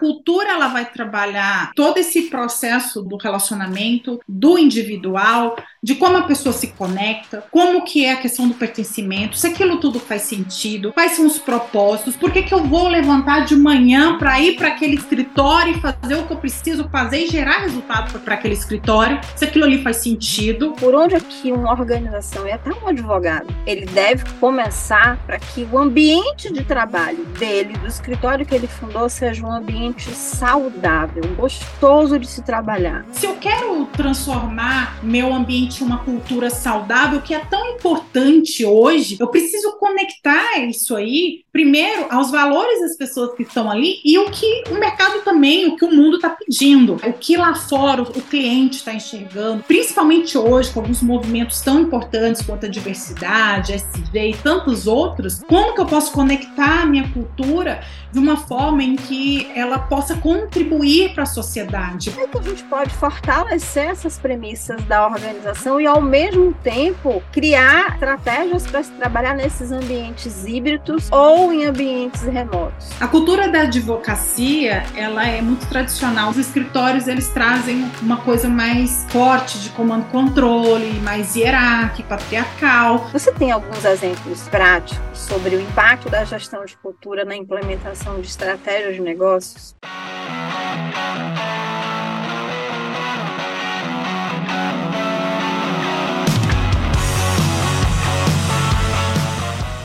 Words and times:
cultura 0.00 0.52
ela 0.52 0.68
vai 0.68 0.90
trabalhar 0.90 1.72
todo 1.76 1.98
esse 1.98 2.22
processo 2.30 3.02
do 3.02 3.18
relacionamento, 3.18 4.18
do 4.26 4.58
individual, 4.58 5.54
de 5.82 5.94
como 5.94 6.18
a 6.18 6.22
pessoa 6.22 6.52
se 6.52 6.68
conecta, 6.68 7.44
como 7.50 7.84
que 7.84 8.04
é 8.04 8.12
a 8.12 8.16
questão 8.16 8.46
do 8.46 8.54
pertencimento, 8.54 9.36
se 9.36 9.46
aquilo 9.46 9.78
tudo 9.78 9.98
faz 9.98 10.22
sentido, 10.22 10.92
quais 10.92 11.12
são 11.12 11.26
os 11.26 11.38
propósitos, 11.38 12.16
por 12.16 12.30
que, 12.30 12.42
que 12.42 12.52
eu 12.52 12.62
vou 12.64 12.86
levantar 12.88 13.46
de 13.46 13.56
manhã 13.56 14.18
para 14.18 14.38
ir 14.40 14.56
para 14.56 14.68
aquele 14.68 14.96
escritório 14.96 15.76
e 15.76 15.80
fazer 15.80 16.16
o 16.16 16.26
que 16.26 16.32
eu 16.32 16.36
preciso 16.36 16.88
fazer 16.90 17.24
e 17.24 17.28
gerar 17.28 17.60
resultado 17.60 18.18
para 18.20 18.34
aquele 18.34 18.54
escritório, 18.54 19.18
se 19.34 19.44
aquilo 19.44 19.64
ali 19.64 19.82
faz 19.82 19.96
sentido. 19.96 20.72
Por 20.72 20.94
onde 20.94 21.14
é 21.14 21.20
que 21.20 21.50
uma 21.50 21.72
organização 21.72 22.46
e 22.46 22.52
até 22.52 22.70
um 22.72 22.88
advogado, 22.88 23.46
ele 23.66 23.86
deve 23.86 24.24
começar 24.38 25.18
para 25.26 25.38
que 25.38 25.66
o 25.72 25.78
ambiente 25.78 26.52
de 26.52 26.62
trabalho 26.62 27.24
dele, 27.38 27.72
do 27.78 27.86
escritório 27.86 28.44
que 28.44 28.54
ele 28.54 28.66
fundou, 28.66 29.08
seja 29.08 29.46
um 29.46 29.50
ambiente 29.50 30.10
saudável, 30.10 31.22
gostoso 31.36 32.18
de 32.18 32.26
se 32.26 32.42
trabalhar. 32.42 33.04
Se 33.12 33.24
eu 33.24 33.36
quero 33.36 33.86
transformar 33.86 34.98
meu 35.02 35.32
ambiente 35.32 35.69
uma 35.82 35.98
cultura 35.98 36.50
saudável 36.50 37.20
que 37.20 37.34
é 37.34 37.38
tão 37.38 37.70
importante 37.70 38.64
hoje, 38.64 39.16
eu 39.20 39.28
preciso 39.28 39.72
conectar 39.78 40.58
isso 40.58 40.96
aí, 40.96 41.44
primeiro, 41.52 42.06
aos 42.10 42.30
valores 42.30 42.80
das 42.80 42.96
pessoas 42.96 43.34
que 43.34 43.42
estão 43.42 43.70
ali 43.70 44.00
e 44.04 44.18
o 44.18 44.30
que 44.30 44.64
o 44.70 44.74
mercado 44.74 45.20
também, 45.22 45.68
o 45.68 45.76
que 45.76 45.84
o 45.84 45.94
mundo 45.94 46.16
está 46.16 46.30
pedindo, 46.30 46.94
o 46.94 47.12
que 47.12 47.36
lá 47.36 47.54
fora 47.54 48.02
o 48.02 48.22
cliente 48.22 48.76
está 48.76 48.92
enxergando, 48.92 49.62
principalmente 49.64 50.36
hoje, 50.36 50.70
com 50.70 50.80
alguns 50.80 51.02
movimentos 51.02 51.60
tão 51.60 51.80
importantes 51.80 52.42
quanto 52.42 52.66
a 52.66 52.68
diversidade, 52.68 53.72
SG 53.72 54.30
e 54.30 54.36
tantos 54.36 54.86
outros, 54.86 55.40
como 55.46 55.74
que 55.74 55.80
eu 55.80 55.86
posso 55.86 56.12
conectar 56.12 56.82
a 56.82 56.86
minha 56.86 57.08
cultura 57.10 57.82
de 58.12 58.18
uma 58.18 58.36
forma 58.36 58.82
em 58.82 58.96
que 58.96 59.50
ela 59.54 59.78
possa 59.78 60.16
contribuir 60.16 61.14
para 61.14 61.22
a 61.22 61.26
sociedade? 61.26 62.10
Como 62.10 62.24
é 62.24 62.28
que 62.28 62.38
a 62.38 62.42
gente 62.42 62.64
pode 62.64 62.94
fortalecer 62.94 63.90
essas 63.90 64.18
premissas 64.18 64.82
da 64.84 65.06
organização? 65.06 65.59
E, 65.66 65.86
ao 65.86 66.00
mesmo 66.00 66.52
tempo, 66.62 67.22
criar 67.32 67.94
estratégias 67.94 68.66
para 68.66 68.82
se 68.82 68.90
trabalhar 68.92 69.34
nesses 69.34 69.72
ambientes 69.72 70.44
híbridos 70.46 71.08
ou 71.10 71.52
em 71.52 71.64
ambientes 71.64 72.22
remotos. 72.22 72.90
A 73.00 73.08
cultura 73.08 73.48
da 73.48 73.62
advocacia, 73.62 74.84
ela 74.96 75.26
é 75.26 75.40
muito 75.42 75.68
tradicional. 75.68 76.30
Os 76.30 76.38
escritórios, 76.38 77.06
eles 77.08 77.28
trazem 77.28 77.90
uma 78.00 78.18
coisa 78.18 78.48
mais 78.48 79.06
forte 79.10 79.58
de 79.58 79.70
comando-controle, 79.70 80.92
mais 81.00 81.36
hierárquico, 81.36 82.08
patriarcal. 82.08 83.08
Você 83.12 83.32
tem 83.32 83.50
alguns 83.50 83.84
exemplos 83.84 84.48
práticos 84.48 85.18
sobre 85.18 85.56
o 85.56 85.60
impacto 85.60 86.08
da 86.08 86.24
gestão 86.24 86.64
de 86.64 86.76
cultura 86.76 87.24
na 87.24 87.36
implementação 87.36 88.20
de 88.20 88.28
estratégias 88.28 88.94
de 88.94 89.00
negócios? 89.00 89.74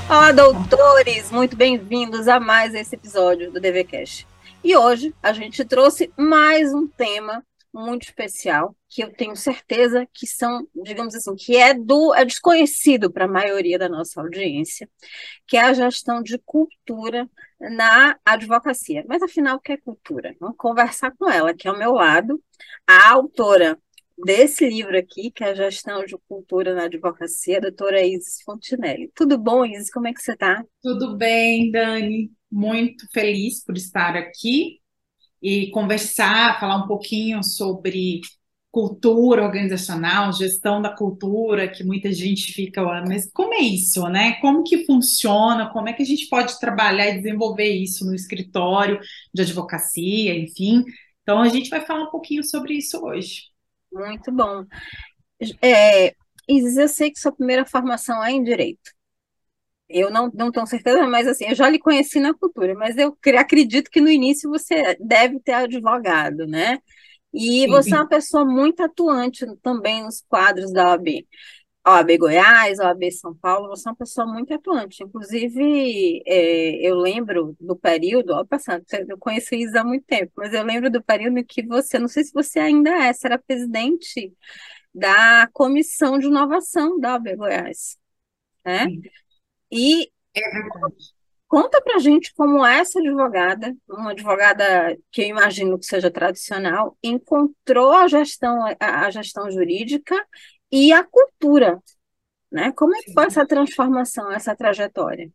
Olá, 0.07 0.31
doutores! 0.31 1.31
Muito 1.31 1.57
bem-vindos 1.57 2.27
a 2.27 2.39
mais 2.39 2.75
esse 2.75 2.93
episódio 2.93 3.51
do 3.51 3.59
DVCast. 3.59 4.27
E 4.63 4.77
hoje 4.77 5.11
a 5.21 5.33
gente 5.33 5.65
trouxe 5.65 6.13
mais 6.15 6.71
um 6.71 6.87
tema 6.87 7.43
muito 7.73 8.03
especial, 8.03 8.75
que 8.87 9.03
eu 9.03 9.11
tenho 9.11 9.35
certeza 9.35 10.07
que 10.13 10.27
são, 10.27 10.67
digamos 10.75 11.15
assim, 11.15 11.35
que 11.35 11.57
é 11.57 11.73
do 11.73 12.13
é 12.13 12.23
desconhecido 12.23 13.11
para 13.11 13.25
a 13.25 13.27
maioria 13.27 13.79
da 13.79 13.89
nossa 13.89 14.21
audiência, 14.21 14.87
que 15.47 15.57
é 15.57 15.61
a 15.61 15.73
gestão 15.73 16.21
de 16.21 16.37
cultura 16.37 17.27
na 17.59 18.15
advocacia. 18.23 19.03
Mas 19.07 19.23
afinal, 19.23 19.57
o 19.57 19.59
que 19.59 19.71
é 19.71 19.77
cultura? 19.77 20.35
Vamos 20.39 20.55
conversar 20.55 21.13
com 21.17 21.27
ela, 21.29 21.51
que 21.51 21.67
é 21.67 21.71
ao 21.71 21.77
meu 21.77 21.93
lado, 21.93 22.39
a 22.87 23.09
autora 23.09 23.77
desse 24.17 24.67
livro 24.67 24.97
aqui, 24.97 25.31
que 25.31 25.44
é 25.44 25.49
a 25.49 25.53
Gestão 25.53 26.05
de 26.05 26.16
Cultura 26.27 26.73
na 26.73 26.83
Advocacia, 26.83 27.58
a 27.58 27.61
doutora 27.61 28.06
Isis 28.06 28.41
Fontinelli. 28.44 29.12
Tudo 29.13 29.38
bom, 29.38 29.66
Isis? 29.66 29.91
Como 29.91 30.07
é 30.07 30.13
que 30.13 30.22
você 30.22 30.34
está? 30.34 30.63
Tudo 30.81 31.17
bem, 31.17 31.72
Dani. 31.72 32.31
Muito 32.51 33.07
feliz 33.12 33.63
por 33.63 33.75
estar 33.75 34.16
aqui 34.16 34.79
e 35.41 35.69
conversar, 35.72 36.59
falar 36.59 36.78
um 36.78 36.88
pouquinho 36.88 37.44
sobre 37.44 38.22
cultura 38.72 39.41
organizacional, 39.41 40.34
gestão 40.34 40.81
da 40.81 40.89
cultura, 40.89 41.66
que 41.66 41.81
muita 41.81 42.12
gente 42.12 42.51
fica, 42.51 42.84
mas 43.07 43.31
como 43.31 43.53
é 43.53 43.62
isso, 43.62 44.06
né? 44.09 44.34
Como 44.41 44.63
que 44.63 44.85
funciona? 44.85 45.69
Como 45.69 45.88
é 45.88 45.94
que 45.94 46.03
a 46.03 46.06
gente 46.06 46.28
pode 46.28 46.59
trabalhar 46.59 47.07
e 47.09 47.22
desenvolver 47.22 47.69
isso 47.69 48.06
no 48.06 48.13
escritório 48.13 49.00
de 49.34 49.44
advocacia, 49.44 50.38
enfim. 50.38 50.84
Então 51.22 51.39
a 51.39 51.47
gente 51.47 51.69
vai 51.69 51.85
falar 51.85 52.03
um 52.03 52.12
pouquinho 52.12 52.44
sobre 52.44 52.73
isso 52.73 53.01
hoje. 53.01 53.54
Muito 53.95 54.29
bom. 54.31 54.66
É, 55.61 56.13
Isis, 56.50 56.78
eu 56.78 56.88
sei 56.88 57.11
que 57.11 57.19
sua 57.19 57.31
primeira 57.31 57.66
formação 57.66 58.23
é 58.23 58.31
em 58.31 58.44
Direito. 58.44 58.91
Eu 59.88 60.09
não, 60.09 60.31
não 60.33 60.51
tenho 60.51 60.66
certeza, 60.66 61.06
mas 61.07 61.28
assim, 61.28 61.45
eu 61.45 61.56
já 61.56 61.69
lhe 61.69 61.79
conheci 61.79 62.19
na 62.19 62.33
cultura, 62.33 62.73
mas 62.73 62.97
eu 62.97 63.16
acredito 63.38 63.89
que 63.89 64.01
no 64.01 64.09
início 64.09 64.50
você 64.50 64.97
deve 65.00 65.39
ter 65.39 65.53
advogado, 65.53 66.47
né? 66.47 66.79
E 67.33 67.67
você 67.67 67.95
é 67.95 67.97
uma 68.00 68.07
pessoa 68.07 68.45
muito 68.45 68.81
atuante 68.81 69.45
também 69.61 70.03
nos 70.03 70.22
quadros 70.27 70.72
da 70.73 70.89
OAB. 70.89 71.27
OAB 71.88 72.18
Goiás, 72.18 72.79
OAB 72.79 73.12
São 73.12 73.35
Paulo, 73.35 73.68
você 73.69 73.88
é 73.88 73.91
uma 73.91 73.96
pessoa 73.96 74.25
muito 74.25 74.53
atuante. 74.53 75.03
Inclusive, 75.03 76.23
é, 76.25 76.88
eu 76.88 76.96
lembro 76.96 77.56
do 77.59 77.75
período, 77.75 78.31
ó, 78.31 78.44
passando, 78.44 78.84
eu 79.07 79.18
conheço 79.18 79.53
isso 79.53 79.78
há 79.78 79.84
muito 79.84 80.06
tempo, 80.06 80.31
mas 80.35 80.53
eu 80.53 80.63
lembro 80.63 80.90
do 80.90 81.03
período 81.03 81.44
que 81.45 81.63
você, 81.66 82.00
não 82.00 82.07
sei 82.07 82.24
se 82.24 82.34
você 82.34 82.59
ainda 82.59 82.90
é, 82.90 83.13
você 83.13 83.28
era 83.28 83.38
presidente 83.38 84.34
da 84.94 85.47
Comissão 85.53 86.18
de 86.18 86.25
Inovação 86.25 87.00
da 87.00 87.13
OAB 87.13 87.35
Goiás. 87.35 87.97
Né? 88.66 88.88
E 89.72 90.09
é 90.35 90.41
conta 91.47 91.81
pra 91.81 92.00
gente 92.00 92.34
como 92.34 92.66
essa 92.66 93.00
advogada, 93.00 93.75
uma 93.88 94.12
advogada 94.12 94.97
que 95.12 95.22
eu 95.22 95.28
imagino 95.28 95.78
que 95.78 95.85
seja 95.85 96.09
tradicional, 96.12 96.97
encontrou 97.03 97.94
a 97.94 98.07
gestão, 98.07 98.66
a, 98.79 99.06
a 99.06 99.12
gestão 99.12 99.50
jurídica 99.50 100.16
e 100.71 100.91
a 100.91 101.03
cultura, 101.03 101.81
né? 102.51 102.71
Como 102.73 102.95
é 102.95 103.01
que 103.01 103.13
foi 103.13 103.25
essa 103.25 103.45
transformação, 103.45 104.31
essa 104.31 104.55
trajetória? 104.55 105.31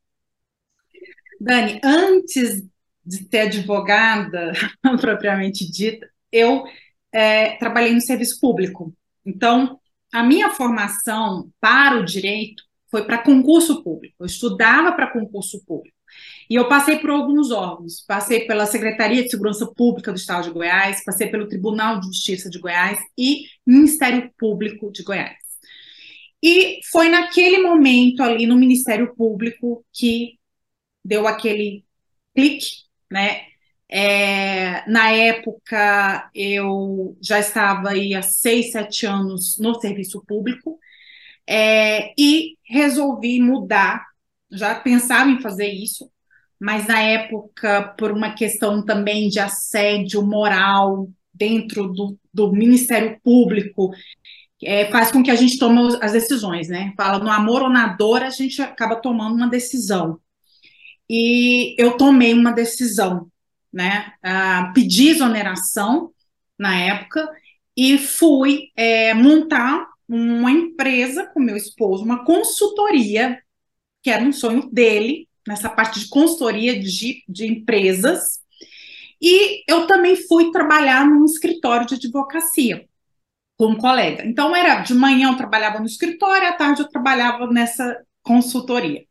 Dani, 1.41 1.80
antes 1.82 2.62
de 3.04 3.28
ser 3.28 3.41
advogada, 3.41 4.52
propriamente 5.00 5.70
dita, 5.70 6.08
eu 6.30 6.64
é, 7.12 7.56
trabalhei 7.56 7.94
no 7.94 8.00
serviço 8.00 8.38
público. 8.41 8.94
Então, 9.24 9.80
a 10.12 10.22
minha 10.22 10.50
formação 10.50 11.50
para 11.60 11.98
o 11.98 12.04
direito 12.04 12.62
foi 12.91 13.04
para 13.04 13.22
concurso 13.22 13.82
público. 13.82 14.16
Eu 14.20 14.26
estudava 14.26 14.92
para 14.92 15.10
concurso 15.10 15.64
público. 15.64 15.97
E 16.48 16.54
eu 16.54 16.69
passei 16.69 16.98
por 16.98 17.10
alguns 17.10 17.50
órgãos. 17.50 18.04
Passei 18.06 18.47
pela 18.47 18.66
Secretaria 18.66 19.22
de 19.22 19.31
Segurança 19.31 19.66
Pública 19.66 20.12
do 20.12 20.19
Estado 20.19 20.44
de 20.44 20.50
Goiás, 20.50 21.04
passei 21.04 21.28
pelo 21.28 21.48
Tribunal 21.48 22.00
de 22.00 22.06
Justiça 22.06 22.50
de 22.50 22.59
Goiás 22.59 22.98
e 23.16 23.44
Ministério 23.66 24.31
Público 24.38 24.91
de 24.93 25.03
Goiás. 25.03 25.37
E 26.43 26.81
foi 26.91 27.09
naquele 27.09 27.59
momento 27.59 28.22
ali 28.22 28.47
no 28.47 28.56
Ministério 28.56 29.15
Público 29.15 29.84
que 29.93 30.38
deu 31.04 31.26
aquele 31.26 31.84
clique, 32.34 32.84
né? 33.10 33.47
É, 33.92 34.88
na 34.88 35.10
época 35.10 36.31
eu 36.32 37.16
já 37.21 37.41
estava 37.41 37.91
aí 37.91 38.15
há 38.15 38.22
seis, 38.22 38.71
sete 38.71 39.04
anos 39.04 39.59
no 39.59 39.75
serviço 39.81 40.25
público 40.25 40.78
é, 41.47 42.12
e 42.16 42.56
resolvi 42.65 43.41
mudar. 43.41 44.06
Já 44.50 44.75
pensava 44.75 45.31
em 45.31 45.41
fazer 45.41 45.69
isso, 45.69 46.11
mas 46.59 46.87
na 46.87 47.00
época, 47.00 47.94
por 47.97 48.12
uma 48.12 48.34
questão 48.34 48.84
também 48.84 49.28
de 49.28 49.38
assédio 49.38 50.22
moral 50.22 51.09
dentro 51.33 51.89
do, 51.89 52.19
do 52.33 52.53
Ministério 52.53 53.19
Público, 53.22 53.91
é, 54.63 54.91
faz 54.91 55.10
com 55.10 55.22
que 55.22 55.30
a 55.30 55.36
gente 55.36 55.59
tome 55.59 55.97
as 56.03 56.13
decisões, 56.13 56.69
né? 56.69 56.92
Fala 56.97 57.19
no 57.19 57.30
amor 57.30 57.63
ou 57.63 57.71
na 57.71 57.89
dor, 57.89 58.22
a 58.22 58.30
gente 58.30 58.60
acaba 58.60 58.97
tomando 58.97 59.36
uma 59.36 59.48
decisão. 59.48 60.21
E 61.09 61.74
eu 61.78 61.97
tomei 61.97 62.34
uma 62.34 62.53
decisão, 62.53 63.27
né? 63.72 64.13
Ah, 64.22 64.71
pedi 64.74 65.09
exoneração 65.09 66.13
na 66.59 66.78
época 66.78 67.27
e 67.77 67.97
fui 67.97 68.69
é, 68.77 69.15
montar 69.15 69.86
uma 70.07 70.51
empresa 70.51 71.24
com 71.27 71.41
meu 71.41 71.57
esposo, 71.57 72.04
uma 72.04 72.24
consultoria, 72.24 73.41
que 74.02 74.10
era 74.10 74.24
um 74.24 74.32
sonho 74.32 74.68
dele, 74.70 75.28
nessa 75.47 75.68
parte 75.68 76.00
de 76.00 76.08
consultoria 76.08 76.78
de, 76.78 77.22
de 77.28 77.47
empresas, 77.47 78.41
e 79.20 79.62
eu 79.68 79.86
também 79.86 80.16
fui 80.16 80.50
trabalhar 80.50 81.06
num 81.06 81.24
escritório 81.24 81.86
de 81.86 81.94
advocacia 81.97 82.86
com 83.56 83.66
um 83.66 83.76
colega. 83.76 84.24
Então, 84.24 84.56
era 84.56 84.80
de 84.80 84.94
manhã 84.94 85.30
eu 85.30 85.36
trabalhava 85.36 85.78
no 85.78 85.86
escritório, 85.86 86.48
à 86.48 86.52
tarde 86.52 86.80
eu 86.80 86.88
trabalhava 86.88 87.47
nessa 87.47 88.00
consultoria. 88.22 89.04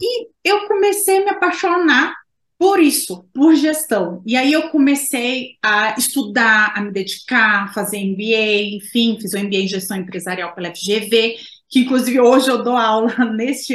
E 0.00 0.28
eu 0.44 0.68
comecei 0.68 1.18
a 1.18 1.24
me 1.24 1.30
apaixonar 1.30 2.14
por 2.56 2.80
isso, 2.80 3.28
por 3.34 3.54
gestão. 3.56 4.22
E 4.24 4.36
aí 4.36 4.52
eu 4.52 4.70
comecei 4.70 5.56
a 5.62 5.96
estudar, 5.98 6.72
a 6.76 6.80
me 6.80 6.92
dedicar, 6.92 7.74
fazer 7.74 7.98
MBA, 7.98 8.76
enfim, 8.76 9.18
fiz 9.20 9.32
o 9.34 9.38
MBA 9.38 9.56
em 9.56 9.68
gestão 9.68 9.96
empresarial 9.96 10.54
pela 10.54 10.74
FGV, 10.74 11.36
que 11.68 11.80
inclusive 11.80 12.20
hoje 12.20 12.50
eu 12.50 12.62
dou 12.62 12.76
aula 12.76 13.12
neste 13.34 13.74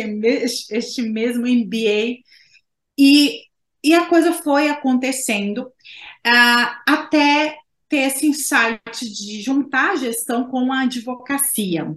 este 0.72 1.02
mesmo 1.02 1.48
MBA. 1.48 2.20
E, 2.98 3.44
e 3.84 3.94
a 3.94 4.06
coisa 4.06 4.34
foi 4.34 4.70
acontecendo 4.70 5.68
uh, 6.28 6.76
até 6.88 7.58
ter 7.88 8.02
esse 8.08 8.28
insight 8.28 8.82
de 9.02 9.42
juntar 9.42 9.92
a 9.92 9.96
gestão 9.96 10.50
com 10.50 10.72
a 10.72 10.82
advocacia. 10.82 11.96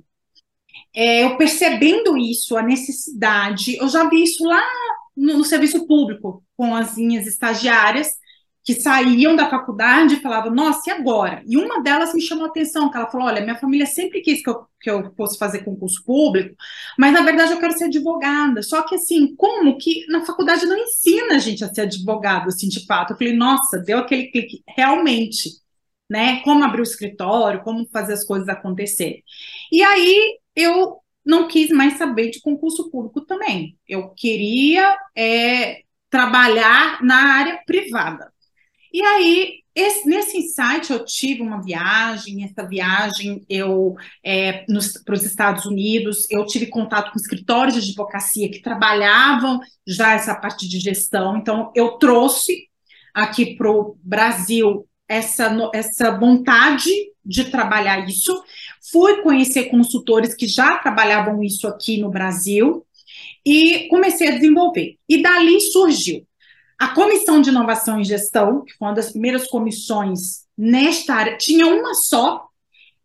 É, 0.95 1.25
eu 1.25 1.37
percebendo 1.37 2.17
isso, 2.17 2.57
a 2.57 2.63
necessidade, 2.63 3.77
eu 3.77 3.89
já 3.89 4.09
vi 4.09 4.23
isso 4.23 4.45
lá 4.45 4.63
no, 5.17 5.39
no, 5.39 5.45
serviço 5.45 5.87
público, 5.87 6.45
com 6.57 6.75
as 6.75 6.97
minhas 6.97 7.27
estagiárias, 7.27 8.09
que 8.65 8.75
saíam 8.75 9.35
da 9.35 9.51
faculdade 9.51 10.15
e 10.15 10.21
falavam, 10.21 10.55
nossa, 10.55 10.89
e 10.89 10.93
agora? 10.93 11.43
E 11.47 11.57
uma 11.57 11.83
delas 11.83 12.15
me 12.15 12.21
chamou 12.21 12.45
a 12.45 12.49
atenção, 12.49 12.91
que 12.91 12.97
ela 12.97 13.11
falou, 13.11 13.27
olha, 13.27 13.41
minha 13.41 13.59
família 13.59 13.87
sempre 13.87 14.21
quis 14.21 14.43
que 14.43 14.49
eu, 14.49 14.67
que 14.81 14.89
eu 14.91 15.13
fosse 15.17 15.37
fazer 15.37 15.65
concurso 15.65 16.05
público, 16.05 16.55
mas 16.97 17.13
na 17.13 17.23
verdade 17.23 17.53
eu 17.53 17.59
quero 17.59 17.77
ser 17.77 17.85
advogada. 17.85 18.63
Só 18.63 18.83
que 18.83 18.95
assim, 18.95 19.35
como 19.37 19.77
que 19.79 20.07
na 20.07 20.25
faculdade 20.25 20.65
não 20.67 20.79
ensina 20.79 21.35
a 21.35 21.39
gente 21.39 21.65
a 21.65 21.75
ser 21.75 21.83
advogado, 21.83 22.49
assim, 22.49 22.69
de 22.69 22.87
fato? 22.87 23.13
Eu 23.13 23.19
falei, 23.19 23.33
nossa, 23.33 23.79
deu 23.79 23.99
aquele 23.99 24.31
clique, 24.31 24.63
realmente, 24.69 25.51
né? 26.09 26.41
Como 26.43 26.65
abrir 26.65 26.81
o 26.81 26.85
escritório, 26.85 27.63
como 27.63 27.89
fazer 27.93 28.13
as 28.15 28.25
coisas 28.25 28.49
acontecerem. 28.49 29.25
E 29.73 29.83
aí 29.83 30.39
eu 30.55 30.99
não 31.25 31.49
quis 31.49 31.71
mais 31.71 31.95
saber 31.99 32.31
de 32.31 32.41
concurso 32.41 32.91
público 32.91 33.21
também. 33.23 33.79
Eu 33.89 34.11
queria 34.11 34.97
é, 35.17 35.83
trabalhar 36.11 37.03
na 37.03 37.17
área 37.39 37.63
privada. 37.67 38.32
E 38.93 39.03
aí, 39.03 39.63
esse, 39.75 40.07
nesse 40.07 40.37
insight, 40.37 40.93
eu 40.93 41.05
tive 41.05 41.41
uma 41.41 41.63
viagem. 41.63 42.45
Essa 42.45 42.69
viagem, 42.69 43.45
eu 43.49 43.95
é, 44.23 44.65
para 45.05 45.15
os 45.15 45.25
Estados 45.25 45.65
Unidos, 45.65 46.27
eu 46.31 46.45
tive 46.47 46.67
contato 46.67 47.11
com 47.11 47.19
escritórios 47.19 47.75
de 47.75 47.91
advocacia 47.91 48.51
que 48.51 48.61
trabalhavam 48.61 49.61
já 49.87 50.13
essa 50.13 50.35
parte 50.35 50.69
de 50.69 50.79
gestão. 50.79 51.39
Então, 51.39 51.73
eu 51.75 51.93
trouxe 51.93 52.69
aqui 53.15 53.57
para 53.57 53.71
o 53.71 53.97
Brasil 54.03 54.87
essa, 55.09 55.55
essa 55.75 56.19
vontade 56.19 56.91
de 57.25 57.51
trabalhar 57.51 58.07
isso. 58.07 58.43
Fui 58.91 59.23
conhecer 59.23 59.71
consultores 59.71 60.35
que 60.35 60.47
já 60.47 60.77
trabalhavam 60.79 61.43
isso 61.43 61.67
aqui 61.67 61.99
no 61.99 62.11
Brasil 62.11 62.85
e 63.45 63.89
comecei 63.89 64.29
a 64.29 64.33
desenvolver. 64.33 64.97
E 65.09 65.23
dali 65.23 65.61
surgiu 65.61 66.27
a 66.83 66.89
Comissão 66.89 67.41
de 67.41 67.49
Inovação 67.49 68.01
e 68.01 68.05
Gestão, 68.05 68.65
que 68.65 68.73
foi 68.73 68.89
uma 68.89 68.95
das 68.95 69.13
primeiras 69.13 69.47
comissões 69.47 70.49
nesta 70.59 71.15
área. 71.15 71.39
Tinha 71.39 71.65
uma 71.65 71.95
só, 71.95 72.49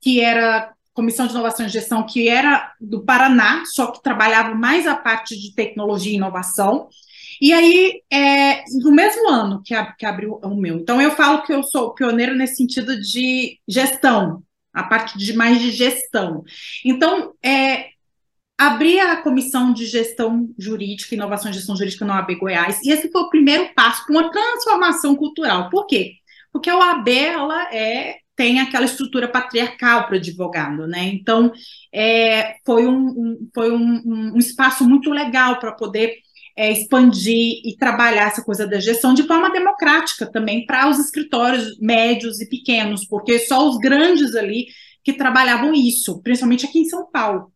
que 0.02 0.20
era 0.20 0.74
Comissão 0.96 1.28
de 1.28 1.34
Inovação 1.34 1.68
e 1.68 1.70
Gestão, 1.70 2.04
que 2.04 2.28
era 2.28 2.74
do 2.82 3.06
Paraná, 3.06 3.62
só 3.68 3.92
que 3.92 4.02
trabalhava 4.02 4.56
mais 4.56 4.88
a 4.88 4.96
parte 4.96 5.40
de 5.40 5.54
tecnologia 5.54 6.12
e 6.12 6.16
inovação. 6.16 6.90
E 7.40 7.54
aí, 7.54 8.02
é, 8.12 8.64
no 8.82 8.92
mesmo 8.92 9.30
ano 9.30 9.62
que, 9.64 9.76
a, 9.76 9.92
que 9.92 10.08
abriu 10.08 10.40
o 10.44 10.56
meu. 10.56 10.80
Então, 10.80 11.00
eu 11.00 11.12
falo 11.12 11.44
que 11.44 11.54
eu 11.54 11.62
sou 11.62 11.94
pioneira 11.94 12.34
nesse 12.34 12.56
sentido 12.56 13.00
de 13.00 13.60
gestão, 13.68 14.42
a 14.74 14.82
parte 14.82 15.20
de 15.20 15.34
mais 15.34 15.62
de 15.62 15.70
gestão. 15.70 16.44
Então, 16.84 17.32
é, 17.46 17.90
abri 18.58 19.00
a 19.00 19.18
comissão 19.22 19.72
de 19.72 19.86
gestão 19.86 20.50
jurídica, 20.58 21.14
inovação 21.14 21.52
e 21.52 21.54
gestão 21.54 21.76
jurídica 21.76 22.04
no 22.06 22.14
AB 22.14 22.36
Goiás, 22.36 22.82
e 22.84 22.92
esse 22.92 23.12
foi 23.12 23.22
o 23.22 23.30
primeiro 23.30 23.70
passo 23.76 24.06
para 24.06 24.14
uma 24.14 24.32
transformação 24.32 25.16
cultural. 25.16 25.70
Por 25.70 25.86
quê? 25.86 26.14
Porque 26.52 26.70
a 26.70 26.78
OAB, 26.78 27.10
ela 27.10 27.74
é 27.74 28.18
tem 28.38 28.60
aquela 28.60 28.86
estrutura 28.86 29.28
patriarcal 29.28 30.06
para 30.06 30.14
o 30.14 30.18
advogado, 30.18 30.86
né? 30.86 31.06
Então, 31.06 31.52
é, 31.92 32.56
foi, 32.64 32.86
um, 32.86 33.08
um 33.08 33.50
foi 33.54 33.72
um, 33.72 34.02
um, 34.36 34.38
espaço 34.38 34.88
muito 34.88 35.10
legal 35.10 35.60
para 35.60 35.72
poder 35.72 36.14
é, 36.56 36.72
expandir 36.72 37.62
e 37.66 37.76
trabalhar 37.80 38.28
essa 38.28 38.44
coisa 38.44 38.68
da 38.68 38.80
gestão 38.80 39.16
de 39.16 39.24
forma 39.24 39.50
democrática 39.50 40.32
também 40.32 40.68
para 40.68 40.88
os 40.88 41.00
escritórios 41.00 41.80
médios 41.80 42.40
e 42.40 42.48
pequenos, 42.48 43.08
porque 43.08 43.40
só 43.40 43.68
os 43.68 43.80
grandes 43.80 44.36
ali 44.36 44.68
que 45.04 45.14
trabalhavam 45.14 45.74
isso, 45.74 46.22
principalmente 46.22 46.68
aqui 46.68 46.80
em 46.80 46.86
São 46.86 47.10
Paulo. 47.10 47.52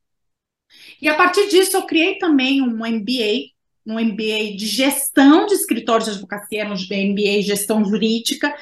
E 1.02 1.10
a 1.10 1.16
partir 1.16 1.50
disso 1.50 1.76
eu 1.76 1.84
criei 1.84 2.18
também 2.18 2.62
um 2.62 2.86
MBA, 2.86 3.50
um 3.86 4.00
MBA 4.00 4.56
de 4.56 4.68
gestão 4.68 5.48
de 5.48 5.56
escritórios 5.56 6.08
de 6.08 6.16
advocacia, 6.16 6.66
um 6.66 6.74
MBA 6.74 7.40
de 7.40 7.42
gestão 7.42 7.84
jurídica 7.84 8.54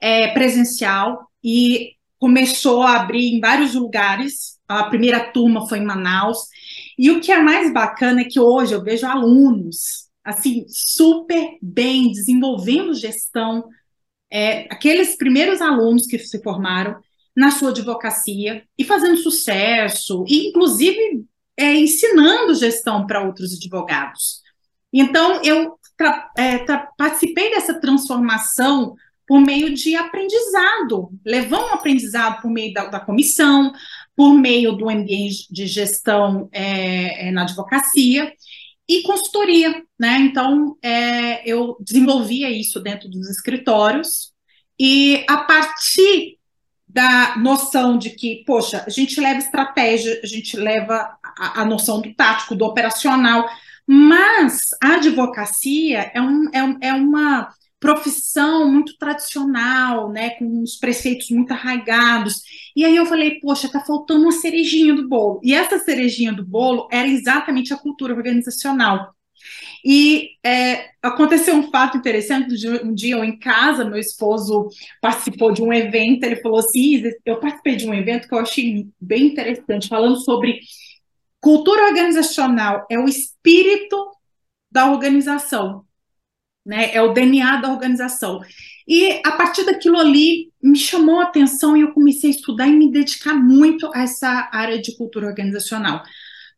é, 0.00 0.28
presencial 0.28 1.30
e 1.42 1.92
começou 2.18 2.82
a 2.82 2.96
abrir 2.96 3.32
em 3.32 3.40
vários 3.40 3.74
lugares. 3.74 4.56
A 4.66 4.84
primeira 4.84 5.30
turma 5.32 5.68
foi 5.68 5.78
em 5.78 5.84
Manaus 5.84 6.38
e 6.98 7.10
o 7.10 7.20
que 7.20 7.30
é 7.30 7.40
mais 7.40 7.72
bacana 7.72 8.22
é 8.22 8.24
que 8.24 8.40
hoje 8.40 8.72
eu 8.72 8.82
vejo 8.82 9.06
alunos, 9.06 10.08
assim, 10.24 10.64
super 10.68 11.56
bem, 11.62 12.10
desenvolvendo 12.10 12.94
gestão, 12.94 13.64
é, 14.28 14.62
aqueles 14.72 15.16
primeiros 15.16 15.60
alunos 15.60 16.06
que 16.06 16.18
se 16.18 16.42
formaram 16.42 16.98
na 17.36 17.52
sua 17.52 17.70
advocacia 17.70 18.64
e 18.76 18.82
fazendo 18.82 19.18
sucesso, 19.18 20.24
e 20.26 20.48
inclusive 20.48 21.24
é, 21.56 21.74
ensinando 21.74 22.54
gestão 22.54 23.06
para 23.06 23.22
outros 23.22 23.54
advogados. 23.54 24.42
Então, 24.92 25.40
eu 25.42 25.78
é, 26.36 26.58
participei 26.96 27.50
dessa 27.50 27.80
transformação 27.80 28.94
por 29.26 29.40
meio 29.40 29.74
de 29.74 29.96
aprendizado, 29.96 31.10
levou 31.24 31.60
um 31.60 31.74
aprendizado 31.74 32.40
por 32.40 32.50
meio 32.50 32.72
da, 32.72 32.86
da 32.86 33.00
comissão, 33.00 33.72
por 34.14 34.32
meio 34.32 34.72
do 34.72 34.88
ambiente 34.88 35.46
de 35.50 35.66
gestão 35.66 36.48
é, 36.52 37.28
é, 37.28 37.30
na 37.32 37.42
advocacia 37.42 38.32
e 38.88 39.02
consultoria, 39.02 39.82
né? 39.98 40.18
Então, 40.20 40.76
é, 40.80 41.48
eu 41.48 41.76
desenvolvia 41.80 42.48
isso 42.48 42.78
dentro 42.78 43.08
dos 43.08 43.28
escritórios 43.28 44.32
e 44.78 45.24
a 45.28 45.38
partir 45.38 46.35
da 46.96 47.36
noção 47.36 47.98
de 47.98 48.08
que, 48.08 48.42
poxa, 48.46 48.82
a 48.86 48.88
gente 48.88 49.20
leva 49.20 49.38
estratégia, 49.38 50.18
a 50.24 50.26
gente 50.26 50.56
leva 50.56 51.14
a, 51.22 51.60
a 51.60 51.64
noção 51.66 52.00
do 52.00 52.14
tático, 52.14 52.54
do 52.54 52.64
operacional, 52.64 53.46
mas 53.86 54.68
a 54.82 54.94
advocacia 54.94 56.10
é, 56.14 56.22
um, 56.22 56.48
é, 56.54 56.88
é 56.88 56.92
uma 56.94 57.50
profissão 57.78 58.72
muito 58.72 58.96
tradicional, 58.96 60.10
né, 60.10 60.30
com 60.30 60.62
os 60.62 60.76
preceitos 60.76 61.28
muito 61.28 61.52
arraigados. 61.52 62.40
E 62.74 62.82
aí 62.82 62.96
eu 62.96 63.04
falei, 63.04 63.40
poxa, 63.40 63.70
tá 63.70 63.80
faltando 63.80 64.22
uma 64.22 64.32
cerejinha 64.32 64.94
do 64.94 65.06
bolo. 65.06 65.38
E 65.44 65.52
essa 65.52 65.78
cerejinha 65.78 66.32
do 66.32 66.46
bolo 66.46 66.88
era 66.90 67.06
exatamente 67.06 67.74
a 67.74 67.76
cultura 67.76 68.14
organizacional. 68.14 69.14
E 69.84 70.30
é, 70.44 70.90
aconteceu 71.02 71.54
um 71.54 71.70
fato 71.70 71.96
interessante, 71.96 72.68
um 72.82 72.94
dia 72.94 73.16
eu 73.16 73.24
em 73.24 73.38
casa, 73.38 73.84
meu 73.84 73.98
esposo 73.98 74.68
participou 75.00 75.52
de 75.52 75.62
um 75.62 75.72
evento, 75.72 76.24
ele 76.24 76.36
falou 76.36 76.58
assim, 76.58 77.02
eu 77.24 77.38
participei 77.38 77.76
de 77.76 77.88
um 77.88 77.94
evento 77.94 78.28
que 78.28 78.34
eu 78.34 78.38
achei 78.38 78.88
bem 79.00 79.26
interessante, 79.26 79.88
falando 79.88 80.16
sobre 80.16 80.60
cultura 81.40 81.86
organizacional, 81.86 82.86
é 82.90 82.98
o 82.98 83.08
espírito 83.08 83.96
da 84.70 84.90
organização 84.90 85.86
né? 86.66 86.92
É 86.92 87.00
o 87.00 87.12
DNA 87.12 87.58
da 87.58 87.70
organização. 87.70 88.40
E 88.88 89.20
a 89.24 89.32
partir 89.32 89.64
daquilo 89.64 89.96
ali 89.96 90.52
me 90.60 90.76
chamou 90.76 91.20
a 91.20 91.24
atenção 91.24 91.76
e 91.76 91.82
eu 91.82 91.92
comecei 91.92 92.30
a 92.30 92.34
estudar 92.34 92.66
e 92.66 92.72
me 92.72 92.90
dedicar 92.90 93.34
muito 93.34 93.88
a 93.94 94.02
essa 94.02 94.48
área 94.52 94.80
de 94.82 94.96
cultura 94.96 95.28
organizacional. 95.28 96.02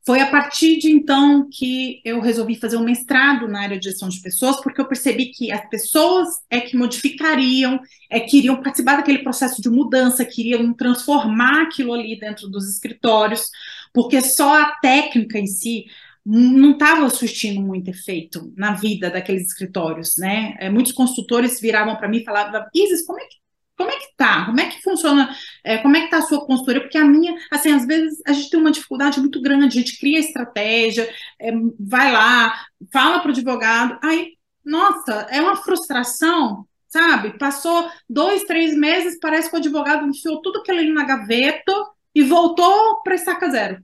Foi 0.09 0.21
a 0.21 0.31
partir 0.31 0.79
de 0.79 0.91
então 0.91 1.47
que 1.53 2.01
eu 2.03 2.19
resolvi 2.19 2.55
fazer 2.55 2.79
um 2.79 2.83
mestrado 2.83 3.47
na 3.47 3.61
área 3.61 3.79
de 3.79 3.91
gestão 3.91 4.09
de 4.09 4.19
pessoas, 4.23 4.59
porque 4.63 4.81
eu 4.81 4.89
percebi 4.89 5.27
que 5.27 5.53
as 5.53 5.69
pessoas 5.69 6.29
é 6.49 6.63
que 6.63 6.79
modificariam, 6.79 7.79
é 8.09 8.19
que 8.19 8.39
iriam 8.39 8.57
participar 8.63 8.97
daquele 8.97 9.19
processo 9.19 9.61
de 9.61 9.69
mudança, 9.69 10.25
queriam 10.25 10.73
transformar 10.73 11.65
aquilo 11.65 11.93
ali 11.93 12.19
dentro 12.19 12.49
dos 12.49 12.67
escritórios, 12.67 13.51
porque 13.93 14.23
só 14.23 14.63
a 14.63 14.77
técnica 14.81 15.39
em 15.39 15.47
si 15.47 15.85
não 16.25 16.71
estava 16.71 17.11
surtindo 17.11 17.61
muito 17.61 17.91
efeito 17.91 18.51
na 18.57 18.73
vida 18.73 19.11
daqueles 19.11 19.49
escritórios, 19.49 20.17
né? 20.17 20.57
É, 20.59 20.71
muitos 20.71 20.93
consultores 20.93 21.61
viravam 21.61 21.97
para 21.97 22.09
mim 22.09 22.21
e 22.21 22.25
falavam, 22.25 22.65
Isis, 22.75 23.05
como 23.05 23.21
é 23.21 23.25
que 23.27 23.37
como 23.79 23.91
é 23.93 23.97
que 23.97 24.09
tá? 24.17 24.45
Como 24.45 24.61
é 24.61 24.69
que 24.69 24.83
funciona? 24.83 25.35
É, 25.63 25.79
como 25.79 25.97
é 25.97 26.03
que 26.03 26.11
tá 26.11 26.19
a 26.19 26.23
sua 26.23 26.45
consultoria? 26.45 26.81
Porque 26.83 26.99
a 26.99 27.05
minha, 27.05 27.35
assim, 27.49 27.71
às 27.71 27.87
vezes 27.87 28.21
a 28.27 28.33
gente 28.33 28.51
tem 28.51 28.59
uma 28.59 28.73
dificuldade 28.73 29.21
muito 29.21 29.41
grande, 29.41 29.79
a 29.79 29.81
gente 29.81 29.99
cria 30.01 30.19
estratégia, 30.19 31.09
é, 31.41 31.53
vai 31.79 32.13
lá, 32.13 32.61
fala 32.93 33.21
para 33.21 33.29
o 33.29 33.31
advogado, 33.31 33.97
aí, 34.03 34.33
nossa, 34.65 35.29
é 35.31 35.41
uma 35.41 35.57
frustração, 35.57 36.67
sabe? 36.89 37.39
Passou 37.39 37.89
dois, 38.11 38.43
três 38.45 38.77
meses, 38.77 39.19
parece 39.21 39.49
que 39.49 39.55
o 39.55 39.61
advogado 39.61 40.07
enfiou 40.07 40.43
tudo 40.43 40.59
aquilo 40.59 40.79
ali 40.79 40.93
na 40.93 41.05
gaveta 41.05 41.73
e 42.13 42.23
voltou 42.25 43.01
para 43.03 43.15
estaca 43.15 43.49
zero. 43.49 43.81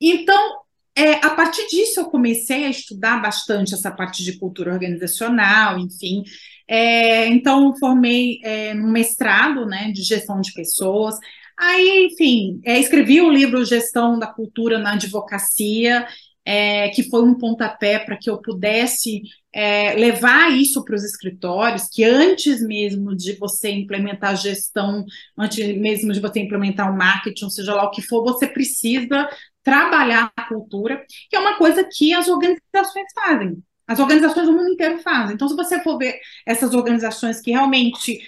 Então, 0.00 0.62
é, 0.96 1.24
a 1.24 1.30
partir 1.30 1.68
disso, 1.68 2.00
eu 2.00 2.06
comecei 2.06 2.64
a 2.64 2.70
estudar 2.70 3.22
bastante 3.22 3.72
essa 3.72 3.88
parte 3.88 4.24
de 4.24 4.36
cultura 4.36 4.72
organizacional, 4.72 5.78
enfim. 5.78 6.24
É, 6.68 7.26
então, 7.28 7.74
formei 7.78 8.40
é, 8.44 8.74
um 8.74 8.90
mestrado 8.90 9.64
né, 9.66 9.90
de 9.90 10.02
gestão 10.02 10.40
de 10.40 10.52
pessoas. 10.52 11.16
Aí, 11.58 12.10
enfim, 12.12 12.60
é, 12.64 12.78
escrevi 12.78 13.20
o 13.20 13.30
livro 13.30 13.64
Gestão 13.64 14.18
da 14.18 14.26
Cultura 14.26 14.78
na 14.78 14.92
Advocacia, 14.92 16.06
é, 16.44 16.88
que 16.90 17.02
foi 17.10 17.22
um 17.22 17.34
pontapé 17.36 17.98
para 17.98 18.16
que 18.16 18.30
eu 18.30 18.40
pudesse 18.40 19.22
é, 19.52 19.94
levar 19.94 20.52
isso 20.52 20.84
para 20.84 20.94
os 20.94 21.04
escritórios, 21.04 21.88
que 21.92 22.04
antes 22.04 22.62
mesmo 22.62 23.16
de 23.16 23.32
você 23.34 23.70
implementar 23.70 24.30
a 24.30 24.34
gestão, 24.34 25.04
antes 25.36 25.58
mesmo 25.76 26.12
de 26.12 26.20
você 26.20 26.40
implementar 26.40 26.92
o 26.92 26.96
marketing, 26.96 27.50
seja 27.50 27.74
lá 27.74 27.84
o 27.84 27.90
que 27.90 28.02
for, 28.02 28.22
você 28.22 28.46
precisa 28.46 29.28
trabalhar 29.62 30.32
a 30.36 30.44
cultura, 30.44 31.04
que 31.28 31.36
é 31.36 31.38
uma 31.40 31.58
coisa 31.58 31.86
que 31.90 32.14
as 32.14 32.28
organizações 32.28 33.12
fazem. 33.14 33.62
As 33.88 33.98
organizações 33.98 34.46
do 34.46 34.52
mundo 34.52 34.68
inteiro 34.70 34.98
fazem. 34.98 35.34
Então, 35.34 35.48
se 35.48 35.56
você 35.56 35.82
for 35.82 35.98
ver 35.98 36.20
essas 36.46 36.74
organizações 36.74 37.40
que 37.40 37.50
realmente 37.50 38.20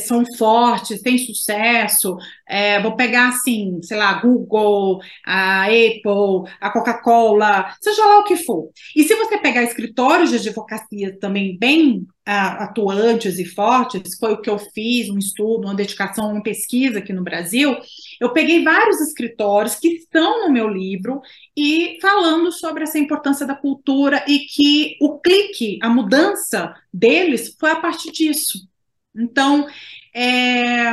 são 0.00 0.24
fortes, 0.36 1.02
têm 1.02 1.18
sucesso. 1.18 2.16
É, 2.48 2.80
vou 2.80 2.96
pegar 2.96 3.28
assim, 3.28 3.80
sei 3.82 3.96
lá, 3.96 4.14
Google, 4.20 5.00
a 5.26 5.64
Apple, 5.64 6.50
a 6.60 6.70
Coca-Cola, 6.70 7.74
seja 7.80 8.04
lá 8.04 8.18
o 8.20 8.24
que 8.24 8.36
for. 8.36 8.70
E 8.96 9.04
se 9.04 9.14
você 9.14 9.38
pegar 9.38 9.62
escritórios 9.62 10.30
de 10.30 10.36
advocacia 10.36 11.18
também 11.18 11.58
bem 11.58 12.06
uh, 12.28 12.62
atuantes 12.62 13.38
e 13.38 13.44
fortes, 13.44 14.16
foi 14.18 14.32
o 14.32 14.40
que 14.40 14.50
eu 14.50 14.58
fiz, 14.58 15.08
um 15.10 15.18
estudo, 15.18 15.66
uma 15.66 15.74
dedicação, 15.74 16.32
uma 16.32 16.42
pesquisa 16.42 16.98
aqui 16.98 17.12
no 17.12 17.24
Brasil, 17.24 17.76
eu 18.20 18.32
peguei 18.32 18.62
vários 18.62 19.00
escritórios 19.00 19.76
que 19.76 19.88
estão 19.88 20.46
no 20.46 20.52
meu 20.52 20.68
livro 20.68 21.20
e 21.56 21.98
falando 22.00 22.52
sobre 22.52 22.84
essa 22.84 22.98
importância 22.98 23.46
da 23.46 23.54
cultura 23.54 24.24
e 24.28 24.40
que 24.40 24.96
o 25.00 25.18
clique, 25.18 25.78
a 25.82 25.88
mudança 25.88 26.74
deles 26.92 27.56
foi 27.58 27.70
a 27.70 27.76
partir 27.76 28.10
disso. 28.12 28.71
Então, 29.14 29.66
é, 30.14 30.92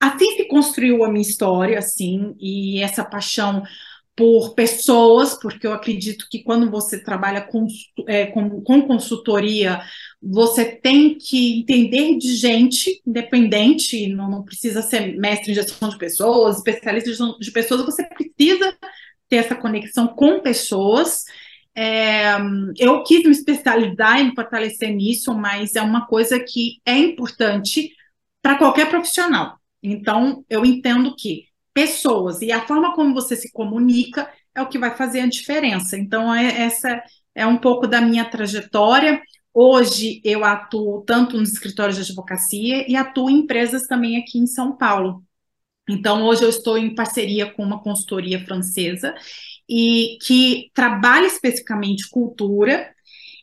assim 0.00 0.36
se 0.36 0.46
construiu 0.46 1.04
a 1.04 1.08
minha 1.10 1.22
história, 1.22 1.78
assim, 1.78 2.34
e 2.38 2.80
essa 2.80 3.04
paixão 3.04 3.62
por 4.16 4.54
pessoas, 4.54 5.34
porque 5.34 5.66
eu 5.66 5.72
acredito 5.72 6.28
que 6.30 6.42
quando 6.44 6.70
você 6.70 7.02
trabalha 7.02 7.40
com, 7.42 7.66
é, 8.06 8.26
com, 8.26 8.60
com, 8.62 8.82
consultoria, 8.82 9.80
você 10.22 10.64
tem 10.64 11.18
que 11.18 11.60
entender 11.60 12.16
de 12.16 12.36
gente 12.36 13.02
independente, 13.04 14.06
não, 14.08 14.30
não, 14.30 14.44
precisa 14.44 14.82
ser 14.82 15.16
mestre 15.18 15.50
em 15.50 15.54
gestão 15.54 15.88
de 15.88 15.98
pessoas, 15.98 16.58
especialista 16.58 17.08
em 17.08 17.12
gestão 17.12 17.38
de 17.38 17.50
pessoas, 17.50 17.84
você 17.84 18.04
precisa 18.04 18.76
ter 19.28 19.36
essa 19.36 19.56
conexão 19.56 20.06
com 20.06 20.40
pessoas 20.40 21.24
é, 21.74 22.36
eu 22.78 23.02
quis 23.02 23.24
me 23.24 23.32
especializar 23.32 24.20
e 24.20 24.24
me 24.24 24.34
fortalecer 24.34 24.94
nisso, 24.94 25.34
mas 25.34 25.74
é 25.74 25.82
uma 25.82 26.06
coisa 26.06 26.38
que 26.38 26.80
é 26.86 26.96
importante 26.96 27.90
para 28.40 28.56
qualquer 28.56 28.88
profissional. 28.88 29.58
Então, 29.82 30.44
eu 30.48 30.64
entendo 30.64 31.14
que 31.16 31.46
pessoas 31.72 32.40
e 32.40 32.52
a 32.52 32.66
forma 32.66 32.94
como 32.94 33.12
você 33.12 33.34
se 33.34 33.50
comunica 33.52 34.30
é 34.54 34.62
o 34.62 34.68
que 34.68 34.78
vai 34.78 34.96
fazer 34.96 35.20
a 35.20 35.26
diferença. 35.26 35.98
Então, 35.98 36.32
é, 36.32 36.62
essa 36.62 37.02
é 37.34 37.46
um 37.46 37.58
pouco 37.58 37.86
da 37.86 38.00
minha 38.00 38.24
trajetória. 38.24 39.20
Hoje, 39.52 40.20
eu 40.24 40.44
atuo 40.44 41.02
tanto 41.02 41.36
nos 41.36 41.52
escritórios 41.52 41.96
de 41.96 42.02
advocacia 42.02 42.88
e 42.90 42.96
atuo 42.96 43.28
em 43.28 43.40
empresas 43.40 43.86
também 43.86 44.16
aqui 44.16 44.38
em 44.38 44.46
São 44.46 44.76
Paulo. 44.76 45.24
Então, 45.88 46.24
hoje 46.24 46.44
eu 46.44 46.48
estou 46.48 46.78
em 46.78 46.94
parceria 46.94 47.50
com 47.52 47.62
uma 47.62 47.82
consultoria 47.82 48.44
francesa 48.44 49.14
e 49.68 50.18
que 50.22 50.70
trabalha 50.74 51.26
especificamente 51.26 52.08
cultura. 52.10 52.92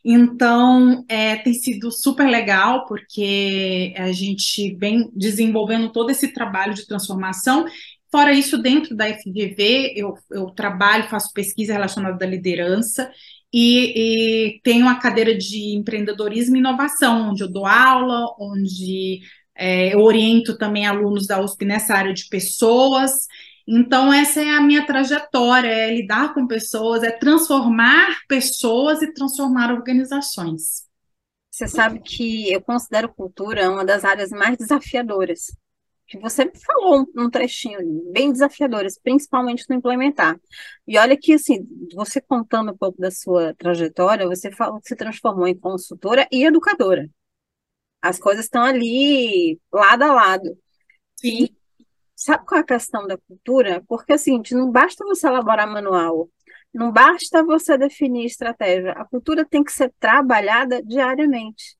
Então, 0.04 1.04
é, 1.08 1.36
tem 1.36 1.54
sido 1.54 1.90
super 1.90 2.28
legal, 2.28 2.86
porque 2.86 3.94
a 3.96 4.10
gente 4.10 4.74
vem 4.76 5.08
desenvolvendo 5.14 5.92
todo 5.92 6.10
esse 6.10 6.32
trabalho 6.32 6.74
de 6.74 6.86
transformação. 6.86 7.64
Fora 8.10 8.32
isso, 8.32 8.58
dentro 8.58 8.96
da 8.96 9.06
FGV, 9.06 9.94
eu, 9.96 10.14
eu 10.30 10.46
trabalho, 10.50 11.08
faço 11.08 11.32
pesquisa 11.32 11.72
relacionada 11.72 12.24
à 12.24 12.28
liderança 12.28 13.10
e, 13.52 14.56
e 14.56 14.60
tenho 14.62 14.88
a 14.88 14.96
cadeira 14.96 15.36
de 15.36 15.76
empreendedorismo 15.76 16.56
e 16.56 16.58
inovação, 16.58 17.30
onde 17.30 17.42
eu 17.42 17.50
dou 17.50 17.66
aula, 17.66 18.26
onde 18.38 19.20
é, 19.54 19.94
eu 19.94 20.00
oriento 20.00 20.56
também 20.56 20.86
alunos 20.86 21.26
da 21.26 21.40
USP 21.40 21.64
nessa 21.64 21.94
área 21.94 22.14
de 22.14 22.28
pessoas. 22.28 23.26
Então, 23.66 24.12
essa 24.12 24.40
é 24.40 24.50
a 24.50 24.60
minha 24.60 24.86
trajetória: 24.86 25.68
é 25.68 25.94
lidar 25.94 26.34
com 26.34 26.46
pessoas, 26.46 27.02
é 27.02 27.10
transformar 27.10 28.18
pessoas 28.28 29.02
e 29.02 29.12
transformar 29.12 29.72
organizações. 29.72 30.90
Você 31.50 31.68
sabe 31.68 32.00
que 32.00 32.50
eu 32.50 32.62
considero 32.62 33.12
cultura 33.12 33.70
uma 33.70 33.84
das 33.84 34.04
áreas 34.04 34.30
mais 34.30 34.56
desafiadoras. 34.56 35.54
Que 36.06 36.18
você 36.18 36.50
falou 36.66 37.00
um, 37.02 37.24
um 37.24 37.30
trechinho 37.30 37.78
bem 38.10 38.32
desafiadoras, 38.32 38.98
principalmente 38.98 39.64
no 39.68 39.76
implementar. 39.76 40.40
E 40.86 40.98
olha 40.98 41.16
que, 41.16 41.34
assim, 41.34 41.66
você 41.94 42.20
contando 42.20 42.72
um 42.72 42.76
pouco 42.76 42.98
da 43.00 43.10
sua 43.10 43.54
trajetória, 43.54 44.26
você 44.26 44.50
falou 44.50 44.80
que 44.80 44.88
se 44.88 44.96
transformou 44.96 45.46
em 45.46 45.58
consultora 45.58 46.26
e 46.32 46.44
educadora. 46.44 47.08
As 48.00 48.18
coisas 48.18 48.46
estão 48.46 48.62
ali 48.62 49.60
lado 49.72 50.02
a 50.02 50.12
lado. 50.12 50.58
Sim. 51.16 51.44
E 51.44 51.61
Sabe 52.24 52.44
qual 52.46 52.58
é 52.60 52.62
a 52.62 52.66
questão 52.66 53.06
da 53.06 53.18
cultura? 53.18 53.82
Porque, 53.88 54.12
assim, 54.12 54.40
não 54.52 54.70
basta 54.70 55.04
você 55.04 55.26
elaborar 55.26 55.68
manual, 55.68 56.28
não 56.72 56.92
basta 56.92 57.42
você 57.44 57.76
definir 57.76 58.26
estratégia, 58.26 58.92
a 58.92 59.04
cultura 59.04 59.44
tem 59.44 59.64
que 59.64 59.72
ser 59.72 59.92
trabalhada 59.98 60.82
diariamente. 60.82 61.76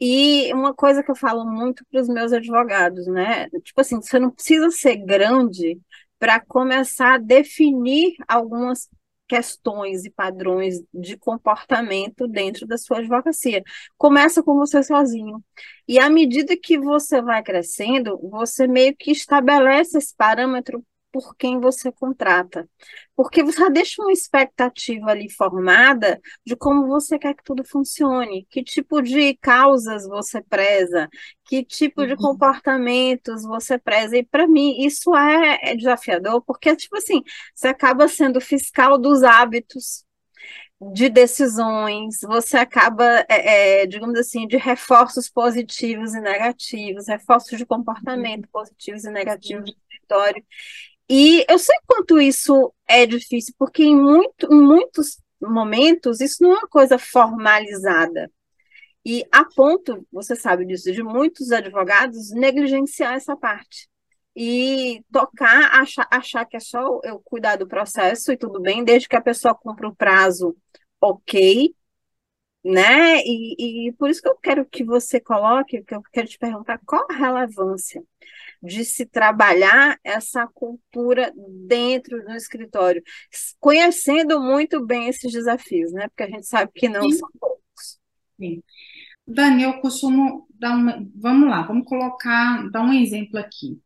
E 0.00 0.52
uma 0.52 0.74
coisa 0.74 1.02
que 1.02 1.10
eu 1.10 1.16
falo 1.16 1.44
muito 1.46 1.84
para 1.90 2.00
os 2.02 2.08
meus 2.08 2.32
advogados, 2.32 3.06
né? 3.06 3.48
Tipo 3.64 3.80
assim, 3.80 4.00
você 4.02 4.18
não 4.18 4.30
precisa 4.30 4.70
ser 4.70 4.96
grande 4.96 5.80
para 6.18 6.40
começar 6.40 7.14
a 7.14 7.18
definir 7.18 8.14
algumas 8.28 8.88
questões 9.26 10.04
e 10.04 10.10
padrões 10.10 10.80
de 10.92 11.16
comportamento 11.16 12.26
dentro 12.28 12.66
da 12.66 12.78
sua 12.78 12.98
advocacia. 12.98 13.62
Começa 13.98 14.42
com 14.42 14.54
você 14.54 14.82
sozinho. 14.82 15.42
E 15.88 15.98
à 15.98 16.08
medida 16.08 16.56
que 16.56 16.78
você 16.78 17.20
vai 17.22 17.42
crescendo, 17.42 18.18
você 18.30 18.66
meio 18.66 18.94
que 18.96 19.10
estabelece 19.10 19.98
esse 19.98 20.14
parâmetro 20.16 20.84
por 21.16 21.34
quem 21.34 21.58
você 21.58 21.90
contrata. 21.90 22.68
Porque 23.14 23.42
você 23.42 23.70
deixa 23.70 24.02
uma 24.02 24.12
expectativa 24.12 25.10
ali 25.10 25.30
formada 25.30 26.20
de 26.44 26.54
como 26.54 26.86
você 26.86 27.18
quer 27.18 27.34
que 27.34 27.42
tudo 27.42 27.64
funcione, 27.64 28.46
que 28.50 28.62
tipo 28.62 29.00
de 29.00 29.34
causas 29.36 30.06
você 30.06 30.42
preza, 30.42 31.08
que 31.46 31.64
tipo 31.64 32.06
de 32.06 32.12
uhum. 32.12 32.18
comportamentos 32.18 33.44
você 33.44 33.78
preza. 33.78 34.18
E 34.18 34.22
para 34.22 34.46
mim 34.46 34.84
isso 34.84 35.16
é, 35.16 35.58
é 35.62 35.74
desafiador, 35.74 36.42
porque 36.42 36.76
tipo 36.76 36.98
assim, 36.98 37.22
você 37.54 37.68
acaba 37.68 38.06
sendo 38.08 38.38
fiscal 38.38 38.98
dos 38.98 39.22
hábitos, 39.22 40.04
de 40.92 41.08
decisões, 41.08 42.18
você 42.22 42.58
acaba, 42.58 43.24
é, 43.30 43.82
é, 43.82 43.86
digamos 43.86 44.18
assim, 44.18 44.46
de 44.46 44.58
reforços 44.58 45.28
positivos 45.30 46.14
e 46.14 46.20
negativos, 46.20 47.08
reforços 47.08 47.56
de 47.56 47.64
comportamento 47.64 48.44
uhum. 48.44 48.50
positivos 48.52 49.04
e 49.04 49.10
negativos 49.10 49.70
do 49.70 49.76
escritório. 49.90 50.44
E 51.08 51.44
eu 51.48 51.58
sei 51.58 51.76
quanto 51.86 52.20
isso 52.20 52.72
é 52.88 53.06
difícil, 53.06 53.54
porque 53.58 53.84
em, 53.84 53.96
muito, 53.96 54.52
em 54.52 54.60
muitos 54.60 55.20
momentos 55.40 56.20
isso 56.20 56.42
não 56.42 56.52
é 56.52 56.58
uma 56.58 56.68
coisa 56.68 56.98
formalizada. 56.98 58.30
E 59.04 59.24
a 59.30 59.44
ponto, 59.44 60.06
você 60.10 60.34
sabe 60.34 60.66
disso, 60.66 60.92
de 60.92 61.02
muitos 61.02 61.52
advogados 61.52 62.30
negligenciar 62.32 63.14
essa 63.14 63.36
parte. 63.36 63.88
E 64.34 65.02
tocar, 65.12 65.80
achar, 65.80 66.08
achar 66.10 66.44
que 66.44 66.56
é 66.56 66.60
só 66.60 67.00
eu 67.04 67.20
cuidar 67.24 67.56
do 67.56 67.68
processo 67.68 68.32
e 68.32 68.36
tudo 68.36 68.60
bem, 68.60 68.84
desde 68.84 69.08
que 69.08 69.16
a 69.16 69.20
pessoa 69.22 69.54
cumpra 69.54 69.88
o 69.88 69.94
prazo 69.96 70.56
ok, 71.00 71.74
né? 72.64 73.18
E, 73.24 73.88
e 73.88 73.92
por 73.92 74.10
isso 74.10 74.20
que 74.20 74.28
eu 74.28 74.36
quero 74.36 74.66
que 74.66 74.84
você 74.84 75.20
coloque, 75.20 75.82
que 75.84 75.94
eu 75.94 76.02
quero 76.12 76.26
te 76.28 76.38
perguntar 76.38 76.80
qual 76.84 77.06
a 77.10 77.14
relevância 77.14 78.02
de 78.62 78.84
se 78.84 79.06
trabalhar 79.06 79.98
essa 80.02 80.46
cultura 80.46 81.32
dentro 81.66 82.24
do 82.24 82.32
escritório, 82.32 83.02
conhecendo 83.60 84.40
muito 84.40 84.84
bem 84.84 85.08
esses 85.08 85.32
desafios, 85.32 85.92
né? 85.92 86.08
Porque 86.08 86.22
a 86.22 86.30
gente 86.30 86.46
sabe 86.46 86.70
que 86.74 86.88
não 86.88 87.02
Sim. 87.02 87.18
são 87.18 87.28
poucos. 87.38 87.98
Sim. 88.38 88.62
Dani, 89.26 89.64
eu 89.64 89.80
costumo 89.80 90.46
dar 90.50 90.76
uma. 90.76 91.04
Vamos 91.16 91.48
lá, 91.48 91.62
vamos 91.62 91.86
colocar, 91.86 92.70
dar 92.70 92.82
um 92.82 92.92
exemplo 92.92 93.38
aqui. 93.38 93.80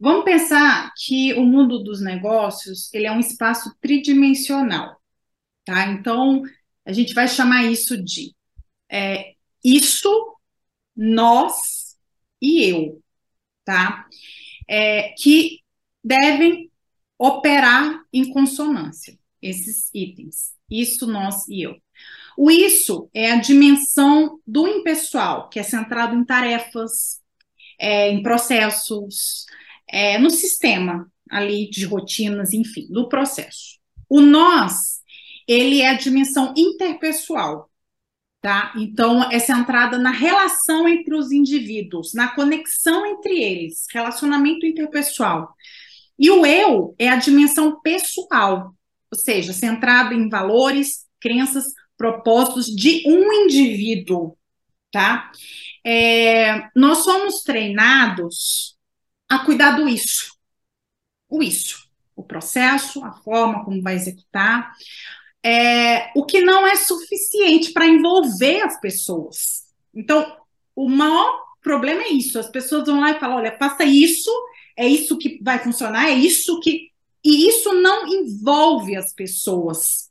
Vamos 0.00 0.24
pensar 0.24 0.92
que 0.96 1.32
o 1.34 1.44
mundo 1.44 1.82
dos 1.82 2.00
negócios 2.00 2.92
ele 2.92 3.06
é 3.06 3.12
um 3.12 3.20
espaço 3.20 3.72
tridimensional, 3.80 5.00
tá? 5.64 5.92
Então 5.92 6.42
a 6.84 6.92
gente 6.92 7.14
vai 7.14 7.28
chamar 7.28 7.64
isso 7.64 8.02
de 8.02 8.34
é, 8.90 9.34
isso, 9.64 10.10
nós 10.96 11.96
e 12.42 12.64
eu 12.64 13.00
tá? 13.64 14.06
É, 14.68 15.14
que 15.18 15.60
devem 16.02 16.70
operar 17.18 18.02
em 18.12 18.32
consonância. 18.32 19.18
esses 19.42 19.90
itens. 19.94 20.52
Isso, 20.70 21.06
nós 21.06 21.48
e 21.48 21.62
eu. 21.62 21.76
O 22.36 22.50
isso 22.50 23.10
é 23.12 23.32
a 23.32 23.40
dimensão 23.40 24.38
do 24.46 24.68
impessoal, 24.68 25.48
que 25.48 25.58
é 25.58 25.62
centrado 25.62 26.14
em 26.14 26.24
tarefas, 26.24 27.20
é, 27.78 28.10
em 28.10 28.22
processos, 28.22 29.46
é, 29.88 30.18
no 30.18 30.30
sistema 30.30 31.10
ali 31.30 31.70
de 31.70 31.84
rotinas, 31.84 32.52
enfim, 32.52 32.86
do 32.90 33.08
processo. 33.08 33.78
O 34.08 34.20
nós, 34.20 35.00
ele 35.46 35.80
é 35.80 35.88
a 35.88 35.94
dimensão 35.94 36.52
interpessoal, 36.56 37.69
tá? 38.40 38.72
Então, 38.76 39.30
é 39.30 39.38
centrada 39.38 39.98
na 39.98 40.10
relação 40.10 40.88
entre 40.88 41.14
os 41.14 41.30
indivíduos, 41.30 42.14
na 42.14 42.28
conexão 42.28 43.04
entre 43.06 43.40
eles, 43.42 43.84
relacionamento 43.92 44.64
interpessoal. 44.64 45.54
E 46.18 46.30
o 46.30 46.44
eu 46.46 46.94
é 46.98 47.08
a 47.08 47.16
dimensão 47.16 47.80
pessoal, 47.80 48.74
ou 49.10 49.18
seja, 49.18 49.52
centrado 49.52 50.14
em 50.14 50.28
valores, 50.28 51.06
crenças, 51.20 51.66
propósitos 51.96 52.66
de 52.66 53.02
um 53.06 53.32
indivíduo, 53.44 54.36
tá? 54.90 55.30
É, 55.84 56.68
nós 56.74 56.98
somos 56.98 57.42
treinados 57.42 58.76
a 59.28 59.40
cuidar 59.40 59.72
do 59.72 59.88
isso, 59.88 60.34
o 61.28 61.42
isso, 61.42 61.88
o 62.16 62.22
processo, 62.22 63.04
a 63.04 63.12
forma 63.12 63.64
como 63.64 63.82
vai 63.82 63.94
executar, 63.94 64.72
é, 65.44 66.10
o 66.14 66.24
que 66.24 66.40
não 66.40 66.66
é 66.66 66.76
suficiente 66.76 67.72
para 67.72 67.86
envolver 67.86 68.62
as 68.62 68.78
pessoas. 68.80 69.64
Então, 69.94 70.36
o 70.76 70.88
maior 70.88 71.42
problema 71.62 72.02
é 72.02 72.08
isso: 72.08 72.38
as 72.38 72.48
pessoas 72.48 72.86
vão 72.86 73.00
lá 73.00 73.12
e 73.12 73.18
falam, 73.20 73.38
olha, 73.38 73.56
faça 73.58 73.84
isso, 73.84 74.30
é 74.76 74.86
isso 74.86 75.18
que 75.18 75.38
vai 75.42 75.58
funcionar, 75.58 76.08
é 76.08 76.14
isso 76.14 76.60
que. 76.60 76.90
E 77.22 77.48
isso 77.48 77.74
não 77.74 78.06
envolve 78.06 78.96
as 78.96 79.12
pessoas. 79.12 80.10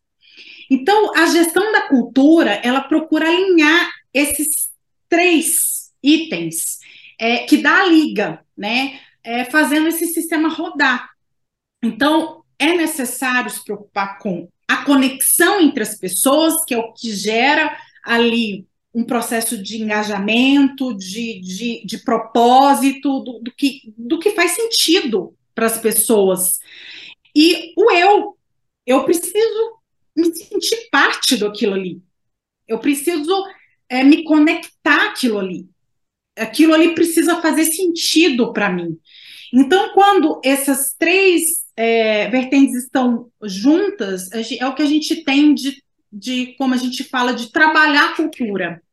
Então, 0.70 1.12
a 1.16 1.26
gestão 1.26 1.72
da 1.72 1.88
cultura, 1.88 2.62
ela 2.64 2.82
procura 2.82 3.28
alinhar 3.28 3.90
esses 4.14 4.70
três 5.08 5.92
itens 6.04 6.78
é, 7.18 7.40
que 7.40 7.58
dá 7.58 7.82
a 7.82 7.86
liga, 7.86 8.46
né? 8.56 9.00
É, 9.24 9.46
fazendo 9.46 9.88
esse 9.88 10.06
sistema 10.08 10.50
rodar. 10.50 11.10
Então, 11.84 12.44
é 12.60 12.76
necessário 12.76 13.50
se 13.50 13.64
preocupar 13.64 14.20
com 14.20 14.48
a 14.70 14.86
conexão 14.86 15.60
entre 15.60 15.82
as 15.82 15.96
pessoas, 15.96 16.64
que 16.64 16.76
é 16.76 16.78
o 16.78 16.94
que 16.94 17.12
gera 17.12 17.76
ali 18.06 18.68
um 18.94 19.04
processo 19.04 19.58
de 19.58 19.82
engajamento, 19.82 20.96
de, 20.96 21.40
de, 21.42 21.84
de 21.84 21.98
propósito, 21.98 23.20
do, 23.22 23.40
do, 23.40 23.52
que, 23.52 23.92
do 23.98 24.20
que 24.20 24.30
faz 24.30 24.52
sentido 24.52 25.36
para 25.56 25.66
as 25.66 25.80
pessoas. 25.80 26.60
E 27.36 27.74
o 27.76 27.90
eu, 27.92 28.38
eu 28.86 29.04
preciso 29.06 29.80
me 30.16 30.36
sentir 30.36 30.88
parte 30.92 31.36
daquilo 31.36 31.74
ali. 31.74 32.00
Eu 32.68 32.78
preciso 32.78 33.44
é, 33.90 34.04
me 34.04 34.24
conectar 34.24 35.08
àquilo 35.08 35.40
ali. 35.40 35.68
Aquilo 36.38 36.76
ali 36.76 36.94
precisa 36.94 37.42
fazer 37.42 37.66
sentido 37.66 38.54
para 38.54 38.70
mim. 38.70 39.00
Então, 39.52 39.94
quando 39.96 40.40
essas 40.44 40.94
três 40.94 41.59
é, 41.80 42.28
vertentes 42.28 42.76
estão 42.76 43.32
juntas, 43.42 44.30
é 44.34 44.68
o 44.68 44.76
que 44.76 44.82
a 44.82 44.86
gente 44.86 45.24
tem 45.24 45.54
de, 45.54 45.82
de, 46.12 46.48
como 46.58 46.74
a 46.74 46.78
gente 46.78 47.06
fala, 47.06 47.34
de 47.34 47.54
trabalhar 47.54 48.10
a 48.10 48.16
cultura. 48.18 48.84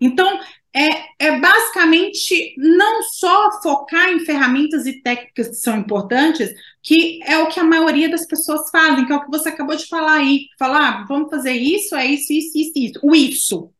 Então, 0.00 0.40
é, 0.74 1.06
é 1.16 1.38
basicamente 1.38 2.56
não 2.58 3.04
só 3.04 3.62
focar 3.62 4.10
em 4.10 4.18
ferramentas 4.18 4.84
e 4.84 5.00
técnicas 5.00 5.46
que 5.50 5.54
são 5.54 5.78
importantes, 5.78 6.52
que 6.82 7.20
é 7.22 7.38
o 7.38 7.46
que 7.46 7.60
a 7.60 7.64
maioria 7.64 8.08
das 8.08 8.26
pessoas 8.26 8.68
fazem, 8.68 9.06
que 9.06 9.12
é 9.12 9.16
o 9.16 9.24
que 9.24 9.30
você 9.30 9.50
acabou 9.50 9.76
de 9.76 9.86
falar 9.86 10.14
aí. 10.14 10.48
Falar, 10.58 10.88
ah, 10.88 11.04
vamos 11.08 11.30
fazer 11.30 11.52
isso, 11.52 11.94
é 11.94 12.04
isso, 12.04 12.32
isso, 12.32 12.58
isso, 12.58 12.72
isso. 12.74 13.00
O 13.00 13.14
isso. 13.14 13.72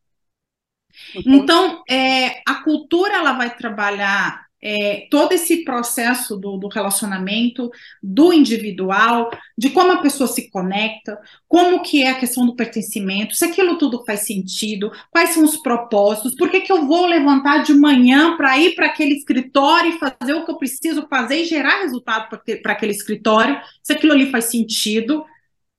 Uhum. 1.17 1.35
Então, 1.35 1.83
é, 1.91 2.41
a 2.47 2.63
cultura 2.63 3.15
ela 3.15 3.33
vai 3.33 3.57
trabalhar 3.57 4.48
é, 4.61 5.07
todo 5.11 5.33
esse 5.33 5.65
processo 5.65 6.37
do, 6.37 6.57
do, 6.57 6.69
relacionamento, 6.69 7.71
do 8.03 8.33
individual, 8.33 9.31
de 9.57 9.71
como 9.71 9.93
a 9.93 10.03
pessoa 10.03 10.27
se 10.27 10.51
conecta, 10.51 11.19
como 11.47 11.83
que 11.83 12.03
é 12.03 12.11
a 12.11 12.19
questão 12.19 12.45
do 12.45 12.57
pertencimento, 12.57 13.35
se 13.35 13.45
aquilo 13.45 13.79
tudo 13.79 14.05
faz 14.05 14.21
sentido, 14.21 14.91
quais 15.11 15.31
são 15.31 15.45
os 15.45 15.57
propósitos, 15.59 16.35
por 16.35 16.51
que, 16.51 16.61
que 16.61 16.73
eu 16.73 16.87
vou 16.87 17.07
levantar 17.07 17.63
de 17.63 17.73
manhã 17.73 18.37
para 18.37 18.59
ir 18.59 18.75
para 18.75 18.87
aquele 18.87 19.15
escritório 19.15 19.95
e 19.95 19.99
fazer 19.99 20.35
o 20.35 20.45
que 20.45 20.51
eu 20.51 20.59
preciso 20.59 21.07
fazer 21.09 21.43
e 21.43 21.45
gerar 21.45 21.83
resultado 21.83 22.29
para 22.63 22.73
aquele 22.73 22.93
escritório, 22.93 23.61
se 23.83 23.93
aquilo 23.93 24.13
ali 24.13 24.31
faz 24.31 24.47
sentido, 24.47 25.25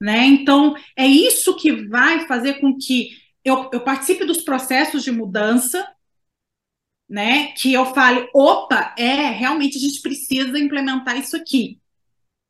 né? 0.00 0.24
Então, 0.24 0.74
é 0.96 1.06
isso 1.06 1.54
que 1.56 1.86
vai 1.86 2.26
fazer 2.26 2.54
com 2.54 2.76
que 2.76 3.10
eu, 3.44 3.68
eu 3.72 3.80
participe 3.80 4.24
dos 4.24 4.40
processos 4.40 5.02
de 5.02 5.12
mudança, 5.12 5.86
né? 7.10 7.48
Que 7.48 7.74
eu 7.74 7.86
fale, 7.86 8.28
opa, 8.32 8.94
é, 8.96 9.30
realmente 9.30 9.76
a 9.76 9.80
gente 9.80 10.00
precisa 10.00 10.56
implementar 10.56 11.18
isso 11.18 11.36
aqui, 11.36 11.80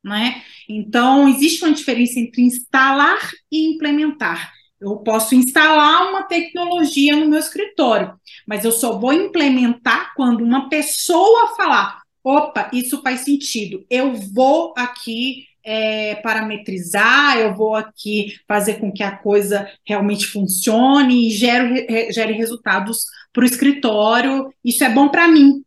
né? 0.03 0.43
Então, 0.69 1.27
existe 1.27 1.63
uma 1.65 1.73
diferença 1.73 2.19
entre 2.19 2.43
instalar 2.43 3.31
e 3.51 3.73
implementar. 3.73 4.53
Eu 4.79 4.97
posso 4.97 5.35
instalar 5.35 6.09
uma 6.09 6.23
tecnologia 6.23 7.15
no 7.15 7.27
meu 7.27 7.39
escritório, 7.39 8.13
mas 8.47 8.63
eu 8.63 8.71
só 8.71 8.99
vou 8.99 9.13
implementar 9.13 10.13
quando 10.15 10.43
uma 10.43 10.69
pessoa 10.69 11.55
falar, 11.55 12.01
opa, 12.23 12.69
isso 12.71 13.01
faz 13.01 13.21
sentido. 13.21 13.85
Eu 13.89 14.13
vou 14.13 14.73
aqui 14.77 15.45
é, 15.63 16.15
parametrizar, 16.15 17.37
eu 17.37 17.53
vou 17.55 17.75
aqui 17.75 18.35
fazer 18.47 18.75
com 18.75 18.91
que 18.91 19.03
a 19.03 19.15
coisa 19.15 19.69
realmente 19.85 20.27
funcione 20.27 21.27
e 21.27 21.31
gere, 21.31 22.11
gere 22.11 22.33
resultados 22.33 23.05
para 23.31 23.43
o 23.43 23.45
escritório. 23.45 24.53
Isso 24.63 24.83
é 24.83 24.89
bom 24.89 25.09
para 25.09 25.27
mim, 25.27 25.63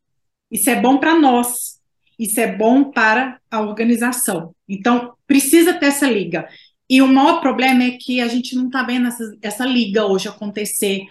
isso 0.51 0.69
é 0.71 0.81
bom 0.81 0.99
para 0.99 1.19
nós, 1.19 1.81
isso 2.19 2.41
é 2.41 2.47
bom 2.47 2.91
para 2.91 3.39
a 3.51 3.61
organização. 3.61 4.55
Então, 4.69 5.15
precisa 5.27 5.75
ter 5.75 5.87
essa 5.87 6.11
liga. 6.11 6.49
E 6.89 7.01
o 7.01 7.07
maior 7.07 7.41
problema 7.41 7.85
é 7.85 7.93
que 7.93 8.21
a 8.21 8.29
gente 8.29 8.55
não 8.55 8.67
está 8.67 8.83
vendo 8.83 9.09
essa, 9.09 9.37
essa 9.43 9.65
liga 9.65 10.05
hoje 10.05 10.29
acontecer 10.29 11.07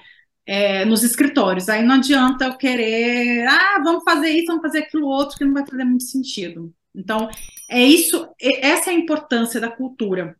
é, 0.46 0.86
nos 0.86 1.04
escritórios. 1.04 1.70
Aí 1.70 1.84
não 1.84 1.96
adianta 1.96 2.46
eu 2.46 2.58
querer, 2.58 3.48
ah, 3.48 3.82
vamos 3.84 4.04
fazer 4.04 4.30
isso, 4.30 4.48
vamos 4.48 4.62
fazer 4.62 4.80
aquilo 4.80 5.08
outro, 5.08 5.38
que 5.38 5.46
não 5.46 5.54
vai 5.54 5.66
fazer 5.66 5.84
muito 5.84 6.04
sentido. 6.04 6.74
Então, 6.96 7.28
é 7.74 7.82
isso, 7.82 8.30
essa 8.40 8.92
é 8.92 8.94
a 8.94 8.98
importância 8.98 9.60
da 9.60 9.70
cultura. 9.70 10.38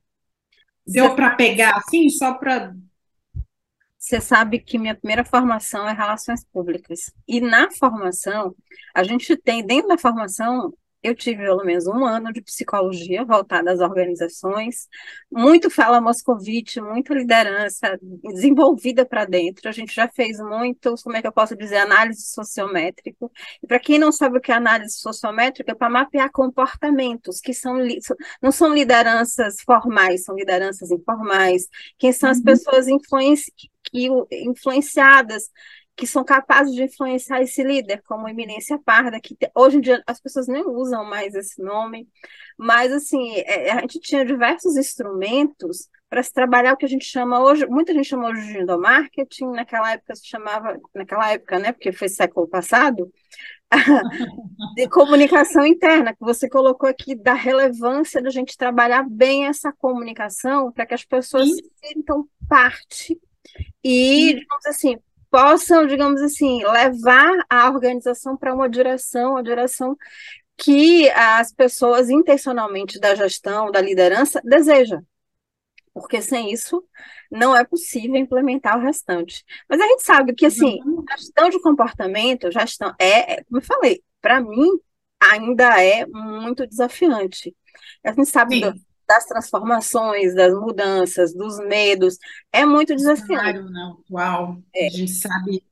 Deu 0.86 1.16
para 1.16 1.36
pegar 1.36 1.78
assim, 1.78 2.10
só 2.10 2.34
para. 2.36 2.76
Você 3.98 4.20
sabe 4.22 4.60
que 4.60 4.78
minha 4.78 4.96
primeira 4.96 5.24
formação 5.26 5.88
é 5.88 5.94
relações 5.94 6.46
públicas. 6.46 7.12
E 7.28 7.42
na 7.42 7.72
formação, 7.72 8.54
a 8.94 9.04
gente 9.04 9.36
tem, 9.36 9.66
dentro 9.66 9.88
da 9.88 9.98
formação, 9.98 10.74
eu 11.04 11.14
tive 11.14 11.44
pelo 11.44 11.64
menos 11.66 11.86
um 11.86 12.06
ano 12.06 12.32
de 12.32 12.42
psicologia 12.42 13.26
voltada 13.26 13.72
às 13.72 13.82
organizações, 13.82 14.88
muito 15.30 15.70
fala 15.70 16.00
moscovite, 16.00 16.80
muita 16.80 17.14
liderança 17.14 18.00
desenvolvida 18.02 19.06
para 19.06 19.26
dentro. 19.26 19.68
A 19.68 19.72
gente 19.74 19.94
já 19.94 20.08
fez 20.08 20.40
muito, 20.40 20.96
como 21.04 21.18
é 21.18 21.22
que 21.22 21.28
eu 21.28 21.32
posso 21.32 21.58
dizer, 21.58 21.78
análise 21.78 22.22
sociométrica. 22.22 23.30
E 23.62 23.68
para 23.68 23.80
quem 23.80 24.00
não 24.00 24.12
sabe 24.12 24.38
o 24.38 24.42
que 24.42 24.52
é 24.52 24.56
análise 24.56 24.98
sociométrica, 24.98 25.74
é 25.74 25.76
para 25.76 25.90
mapear 25.90 26.32
comportamentos 26.32 27.42
que 27.42 27.54
são 27.54 27.74
não 28.42 28.52
são 28.52 28.74
lideranças 28.74 29.60
formais, 29.62 30.24
são 30.24 30.36
lideranças 30.36 30.90
informais. 30.90 31.68
Quem 31.98 32.14
são 32.14 32.30
as 32.30 32.38
uhum. 32.38 32.44
pessoas 32.46 32.88
influenci, 32.88 33.52
que, 33.84 34.08
influenciadas 34.32 35.50
que 35.96 36.08
são 36.08 36.24
capazes 36.24 36.74
de 36.74 36.84
influenciar 36.84 37.42
esse 37.42 37.64
líder, 37.64 38.02
como 38.06 38.28
Eminência 38.28 38.80
Parda, 38.80 39.20
que 39.20 39.38
hoje 39.56 39.78
em 39.78 39.82
dia 39.82 40.04
as 40.08 40.20
pessoas 40.20 40.48
nem 40.48 40.66
usam 40.66 41.06
mais 41.06 41.36
esse 41.36 41.62
nome, 41.62 42.08
mas 42.58 42.92
assim, 42.92 43.36
é, 43.38 43.72
a 43.72 43.82
gente 43.82 44.00
tinha 44.00 44.26
diversos 44.26 44.76
instrumentos 44.76 45.90
para 46.10 46.24
se 46.24 46.34
trabalhar 46.34 46.74
o 46.74 46.78
que 46.78 46.86
a 46.86 46.90
gente 46.90 47.06
chama 47.06 47.44
hoje, 47.44 47.66
muita 47.68 47.94
gente 47.94 48.08
chama 48.08 48.30
hoje 48.30 48.54
de 48.54 48.60
endomarketing, 48.60 49.52
naquela 49.52 49.94
época 49.94 50.16
se 50.16 50.28
chamava, 50.28 50.80
naquela 50.94 51.32
época, 51.32 51.60
né, 51.60 51.72
porque 51.72 51.92
foi 51.92 52.10
século 52.10 52.48
passado, 52.48 53.12
de 54.76 54.88
comunicação 54.90 55.66
interna, 55.66 56.14
que 56.14 56.22
você 56.22 56.48
colocou 56.50 56.88
aqui 56.88 57.16
da 57.16 57.34
relevância 57.34 58.22
da 58.22 58.30
gente 58.30 58.58
trabalhar 58.58 59.08
bem 59.10 59.46
essa 59.48 59.72
comunicação 59.72 60.72
para 60.72 60.86
que 60.86 60.94
as 60.94 61.04
pessoas 61.04 61.50
Sim. 61.50 61.62
sintam 61.84 62.28
parte 62.48 63.20
e, 63.84 64.36
digamos 64.36 64.66
assim, 64.68 64.98
possam, 65.34 65.88
digamos 65.88 66.22
assim, 66.22 66.64
levar 66.64 67.44
a 67.50 67.68
organização 67.68 68.38
para 68.38 68.54
uma 68.54 68.70
direção, 68.70 69.32
uma 69.32 69.42
direção 69.42 69.98
que 70.56 71.10
as 71.10 71.52
pessoas 71.52 72.08
intencionalmente 72.08 73.00
da 73.00 73.16
gestão, 73.16 73.72
da 73.72 73.82
liderança, 73.82 74.40
desejam. 74.44 75.04
Porque 75.92 76.22
sem 76.22 76.54
isso 76.54 76.84
não 77.32 77.58
é 77.58 77.64
possível 77.64 78.16
implementar 78.16 78.78
o 78.78 78.82
restante. 78.84 79.44
Mas 79.68 79.82
a 79.82 79.88
gente 79.88 80.04
sabe 80.04 80.36
que 80.36 80.46
assim, 80.46 80.78
gestão 81.18 81.50
de 81.50 81.60
comportamento, 81.60 82.52
gestão 82.52 82.94
é, 83.00 83.34
é 83.34 83.44
como 83.46 83.58
eu 83.58 83.62
falei, 83.64 84.04
para 84.22 84.40
mim 84.40 84.70
ainda 85.20 85.84
é 85.84 86.06
muito 86.06 86.68
desafiante. 86.68 87.56
A 88.04 88.12
gente 88.12 88.30
sabe 88.30 88.62
do, 88.62 88.76
das 89.08 89.26
transformações, 89.26 90.36
das 90.36 90.54
mudanças, 90.54 91.34
dos 91.34 91.60
medos. 91.60 92.18
É 92.52 92.66
muito 92.66 92.96
desafiante. 92.96 93.60
Não, 93.72 93.98
uau, 94.10 94.58
é. 94.74 94.88
a 94.88 94.90
gente 94.90 95.12
sabe 95.12 95.64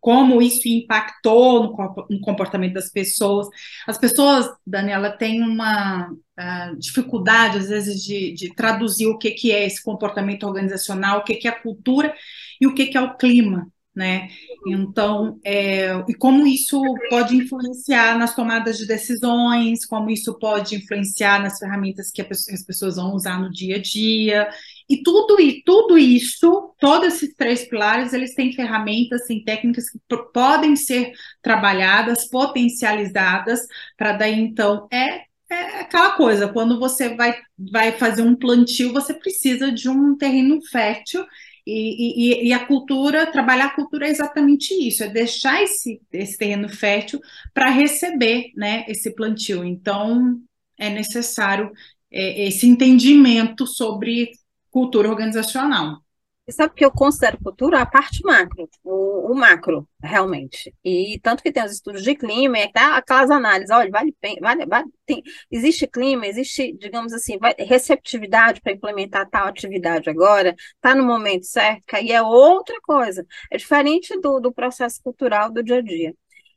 como 0.00 0.40
isso 0.40 0.68
impactou 0.68 1.76
no 2.08 2.20
comportamento 2.20 2.74
das 2.74 2.90
pessoas. 2.90 3.48
As 3.86 3.98
pessoas, 3.98 4.48
Daniela, 4.64 5.10
têm 5.10 5.42
uma 5.42 6.08
uh, 6.10 6.76
dificuldade, 6.78 7.58
às 7.58 7.68
vezes, 7.68 8.04
de, 8.04 8.32
de, 8.32 8.54
traduzir 8.54 9.08
o 9.08 9.18
que, 9.18 9.32
que 9.32 9.50
é 9.50 9.66
esse 9.66 9.82
comportamento 9.82 10.44
organizacional, 10.44 11.18
o 11.18 11.24
que, 11.24 11.34
que 11.34 11.48
é 11.48 11.50
a 11.50 11.60
cultura 11.60 12.14
e 12.60 12.68
o 12.68 12.74
que, 12.74 12.86
que 12.86 12.96
é 12.96 13.00
o 13.00 13.16
clima 13.16 13.66
né? 13.96 14.28
Então, 14.66 15.40
é, 15.42 16.04
e 16.06 16.14
como 16.14 16.46
isso 16.46 16.80
pode 17.08 17.34
influenciar 17.34 18.18
nas 18.18 18.34
tomadas 18.34 18.76
de 18.76 18.86
decisões, 18.86 19.86
como 19.86 20.10
isso 20.10 20.38
pode 20.38 20.76
influenciar 20.76 21.42
nas 21.42 21.58
ferramentas 21.58 22.10
que, 22.10 22.20
as 22.20 22.62
pessoas 22.62 22.96
vão 22.96 23.14
usar 23.14 23.40
no 23.40 23.50
dia 23.50 23.76
a 23.76 23.82
dia, 23.82 24.48
e 24.88 25.02
tudo, 25.02 25.40
e 25.40 25.62
tudo 25.64 25.96
isso, 25.96 26.74
todos 26.78 27.14
esses 27.14 27.34
três 27.34 27.66
pilares, 27.66 28.12
eles 28.12 28.34
têm 28.34 28.52
ferramentas, 28.52 29.26
têm 29.26 29.42
técnicas 29.42 29.88
que 29.88 29.98
podem 30.32 30.76
ser 30.76 31.12
trabalhadas, 31.40 32.28
potencializadas, 32.28 33.60
para 33.96 34.12
daí, 34.12 34.38
então, 34.38 34.86
é 34.92 35.24
é 35.48 35.80
aquela 35.82 36.10
coisa, 36.16 36.48
quando 36.48 36.76
você 36.76 37.14
vai, 37.14 37.38
vai 37.56 37.92
fazer 37.92 38.22
um 38.22 38.34
plantio, 38.34 38.92
você 38.92 39.14
precisa 39.14 39.70
de 39.70 39.88
um 39.88 40.16
terreno 40.16 40.60
fértil 40.72 41.24
e, 41.66 42.44
e, 42.44 42.48
e, 42.48 42.52
a 42.52 42.64
cultura, 42.64 43.26
trabalhar 43.26 43.66
a 43.66 43.74
cultura 43.74 44.06
é 44.06 44.10
exatamente 44.10 44.72
isso, 44.72 45.02
é 45.02 45.08
deixar 45.08 45.62
esse, 45.62 46.00
esse 46.12 46.38
terreno 46.38 46.68
fértil 46.68 47.20
para 47.52 47.70
receber 47.70 48.52
né, 48.54 48.84
esse 48.86 49.12
plantio. 49.14 49.64
Então, 49.64 50.40
é 50.78 50.88
necessário 50.88 51.72
é, 52.10 52.46
esse 52.46 52.68
entendimento 52.68 53.66
sobre 53.66 54.30
cultura 54.70 55.08
organizacional. 55.08 56.00
Sabe 56.48 56.74
que 56.74 56.84
eu 56.84 56.92
considero 56.92 57.38
cultura 57.42 57.80
a 57.80 57.86
parte 57.86 58.22
macro, 58.22 58.68
o, 58.84 59.32
o, 59.32 59.34
macro, 59.34 59.88
realmente. 60.00 60.72
E 60.84 61.18
tanto 61.20 61.42
que 61.42 61.50
tem 61.50 61.64
os 61.64 61.72
estudos 61.72 62.04
de 62.04 62.14
clima, 62.14 62.56
é 62.56 62.68
tá 62.68 62.96
aquelas 62.96 63.32
análises, 63.32 63.70
olha, 63.70 63.90
vale, 63.90 64.14
vale, 64.40 64.64
vale 64.64 64.88
tem, 65.04 65.22
existe 65.50 65.88
clima, 65.88 66.24
existe, 66.24 66.72
digamos 66.78 67.12
assim, 67.12 67.36
receptividade 67.58 68.60
para 68.60 68.72
implementar 68.72 69.28
tal 69.28 69.48
atividade 69.48 70.08
agora, 70.08 70.54
está 70.76 70.94
no 70.94 71.04
momento 71.04 71.46
certo, 71.46 71.82
aí 71.94 72.12
é 72.12 72.22
outra 72.22 72.80
coisa. 72.80 73.26
É 73.50 73.56
diferente 73.56 74.16
do, 74.20 74.38
do 74.38 74.52
processo 74.52 75.02
cultural 75.02 75.50
do 75.50 75.64
dia 75.64 75.78
a 75.78 75.82
dia. 75.82 76.14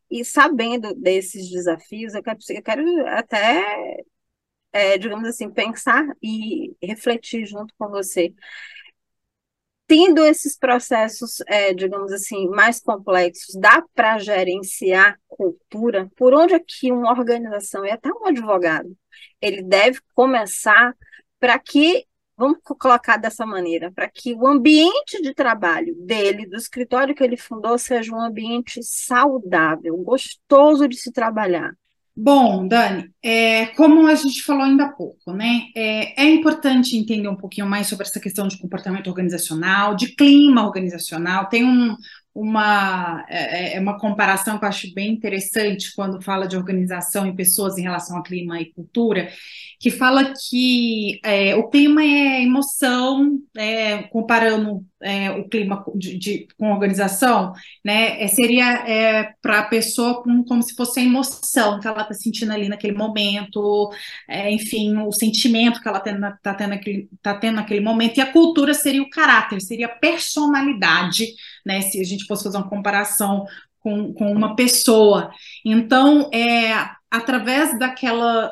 E 0.09 0.23
sabendo 0.23 0.93
desses 0.95 1.49
desafios, 1.49 2.13
eu 2.13 2.21
quero, 2.23 2.37
eu 2.49 2.63
quero 2.63 3.07
até, 3.07 4.03
é, 4.71 4.97
digamos 4.97 5.27
assim, 5.27 5.49
pensar 5.51 6.05
e 6.21 6.75
refletir 6.81 7.45
junto 7.45 7.73
com 7.77 7.89
você 7.89 8.33
tendo 9.89 10.23
esses 10.23 10.55
processos, 10.55 11.41
é, 11.47 11.73
digamos 11.73 12.11
assim, 12.11 12.47
mais 12.47 12.79
complexos, 12.79 13.55
dá 13.59 13.83
para 13.95 14.19
gerenciar 14.19 15.19
cultura? 15.27 16.07
Por 16.15 16.31
onde 16.31 16.53
é 16.53 16.59
que 16.59 16.91
uma 16.91 17.09
organização, 17.09 17.83
e 17.83 17.89
até 17.89 18.07
um 18.13 18.27
advogado, 18.27 18.95
ele 19.41 19.63
deve 19.63 19.99
começar 20.13 20.95
para 21.39 21.57
que, 21.57 22.05
vamos 22.37 22.59
colocar 22.63 23.17
dessa 23.17 23.47
maneira, 23.47 23.91
para 23.91 24.07
que 24.07 24.35
o 24.35 24.45
ambiente 24.45 25.19
de 25.23 25.33
trabalho 25.33 25.95
dele, 26.05 26.45
do 26.45 26.55
escritório 26.55 27.15
que 27.15 27.23
ele 27.23 27.35
fundou, 27.35 27.75
seja 27.79 28.13
um 28.13 28.21
ambiente 28.21 28.83
saudável, 28.83 29.97
gostoso 29.97 30.87
de 30.87 30.97
se 30.97 31.11
trabalhar? 31.11 31.73
Bom, 32.21 32.67
Dani, 32.67 33.09
é, 33.23 33.67
como 33.67 34.05
a 34.05 34.13
gente 34.13 34.43
falou 34.43 34.63
ainda 34.63 34.83
há 34.83 34.91
pouco, 34.91 35.31
né? 35.31 35.67
É, 35.73 36.21
é, 36.21 36.29
importante 36.29 36.97
entender 36.97 37.29
um 37.29 37.35
pouquinho 37.35 37.65
mais 37.65 37.87
sobre 37.87 38.05
essa 38.05 38.19
questão 38.19 38.45
de 38.45 38.57
comportamento 38.57 39.07
organizacional, 39.07 39.95
de 39.95 40.13
clima 40.15 40.65
organizacional. 40.65 41.47
Tem 41.47 41.63
um, 41.63 41.95
uma, 42.35 43.25
é, 43.29 43.77
é, 43.77 43.79
uma 43.79 43.97
comparação 43.97 44.57
que 44.57 44.65
eu 44.65 44.69
acho 44.69 44.93
bem 44.93 45.13
interessante 45.13 45.93
quando 45.95 46.21
fala 46.21 46.45
de 46.45 46.57
organização 46.57 47.25
e 47.25 47.33
pessoas 47.33 47.77
em 47.77 47.83
relação 47.83 48.17
a 48.17 48.23
clima 48.23 48.59
e 48.59 48.73
cultura, 48.73 49.29
que 49.79 49.89
fala 49.89 50.33
que 50.33 51.21
é, 51.23 51.55
o 51.55 51.69
clima 51.69 52.03
é 52.03 52.43
emoção, 52.43 53.39
é, 53.55 54.03
comparando 54.03 54.85
é, 55.01 55.31
o 55.31 55.47
clima 55.47 55.83
de, 55.95 56.17
de, 56.17 56.47
com 56.57 56.71
organização, 56.71 57.53
né, 57.83 58.21
é, 58.21 58.27
seria 58.27 58.87
é, 58.87 59.33
para 59.41 59.59
a 59.59 59.67
pessoa 59.67 60.21
como, 60.21 60.43
como, 60.45 60.61
se 60.61 60.75
fosse 60.75 60.99
a 60.99 61.03
emoção 61.03 61.79
que 61.79 61.87
ela 61.87 62.01
está 62.01 62.13
sentindo 62.13 62.51
ali 62.51 62.67
naquele 62.67 62.95
momento, 62.95 63.91
é, 64.27 64.51
enfim, 64.51 64.97
o 64.97 65.11
sentimento 65.11 65.81
que 65.81 65.87
ela 65.87 65.99
está 65.99 66.53
tendo, 66.53 66.69
naquele, 66.69 67.09
tá 67.21 67.33
tendo 67.33 67.55
naquele 67.55 67.81
momento, 67.81 68.17
e 68.17 68.21
a 68.21 68.31
cultura 68.31 68.73
seria 68.73 69.01
o 69.01 69.09
caráter, 69.09 69.61
seria 69.61 69.85
a 69.87 69.89
personalidade, 69.89 71.27
né, 71.65 71.81
se 71.81 71.99
a 71.99 72.03
gente 72.03 72.25
fosse 72.25 72.43
fazer 72.43 72.57
uma 72.57 72.69
comparação 72.69 73.45
com, 73.79 74.13
com 74.13 74.31
uma 74.31 74.55
pessoa. 74.55 75.31
Então, 75.65 76.29
é, 76.33 76.73
através 77.09 77.77
daquela, 77.79 78.51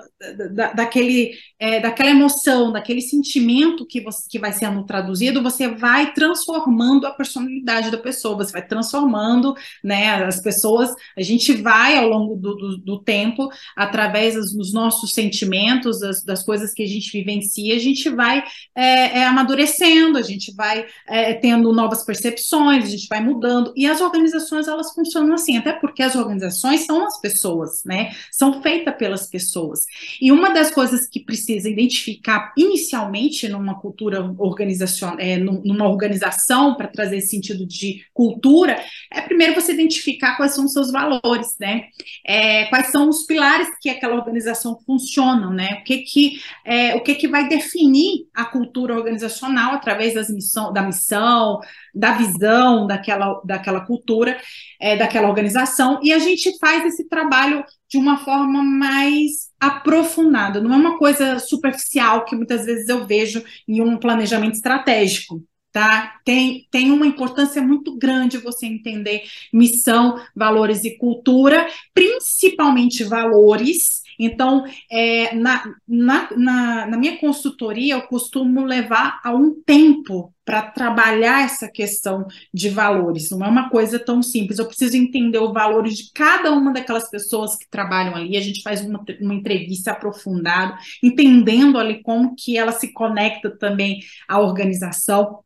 da, 0.52 0.74
daquele, 0.74 1.32
é, 1.60 1.80
daquela 1.80 2.10
emoção, 2.10 2.72
daquele 2.72 3.02
sentimento 3.02 3.86
que, 3.86 4.02
você, 4.02 4.28
que 4.30 4.40
vai 4.40 4.52
sendo 4.52 4.84
traduzido, 4.84 5.44
você 5.44 5.68
vai 5.68 6.12
transformando 6.14 7.06
a 7.06 7.12
personalidade 7.12 7.92
da 7.92 7.98
pessoa, 7.98 8.36
você 8.36 8.52
vai 8.52 8.66
transformando 8.66 9.56
né, 9.84 10.24
as 10.24 10.42
pessoas, 10.42 10.92
a 11.16 11.22
gente 11.22 11.54
vai 11.54 11.96
ao 11.98 12.10
longo 12.10 12.36
do, 12.36 12.56
do, 12.56 12.78
do 12.78 13.04
tempo, 13.04 13.48
através 13.76 14.36
dos 14.36 14.74
nossos 14.74 15.14
sentimentos, 15.14 16.00
das, 16.00 16.24
das, 16.24 16.44
coisas 16.44 16.74
que 16.74 16.84
a 16.84 16.88
gente 16.88 17.12
vivencia, 17.12 17.76
a 17.76 17.80
gente 17.80 18.10
vai 18.10 18.44
é, 18.76 19.20
é, 19.20 19.26
amadurecendo, 19.26 20.18
a 20.18 20.22
gente 20.22 20.54
vai 20.56 20.86
é, 21.08 21.34
tendo 21.34 21.72
novas 21.72 22.04
percepções, 22.04 22.86
a 22.86 22.90
gente 22.90 23.08
vai 23.08 23.22
mudando, 23.22 23.72
e 23.76 23.86
as 23.86 24.02
organizações, 24.02 24.68
elas 24.68 24.94
funcionam 24.94 25.34
assim, 25.34 25.58
até 25.58 25.74
porque 25.74 26.02
as 26.02 26.16
organizações 26.16 26.86
são 26.86 27.06
as 27.06 27.20
pessoas, 27.20 27.84
né, 27.86 28.12
são 28.32 28.48
são 28.48 28.62
feitas 28.62 28.96
pelas 28.96 29.28
pessoas. 29.28 29.86
E 30.22 30.32
uma 30.32 30.50
das 30.50 30.72
coisas 30.72 31.08
que 31.08 31.20
precisa 31.20 31.70
identificar 31.70 32.54
inicialmente 32.58 33.48
numa 33.48 33.80
cultura 33.80 34.22
organizacional, 34.38 35.20
é, 35.20 35.38
numa 35.38 35.88
organização 35.88 36.76
para 36.76 36.88
trazer 36.88 37.17
esse 37.17 37.30
sentido 37.30 37.65
de 37.65 38.06
cultura, 38.13 38.84
é 39.12 39.22
primeiro 39.22 39.54
você 39.54 39.74
identificar 39.74 40.36
quais 40.38 40.54
são 40.54 40.65
os 40.65 40.74
seus 40.74 40.91
valores, 40.91 41.56
né? 41.60 41.86
É, 42.26 42.65
quais 42.65 42.88
são 42.88 43.10
os 43.10 43.26
pilares 43.26 43.67
que 43.82 43.89
aquela 43.89 44.15
organização 44.15 44.80
funciona, 44.86 45.50
né? 45.50 45.80
O 45.82 45.84
que 45.84 45.98
que 46.00 46.39
é, 46.65 46.96
o 46.96 47.02
que 47.02 47.15
que 47.15 47.28
vai 47.28 47.48
definir 47.48 48.28
a 48.34 48.46
cultura 48.46 48.96
organizacional 48.96 49.74
através 49.74 50.13
das 50.13 50.30
missão, 50.30 50.72
da 50.72 50.82
missão, 50.82 51.60
da 51.98 52.14
visão 52.14 52.86
daquela, 52.86 53.42
daquela 53.44 53.82
cultura, 53.82 54.40
é, 54.80 54.96
daquela 54.96 55.28
organização, 55.28 56.00
e 56.04 56.14
a 56.14 56.20
gente 56.20 56.58
faz 56.60 56.86
esse 56.86 57.08
trabalho 57.10 57.64
de 57.90 57.98
uma 57.98 58.18
forma 58.18 58.64
mais 58.64 59.48
aprofundada, 59.60 60.62
não 60.62 60.74
é 60.74 60.78
uma 60.78 60.98
coisa 60.98 61.40
superficial 61.40 62.26
que 62.26 62.36
muitas 62.36 62.66
vezes 62.66 62.88
eu 62.88 63.06
vejo 63.06 63.44
em 63.68 63.82
um 63.82 63.98
planejamento 63.98 64.56
estratégico. 64.56 65.44
Tá? 65.70 66.20
Tem, 66.26 66.66
tem 66.72 66.92
uma 66.92 67.06
importância 67.06 67.62
muito 67.62 67.96
grande 68.00 68.40
você 68.40 68.66
entender 68.66 69.22
missão, 69.54 70.20
valores 70.36 70.84
e 70.84 70.98
cultura, 70.98 71.68
principalmente 71.94 73.04
valores, 73.04 74.02
então, 74.18 74.66
é, 74.92 75.36
na, 75.36 75.64
na, 75.88 76.30
na, 76.36 76.86
na, 76.88 76.98
minha 76.98 77.18
consultoria, 77.20 77.96
eu 77.96 78.02
costumo 78.04 78.64
levar 78.64 79.20
a 79.24 79.34
um 79.34 79.62
tempo 79.64 80.34
para 80.44 80.62
trabalhar 80.62 81.44
essa 81.44 81.70
questão 81.70 82.26
de 82.54 82.70
valores. 82.70 83.30
Não 83.32 83.46
é 83.46 83.50
uma 83.50 83.70
coisa 83.70 84.00
tão 84.00 84.24
simples. 84.24 84.60
Eu 84.60 84.66
preciso 84.66 84.96
entender 84.96 85.40
os 85.40 85.54
valores 85.54 85.98
de 85.98 86.12
cada 86.14 86.52
uma 86.52 86.74
daquelas 86.74 87.10
pessoas 87.10 87.56
que 87.56 87.70
trabalham 87.70 88.16
ali. 88.16 88.38
A 88.38 88.42
gente 88.42 88.64
faz 88.64 88.82
uma, 88.82 89.04
uma 89.22 89.34
entrevista 89.34 89.92
aprofundada, 89.92 90.78
entendendo 91.04 91.78
ali 91.78 92.02
como 92.02 92.36
que 92.36 92.58
ela 92.58 92.72
se 92.72 92.94
conecta 92.94 93.52
também 93.58 94.00
à 94.28 94.40
organização. 94.40 95.40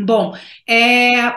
Bom, 0.00 0.34
é, 0.68 1.34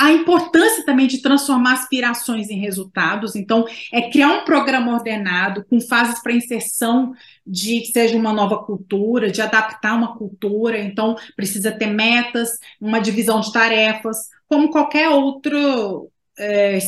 a 0.00 0.10
importância 0.12 0.82
também 0.86 1.06
de 1.06 1.20
transformar 1.20 1.74
aspirações 1.74 2.48
em 2.48 2.58
resultados. 2.58 3.36
Então, 3.36 3.66
é 3.92 4.08
criar 4.08 4.28
um 4.28 4.44
programa 4.46 4.94
ordenado, 4.94 5.62
com 5.68 5.78
fases 5.78 6.22
para 6.22 6.32
inserção 6.32 7.12
de 7.46 7.80
que 7.80 7.92
seja 7.92 8.16
uma 8.16 8.32
nova 8.32 8.64
cultura, 8.64 9.30
de 9.30 9.42
adaptar 9.42 9.94
uma 9.94 10.16
cultura. 10.16 10.78
Então, 10.78 11.16
precisa 11.36 11.70
ter 11.70 11.88
metas, 11.88 12.58
uma 12.80 12.98
divisão 12.98 13.40
de 13.40 13.52
tarefas, 13.52 14.28
como 14.48 14.70
qualquer 14.70 15.10
outro 15.10 16.10
é, 16.38 16.78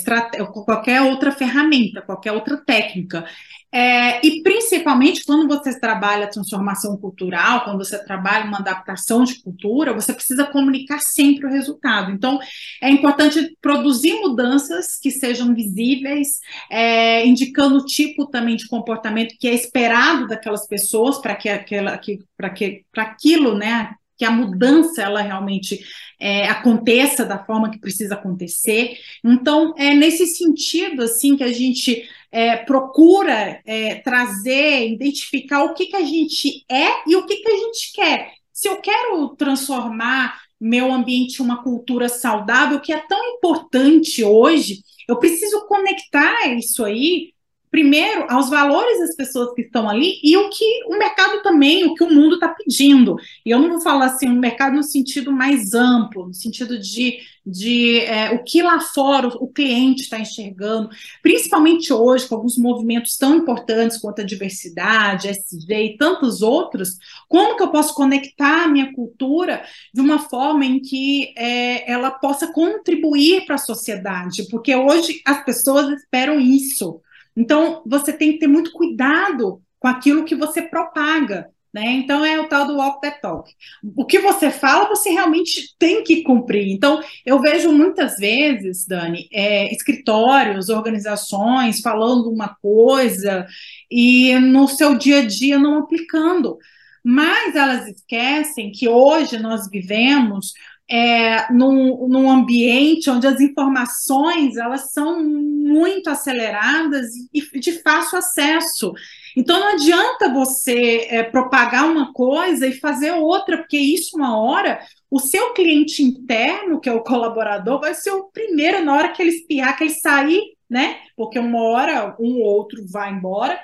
qualquer 0.64 1.02
outra 1.02 1.30
ferramenta, 1.30 2.00
qualquer 2.00 2.32
outra 2.32 2.56
técnica. 2.56 3.26
É, 3.74 4.24
e 4.26 4.42
principalmente 4.42 5.24
quando 5.24 5.48
você 5.48 5.78
trabalha 5.80 6.30
transformação 6.30 6.94
cultural, 6.98 7.64
quando 7.64 7.78
você 7.78 7.98
trabalha 8.04 8.44
uma 8.44 8.58
adaptação 8.58 9.24
de 9.24 9.42
cultura, 9.42 9.94
você 9.94 10.12
precisa 10.12 10.44
comunicar 10.44 10.98
sempre 11.00 11.46
o 11.46 11.50
resultado. 11.50 12.10
Então, 12.10 12.38
é 12.82 12.90
importante 12.90 13.56
produzir 13.62 14.20
mudanças 14.20 14.98
que 15.00 15.10
sejam 15.10 15.54
visíveis, 15.54 16.28
é, 16.70 17.26
indicando 17.26 17.78
o 17.78 17.86
tipo 17.86 18.26
também 18.26 18.56
de 18.56 18.68
comportamento 18.68 19.34
que 19.40 19.48
é 19.48 19.54
esperado 19.54 20.26
daquelas 20.26 20.66
pessoas 20.68 21.18
para 21.18 21.34
que, 21.34 21.48
aquela, 21.48 21.96
que, 21.96 22.18
que, 22.54 22.84
aquilo, 22.94 23.56
né, 23.56 23.94
que 24.18 24.24
a 24.26 24.30
mudança 24.30 25.02
ela 25.02 25.22
realmente 25.22 25.80
é, 26.20 26.46
aconteça 26.48 27.24
da 27.24 27.42
forma 27.44 27.70
que 27.70 27.80
precisa 27.80 28.14
acontecer. 28.14 28.96
Então, 29.24 29.74
é 29.76 29.94
nesse 29.94 30.26
sentido 30.26 31.02
assim 31.02 31.36
que 31.36 31.42
a 31.42 31.52
gente 31.52 32.08
é, 32.32 32.56
procura 32.56 33.60
é, 33.66 33.96
trazer, 33.96 34.88
identificar 34.88 35.64
o 35.64 35.74
que, 35.74 35.86
que 35.86 35.96
a 35.96 36.02
gente 36.02 36.64
é 36.68 36.88
e 37.06 37.14
o 37.14 37.26
que, 37.26 37.36
que 37.36 37.50
a 37.50 37.56
gente 37.56 37.92
quer. 37.92 38.32
Se 38.50 38.68
eu 38.68 38.80
quero 38.80 39.36
transformar 39.36 40.40
meu 40.58 40.90
ambiente 40.90 41.42
uma 41.42 41.62
cultura 41.62 42.08
saudável, 42.08 42.80
que 42.80 42.92
é 42.92 43.06
tão 43.06 43.22
importante 43.36 44.24
hoje, 44.24 44.78
eu 45.08 45.18
preciso 45.18 45.66
conectar 45.66 46.46
isso 46.56 46.84
aí 46.84 47.32
primeiro, 47.72 48.26
aos 48.28 48.50
valores 48.50 48.98
das 48.98 49.16
pessoas 49.16 49.54
que 49.54 49.62
estão 49.62 49.88
ali 49.88 50.20
e 50.22 50.36
o 50.36 50.50
que 50.50 50.84
o 50.86 50.98
mercado 50.98 51.42
também, 51.42 51.86
o 51.86 51.94
que 51.94 52.04
o 52.04 52.12
mundo 52.12 52.34
está 52.34 52.48
pedindo. 52.48 53.16
E 53.46 53.50
eu 53.50 53.58
não 53.58 53.70
vou 53.70 53.80
falar 53.80 54.06
assim, 54.06 54.28
o 54.28 54.38
mercado 54.38 54.76
no 54.76 54.82
sentido 54.82 55.32
mais 55.32 55.72
amplo, 55.72 56.26
no 56.26 56.34
sentido 56.34 56.78
de, 56.78 57.16
de 57.46 58.00
é, 58.00 58.30
o 58.32 58.44
que 58.44 58.62
lá 58.62 58.78
fora 58.78 59.28
o, 59.28 59.48
cliente 59.48 60.02
está 60.02 60.18
enxergando, 60.18 60.90
principalmente 61.22 61.90
hoje, 61.94 62.28
com 62.28 62.34
alguns 62.34 62.58
movimentos 62.58 63.16
tão 63.16 63.36
importantes 63.36 63.96
quanto 63.96 64.20
a 64.20 64.24
diversidade, 64.24 65.28
SG 65.28 65.72
e 65.72 65.96
tantos 65.96 66.42
outros, 66.42 66.98
como 67.26 67.56
que 67.56 67.62
eu 67.62 67.70
posso 67.70 67.94
conectar 67.94 68.64
a 68.64 68.68
minha 68.68 68.92
cultura 68.92 69.64
de 69.94 70.02
uma 70.02 70.18
forma 70.18 70.66
em 70.66 70.78
que 70.78 71.32
é, 71.38 71.90
ela 71.90 72.10
possa 72.10 72.52
contribuir 72.52 73.46
para 73.46 73.54
a 73.54 73.58
sociedade? 73.58 74.46
Porque 74.50 74.76
hoje 74.76 75.22
as 75.24 75.42
pessoas 75.42 75.88
esperam 75.98 76.38
isso. 76.38 77.00
Então, 77.36 77.82
você 77.86 78.12
tem 78.12 78.32
que 78.32 78.38
ter 78.38 78.46
muito 78.46 78.72
cuidado 78.72 79.62
com 79.78 79.88
aquilo 79.88 80.24
que 80.24 80.34
você 80.34 80.62
propaga. 80.62 81.50
Né? 81.72 81.86
Então 81.92 82.22
é 82.22 82.38
o 82.38 82.48
tal 82.48 82.66
do 82.66 82.76
walk 82.76 83.00
the 83.00 83.10
talk. 83.10 83.50
O 83.96 84.04
que 84.04 84.18
você 84.18 84.50
fala, 84.50 84.88
você 84.88 85.08
realmente 85.08 85.74
tem 85.78 86.04
que 86.04 86.22
cumprir. 86.22 86.70
Então, 86.70 87.02
eu 87.24 87.40
vejo 87.40 87.72
muitas 87.72 88.16
vezes, 88.16 88.86
Dani, 88.86 89.26
é, 89.32 89.72
escritórios, 89.72 90.68
organizações 90.68 91.80
falando 91.80 92.30
uma 92.30 92.54
coisa 92.60 93.46
e 93.90 94.38
no 94.38 94.68
seu 94.68 94.96
dia 94.96 95.20
a 95.20 95.26
dia 95.26 95.58
não 95.58 95.78
aplicando. 95.78 96.58
Mas 97.02 97.56
elas 97.56 97.88
esquecem 97.88 98.70
que 98.70 98.86
hoje 98.86 99.38
nós 99.38 99.68
vivemos 99.68 100.52
é, 100.90 101.52
num, 101.52 102.08
num 102.08 102.30
ambiente 102.30 103.08
onde 103.08 103.26
as 103.26 103.40
informações 103.40 104.56
elas 104.56 104.92
são 104.92 105.22
muito 105.22 106.10
aceleradas 106.10 107.06
e 107.32 107.58
de 107.58 107.80
fácil 107.82 108.18
acesso. 108.18 108.92
Então 109.36 109.58
não 109.58 109.68
adianta 109.68 110.32
você 110.32 111.06
é, 111.08 111.22
propagar 111.22 111.90
uma 111.90 112.12
coisa 112.12 112.66
e 112.66 112.78
fazer 112.78 113.12
outra, 113.12 113.58
porque 113.58 113.78
isso 113.78 114.16
uma 114.16 114.38
hora 114.38 114.80
o 115.10 115.20
seu 115.20 115.52
cliente 115.52 116.02
interno, 116.02 116.80
que 116.80 116.88
é 116.88 116.92
o 116.92 117.02
colaborador, 117.02 117.78
vai 117.78 117.94
ser 117.94 118.12
o 118.12 118.24
primeiro 118.24 118.82
na 118.82 118.94
hora 118.94 119.12
que 119.12 119.20
ele 119.20 119.30
espiar, 119.30 119.76
que 119.76 119.84
ele 119.84 119.90
sair, 119.90 120.40
né? 120.70 121.00
Porque 121.14 121.38
uma 121.38 121.60
hora 121.60 122.16
um 122.18 122.40
ou 122.40 122.56
outro 122.56 122.82
vai 122.90 123.12
embora, 123.12 123.60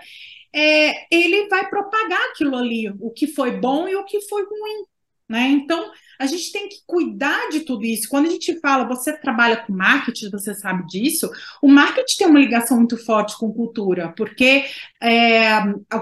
é, 0.54 1.06
ele 1.10 1.48
vai 1.48 1.66
propagar 1.68 2.20
aquilo 2.30 2.54
ali, 2.54 2.90
o 3.00 3.10
que 3.10 3.26
foi 3.26 3.52
bom 3.52 3.88
e 3.88 3.96
o 3.96 4.04
que 4.04 4.20
foi 4.28 4.42
ruim. 4.42 4.84
Né? 5.28 5.48
Então, 5.48 5.90
a 6.18 6.26
gente 6.26 6.50
tem 6.50 6.68
que 6.68 6.78
cuidar 6.86 7.48
de 7.50 7.60
tudo 7.60 7.84
isso. 7.84 8.08
Quando 8.08 8.26
a 8.26 8.30
gente 8.30 8.58
fala, 8.60 8.88
você 8.88 9.12
trabalha 9.12 9.58
com 9.58 9.72
marketing, 9.72 10.30
você 10.30 10.54
sabe 10.54 10.86
disso, 10.86 11.30
o 11.62 11.68
marketing 11.68 12.16
tem 12.16 12.26
uma 12.26 12.40
ligação 12.40 12.78
muito 12.78 12.96
forte 12.96 13.36
com 13.38 13.52
cultura, 13.52 14.12
porque 14.16 14.64
é, 15.00 15.48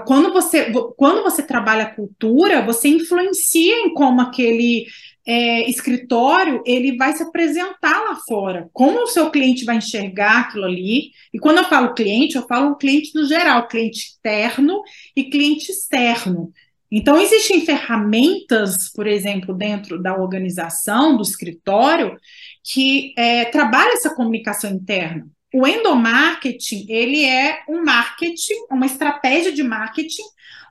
quando, 0.05 0.33
você, 0.33 0.71
quando 0.95 1.21
você 1.21 1.43
trabalha 1.43 1.93
cultura, 1.93 2.65
você 2.65 2.87
influencia 2.87 3.75
em 3.75 3.93
como 3.93 4.21
aquele 4.21 4.87
é, 5.27 5.69
escritório 5.69 6.63
ele 6.65 6.95
vai 6.95 7.13
se 7.13 7.21
apresentar 7.21 8.01
lá 8.01 8.15
fora, 8.27 8.69
como 8.71 9.03
o 9.03 9.07
seu 9.07 9.29
cliente 9.29 9.65
vai 9.65 9.75
enxergar 9.75 10.39
aquilo 10.39 10.63
ali. 10.63 11.11
E 11.33 11.37
quando 11.37 11.57
eu 11.57 11.65
falo 11.65 11.93
cliente, 11.93 12.37
eu 12.37 12.47
falo 12.47 12.77
cliente 12.77 13.11
no 13.13 13.25
geral, 13.25 13.67
cliente 13.67 14.15
interno 14.17 14.81
e 15.15 15.25
cliente 15.25 15.69
externo. 15.69 16.51
Então, 16.91 17.19
existem 17.19 17.65
ferramentas, 17.65 18.89
por 18.93 19.07
exemplo, 19.07 19.53
dentro 19.53 20.01
da 20.01 20.15
organização, 20.15 21.17
do 21.17 21.23
escritório, 21.23 22.17
que 22.63 23.13
é, 23.17 23.45
trabalha 23.45 23.93
essa 23.93 24.15
comunicação 24.15 24.71
interna. 24.71 25.27
O 25.53 25.67
endomarketing, 25.67 26.85
ele 26.89 27.25
é 27.25 27.63
um 27.67 27.83
marketing, 27.83 28.53
uma 28.71 28.85
estratégia 28.85 29.51
de 29.51 29.63
marketing 29.63 30.23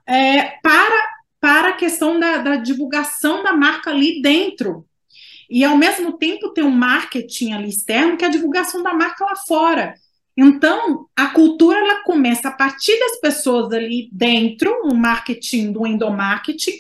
é, 0.07 0.59
para, 0.63 1.05
para 1.41 1.69
a 1.71 1.77
questão 1.77 2.19
da, 2.19 2.39
da 2.39 2.57
divulgação 2.57 3.43
da 3.43 3.53
marca 3.53 3.91
ali 3.91 4.23
dentro. 4.23 4.87
E, 5.51 5.65
ao 5.65 5.77
mesmo 5.77 6.17
tempo, 6.19 6.53
tem 6.53 6.65
um 6.65 6.71
marketing 6.71 7.53
ali 7.53 7.69
externo, 7.69 8.17
que 8.17 8.25
é 8.25 8.29
a 8.29 8.31
divulgação 8.31 8.83
da 8.83 8.95
marca 8.95 9.25
lá 9.25 9.37
fora. 9.47 9.95
Então, 10.37 11.07
a 11.17 11.29
cultura 11.29 11.79
ela 11.79 12.03
começa 12.03 12.49
a 12.49 12.53
partir 12.53 12.99
das 12.99 13.19
pessoas 13.21 13.73
ali 13.73 14.11
dentro, 14.13 14.71
o 14.85 14.95
marketing 14.95 15.73
do 15.73 15.87
endomarketing, 15.87 16.79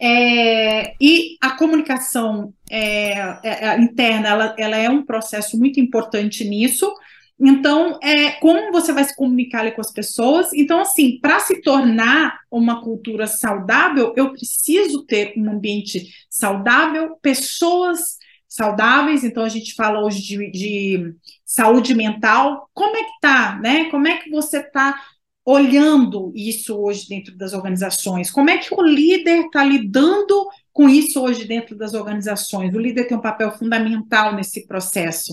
é, 0.00 0.94
e 1.00 1.36
a 1.40 1.50
comunicação 1.52 2.52
é, 2.70 3.12
é, 3.12 3.40
é, 3.42 3.80
interna 3.80 4.28
ela, 4.28 4.54
ela, 4.56 4.76
é 4.76 4.88
um 4.88 5.04
processo 5.04 5.58
muito 5.58 5.80
importante 5.80 6.44
nisso. 6.44 6.92
Então, 7.40 7.98
é, 8.02 8.32
como 8.32 8.70
você 8.72 8.92
vai 8.92 9.04
se 9.04 9.16
comunicar 9.16 9.60
ali 9.60 9.72
com 9.72 9.80
as 9.80 9.92
pessoas? 9.92 10.52
Então, 10.52 10.80
assim, 10.80 11.18
para 11.20 11.40
se 11.40 11.62
tornar 11.62 12.40
uma 12.50 12.82
cultura 12.82 13.26
saudável, 13.26 14.12
eu 14.16 14.32
preciso 14.32 15.04
ter 15.04 15.34
um 15.36 15.50
ambiente 15.50 16.08
saudável, 16.28 17.16
pessoas 17.22 18.18
saudáveis, 18.58 19.22
então 19.22 19.44
a 19.44 19.48
gente 19.48 19.72
fala 19.74 20.00
hoje 20.00 20.20
de, 20.20 20.50
de 20.50 21.14
saúde 21.44 21.94
mental. 21.94 22.68
Como 22.74 22.96
é 22.96 23.04
que 23.04 23.20
tá, 23.20 23.56
né? 23.62 23.84
Como 23.84 24.08
é 24.08 24.16
que 24.16 24.28
você 24.28 24.58
está 24.58 25.00
olhando 25.44 26.32
isso 26.34 26.76
hoje 26.76 27.08
dentro 27.08 27.36
das 27.36 27.52
organizações? 27.52 28.32
Como 28.32 28.50
é 28.50 28.58
que 28.58 28.74
o 28.74 28.82
líder 28.82 29.46
está 29.46 29.62
lidando 29.62 30.48
com 30.72 30.88
isso 30.88 31.22
hoje 31.22 31.44
dentro 31.44 31.76
das 31.76 31.94
organizações? 31.94 32.74
O 32.74 32.80
líder 32.80 33.04
tem 33.04 33.16
um 33.16 33.22
papel 33.22 33.52
fundamental 33.52 34.34
nesse 34.34 34.66
processo. 34.66 35.32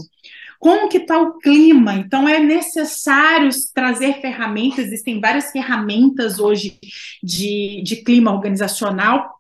Como 0.60 0.88
que 0.88 1.00
está 1.00 1.20
o 1.20 1.40
clima? 1.40 1.96
Então 1.96 2.30
é 2.30 2.40
necessário 2.40 3.50
trazer 3.74 4.22
ferramentas, 4.22 4.86
existem 4.86 5.20
várias 5.20 5.52
ferramentas 5.52 6.40
hoje 6.40 6.78
de, 7.24 7.82
de 7.84 7.98
clima 7.98 8.32
organizacional 8.32 9.34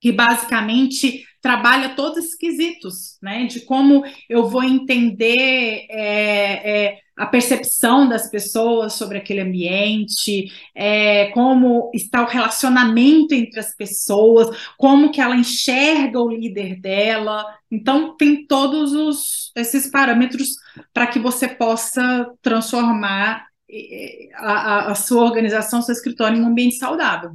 que 0.00 0.12
basicamente 0.12 1.24
trabalha 1.40 1.94
todos 1.94 2.26
os 2.26 2.34
quesitos, 2.34 3.16
né? 3.22 3.46
De 3.46 3.60
como 3.60 4.04
eu 4.28 4.48
vou 4.48 4.62
entender 4.62 5.86
é, 5.90 6.86
é, 6.86 6.98
a 7.16 7.26
percepção 7.26 8.08
das 8.08 8.30
pessoas 8.30 8.94
sobre 8.94 9.18
aquele 9.18 9.40
ambiente, 9.40 10.52
é, 10.74 11.26
como 11.30 11.90
está 11.94 12.22
o 12.22 12.28
relacionamento 12.28 13.34
entre 13.34 13.58
as 13.58 13.74
pessoas, 13.74 14.56
como 14.76 15.10
que 15.10 15.20
ela 15.20 15.36
enxerga 15.36 16.20
o 16.20 16.30
líder 16.30 16.80
dela. 16.80 17.44
Então, 17.70 18.16
tem 18.16 18.46
todos 18.46 18.92
os, 18.92 19.52
esses 19.56 19.90
parâmetros 19.90 20.50
para 20.92 21.06
que 21.06 21.18
você 21.18 21.48
possa 21.48 22.30
transformar 22.42 23.46
é, 23.70 24.28
a, 24.34 24.92
a 24.92 24.94
sua 24.94 25.24
organização, 25.24 25.82
seu 25.82 25.92
escritório 25.92 26.38
em 26.38 26.42
um 26.42 26.48
ambiente 26.48 26.76
saudável. 26.76 27.32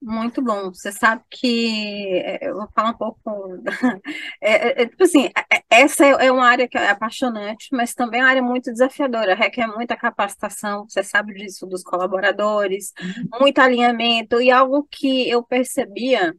Muito 0.00 0.42
bom. 0.42 0.70
Você 0.72 0.92
sabe 0.92 1.22
que 1.30 2.20
é, 2.24 2.48
eu 2.48 2.54
vou 2.54 2.68
falar 2.74 2.90
um 2.90 2.96
pouco. 2.96 3.20
É, 4.40 4.82
é, 4.82 4.82
é, 4.82 4.86
tipo 4.86 5.02
assim, 5.02 5.26
é, 5.52 5.62
essa 5.70 6.04
é 6.04 6.30
uma 6.30 6.46
área 6.46 6.68
que 6.68 6.76
é 6.78 6.90
apaixonante, 6.90 7.68
mas 7.72 7.94
também 7.94 8.20
é 8.20 8.22
uma 8.22 8.30
área 8.30 8.42
muito 8.42 8.70
desafiadora, 8.70 9.34
requer 9.34 9.66
muita 9.66 9.96
capacitação. 9.96 10.86
Você 10.88 11.02
sabe 11.02 11.34
disso 11.34 11.66
dos 11.66 11.82
colaboradores, 11.82 12.92
uhum. 13.00 13.40
muito 13.40 13.58
alinhamento 13.60 14.40
e 14.40 14.50
algo 14.50 14.86
que 14.90 15.28
eu 15.28 15.42
percebia 15.42 16.34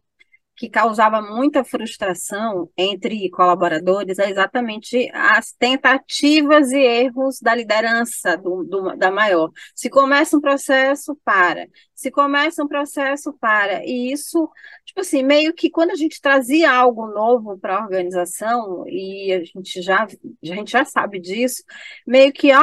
que 0.58 0.67
causava 0.70 1.22
muita 1.22 1.63
frustração 1.63 2.70
entre 2.76 3.30
colaboradores 3.30 4.17
é 4.17 4.30
exatamente 4.30 5.08
as 5.13 5.52
tentativas 5.52 6.72
e 6.72 6.80
erros 6.80 7.39
da 7.39 7.54
liderança 7.54 8.36
do, 8.36 8.63
do, 8.63 8.96
da 8.98 9.12
maior. 9.12 9.52
Se 9.76 9.88
começa 9.88 10.36
um 10.36 10.41
processo, 10.41 11.15
para. 11.24 11.67
Se 11.98 12.12
começa 12.12 12.64
um 12.64 12.68
processo 12.68 13.34
para. 13.34 13.84
E 13.84 14.12
isso, 14.12 14.48
tipo 14.86 15.02
assim, 15.02 15.24
meio 15.24 15.52
que 15.52 15.68
quando 15.68 15.90
a 15.92 15.96
gente 15.96 16.22
trazia 16.22 16.72
algo 16.72 17.08
novo 17.08 17.58
para 17.58 17.78
a 17.78 17.84
organização, 17.84 18.88
e 18.88 19.34
a 19.34 19.44
gente 19.44 19.82
já, 19.82 20.04
a 20.04 20.08
gente 20.44 20.72
já 20.72 20.86
sabe 20.86 21.20
disso, 21.20 21.64
meio 22.06 22.32
que, 22.32 22.52
ah, 22.52 22.62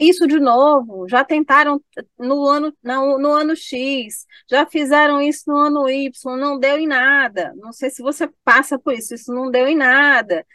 isso 0.00 0.26
de 0.26 0.40
novo, 0.40 1.06
já 1.06 1.22
tentaram 1.22 1.78
no 2.18 2.46
ano, 2.46 2.74
no, 2.82 3.18
no 3.18 3.32
ano 3.32 3.54
X, 3.54 4.26
já 4.50 4.66
fizeram 4.66 5.20
isso 5.20 5.44
no 5.46 5.56
ano 5.58 5.88
Y, 5.88 6.36
não 6.38 6.58
deu 6.58 6.78
em 6.78 6.86
nada. 6.86 7.52
Não 7.56 7.72
sei 7.72 7.90
se 7.90 8.00
você 8.02 8.28
passa 8.42 8.78
por 8.78 8.94
isso, 8.94 9.14
isso 9.14 9.32
não 9.32 9.50
deu 9.50 9.68
em 9.68 9.76
nada. 9.76 10.46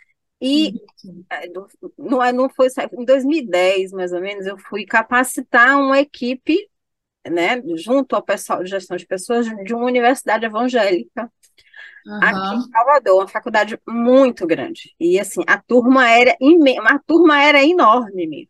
E 0.42 0.74
é, 1.30 1.48
não, 1.98 2.24
é, 2.24 2.34
não 2.34 2.50
foi 2.50 2.68
em 2.98 3.06
2010, 3.06 3.92
mais 3.92 4.12
ou 4.12 4.20
menos, 4.20 4.48
eu 4.48 4.58
fui 4.58 4.84
capacitar 4.86 5.78
uma 5.78 6.00
equipe 6.00 6.68
né, 7.30 7.62
junto 7.76 8.16
ao 8.16 8.22
pessoal 8.22 8.64
de 8.64 8.70
gestão 8.70 8.98
de 8.98 9.06
pessoas 9.06 9.46
de 9.64 9.74
uma 9.74 9.86
universidade 9.86 10.46
evangélica 10.46 11.32
uhum. 12.06 12.20
aqui 12.22 12.56
em 12.56 12.72
Salvador, 12.72 13.16
uma 13.16 13.28
faculdade 13.28 13.80
muito 13.88 14.46
grande. 14.46 14.96
E 15.00 15.20
assim, 15.20 15.42
a 15.48 15.58
turma 15.60 16.10
era 16.10 16.36
imen 16.40 16.80
a 16.80 17.00
turma 17.00 17.42
era 17.42 17.64
enorme 17.64 18.28
mesmo. 18.28 18.50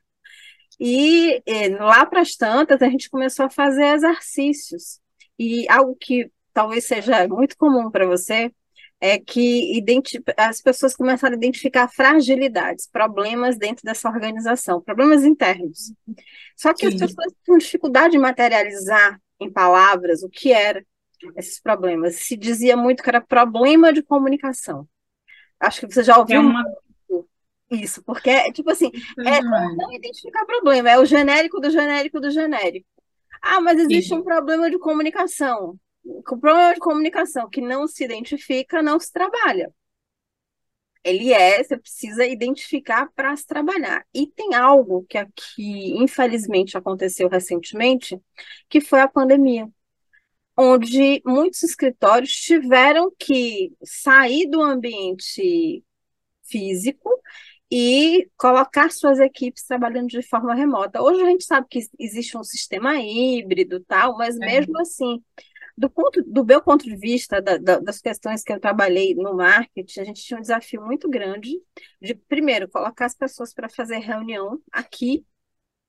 E, 0.79 1.41
e 1.45 1.69
lá 1.69 2.05
para 2.05 2.21
as 2.21 2.35
tantas 2.35 2.81
a 2.81 2.89
gente 2.89 3.09
começou 3.09 3.45
a 3.45 3.49
fazer 3.49 3.85
exercícios. 3.95 4.99
E 5.39 5.67
algo 5.69 5.95
que 5.99 6.29
talvez 6.53 6.85
seja 6.85 7.27
muito 7.27 7.57
comum 7.57 7.89
para 7.89 8.05
você 8.05 8.51
é 9.05 9.19
que 9.19 9.83
as 10.35 10.59
pessoas 10.61 10.95
começaram 10.95 11.35
a 11.35 11.37
identificar 11.37 11.87
fragilidades, 11.87 12.87
problemas 12.87 13.55
dentro 13.55 13.83
dessa 13.85 14.09
organização, 14.09 14.81
problemas 14.81 15.23
internos. 15.23 15.93
Só 16.57 16.73
que 16.73 16.89
Sim. 16.89 16.95
as 16.95 16.99
pessoas 16.99 17.33
tinham 17.43 17.57
dificuldade 17.59 18.13
de 18.13 18.17
materializar 18.17 19.21
em 19.39 19.51
palavras 19.51 20.23
o 20.23 20.29
que 20.29 20.51
eram 20.51 20.81
esses 21.35 21.61
problemas. 21.61 22.15
Se 22.15 22.35
dizia 22.35 22.75
muito 22.75 23.03
que 23.03 23.09
era 23.09 23.21
problema 23.21 23.93
de 23.93 24.01
comunicação. 24.01 24.87
Acho 25.59 25.81
que 25.81 25.93
você 25.93 26.03
já 26.03 26.17
ouviu 26.17 26.37
é 26.37 26.39
uma... 26.39 26.63
isso, 27.69 28.03
porque, 28.03 28.51
tipo 28.53 28.71
assim, 28.71 28.91
é 29.19 29.39
não 29.39 29.93
identificar 29.93 30.45
problema, 30.45 30.89
é 30.89 30.97
o 30.97 31.05
genérico 31.05 31.61
do 31.61 31.69
genérico 31.69 32.19
do 32.19 32.31
genérico. 32.31 32.87
Ah, 33.39 33.61
mas 33.61 33.77
existe 33.77 34.09
Sim. 34.09 34.15
um 34.15 34.23
problema 34.23 34.67
de 34.67 34.79
comunicação 34.79 35.79
com 36.25 36.39
problema 36.39 36.73
de 36.73 36.79
comunicação 36.79 37.49
que 37.49 37.61
não 37.61 37.87
se 37.87 38.03
identifica, 38.03 38.81
não 38.81 38.99
se 38.99 39.11
trabalha. 39.11 39.73
Ele 41.03 41.31
é, 41.31 41.63
você 41.63 41.77
precisa 41.77 42.25
identificar 42.25 43.11
para 43.15 43.35
se 43.35 43.45
trabalhar. 43.45 44.03
E 44.13 44.25
tem 44.25 44.55
algo 44.55 45.05
que 45.07 45.17
aqui, 45.17 45.93
infelizmente, 45.97 46.77
aconteceu 46.77 47.29
recentemente, 47.29 48.19
que 48.67 48.81
foi 48.81 49.01
a 49.01 49.07
pandemia, 49.07 49.69
onde 50.57 51.21
muitos 51.23 51.61
escritórios 51.61 52.31
tiveram 52.31 53.11
que 53.19 53.71
sair 53.83 54.47
do 54.47 54.61
ambiente 54.61 55.83
físico 56.43 57.09
e 57.69 58.29
colocar 58.37 58.91
suas 58.91 59.19
equipes 59.19 59.63
trabalhando 59.63 60.07
de 60.07 60.21
forma 60.21 60.55
remota. 60.55 61.01
Hoje 61.01 61.21
a 61.21 61.25
gente 61.25 61.45
sabe 61.45 61.67
que 61.69 61.81
existe 61.99 62.37
um 62.37 62.43
sistema 62.43 62.95
híbrido, 62.99 63.79
tal, 63.81 64.17
mas 64.17 64.37
é. 64.37 64.45
mesmo 64.45 64.79
assim, 64.79 65.21
do, 65.77 65.89
ponto, 65.89 66.23
do 66.23 66.45
meu 66.45 66.61
ponto 66.61 66.85
de 66.85 66.95
vista, 66.95 67.41
da, 67.41 67.57
da, 67.57 67.79
das 67.79 67.99
questões 67.99 68.43
que 68.43 68.53
eu 68.53 68.59
trabalhei 68.59 69.13
no 69.15 69.35
marketing, 69.35 69.99
a 69.99 70.03
gente 70.03 70.23
tinha 70.23 70.37
um 70.37 70.41
desafio 70.41 70.81
muito 70.81 71.09
grande 71.09 71.61
de, 72.01 72.15
primeiro, 72.15 72.69
colocar 72.69 73.05
as 73.05 73.15
pessoas 73.15 73.53
para 73.53 73.69
fazer 73.69 73.97
reunião 73.97 74.61
aqui, 74.71 75.25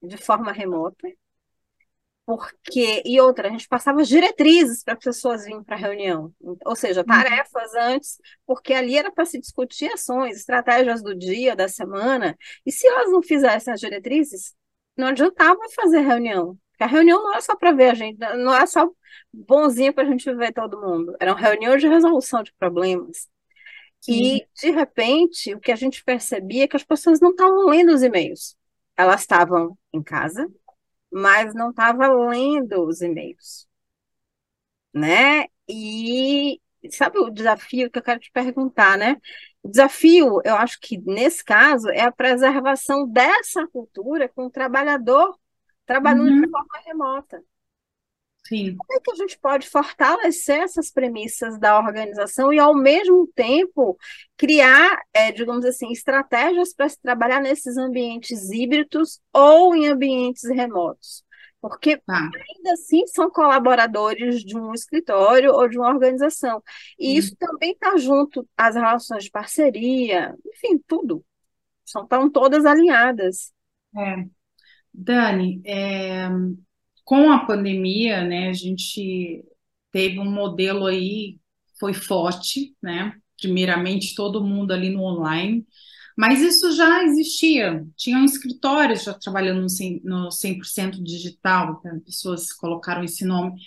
de 0.03 0.17
forma 0.17 0.53
remota, 0.53 1.09
porque 2.27 3.03
e 3.05 3.21
outra, 3.21 3.47
a 3.47 3.51
gente 3.53 3.69
passava 3.69 4.03
diretrizes 4.03 4.83
para 4.83 4.95
as 4.95 5.05
pessoas 5.05 5.45
virem 5.45 5.63
para 5.63 5.77
a 5.77 5.79
reunião, 5.79 6.35
ou 6.65 6.75
seja, 6.75 7.01
uhum. 7.01 7.07
tarefas 7.07 7.73
antes, 7.75 8.19
porque 8.45 8.75
ali 8.75 8.99
era 8.99 9.13
para 9.13 9.25
se 9.25 9.39
discutir 9.39 9.93
ações, 9.93 10.37
estratégias 10.37 11.03
do 11.03 11.15
dia, 11.15 11.55
da 11.55 11.69
semana, 11.69 12.37
e 12.67 12.73
se 12.73 12.85
elas 12.87 13.13
não 13.13 13.23
fizessem 13.23 13.73
as 13.73 13.79
diretrizes, 13.79 14.53
não 14.97 15.09
adiantava 15.09 15.61
fazer 15.75 16.01
reunião, 16.01 16.59
porque 16.77 16.85
a 16.85 16.87
reunião 16.87 17.23
não 17.23 17.33
era 17.33 17.41
só 17.41 17.57
para 17.57 17.73
ver 17.73 17.91
a 17.91 17.95
gente, 17.95 18.19
não 18.19 18.55
era 18.55 18.67
só 18.67 18.87
bonzinho 19.33 19.95
para 19.95 20.05
a 20.05 20.07
gente 20.07 20.31
ver 20.35 20.53
todo 20.53 20.81
mundo. 20.81 21.17
Eram 21.19 21.35
reuniões 21.35 21.81
de 21.81 21.89
resolução 21.89 22.43
de 22.43 22.53
problemas. 22.53 23.29
E, 24.07 24.47
de 24.61 24.71
repente, 24.71 25.55
o 25.55 25.59
que 25.59 25.73
a 25.73 25.77
gente 25.77 26.05
percebia 26.05 26.65
é 26.65 26.69
que 26.69 26.77
as 26.77 26.85
pessoas 26.85 27.19
não 27.19 27.31
estavam 27.31 27.67
lendo 27.67 27.93
os 27.93 28.03
e-mails. 28.03 28.57
Elas 28.95 29.23
estavam 29.23 29.77
em 29.91 30.03
casa, 30.03 30.47
mas 31.11 31.55
não 31.55 31.71
estavam 31.71 32.29
lendo 32.29 32.85
os 32.87 33.01
e-mails. 33.01 33.67
Né? 34.93 35.47
E 35.67 36.61
sabe 36.91 37.19
o 37.19 37.31
desafio 37.31 37.91
que 37.91 37.99
eu 37.99 38.03
quero 38.03 38.21
te 38.21 38.31
perguntar, 38.31 38.99
né? 38.99 39.17
O 39.63 39.69
desafio, 39.69 40.41
eu 40.45 40.55
acho 40.57 40.79
que 40.79 40.99
nesse 40.99 41.43
caso, 41.43 41.89
é 41.89 42.03
a 42.03 42.13
preservação 42.13 43.09
dessa 43.09 43.67
cultura 43.67 44.29
com 44.29 44.47
o 44.47 44.51
trabalhador 44.51 45.37
trabalhando 45.87 46.29
uhum. 46.29 46.41
de 46.43 46.51
forma 46.51 46.79
remota. 46.85 47.43
Sim. 48.47 48.77
Como 48.77 48.99
é 48.99 49.01
que 49.01 49.11
a 49.11 49.15
gente 49.15 49.39
pode 49.39 49.69
fortalecer 49.69 50.61
essas 50.61 50.91
premissas 50.91 51.59
da 51.59 51.79
organização 51.79 52.53
e, 52.53 52.59
ao 52.61 52.75
mesmo 52.75 53.27
tempo, 53.35 53.99
criar, 54.37 55.01
é, 55.13 55.33
digamos 55.33 55.65
assim, 55.65 55.91
estratégias 55.91 56.73
para 56.73 56.89
se 56.89 57.01
trabalhar 57.01 57.41
nesses 57.41 57.77
ambientes 57.77 58.51
híbridos 58.51 59.21
ou 59.33 59.75
em 59.75 59.89
ambientes 59.89 60.45
remotos? 60.49 61.25
Porque 61.61 62.01
ah. 62.09 62.31
ainda 62.57 62.73
assim 62.75 63.05
são 63.09 63.29
colaboradores 63.29 64.45
de 64.45 64.57
um 64.57 64.73
escritório 64.73 65.53
ou 65.53 65.69
de 65.69 65.77
uma 65.77 65.89
organização. 65.89 66.63
E 66.97 67.17
isso 67.17 67.35
também 67.37 67.73
está 67.73 67.97
junto 67.97 68.49
às 68.57 68.77
relações 68.77 69.25
de 69.25 69.31
parceria, 69.31 70.37
enfim, 70.47 70.79
tudo. 70.87 71.25
São, 71.85 72.05
estão 72.05 72.31
todas 72.31 72.65
alinhadas. 72.65 73.53
É. 73.97 74.36
Dani, 74.97 75.61
é, 75.65 76.29
com 77.05 77.31
a 77.31 77.45
pandemia, 77.45 78.25
né, 78.25 78.49
a 78.49 78.53
gente 78.53 79.45
teve 79.93 80.19
um 80.19 80.31
modelo 80.31 80.87
aí, 80.87 81.39
foi 81.79 81.95
forte, 81.95 82.75
né? 82.83 83.13
Primeiramente, 83.41 84.15
todo 84.15 84.45
mundo 84.45 84.73
ali 84.73 84.91
no 84.91 85.03
online, 85.03 85.67
mas 86.17 86.41
isso 86.41 86.73
já 86.73 87.05
existia. 87.05 87.87
Tinham 87.97 88.25
escritórios 88.25 89.05
já 89.05 89.13
trabalhando 89.15 89.61
no 89.61 89.69
100%, 89.69 90.03
no 90.05 90.33
100 90.33 90.91
digital, 91.03 91.81
né? 91.85 92.01
pessoas 92.05 92.53
colocaram 92.53 93.05
esse 93.05 93.25
nome. 93.25 93.61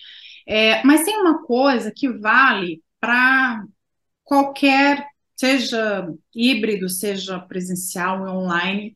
É, 0.47 0.83
mas 0.83 1.05
tem 1.05 1.15
uma 1.17 1.43
coisa 1.45 1.91
que 1.95 2.09
vale 2.09 2.83
para 2.99 3.63
qualquer, 4.23 5.05
seja 5.35 6.11
híbrido, 6.35 6.89
seja 6.89 7.39
presencial 7.39 8.21
online, 8.27 8.95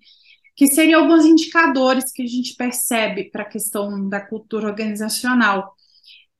que 0.56 0.68
seriam 0.68 1.02
alguns 1.02 1.26
indicadores 1.26 2.12
que 2.12 2.24
a 2.24 2.28
gente 2.28 2.56
percebe 2.56 3.30
para 3.32 3.44
a 3.44 3.50
questão 3.50 4.08
da 4.08 4.22
cultura 4.22 4.68
organizacional. 4.68 5.74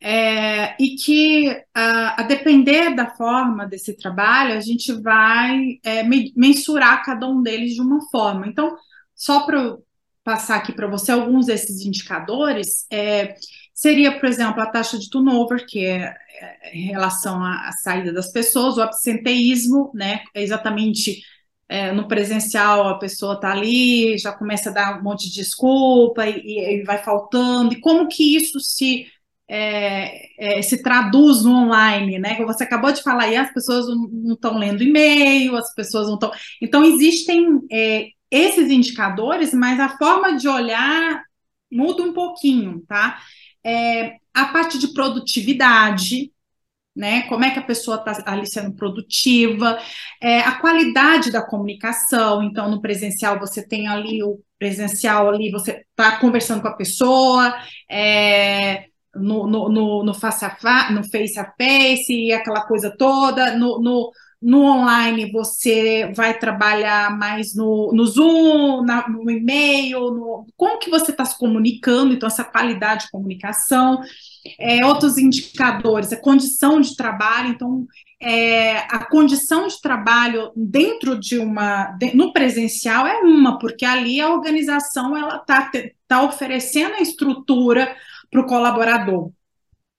É, 0.06 0.76
e 0.84 0.96
que, 0.98 1.50
a, 1.74 2.22
a, 2.22 2.24
depender 2.24 2.94
da 2.94 3.10
forma 3.16 3.66
desse 3.66 3.96
trabalho, 3.96 4.54
a 4.54 4.60
gente 4.60 4.92
vai 5.02 5.80
é, 5.82 6.04
mensurar 6.36 7.06
cada 7.06 7.26
um 7.26 7.42
deles 7.42 7.74
de 7.74 7.82
uma 7.82 8.02
forma. 8.10 8.46
Então, 8.46 8.76
só 9.16 9.46
para 9.46 9.78
passar 10.22 10.58
aqui 10.58 10.74
para 10.74 10.88
você 10.88 11.12
alguns 11.12 11.46
desses 11.46 11.86
indicadores, 11.86 12.86
é, 12.92 13.36
seria, 13.74 14.20
por 14.20 14.28
exemplo, 14.28 14.62
a 14.62 14.70
taxa 14.70 15.00
de 15.00 15.10
turnover, 15.10 15.66
que 15.66 15.86
é, 15.86 16.14
é 16.42 16.78
em 16.78 16.88
relação 16.88 17.42
à, 17.42 17.70
à 17.70 17.72
saída 17.72 18.12
das 18.12 18.30
pessoas, 18.30 18.78
o 18.78 18.82
absenteísmo, 18.82 19.90
né, 19.94 20.22
é 20.34 20.44
exatamente 20.44 21.22
é, 21.74 21.92
no 21.92 22.08
presencial 22.08 22.88
a 22.88 23.00
pessoa 23.00 23.34
está 23.34 23.52
ali, 23.52 24.16
já 24.20 24.32
começa 24.32 24.70
a 24.70 24.74
dar 24.74 25.00
um 25.00 25.04
monte 25.04 25.28
de 25.28 25.34
desculpa 25.34 26.24
e, 26.28 26.82
e 26.82 26.84
vai 26.84 27.00
faltando, 27.00 27.74
e 27.74 27.82
como 27.82 28.08
que 28.08 28.36
isso 28.36 28.60
se 28.60 29.08
é, 29.48 30.60
é, 30.60 30.62
se 30.62 30.84
traduz 30.84 31.44
no 31.44 31.52
online, 31.52 32.20
né? 32.20 32.36
Como 32.36 32.48
você 32.48 32.64
acabou 32.64 32.92
de 32.92 33.02
falar 33.02 33.24
aí, 33.24 33.36
as 33.36 33.52
pessoas 33.52 33.88
não 33.88 34.34
estão 34.34 34.58
lendo 34.58 34.84
e-mail, 34.84 35.56
as 35.58 35.74
pessoas 35.74 36.08
não 36.08 36.14
estão. 36.14 36.32
Então, 36.62 36.86
existem 36.86 37.60
é, 37.72 38.10
esses 38.30 38.70
indicadores, 38.70 39.52
mas 39.54 39.80
a 39.80 39.98
forma 39.98 40.38
de 40.38 40.48
olhar 40.48 41.24
muda 41.72 42.04
um 42.04 42.14
pouquinho, 42.14 42.84
tá? 42.88 43.20
É, 43.64 44.18
a 44.34 44.46
parte 44.46 44.78
de 44.78 44.94
produtividade, 44.94 46.32
né? 46.96 47.24
Como 47.24 47.44
é 47.44 47.52
que 47.52 47.60
a 47.60 47.64
pessoa 47.64 47.98
está 47.98 48.32
ali 48.32 48.46
sendo 48.48 48.74
produtiva, 48.74 49.80
é, 50.22 50.40
a 50.40 50.60
qualidade 50.60 51.32
da 51.32 51.42
comunicação. 51.42 52.44
Então, 52.44 52.70
no 52.70 52.82
presencial 52.82 53.40
você 53.40 53.68
tem 53.68 53.88
ali 53.88 54.24
o 54.24 54.40
presencial 54.60 55.30
ali, 55.30 55.52
você 55.52 55.84
está 55.90 56.20
conversando 56.20 56.62
com 56.62 56.68
a 56.68 56.76
pessoa, 56.76 57.54
é, 57.90 58.86
no, 59.16 59.48
no, 59.48 59.70
no, 59.70 60.04
no, 60.04 60.14
face 60.14 60.46
a 60.46 60.92
no 60.92 61.04
face 61.10 61.40
a 61.40 61.52
face, 61.58 62.32
aquela 62.32 62.62
coisa 62.66 62.96
toda, 62.96 63.56
no, 63.58 63.80
no, 63.82 64.12
no 64.44 64.66
online 64.66 65.32
você 65.32 66.12
vai 66.14 66.38
trabalhar 66.38 67.18
mais 67.18 67.56
no, 67.56 67.92
no 67.94 68.06
Zoom, 68.06 68.84
na, 68.84 69.08
no 69.08 69.32
e-mail, 69.32 70.12
no, 70.12 70.46
como 70.58 70.80
que 70.80 70.90
você 70.90 71.12
está 71.12 71.24
se 71.24 71.38
comunicando, 71.38 72.14
então 72.14 72.28
essa 72.28 72.44
qualidade 72.44 73.06
de 73.06 73.12
comunicação, 73.12 74.02
é, 74.60 74.86
outros 74.86 75.18
indicadores, 75.18 76.12
a 76.12 76.18
condição 76.18 76.82
de 76.82 76.96
trabalho, 76.96 77.50
então 77.50 77.88
é, 78.22 78.80
a 78.80 79.06
condição 79.06 79.68
de 79.68 79.82
trabalho 79.82 80.52
dentro 80.56 81.18
de 81.18 81.38
uma, 81.38 81.86
de, 81.98 82.16
no 82.16 82.34
presencial 82.34 83.08
é 83.08 83.20
uma, 83.20 83.58
porque 83.58 83.86
ali 83.86 84.20
a 84.20 84.30
organização 84.30 85.16
ela 85.16 85.38
está 85.38 85.72
tá 86.06 86.22
oferecendo 86.24 86.96
a 86.96 87.02
estrutura 87.02 87.96
para 88.30 88.42
o 88.42 88.46
colaborador. 88.46 89.32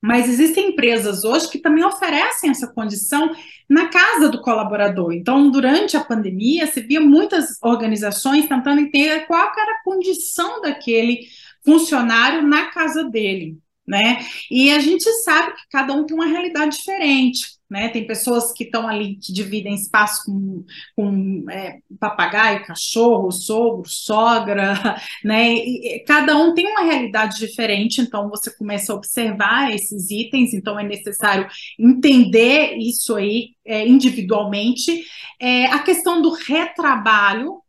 Mas 0.04 0.28
existem 0.28 0.68
empresas 0.68 1.24
hoje 1.24 1.48
que 1.48 1.58
também 1.58 1.82
oferecem 1.82 2.50
essa 2.50 2.66
condição 2.66 3.34
na 3.66 3.88
casa 3.88 4.28
do 4.28 4.42
colaborador. 4.42 5.14
Então, 5.14 5.50
durante 5.50 5.96
a 5.96 6.04
pandemia, 6.04 6.66
se 6.66 6.82
via 6.82 7.00
muitas 7.00 7.56
organizações 7.62 8.46
tentando 8.46 8.82
entender 8.82 9.26
qual 9.26 9.40
era 9.40 9.72
a 9.72 9.82
condição 9.82 10.60
daquele 10.60 11.20
funcionário 11.64 12.42
na 12.46 12.66
casa 12.66 13.04
dele, 13.04 13.56
né? 13.88 14.22
E 14.50 14.70
a 14.72 14.78
gente 14.78 15.10
sabe 15.22 15.54
que 15.54 15.62
cada 15.70 15.94
um 15.94 16.04
tem 16.04 16.14
uma 16.14 16.26
realidade 16.26 16.76
diferente 16.76 17.53
né? 17.74 17.88
Tem 17.88 18.06
pessoas 18.06 18.52
que 18.52 18.62
estão 18.62 18.86
ali 18.86 19.16
que 19.16 19.32
dividem 19.32 19.74
espaço 19.74 20.26
com, 20.26 20.64
com 20.94 21.44
é, 21.50 21.80
papagaio, 21.98 22.64
cachorro, 22.64 23.32
sogro, 23.32 23.82
sogra, 23.88 24.74
né? 25.24 25.54
E, 25.54 26.04
cada 26.06 26.36
um 26.36 26.54
tem 26.54 26.68
uma 26.68 26.84
realidade 26.84 27.36
diferente, 27.36 28.00
então 28.00 28.30
você 28.30 28.48
começa 28.56 28.92
a 28.92 28.94
observar 28.94 29.74
esses 29.74 30.08
itens, 30.08 30.54
então 30.54 30.78
é 30.78 30.84
necessário 30.84 31.48
entender 31.76 32.76
isso 32.76 33.16
aí 33.16 33.56
é, 33.66 33.84
individualmente. 33.84 35.04
É, 35.40 35.66
a 35.66 35.80
questão 35.80 36.22
do 36.22 36.30
retrabalho, 36.30 37.60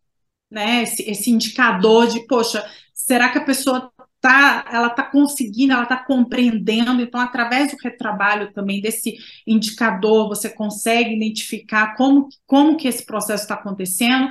né? 0.51 0.83
Esse, 0.83 1.01
esse 1.09 1.31
indicador 1.31 2.05
de, 2.05 2.27
poxa, 2.27 2.63
será 2.93 3.29
que 3.29 3.39
a 3.39 3.43
pessoa 3.43 3.91
tá, 4.25 4.65
ela 4.71 4.87
está 4.87 5.03
conseguindo, 5.03 5.73
ela 5.73 5.83
está 5.83 5.97
compreendendo, 5.97 6.99
então, 6.99 7.21
através 7.21 7.69
do 7.69 7.77
retrabalho 7.77 8.51
também 8.53 8.81
desse 8.81 9.15
indicador, 9.45 10.27
você 10.27 10.49
consegue 10.49 11.15
identificar 11.15 11.95
como, 11.95 12.27
como 12.47 12.75
que 12.75 12.87
esse 12.87 13.05
processo 13.05 13.43
está 13.43 13.53
acontecendo. 13.53 14.27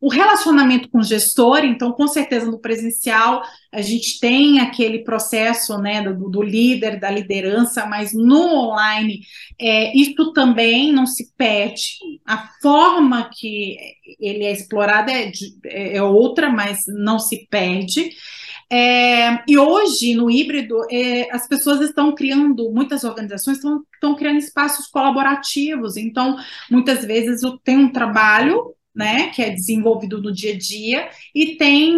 O 0.00 0.10
relacionamento 0.10 0.90
com 0.90 0.98
o 0.98 1.02
gestor, 1.02 1.64
então, 1.64 1.92
com 1.92 2.08
certeza, 2.08 2.50
no 2.50 2.58
presencial, 2.58 3.40
a 3.72 3.80
gente 3.80 4.18
tem 4.18 4.58
aquele 4.58 5.04
processo 5.04 5.78
né, 5.78 6.02
do, 6.02 6.28
do 6.28 6.42
líder, 6.42 6.98
da 6.98 7.08
liderança, 7.08 7.86
mas 7.86 8.12
no 8.12 8.52
online, 8.52 9.20
é, 9.60 9.96
isso 9.96 10.32
também 10.32 10.92
não 10.92 11.06
se 11.06 11.32
perde. 11.36 11.98
A 12.26 12.48
forma 12.60 13.30
que 13.32 13.76
ele 14.18 14.44
é 14.44 14.50
explorado 14.50 15.10
é, 15.12 15.30
é 15.64 16.02
outra, 16.02 16.50
mas 16.50 16.80
não 16.88 17.20
se 17.20 17.46
perde. 17.48 18.10
É, 18.70 19.42
e 19.48 19.56
hoje, 19.56 20.14
no 20.14 20.30
híbrido, 20.30 20.76
é, 20.90 21.30
as 21.30 21.46
pessoas 21.46 21.80
estão 21.80 22.14
criando, 22.14 22.70
muitas 22.72 23.04
organizações 23.04 23.58
estão, 23.58 23.84
estão 23.94 24.16
criando 24.16 24.38
espaços 24.38 24.86
colaborativos. 24.88 25.96
Então, 25.96 26.36
muitas 26.70 27.04
vezes 27.04 27.40
tem 27.64 27.78
um 27.78 27.92
trabalho 27.92 28.74
né, 28.96 29.28
que 29.28 29.42
é 29.42 29.50
desenvolvido 29.50 30.22
no 30.22 30.32
dia 30.32 30.54
a 30.54 30.58
dia, 30.58 31.10
e 31.34 31.56
tem 31.56 31.94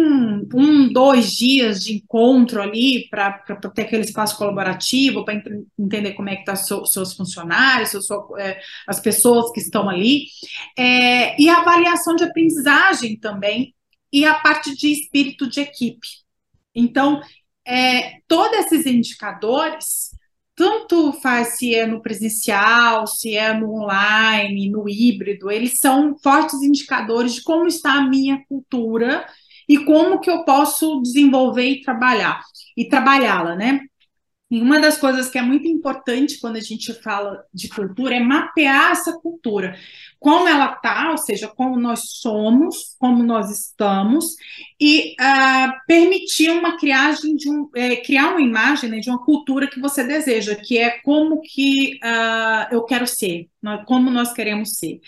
um, 0.53 0.91
dois 0.91 1.31
dias 1.31 1.81
de 1.81 1.93
encontro 1.93 2.61
ali 2.61 3.07
para 3.09 3.31
ter 3.73 3.83
aquele 3.83 4.03
espaço 4.03 4.37
colaborativo, 4.37 5.23
para 5.23 5.35
ent 5.35 5.45
entender 5.79 6.11
como 6.11 6.27
é 6.27 6.35
que 6.35 6.41
estão 6.41 6.81
tá 6.81 6.85
seus 6.85 7.13
funcionários, 7.13 7.91
seu, 7.91 8.37
é, 8.37 8.59
as 8.85 8.99
pessoas 8.99 9.49
que 9.53 9.61
estão 9.61 9.89
ali, 9.89 10.25
é, 10.77 11.41
e 11.41 11.47
a 11.47 11.59
avaliação 11.59 12.17
de 12.17 12.25
aprendizagem 12.25 13.17
também, 13.17 13.73
e 14.11 14.25
a 14.25 14.33
parte 14.33 14.75
de 14.75 14.91
espírito 14.91 15.47
de 15.49 15.61
equipe. 15.61 16.07
Então, 16.73 17.21
é, 17.65 18.19
todos 18.27 18.57
esses 18.59 18.85
indicadores, 18.85 20.11
tanto 20.55 21.13
faz 21.21 21.57
se 21.57 21.73
é 21.73 21.85
no 21.85 22.01
presencial, 22.01 23.07
se 23.07 23.35
é 23.35 23.53
no 23.53 23.73
online, 23.81 24.69
no 24.69 24.89
híbrido, 24.89 25.49
eles 25.49 25.79
são 25.79 26.17
fortes 26.21 26.61
indicadores 26.61 27.35
de 27.35 27.43
como 27.43 27.67
está 27.67 27.93
a 27.93 28.09
minha 28.09 28.43
cultura 28.47 29.25
e 29.67 29.85
como 29.85 30.19
que 30.19 30.29
eu 30.29 30.43
posso 30.43 31.01
desenvolver 31.01 31.65
e 31.65 31.81
trabalhar 31.81 32.41
e 32.75 32.89
trabalhá-la, 32.89 33.55
né? 33.55 33.81
E 34.51 34.59
uma 34.59 34.79
das 34.79 34.97
coisas 34.97 35.29
que 35.29 35.37
é 35.37 35.43
muito 35.43 35.67
importante 35.67 36.39
quando 36.39 36.55
a 36.55 36.61
gente 36.61 36.91
fala 37.03 37.45
de 37.53 37.69
cultura 37.69 38.15
é 38.15 38.19
mapear 38.19 38.91
essa 38.91 39.13
cultura, 39.19 39.77
como 40.19 40.47
ela 40.47 40.73
está, 40.73 41.11
ou 41.11 41.17
seja, 41.17 41.47
como 41.47 41.79
nós 41.79 42.01
somos, 42.19 42.95
como 42.97 43.23
nós 43.23 43.51
estamos, 43.51 44.35
e 44.79 45.15
uh, 45.19 45.73
permitir 45.85 46.51
uma 46.51 46.77
criagem 46.77 47.35
de 47.35 47.49
um, 47.49 47.69
é, 47.75 47.97
criar 47.97 48.29
uma 48.29 48.41
imagem 48.41 48.89
né, 48.89 48.99
de 48.99 49.09
uma 49.09 49.23
cultura 49.23 49.67
que 49.67 49.79
você 49.79 50.05
deseja, 50.05 50.55
que 50.55 50.77
é 50.77 50.89
como 51.03 51.41
que 51.41 51.99
uh, 52.01 52.73
eu 52.73 52.83
quero 52.83 53.05
ser, 53.05 53.49
como 53.85 54.09
nós 54.09 54.31
queremos 54.31 54.77
ser. 54.77 55.01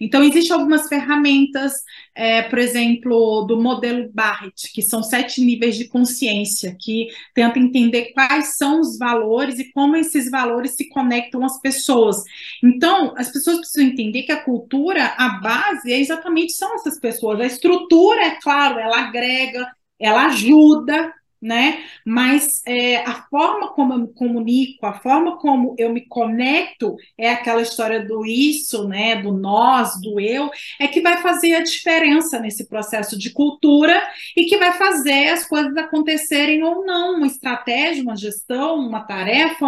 Então, 0.00 0.22
existem 0.22 0.56
algumas 0.56 0.88
ferramentas, 0.88 1.74
é, 2.14 2.40
por 2.42 2.58
exemplo, 2.58 3.42
do 3.42 3.60
modelo 3.60 4.10
Barrett, 4.12 4.72
que 4.72 4.80
são 4.80 5.02
sete 5.02 5.42
níveis 5.42 5.76
de 5.76 5.88
consciência, 5.88 6.74
que 6.80 7.08
tenta 7.34 7.58
entender 7.58 8.12
quais 8.14 8.56
são 8.56 8.80
os 8.80 8.96
valores 8.98 9.58
e 9.58 9.70
como 9.72 9.94
esses 9.94 10.30
valores 10.30 10.74
se 10.74 10.88
conectam 10.88 11.44
às 11.44 11.60
pessoas. 11.60 12.16
Então, 12.64 13.12
as 13.16 13.30
pessoas 13.30 13.58
precisam 13.58 13.88
entender 13.88 14.22
que 14.22 14.32
a 14.32 14.42
cultura, 14.42 15.14
a 15.18 15.28
base, 15.40 15.92
é 15.92 16.00
exatamente 16.00 16.54
são 16.54 16.74
essas 16.76 16.98
pessoas. 16.98 17.40
A 17.40 17.46
estrutura, 17.46 18.22
é 18.22 18.38
claro, 18.40 18.78
ela 18.78 19.10
agrega, 19.18 19.70
ela 19.98 20.26
ajuda, 20.26 21.12
né? 21.40 21.84
Mas 22.04 22.62
é, 22.66 22.96
a 23.04 23.22
forma 23.28 23.72
como 23.72 23.94
eu 23.94 23.98
me 23.98 24.12
comunico, 24.12 24.84
a 24.84 24.94
forma 24.94 25.38
como 25.38 25.74
eu 25.78 25.92
me 25.92 26.06
conecto, 26.06 26.96
é 27.16 27.30
aquela 27.30 27.62
história 27.62 28.04
do 28.04 28.26
isso, 28.26 28.88
né? 28.88 29.22
Do 29.22 29.32
nós, 29.32 30.00
do 30.00 30.18
eu, 30.18 30.50
é 30.80 30.88
que 30.88 31.00
vai 31.00 31.18
fazer 31.18 31.54
a 31.54 31.62
diferença 31.62 32.40
nesse 32.40 32.68
processo 32.68 33.16
de 33.16 33.30
cultura 33.30 34.02
e 34.36 34.46
que 34.46 34.58
vai 34.58 34.72
fazer 34.72 35.28
as 35.28 35.46
coisas 35.46 35.76
acontecerem 35.76 36.62
ou 36.62 36.84
não, 36.84 37.16
uma 37.16 37.26
estratégia, 37.26 38.02
uma 38.02 38.16
gestão, 38.16 38.76
uma 38.76 39.04
tarefa, 39.04 39.66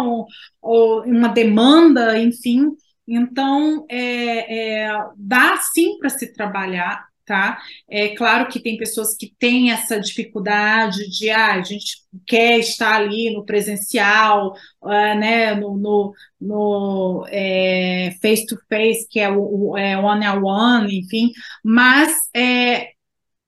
ou, 0.61 1.03
uma 1.05 1.29
demanda, 1.29 2.17
enfim. 2.19 2.69
Então, 3.07 3.85
é, 3.89 4.83
é, 4.87 5.05
dá 5.17 5.57
sim 5.73 5.97
para 5.99 6.09
se 6.09 6.31
trabalhar 6.33 7.10
tá? 7.31 7.61
É 7.89 8.09
claro 8.09 8.49
que 8.49 8.59
tem 8.59 8.75
pessoas 8.75 9.15
que 9.15 9.33
têm 9.39 9.71
essa 9.71 9.97
dificuldade 9.97 11.09
de, 11.09 11.29
ah, 11.29 11.53
a 11.53 11.61
gente 11.61 12.01
quer 12.27 12.59
estar 12.59 12.93
ali 12.93 13.33
no 13.33 13.45
presencial, 13.45 14.53
uh, 14.81 14.89
né, 14.89 15.55
no, 15.55 15.77
no, 15.77 16.13
no 16.41 17.25
é, 17.29 18.13
face 18.21 18.45
to 18.45 18.57
face, 18.67 19.07
que 19.09 19.17
é 19.21 19.29
o, 19.29 19.77
é 19.77 19.97
one 19.97 20.27
on 20.27 20.43
one, 20.43 20.99
enfim, 20.99 21.31
mas 21.63 22.13
é, 22.35 22.89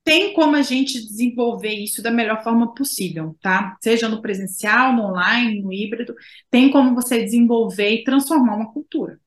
tem 0.06 0.34
como 0.34 0.56
a 0.56 0.62
gente 0.62 1.06
desenvolver 1.06 1.74
isso 1.74 2.02
da 2.02 2.10
melhor 2.10 2.42
forma 2.42 2.74
possível, 2.74 3.36
tá? 3.42 3.76
Seja 3.82 4.08
no 4.08 4.22
presencial, 4.22 4.94
no 4.94 5.04
online, 5.08 5.62
no 5.62 5.74
híbrido, 5.74 6.16
tem 6.50 6.72
como 6.72 6.96
você 6.96 7.22
desenvolver 7.22 7.90
e 7.90 8.04
transformar 8.06 8.56
uma 8.56 8.72
cultura. 8.72 9.20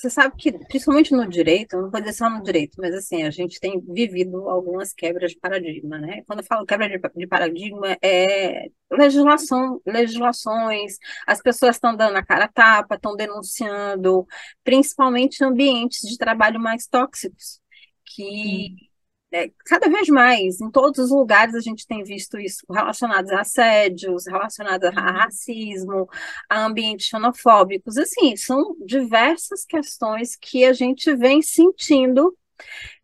Você 0.00 0.08
sabe 0.08 0.34
que, 0.34 0.50
principalmente 0.50 1.12
no 1.12 1.28
direito, 1.28 1.76
não 1.76 1.90
vou 1.90 2.00
dizer 2.00 2.14
só 2.14 2.30
no 2.30 2.42
direito, 2.42 2.76
mas 2.78 2.94
assim, 2.94 3.22
a 3.22 3.30
gente 3.30 3.60
tem 3.60 3.78
vivido 3.80 4.48
algumas 4.48 4.94
quebras 4.94 5.32
de 5.32 5.38
paradigma, 5.38 5.98
né? 5.98 6.22
Quando 6.26 6.38
eu 6.38 6.44
falo 6.46 6.64
quebra 6.64 6.88
de, 6.88 7.26
paradigma, 7.26 7.98
é 8.02 8.68
legislação, 8.90 9.78
legislações, 9.86 10.96
as 11.26 11.42
pessoas 11.42 11.76
estão 11.76 11.94
dando 11.94 12.16
a 12.16 12.24
cara 12.24 12.46
a 12.46 12.48
tapa, 12.48 12.94
estão 12.94 13.14
denunciando, 13.14 14.26
principalmente 14.64 15.44
ambientes 15.44 16.00
de 16.08 16.16
trabalho 16.16 16.58
mais 16.58 16.86
tóxicos, 16.86 17.60
que 18.06 18.89
é, 19.32 19.50
cada 19.64 19.88
vez 19.88 20.08
mais, 20.08 20.60
em 20.60 20.70
todos 20.70 20.98
os 20.98 21.10
lugares 21.10 21.54
a 21.54 21.60
gente 21.60 21.86
tem 21.86 22.02
visto 22.02 22.38
isso 22.38 22.64
relacionados 22.68 23.30
a 23.30 23.40
assédios, 23.40 24.26
relacionados 24.26 24.88
a 24.88 24.90
racismo, 24.90 26.08
a 26.48 26.64
ambientes 26.66 27.06
xenofóbicos, 27.06 27.96
assim, 27.96 28.36
são 28.36 28.76
diversas 28.84 29.64
questões 29.64 30.36
que 30.36 30.64
a 30.64 30.72
gente 30.72 31.14
vem 31.14 31.40
sentindo 31.42 32.36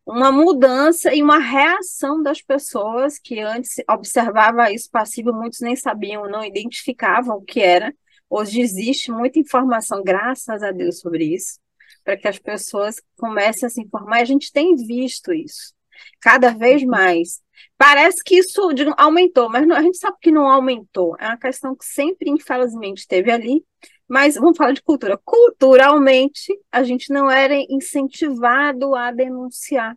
uma 0.04 0.30
mudança 0.32 1.14
e 1.14 1.22
uma 1.22 1.38
reação 1.38 2.22
das 2.22 2.42
pessoas 2.42 3.18
que 3.18 3.40
antes 3.40 3.76
observava 3.88 4.70
isso 4.72 4.90
passivo, 4.90 5.32
muitos 5.32 5.60
nem 5.60 5.76
sabiam, 5.76 6.28
não 6.28 6.44
identificavam 6.44 7.38
o 7.38 7.42
que 7.42 7.60
era. 7.60 7.94
Hoje 8.28 8.60
existe 8.60 9.10
muita 9.12 9.38
informação, 9.38 10.02
graças 10.02 10.62
a 10.62 10.72
Deus, 10.72 11.00
sobre 11.00 11.24
isso, 11.34 11.58
para 12.04 12.16
que 12.16 12.28
as 12.28 12.38
pessoas 12.38 13.00
comecem 13.16 13.66
a 13.66 13.70
se 13.70 13.80
informar. 13.80 14.20
A 14.20 14.24
gente 14.24 14.52
tem 14.52 14.74
visto 14.76 15.32
isso 15.32 15.75
cada 16.20 16.50
vez 16.50 16.84
mais. 16.84 17.40
Parece 17.78 18.22
que 18.24 18.36
isso 18.36 18.60
aumentou, 18.96 19.48
mas 19.50 19.66
não, 19.66 19.76
a 19.76 19.82
gente 19.82 19.98
sabe 19.98 20.16
que 20.20 20.30
não 20.30 20.46
aumentou. 20.50 21.16
É 21.18 21.26
uma 21.28 21.38
questão 21.38 21.74
que 21.76 21.84
sempre, 21.84 22.30
infelizmente, 22.30 22.98
esteve 22.98 23.30
ali 23.30 23.64
Mas 24.08 24.36
vamos 24.36 24.56
falar 24.56 24.72
de 24.72 24.82
cultura. 24.82 25.18
Culturalmente, 25.24 26.52
a 26.72 26.82
gente 26.82 27.12
não 27.12 27.30
era 27.30 27.54
incentivado 27.70 28.94
a 28.94 29.10
denunciar. 29.12 29.96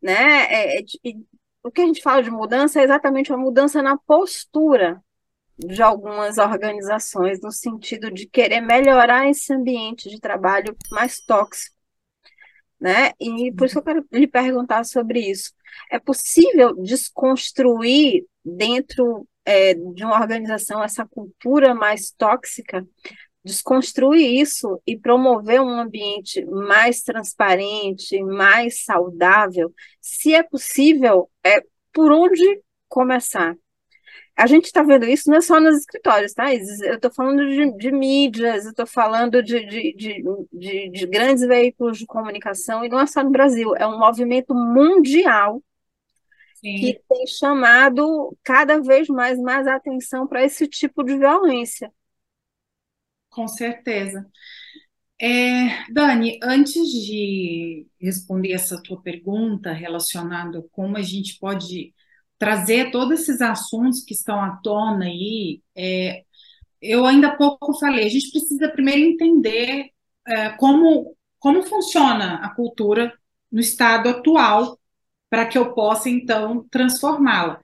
Né? 0.00 0.44
É, 0.52 0.80
é, 0.80 0.84
o 1.62 1.70
que 1.70 1.80
a 1.80 1.86
gente 1.86 2.02
fala 2.02 2.22
de 2.22 2.30
mudança 2.30 2.80
é 2.80 2.84
exatamente 2.84 3.32
uma 3.32 3.42
mudança 3.42 3.82
na 3.82 3.96
postura 3.96 5.02
de 5.58 5.82
algumas 5.82 6.38
organizações, 6.38 7.40
no 7.40 7.50
sentido 7.52 8.10
de 8.10 8.26
querer 8.26 8.60
melhorar 8.60 9.28
esse 9.28 9.52
ambiente 9.52 10.10
de 10.10 10.20
trabalho 10.20 10.76
mais 10.90 11.20
tóxico. 11.20 11.73
Né? 12.84 13.12
E 13.18 13.50
por 13.50 13.64
isso 13.66 13.78
eu 13.78 13.82
quero 13.82 14.06
lhe 14.12 14.26
perguntar 14.26 14.84
sobre 14.84 15.18
isso. 15.18 15.54
É 15.90 15.98
possível 15.98 16.74
desconstruir 16.82 18.26
dentro 18.44 19.26
é, 19.42 19.72
de 19.72 20.04
uma 20.04 20.20
organização 20.20 20.84
essa 20.84 21.06
cultura 21.06 21.74
mais 21.74 22.10
tóxica, 22.10 22.86
desconstruir 23.42 24.38
isso 24.38 24.78
e 24.86 24.98
promover 24.98 25.62
um 25.62 25.80
ambiente 25.80 26.44
mais 26.44 27.00
transparente, 27.00 28.22
mais 28.22 28.84
saudável, 28.84 29.72
se 29.98 30.34
é 30.34 30.42
possível, 30.42 31.30
é 31.42 31.62
por 31.90 32.12
onde 32.12 32.60
começar? 32.86 33.56
A 34.36 34.46
gente 34.46 34.64
está 34.64 34.82
vendo 34.82 35.04
isso 35.04 35.30
não 35.30 35.38
é 35.38 35.40
só 35.40 35.60
nos 35.60 35.78
escritórios, 35.78 36.32
tá? 36.32 36.52
Eu 36.52 36.94
estou 36.94 37.12
falando 37.12 37.48
de, 37.48 37.76
de, 37.76 37.92
mídias, 37.92 38.64
eu 38.64 38.70
estou 38.70 38.86
falando 38.86 39.40
de, 39.42 39.64
de, 39.64 40.24
de, 40.52 40.90
de 40.90 41.06
grandes 41.06 41.46
veículos 41.46 41.98
de 41.98 42.06
comunicação, 42.06 42.84
e 42.84 42.88
não 42.88 43.00
é 43.00 43.06
só 43.06 43.22
no 43.22 43.30
Brasil, 43.30 43.76
é 43.76 43.86
um 43.86 43.98
movimento 43.98 44.52
mundial 44.52 45.62
Sim. 46.56 46.76
que 46.76 47.00
tem 47.08 47.26
chamado 47.28 48.36
cada 48.42 48.80
vez 48.80 49.06
mais, 49.06 49.38
mais 49.38 49.68
atenção 49.68 50.26
para 50.26 50.44
esse 50.44 50.66
tipo 50.66 51.04
de 51.04 51.16
violência. 51.16 51.92
Com 53.28 53.46
certeza. 53.46 54.26
É, 55.20 55.92
Dani, 55.92 56.38
antes 56.42 56.88
de 56.90 57.86
responder 58.00 58.52
essa 58.52 58.82
tua 58.82 59.00
pergunta 59.00 59.72
relacionada 59.72 60.60
com 60.60 60.68
como 60.84 60.96
a 60.96 61.02
gente 61.02 61.38
pode 61.38 61.94
trazer 62.44 62.90
todos 62.90 63.20
esses 63.20 63.40
assuntos 63.40 64.04
que 64.04 64.12
estão 64.12 64.38
à 64.38 64.50
tona 64.58 65.06
aí, 65.06 65.62
é, 65.74 66.24
eu 66.80 67.06
ainda 67.06 67.28
há 67.28 67.36
pouco 67.36 67.72
falei, 67.80 68.04
a 68.04 68.10
gente 68.10 68.30
precisa 68.30 68.68
primeiro 68.68 69.00
entender 69.00 69.88
é, 70.28 70.50
como, 70.50 71.16
como 71.38 71.62
funciona 71.62 72.34
a 72.44 72.54
cultura 72.54 73.14
no 73.50 73.60
estado 73.60 74.10
atual 74.10 74.78
para 75.30 75.46
que 75.46 75.56
eu 75.56 75.72
possa, 75.72 76.10
então, 76.10 76.68
transformá-la. 76.70 77.62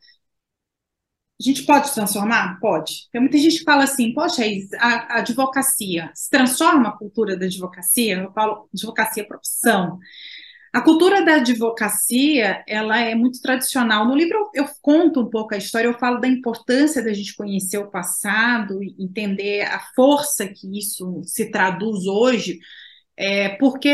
A 1.38 1.42
gente 1.42 1.64
pode 1.64 1.92
transformar? 1.92 2.58
Pode. 2.58 3.06
Tem 3.12 3.20
muita 3.20 3.36
gente 3.36 3.58
que 3.58 3.64
fala 3.64 3.84
assim, 3.84 4.14
poxa, 4.14 4.42
a, 4.78 5.16
a 5.16 5.18
advocacia 5.18 6.10
se 6.14 6.30
transforma 6.30 6.88
a 6.88 6.96
cultura 6.96 7.36
da 7.36 7.44
advocacia? 7.44 8.16
Eu 8.16 8.32
falo 8.32 8.66
advocacia 8.72 9.28
profissão. 9.28 9.98
A 10.72 10.80
cultura 10.80 11.24
da 11.24 11.36
advocacia, 11.36 12.62
ela 12.66 13.00
é 13.00 13.14
muito 13.14 13.40
tradicional. 13.40 14.06
No 14.06 14.14
livro 14.14 14.50
eu, 14.54 14.66
conto 14.80 15.20
um 15.20 15.30
pouco 15.30 15.54
a 15.54 15.58
história, 15.58 15.88
eu 15.88 15.98
falo 15.98 16.20
da 16.20 16.28
importância 16.28 17.02
da 17.02 17.12
gente 17.12 17.34
conhecer 17.36 17.78
o 17.78 17.90
passado, 17.90 18.80
entender 18.98 19.62
a 19.62 19.80
força 19.96 20.46
que 20.46 20.78
isso 20.78 21.22
se 21.24 21.50
traduz 21.50 22.06
hoje 22.06 22.58
é, 23.22 23.50
porque 23.58 23.90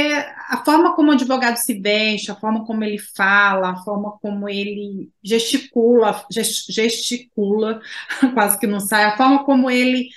a 0.48 0.62
forma 0.64 0.94
como 0.94 1.10
o 1.10 1.14
advogado 1.14 1.56
se 1.56 1.80
veste, 1.80 2.30
a 2.30 2.36
forma 2.36 2.64
como 2.64 2.84
ele 2.84 2.96
fala, 2.96 3.70
a 3.70 3.76
forma 3.82 4.16
como 4.22 4.48
ele 4.48 5.10
gesticula, 5.20 6.24
gesticula, 6.70 7.80
quase 8.34 8.56
que 8.56 8.68
não 8.68 8.78
sai, 8.78 9.02
a 9.02 9.16
forma 9.16 9.44
como 9.44 9.68
ele 9.68 10.10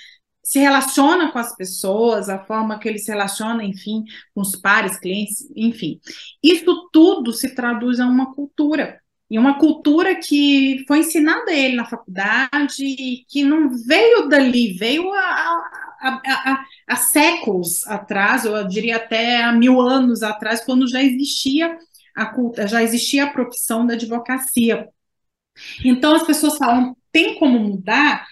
se 0.50 0.58
relaciona 0.58 1.30
com 1.30 1.38
as 1.38 1.54
pessoas, 1.54 2.28
a 2.28 2.44
forma 2.44 2.76
que 2.76 2.88
ele 2.88 2.98
se 2.98 3.08
relaciona, 3.08 3.62
enfim, 3.62 4.02
com 4.34 4.40
os 4.40 4.56
pares, 4.56 4.98
clientes, 4.98 5.48
enfim. 5.54 6.00
Isso 6.42 6.90
tudo 6.92 7.32
se 7.32 7.54
traduz 7.54 8.00
a 8.00 8.06
uma 8.06 8.34
cultura. 8.34 9.00
E 9.30 9.38
uma 9.38 9.60
cultura 9.60 10.16
que 10.16 10.84
foi 10.88 10.98
ensinada 10.98 11.52
a 11.52 11.54
ele 11.54 11.76
na 11.76 11.84
faculdade, 11.84 13.24
que 13.28 13.44
não 13.44 13.70
veio 13.86 14.28
dali, 14.28 14.72
veio 14.72 15.12
há, 15.12 16.96
séculos 16.96 17.86
atrás, 17.86 18.44
eu 18.44 18.66
diria 18.66 18.96
até 18.96 19.44
há 19.44 19.52
mil 19.52 19.80
anos 19.80 20.20
atrás, 20.24 20.64
quando 20.64 20.88
já 20.88 21.00
existia 21.00 21.78
a 22.16 22.66
já 22.66 22.82
existia 22.82 23.22
a 23.22 23.30
profissão 23.30 23.86
da 23.86 23.94
advocacia. 23.94 24.88
Então 25.84 26.12
as 26.12 26.24
pessoas 26.24 26.58
falam, 26.58 26.96
tem 27.12 27.38
como 27.38 27.56
mudar? 27.56 28.26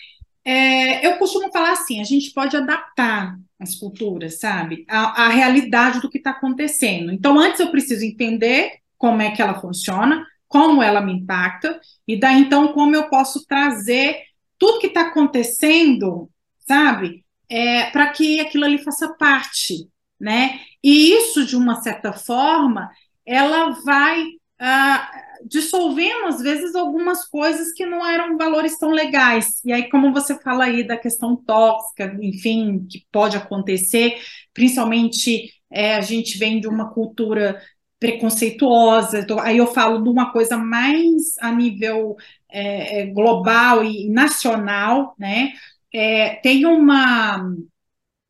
É, 0.48 1.06
eu 1.06 1.18
costumo 1.18 1.50
falar 1.52 1.72
assim, 1.72 2.00
a 2.00 2.04
gente 2.04 2.32
pode 2.32 2.56
adaptar 2.56 3.36
as 3.60 3.74
culturas, 3.74 4.38
sabe? 4.38 4.84
A, 4.88 5.24
a 5.24 5.28
realidade 5.28 6.00
do 6.00 6.08
que 6.08 6.18
está 6.18 6.30
acontecendo. 6.30 7.12
Então, 7.12 7.38
antes 7.38 7.60
eu 7.60 7.70
preciso 7.70 8.04
entender 8.04 8.72
como 8.96 9.20
é 9.20 9.30
que 9.30 9.42
ela 9.42 9.60
funciona, 9.60 10.24
como 10.46 10.82
ela 10.82 11.00
me 11.00 11.12
impacta, 11.12 11.80
e 12.06 12.18
daí 12.18 12.40
então 12.40 12.72
como 12.72 12.94
eu 12.96 13.08
posso 13.08 13.44
trazer 13.46 14.22
tudo 14.58 14.80
que 14.80 14.86
está 14.88 15.02
acontecendo, 15.02 16.30
sabe? 16.66 17.24
é, 17.48 17.90
para 17.90 18.10
que 18.10 18.40
aquilo 18.40 18.64
ali 18.64 18.78
faça 18.78 19.14
parte, 19.14 19.88
né? 20.20 20.60
E 20.82 21.12
isso, 21.12 21.44
de 21.46 21.56
uma 21.56 21.76
certa 21.82 22.12
forma, 22.12 22.90
ela 23.24 23.70
vai 23.84 24.24
ah, 24.60 25.10
dissolvendo, 25.44 26.26
às 26.26 26.40
vezes, 26.40 26.74
algumas 26.74 27.26
coisas 27.28 27.72
que 27.72 27.86
não 27.86 28.06
eram 28.06 28.36
valores 28.36 28.78
tão 28.78 28.90
legais. 28.90 29.60
E 29.64 29.72
aí, 29.72 29.88
como 29.88 30.12
você 30.12 30.38
fala 30.40 30.64
aí 30.64 30.86
da 30.86 30.96
questão 30.96 31.36
tóxica, 31.36 32.16
enfim, 32.20 32.86
que 32.90 33.04
pode 33.12 33.36
acontecer, 33.36 34.18
principalmente 34.52 35.52
é, 35.70 35.96
a 35.96 36.00
gente 36.00 36.38
vem 36.38 36.60
de 36.60 36.68
uma 36.68 36.92
cultura 36.92 37.60
preconceituosa, 38.00 39.18
então, 39.20 39.40
aí 39.40 39.58
eu 39.58 39.66
falo 39.66 40.00
de 40.02 40.08
uma 40.08 40.30
coisa 40.32 40.56
mais 40.56 41.36
a 41.40 41.50
nível 41.50 42.16
é, 42.48 43.00
é 43.00 43.06
global 43.06 43.84
e 43.84 44.08
nacional, 44.08 45.14
né? 45.18 45.52
é, 45.92 46.36
tem 46.36 46.66
uma, 46.66 47.52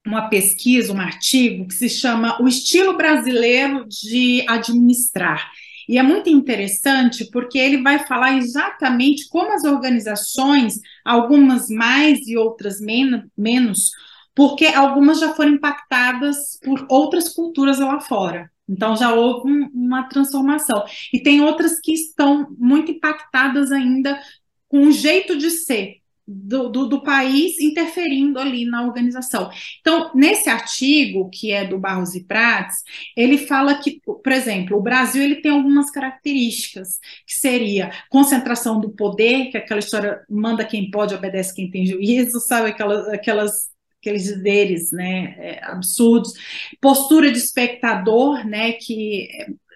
uma 0.07 0.29
pesquisa, 0.29 0.93
um 0.93 1.01
artigo 1.01 1.67
que 1.67 1.75
se 1.75 1.89
chama 1.89 2.41
O 2.43 2.49
Estilo 2.49 2.97
Brasileiro 2.97 3.87
de 3.89 4.45
Administrar. 4.49 5.51
E 5.89 5.97
é 5.97 6.03
muito 6.03 6.28
interessante 6.28 7.30
porque 7.30 7.59
ele 7.59 7.82
vai 7.82 8.01
falar 8.01 8.36
exatamente 8.36 9.26
como 9.28 9.53
as 9.53 9.64
organizações, 9.64 10.74
algumas 11.05 11.68
mais 11.68 12.26
e 12.26 12.36
outras 12.36 12.78
men 12.78 13.24
menos, 13.36 13.91
porque 14.34 14.66
algumas 14.66 15.18
já 15.18 15.34
foram 15.34 15.53
impactadas 15.53 16.59
por 16.62 16.86
outras 16.91 17.30
culturas 17.30 17.78
lá 17.78 18.01
fora. 18.01 18.51
Então 18.68 18.95
já 18.95 19.14
houve 19.14 19.51
um, 19.51 19.70
uma 19.72 20.03
transformação. 20.05 20.84
E 21.12 21.22
tem 21.22 21.41
outras 21.41 21.80
que 21.80 21.93
estão 21.93 22.47
muito 22.59 22.93
impactadas 22.93 23.72
ainda 23.72 24.20
com 24.68 24.86
o 24.86 24.93
jeito 24.93 25.39
de 25.39 25.51
ser, 25.51 26.03
do, 26.31 26.68
do, 26.68 26.87
do, 26.87 27.03
país 27.03 27.59
interferindo 27.59 28.39
ali 28.39 28.66
na 28.66 28.85
organização. 28.85 29.51
Então, 29.81 30.11
nesse 30.14 30.51
artigo, 30.51 31.31
que 31.31 31.51
é 31.53 31.64
do 31.64 31.79
Barros 31.79 32.14
e 32.14 32.22
Prates, 32.24 32.83
ele 33.16 33.39
fala 33.39 33.74
que, 33.76 33.99
por 34.05 34.31
exemplo, 34.31 34.76
o 34.76 34.83
Brasil 34.83 35.22
ele 35.22 35.37
tem 35.37 35.51
algumas 35.51 35.91
características, 35.91 36.99
que 37.26 37.35
seria 37.35 37.91
concentração 38.11 38.79
do 38.79 38.91
poder, 38.91 39.51
que 39.51 39.57
é 39.57 39.61
aquela 39.61 39.81
história 39.81 40.20
manda 40.29 40.66
quem 40.66 40.91
pode, 40.91 41.14
obedece 41.14 41.55
quem 41.55 41.70
tem 41.70 41.87
juízo, 41.87 42.41
sabe? 42.41 42.70
Aquelas, 42.70 43.09
aquelas 43.09 43.68
aqueles 44.01 44.29
deveres 44.29 44.93
né, 44.93 45.35
é, 45.39 45.64
absurdos, 45.64 46.33
postura 46.81 47.33
de 47.33 47.39
espectador, 47.39 48.47
né, 48.47 48.72
que 48.72 49.29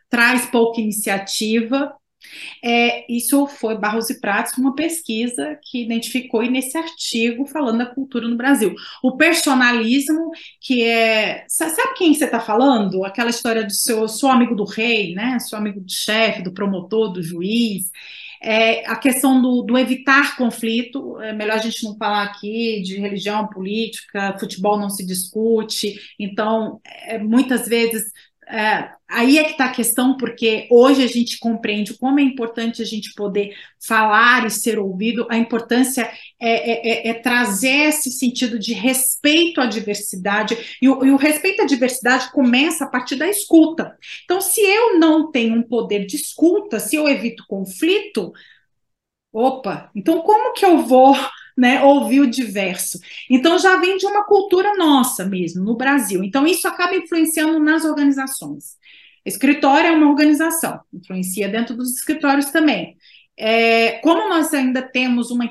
traz 0.08 0.46
pouca 0.46 0.80
iniciativa, 0.80 1.92
é, 2.62 3.04
isso 3.12 3.46
foi 3.46 3.76
Barros 3.76 4.10
e 4.10 4.20
Pratos, 4.20 4.56
uma 4.56 4.74
pesquisa 4.74 5.58
que 5.62 5.82
identificou 5.82 6.42
e 6.42 6.50
nesse 6.50 6.76
artigo 6.76 7.46
falando 7.46 7.78
da 7.78 7.86
cultura 7.86 8.28
no 8.28 8.36
Brasil. 8.36 8.74
O 9.02 9.16
personalismo, 9.16 10.30
que 10.60 10.84
é. 10.84 11.44
Sabe 11.48 11.94
quem 11.96 12.14
você 12.14 12.24
está 12.24 12.40
falando? 12.40 13.04
Aquela 13.04 13.30
história 13.30 13.64
do 13.64 13.72
seu 13.72 14.08
sou 14.08 14.30
amigo 14.30 14.54
do 14.54 14.64
rei, 14.64 15.14
né? 15.14 15.38
Sou 15.40 15.58
amigo 15.58 15.80
do 15.80 15.92
chefe, 15.92 16.42
do 16.42 16.52
promotor, 16.52 17.12
do 17.12 17.22
juiz. 17.22 17.90
É, 18.44 18.84
a 18.86 18.96
questão 18.96 19.40
do, 19.40 19.62
do, 19.62 19.78
evitar 19.78 20.36
conflito, 20.36 21.20
é 21.20 21.32
melhor 21.32 21.54
a 21.54 21.60
gente 21.62 21.84
não 21.84 21.96
falar 21.96 22.24
aqui 22.24 22.82
de 22.82 22.98
religião, 22.98 23.46
política, 23.46 24.36
futebol 24.36 24.76
não 24.76 24.90
se 24.90 25.06
discute, 25.06 25.94
então, 26.18 26.80
é, 27.06 27.18
muitas 27.18 27.68
vezes 27.68 28.10
é, 28.48 28.90
aí 29.08 29.38
é 29.38 29.44
que 29.44 29.52
está 29.52 29.66
a 29.66 29.72
questão, 29.72 30.16
porque 30.16 30.66
hoje 30.70 31.02
a 31.02 31.06
gente 31.06 31.38
compreende 31.38 31.96
como 31.96 32.18
é 32.18 32.22
importante 32.22 32.82
a 32.82 32.84
gente 32.84 33.14
poder 33.14 33.54
falar 33.80 34.46
e 34.46 34.50
ser 34.50 34.78
ouvido, 34.78 35.26
a 35.30 35.36
importância 35.36 36.10
é, 36.40 36.50
é, 36.50 37.08
é, 37.08 37.08
é 37.10 37.14
trazer 37.14 37.88
esse 37.88 38.10
sentido 38.10 38.58
de 38.58 38.72
respeito 38.72 39.60
à 39.60 39.66
diversidade, 39.66 40.76
e 40.82 40.88
o, 40.88 41.04
e 41.04 41.10
o, 41.10 41.16
respeito 41.16 41.62
à 41.62 41.66
diversidade 41.66 42.32
começa 42.32 42.84
a 42.84 42.88
partir 42.88 43.16
da 43.16 43.28
escuta. 43.28 43.96
Então, 44.24 44.40
se 44.40 44.60
eu 44.60 44.98
não 44.98 45.30
tenho 45.30 45.54
um 45.54 45.62
poder 45.62 46.04
de 46.04 46.16
escuta, 46.16 46.80
se 46.80 46.96
eu 46.96 47.08
evito 47.08 47.44
conflito, 47.48 48.32
opa, 49.32 49.90
então 49.94 50.20
como 50.22 50.52
que 50.52 50.64
eu 50.64 50.78
vou 50.84 51.16
né, 51.56 51.82
ouvir 51.82 52.20
o 52.20 52.30
diverso. 52.30 52.98
Então 53.30 53.58
já 53.58 53.76
vem 53.76 53.96
de 53.96 54.06
uma 54.06 54.24
cultura 54.24 54.74
nossa 54.76 55.24
mesmo, 55.24 55.64
no 55.64 55.76
Brasil. 55.76 56.22
Então 56.24 56.46
isso 56.46 56.66
acaba 56.66 56.96
influenciando 56.96 57.58
nas 57.58 57.84
organizações. 57.84 58.76
Escritório 59.24 59.88
é 59.88 59.92
uma 59.92 60.10
organização, 60.10 60.80
influencia 60.92 61.48
dentro 61.48 61.76
dos 61.76 61.96
escritórios 61.96 62.46
também. 62.46 62.96
É, 63.36 63.92
como 64.02 64.28
nós 64.28 64.52
ainda 64.52 64.82
temos 64.82 65.30
uma 65.30 65.48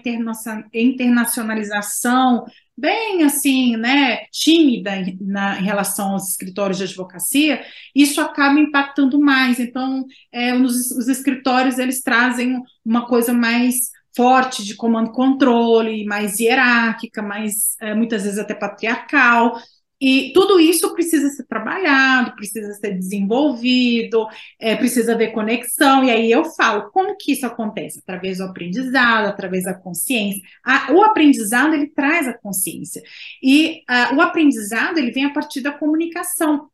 internacionalização 0.73 2.45
bem 2.77 3.23
assim, 3.23 3.75
né, 3.77 4.25
tímida 4.31 4.91
na, 5.19 5.59
em 5.59 5.63
relação 5.63 6.11
aos 6.13 6.29
escritórios 6.29 6.77
de 6.77 6.85
advocacia, 6.85 7.63
isso 7.95 8.19
acaba 8.21 8.59
impactando 8.59 9.19
mais. 9.19 9.59
Então, 9.59 10.05
é, 10.31 10.53
os, 10.55 10.91
os 10.91 11.07
escritórios 11.07 11.77
eles 11.77 12.01
trazem 12.01 12.61
uma 12.83 13.07
coisa 13.07 13.33
mais 13.33 13.91
forte 14.15 14.63
de 14.63 14.75
comando 14.75 15.11
controle, 15.11 16.05
mais 16.05 16.39
hierárquica, 16.39 17.21
mais 17.21 17.75
é, 17.79 17.93
muitas 17.93 18.23
vezes 18.23 18.39
até 18.39 18.53
patriarcal. 18.53 19.57
E 20.01 20.33
tudo 20.33 20.59
isso 20.59 20.91
precisa 20.95 21.29
ser 21.29 21.45
trabalhado, 21.45 22.35
precisa 22.35 22.73
ser 22.73 22.97
desenvolvido, 22.97 24.27
é, 24.59 24.75
precisa 24.75 25.13
haver 25.13 25.31
conexão. 25.31 26.03
E 26.03 26.09
aí 26.09 26.31
eu 26.31 26.43
falo, 26.43 26.89
como 26.89 27.15
que 27.15 27.33
isso 27.33 27.45
acontece? 27.45 27.99
Através 27.99 28.39
do 28.39 28.45
aprendizado, 28.45 29.27
através 29.27 29.65
da 29.65 29.75
consciência. 29.75 30.41
A, 30.65 30.91
o 30.91 31.03
aprendizado, 31.03 31.75
ele 31.75 31.87
traz 31.87 32.27
a 32.27 32.33
consciência. 32.33 33.03
E 33.43 33.83
a, 33.87 34.15
o 34.15 34.21
aprendizado, 34.21 34.97
ele 34.97 35.11
vem 35.11 35.25
a 35.25 35.33
partir 35.33 35.61
da 35.61 35.71
comunicação. 35.71 36.70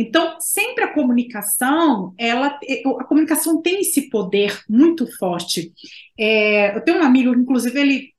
Então, 0.00 0.36
sempre 0.38 0.84
a 0.84 0.94
comunicação, 0.94 2.14
ela, 2.16 2.56
a 3.00 3.04
comunicação 3.04 3.60
tem 3.60 3.80
esse 3.80 4.08
poder 4.08 4.62
muito 4.68 5.04
forte. 5.18 5.72
É, 6.16 6.76
eu 6.76 6.84
tenho 6.84 6.98
um 6.98 7.02
amigo, 7.02 7.34
inclusive, 7.34 7.80
ele 7.80 8.12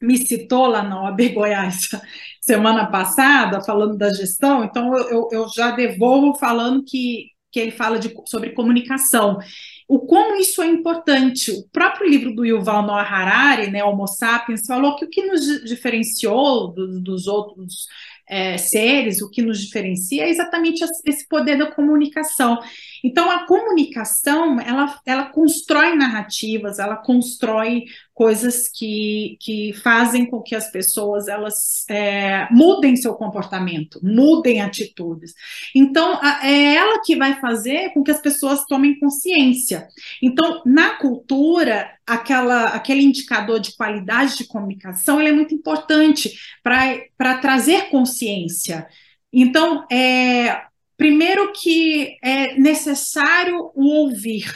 me 0.00 0.16
citou 0.16 0.66
lá 0.66 0.82
na 0.82 1.02
OAB 1.02 1.34
Goiás 1.34 1.88
semana 2.40 2.86
passada, 2.86 3.60
falando 3.60 3.98
da 3.98 4.08
gestão, 4.14 4.64
então 4.64 4.96
eu, 4.96 5.28
eu, 5.30 5.48
já 5.54 5.72
devolvo 5.72 6.38
falando 6.38 6.82
que, 6.82 7.26
que 7.52 7.60
ele 7.60 7.72
fala 7.72 7.98
de, 7.98 8.14
sobre 8.24 8.52
comunicação. 8.52 9.38
O 9.86 9.98
como 10.00 10.36
isso 10.36 10.62
é 10.62 10.66
importante. 10.66 11.50
O 11.50 11.68
próprio 11.70 12.08
livro 12.08 12.34
do 12.34 12.44
Yuval 12.46 12.82
Noah 12.82 13.02
Harari, 13.02 13.70
né, 13.70 13.84
Homo 13.84 14.06
Sapiens, 14.06 14.66
falou 14.66 14.96
que 14.96 15.04
o 15.04 15.10
que 15.10 15.26
nos 15.26 15.62
diferenciou 15.64 16.72
do, 16.72 17.00
dos 17.02 17.26
outros 17.26 17.86
é, 18.28 18.58
seres, 18.58 19.22
o 19.22 19.30
que 19.30 19.42
nos 19.42 19.60
diferencia 19.60 20.24
é 20.24 20.30
exatamente 20.30 20.84
esse 21.06 21.26
poder 21.28 21.56
da 21.56 21.70
comunicação. 21.70 22.58
Então, 23.04 23.30
a 23.30 23.46
comunicação, 23.46 24.60
ela, 24.60 24.98
ela 25.06 25.26
constrói 25.26 25.94
narrativas, 25.94 26.78
ela 26.78 26.96
constrói 26.96 27.84
coisas 28.18 28.68
que, 28.68 29.36
que 29.40 29.72
fazem 29.74 30.26
com 30.26 30.42
que 30.42 30.56
as 30.56 30.70
pessoas 30.72 31.28
elas 31.28 31.84
é, 31.88 32.48
mudem 32.50 32.96
seu 32.96 33.14
comportamento, 33.14 34.00
mudem 34.02 34.60
atitudes. 34.60 35.34
Então, 35.72 36.18
a, 36.20 36.44
é 36.44 36.74
ela 36.74 37.00
que 37.04 37.14
vai 37.14 37.40
fazer 37.40 37.92
com 37.94 38.02
que 38.02 38.10
as 38.10 38.20
pessoas 38.20 38.64
tomem 38.66 38.98
consciência. 38.98 39.86
Então, 40.20 40.62
na 40.66 40.96
cultura, 40.96 41.88
aquela, 42.04 42.70
aquele 42.70 43.02
indicador 43.02 43.60
de 43.60 43.76
qualidade 43.76 44.36
de 44.36 44.48
comunicação 44.48 45.20
é 45.20 45.30
muito 45.30 45.54
importante 45.54 46.32
para 46.62 47.38
trazer 47.38 47.88
consciência. 47.88 48.88
Então, 49.32 49.86
é, 49.92 50.62
primeiro 50.98 51.52
que 51.52 52.18
é 52.22 52.58
necessário 52.58 53.70
o 53.74 53.86
ouvir, 53.86 54.52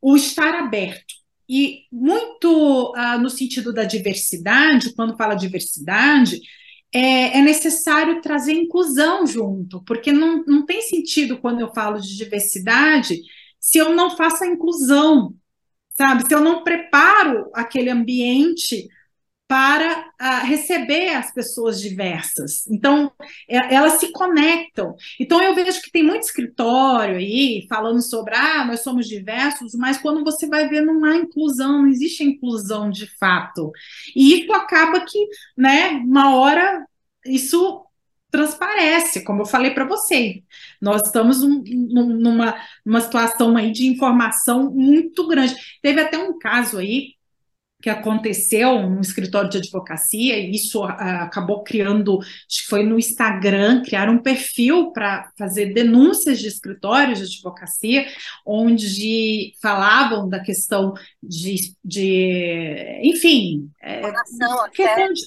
o 0.00 0.14
estar 0.14 0.54
aberto. 0.54 1.16
E 1.48 1.84
muito 1.90 2.92
uh, 2.92 3.18
no 3.18 3.30
sentido 3.30 3.72
da 3.72 3.84
diversidade, 3.84 4.92
quando 4.94 5.16
fala 5.16 5.34
diversidade, 5.34 6.38
é, 6.92 7.38
é, 7.38 7.42
necessário 7.42 8.20
trazer 8.20 8.52
inclusão 8.52 9.26
junto, 9.26 9.82
porque 9.84 10.12
não, 10.12 10.44
não 10.46 10.66
tem 10.66 10.82
sentido 10.82 11.38
quando 11.38 11.60
eu 11.60 11.72
falo 11.74 11.98
de 11.98 12.16
diversidade 12.16 13.20
se 13.58 13.78
eu 13.78 13.94
não 13.94 14.16
faço 14.16 14.44
a 14.44 14.46
inclusão, 14.46 15.34
sabe? 15.96 16.26
Se 16.26 16.34
eu 16.34 16.40
não 16.40 16.62
preparo 16.62 17.50
aquele 17.54 17.90
ambiente 17.90 18.88
para 19.48 20.10
uh, 20.20 20.46
receber 20.46 21.08
as 21.14 21.32
pessoas 21.32 21.80
diversas. 21.80 22.66
Então, 22.66 23.10
é, 23.48 23.74
elas 23.74 23.94
se 23.94 24.12
conectam. 24.12 24.94
Então, 25.18 25.42
eu 25.42 25.54
vejo 25.54 25.80
que 25.80 25.90
tem 25.90 26.02
muito 26.02 26.24
escritório 26.24 27.16
aí 27.16 27.66
falando 27.66 28.02
sobre, 28.02 28.34
ah, 28.36 28.66
nós 28.66 28.82
somos 28.82 29.08
diversos, 29.08 29.74
mas 29.74 29.96
quando 29.96 30.22
você 30.22 30.46
vai 30.46 30.68
ver, 30.68 30.82
não 30.82 31.02
há 31.02 31.16
inclusão, 31.16 31.78
não 31.78 31.88
existe 31.88 32.22
inclusão 32.22 32.90
de 32.90 33.06
fato. 33.18 33.72
E 34.14 34.38
isso 34.38 34.52
acaba 34.52 35.00
que, 35.00 35.26
né, 35.56 35.92
uma 35.92 36.36
hora, 36.36 36.86
isso 37.24 37.86
transparece, 38.30 39.24
como 39.24 39.42
eu 39.42 39.46
falei 39.46 39.70
para 39.70 39.86
você. 39.86 40.42
Nós 40.80 41.00
estamos 41.06 41.42
um, 41.42 41.62
numa, 41.64 42.54
numa 42.84 43.00
situação 43.00 43.56
aí 43.56 43.72
de 43.72 43.86
informação 43.86 44.70
muito 44.70 45.26
grande. 45.26 45.56
Teve 45.80 46.02
até 46.02 46.18
um 46.18 46.38
caso 46.38 46.76
aí 46.76 47.17
que 47.80 47.88
aconteceu 47.88 48.88
no 48.88 49.00
escritório 49.00 49.48
de 49.48 49.58
advocacia, 49.58 50.36
e 50.36 50.50
isso 50.50 50.84
uh, 50.84 50.88
acabou 50.88 51.62
criando, 51.62 52.18
acho 52.18 52.62
que 52.62 52.68
foi 52.68 52.82
no 52.82 52.98
Instagram, 52.98 53.82
criaram 53.82 54.14
um 54.14 54.22
perfil 54.22 54.90
para 54.90 55.30
fazer 55.38 55.72
denúncias 55.72 56.40
de 56.40 56.48
escritórios 56.48 57.20
de 57.20 57.36
advocacia, 57.36 58.04
onde 58.44 59.52
falavam 59.62 60.28
da 60.28 60.40
questão 60.40 60.92
de, 61.22 61.72
de 61.84 63.00
enfim, 63.04 63.70
é, 63.80 64.00
questão 64.72 65.12
de 65.12 65.22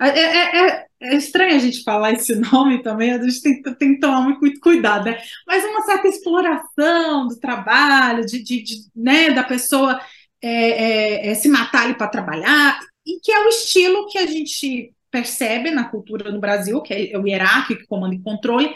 é, 0.00 0.08
é, 0.08 0.68
é, 0.78 0.86
é, 1.00 1.16
estranho 1.16 1.56
a 1.56 1.58
gente 1.58 1.82
falar 1.84 2.12
esse 2.12 2.34
nome 2.52 2.82
também, 2.82 3.12
a 3.12 3.22
gente 3.22 3.40
tem, 3.40 3.62
tem 3.62 3.94
que 3.94 4.00
tomar 4.00 4.38
muito 4.38 4.60
cuidado, 4.60 5.06
né? 5.06 5.18
Mas 5.46 5.64
uma 5.64 5.82
certa 5.82 6.06
exploração 6.06 7.28
do 7.28 7.40
trabalho, 7.40 8.26
de, 8.26 8.42
de, 8.42 8.62
de 8.62 8.74
né, 8.94 9.30
da 9.30 9.42
pessoa 9.42 9.98
é, 10.42 10.48
é, 10.50 11.28
é, 11.28 11.34
se 11.34 11.48
matar 11.48 11.84
ali 11.84 11.94
para 11.94 12.08
trabalhar, 12.08 12.78
e 13.06 13.18
que 13.20 13.32
é 13.32 13.40
o 13.44 13.48
estilo 13.48 14.06
que 14.08 14.18
a 14.18 14.26
gente 14.26 14.94
percebe 15.10 15.70
na 15.70 15.84
cultura 15.84 16.30
no 16.30 16.40
Brasil, 16.40 16.80
que 16.82 16.92
é 17.12 17.18
o 17.18 17.26
hierárquico, 17.26 17.86
comando 17.88 18.14
e 18.14 18.22
controle, 18.22 18.74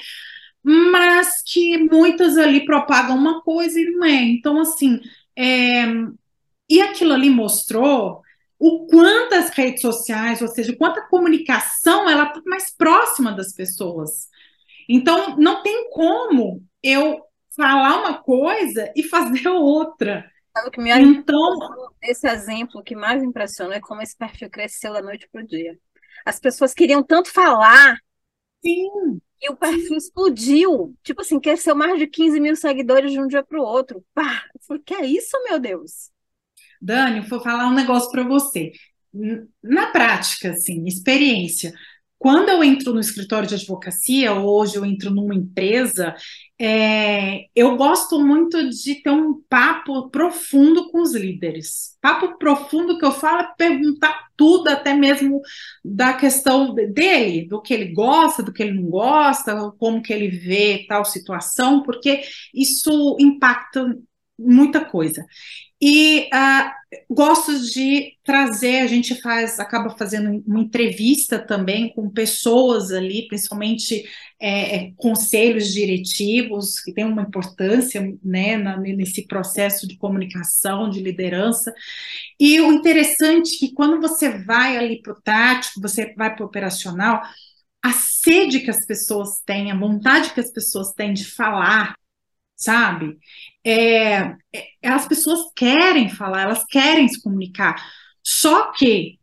mas 0.65 1.43
que 1.43 1.79
muitas 1.79 2.39
ali 2.39 2.65
propagam 2.65 3.17
uma 3.17 3.43
coisa 3.43 3.79
e 3.81 3.85
não 3.91 4.05
é. 4.05 4.23
Então, 4.23 4.61
assim, 4.61 5.01
é, 5.37 5.85
e 6.69 6.81
aquilo 6.81 7.13
ali 7.13 7.29
mostrou 7.29 8.23
o 8.59 8.87
quanto 8.87 9.35
as 9.35 9.51
redes 9.51 9.83
sociais, 9.83 10.41
ou 10.41 10.49
seja, 10.49 10.77
quanto 10.77 11.01
a 11.01 11.09
comunicação 11.09 12.09
ela 12.09 12.29
está 12.29 12.41
mais 12.47 12.75
próxima 12.75 13.33
das 13.33 13.53
pessoas. 13.53 14.29
Então, 14.89 15.37
não 15.37 15.63
tem 15.63 15.91
como 15.91 16.63
eu 16.83 17.21
falar 17.57 18.01
uma 18.01 18.23
coisa 18.23 18.93
e 18.97 19.03
fazer 19.05 19.49
outra. 19.49 20.31
O 20.67 20.71
que 20.71 20.81
me 20.81 20.91
então, 20.91 21.59
esse 22.03 22.29
exemplo 22.29 22.83
que 22.83 22.95
mais 22.95 23.23
impressiona 23.23 23.77
é 23.77 23.81
como 23.81 24.03
esse 24.03 24.17
perfil 24.17 24.51
cresceu 24.51 24.93
da 24.93 25.03
noite 25.03 25.29
para 25.33 25.43
o 25.43 25.47
dia. 25.47 25.79
As 26.27 26.39
pessoas 26.39 26.75
queriam 26.75 27.03
tanto 27.03 27.31
falar. 27.31 27.97
Sim. 28.65 29.21
E 29.41 29.51
o 29.51 29.57
perfil 29.57 29.97
explodiu. 29.97 30.95
Tipo 31.03 31.23
assim, 31.23 31.41
cresceu 31.41 31.75
mais 31.75 31.99
de 31.99 32.07
15 32.07 32.39
mil 32.39 32.55
seguidores 32.55 33.11
de 33.11 33.21
um 33.21 33.27
dia 33.27 33.43
para 33.43 33.59
o 33.59 33.65
outro. 33.65 34.05
Pá! 34.15 34.45
Eu 34.55 34.61
falei, 34.67 34.83
que 34.85 34.95
é 34.95 35.07
isso, 35.07 35.37
meu 35.45 35.59
Deus? 35.59 36.11
Dani, 36.81 37.21
vou 37.21 37.41
falar 37.41 37.69
um 37.69 37.75
negócio 37.75 38.11
para 38.11 38.23
você. 38.23 38.73
Na 39.63 39.87
prática, 39.91 40.51
assim, 40.51 40.85
experiência, 40.87 41.73
quando 42.23 42.51
eu 42.51 42.63
entro 42.63 42.95
no 42.95 43.01
escritório 43.01 43.49
de 43.49 43.57
advocacia, 43.57 44.33
hoje 44.33 44.77
eu 44.77 44.87
entro 44.87 45.11
numa 45.11 45.35
empresa, 45.35 46.15
é, 46.57 47.47
eu 47.53 47.77
gosto 47.77 48.21
muito 48.21 48.71
de 48.71 49.03
ter 49.03 49.11
um 49.11 49.43
papo 49.49 50.09
profundo 50.09 50.89
com 50.89 51.03
os 51.03 51.17
líderes. 51.17 51.99
Papo 52.01 52.39
profundo 52.39 52.97
que 52.97 53.05
eu 53.05 53.11
falo 53.11 53.41
é 53.41 53.55
perguntar 53.59 54.29
tudo, 54.37 54.69
até 54.69 54.95
mesmo 54.95 55.41
da 55.85 56.13
questão 56.13 56.73
dele, 56.73 57.45
do 57.49 57.61
que 57.61 57.75
ele 57.75 57.93
gosta, 57.93 58.41
do 58.41 58.53
que 58.53 58.63
ele 58.63 58.81
não 58.81 58.89
gosta, 58.89 59.73
como 59.77 60.01
que 60.01 60.13
ele 60.13 60.29
vê 60.29 60.87
tal 60.89 61.05
situação, 61.05 61.83
porque 61.83 62.23
isso 62.55 63.17
impacta 63.19 63.99
muita 64.43 64.85
coisa. 64.85 65.25
E 65.85 66.29
uh, 66.33 66.71
gosto 67.13 67.59
de 67.59 68.17
trazer, 68.23 68.83
a 68.83 68.87
gente 68.87 69.21
faz, 69.21 69.59
acaba 69.59 69.91
fazendo 69.99 70.41
uma 70.47 70.61
entrevista 70.61 71.41
também 71.41 71.93
com 71.93 72.09
pessoas 72.09 72.93
ali, 72.93 73.27
principalmente 73.27 74.05
é, 74.41 74.77
é, 74.77 74.93
conselhos 74.97 75.73
diretivos, 75.73 76.79
que 76.79 76.93
tem 76.93 77.05
uma 77.05 77.23
importância 77.23 78.01
né, 78.23 78.57
na, 78.57 78.77
nesse 78.77 79.27
processo 79.27 79.89
de 79.89 79.97
comunicação, 79.97 80.89
de 80.89 81.01
liderança. 81.01 81.75
E 82.39 82.61
o 82.61 82.73
interessante 82.73 83.57
é 83.57 83.59
que 83.59 83.75
quando 83.75 84.01
você 84.01 84.39
vai 84.45 84.77
ali 84.77 85.03
para 85.03 85.13
o 85.15 85.21
tático, 85.21 85.81
você 85.81 86.15
vai 86.15 86.33
para 86.33 86.45
o 86.45 86.47
operacional, 86.47 87.23
a 87.83 87.93
sede 87.93 88.61
que 88.61 88.71
as 88.71 88.87
pessoas 88.87 89.41
têm, 89.45 89.73
a 89.73 89.77
vontade 89.77 90.33
que 90.33 90.41
as 90.41 90.53
pessoas 90.53 90.93
têm 90.93 91.13
de 91.13 91.25
falar, 91.25 91.97
sabe? 92.57 93.19
É, 93.65 94.35
é, 94.53 94.69
as 94.85 95.07
pessoas 95.07 95.53
querem 95.57 96.09
falar, 96.09 96.43
elas 96.43 96.65
querem 96.65 97.09
se 97.09 97.21
comunicar. 97.23 97.77
Só 98.23 98.73
que 98.73 99.19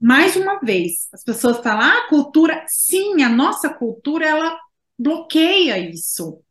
mais 0.00 0.36
uma 0.36 0.60
vez, 0.60 1.08
as 1.14 1.24
pessoas 1.24 1.58
falam, 1.60 1.80
ah, 1.80 1.98
a 2.00 2.08
cultura, 2.08 2.62
sim, 2.68 3.22
a 3.22 3.28
nossa 3.28 3.70
cultura, 3.70 4.26
ela 4.26 4.58
bloqueia 4.98 5.78
isso, 5.78 6.42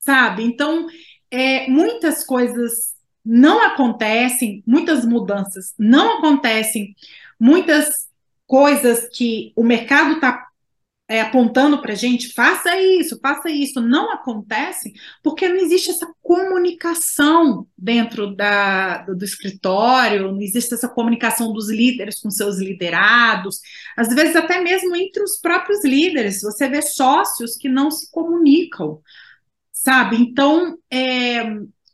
sabe? 0.00 0.42
Então, 0.42 0.86
é, 1.30 1.68
muitas 1.68 2.24
coisas 2.24 2.94
não 3.22 3.60
acontecem, 3.60 4.62
muitas 4.66 5.04
mudanças 5.04 5.74
não 5.78 6.18
acontecem, 6.18 6.94
muitas 7.38 8.08
coisas 8.46 9.06
que 9.14 9.52
o 9.54 9.62
mercado 9.62 10.14
está 10.14 10.47
é, 11.08 11.22
apontando 11.22 11.80
para 11.80 11.92
a 11.92 11.96
gente, 11.96 12.34
faça 12.34 12.78
isso, 12.78 13.18
faça 13.20 13.48
isso, 13.48 13.80
não 13.80 14.12
acontece 14.12 14.92
porque 15.22 15.48
não 15.48 15.56
existe 15.56 15.90
essa 15.90 16.06
comunicação 16.22 17.66
dentro 17.76 18.36
da, 18.36 18.98
do, 18.98 19.16
do, 19.16 19.24
escritório, 19.24 20.30
não 20.30 20.42
existe 20.42 20.74
essa 20.74 20.88
comunicação 20.88 21.50
dos 21.50 21.70
líderes 21.70 22.20
com 22.20 22.30
seus 22.30 22.58
liderados, 22.58 23.58
às 23.96 24.08
vezes 24.08 24.36
até 24.36 24.60
mesmo 24.60 24.94
entre 24.94 25.22
os 25.22 25.38
próprios 25.38 25.82
líderes, 25.82 26.42
você 26.42 26.68
vê 26.68 26.82
sócios 26.82 27.56
que 27.56 27.70
não 27.70 27.90
se 27.90 28.10
comunicam, 28.10 29.00
sabe? 29.72 30.16
Então, 30.16 30.76
é, 30.90 31.42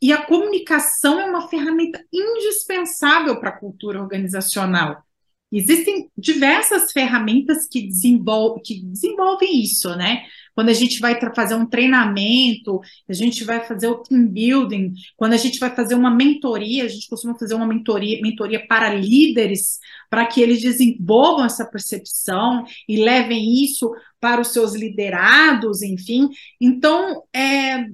e 0.01 0.11
a 0.11 0.25
comunicação 0.25 1.21
é 1.21 1.25
uma 1.25 1.47
ferramenta 1.47 2.03
indispensável 2.11 3.39
para 3.39 3.49
a 3.49 3.57
cultura 3.57 4.01
organizacional. 4.01 5.04
Existem 5.51 6.09
diversas 6.17 6.91
ferramentas 6.91 7.67
que, 7.67 7.87
desenvolve, 7.87 8.61
que 8.61 8.81
desenvolvem 8.81 9.61
isso, 9.61 9.95
né? 9.95 10.23
Quando 10.55 10.69
a 10.69 10.73
gente 10.73 10.99
vai 10.99 11.19
fazer 11.33 11.53
um 11.55 11.65
treinamento, 11.65 12.79
a 13.07 13.13
gente 13.13 13.43
vai 13.43 13.63
fazer 13.65 13.87
o 13.87 14.01
team 14.01 14.27
building, 14.27 14.93
quando 15.15 15.33
a 15.33 15.37
gente 15.37 15.59
vai 15.59 15.73
fazer 15.73 15.95
uma 15.95 16.09
mentoria, 16.09 16.83
a 16.83 16.87
gente 16.87 17.07
costuma 17.07 17.37
fazer 17.37 17.53
uma 17.53 17.67
mentoria, 17.67 18.21
mentoria 18.21 18.65
para 18.67 18.93
líderes, 18.93 19.79
para 20.09 20.25
que 20.25 20.41
eles 20.41 20.61
desenvolvam 20.61 21.45
essa 21.45 21.65
percepção 21.65 22.65
e 22.87 23.03
levem 23.03 23.63
isso 23.63 23.93
para 24.19 24.41
os 24.41 24.49
seus 24.49 24.73
liderados, 24.73 25.81
enfim. 25.81 26.29
Então, 26.59 27.23
é, 27.33 27.85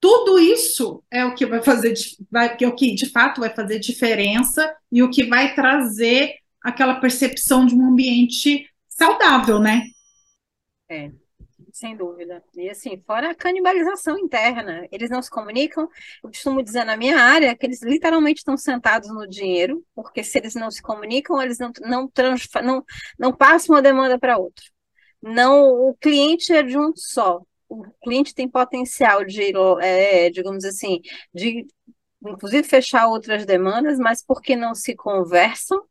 tudo 0.00 0.38
isso 0.38 1.04
é 1.10 1.24
o 1.24 1.34
que 1.34 1.46
vai 1.46 1.62
fazer, 1.62 1.94
vai, 2.30 2.56
é 2.58 2.66
o 2.66 2.74
que 2.74 2.94
de 2.94 3.10
fato 3.10 3.40
vai 3.40 3.54
fazer 3.54 3.78
diferença 3.78 4.74
e 4.90 5.02
o 5.02 5.10
que 5.10 5.24
vai 5.24 5.54
trazer 5.54 6.39
aquela 6.62 7.00
percepção 7.00 7.64
de 7.66 7.74
um 7.74 7.86
ambiente 7.86 8.68
saudável, 8.88 9.58
né? 9.58 9.82
É, 10.88 11.10
sem 11.72 11.96
dúvida. 11.96 12.42
E 12.54 12.68
assim, 12.68 13.02
fora 13.06 13.30
a 13.30 13.34
canibalização 13.34 14.18
interna, 14.18 14.86
eles 14.90 15.10
não 15.10 15.22
se 15.22 15.30
comunicam. 15.30 15.88
Eu 16.22 16.30
costumo 16.30 16.62
dizer 16.62 16.84
na 16.84 16.96
minha 16.96 17.18
área 17.18 17.56
que 17.56 17.66
eles 17.66 17.82
literalmente 17.82 18.38
estão 18.38 18.56
sentados 18.56 19.08
no 19.08 19.26
dinheiro, 19.26 19.84
porque 19.94 20.22
se 20.22 20.38
eles 20.38 20.54
não 20.54 20.70
se 20.70 20.82
comunicam, 20.82 21.40
eles 21.40 21.58
não, 21.58 21.72
não, 21.80 22.10
não, 22.62 22.84
não 23.18 23.32
passam 23.32 23.74
uma 23.74 23.82
demanda 23.82 24.18
para 24.18 24.38
outro. 24.38 24.64
Não, 25.22 25.88
o 25.88 25.94
cliente 25.94 26.52
é 26.52 26.62
de 26.62 26.78
um 26.78 26.92
só. 26.96 27.40
O 27.68 27.84
cliente 28.02 28.34
tem 28.34 28.48
potencial 28.48 29.24
de, 29.24 29.52
é, 29.80 30.28
digamos 30.30 30.64
assim, 30.64 31.00
de 31.32 31.66
inclusive 32.22 32.66
fechar 32.66 33.06
outras 33.06 33.46
demandas, 33.46 33.98
mas 33.98 34.22
porque 34.24 34.54
não 34.56 34.74
se 34.74 34.94
conversam, 34.94 35.82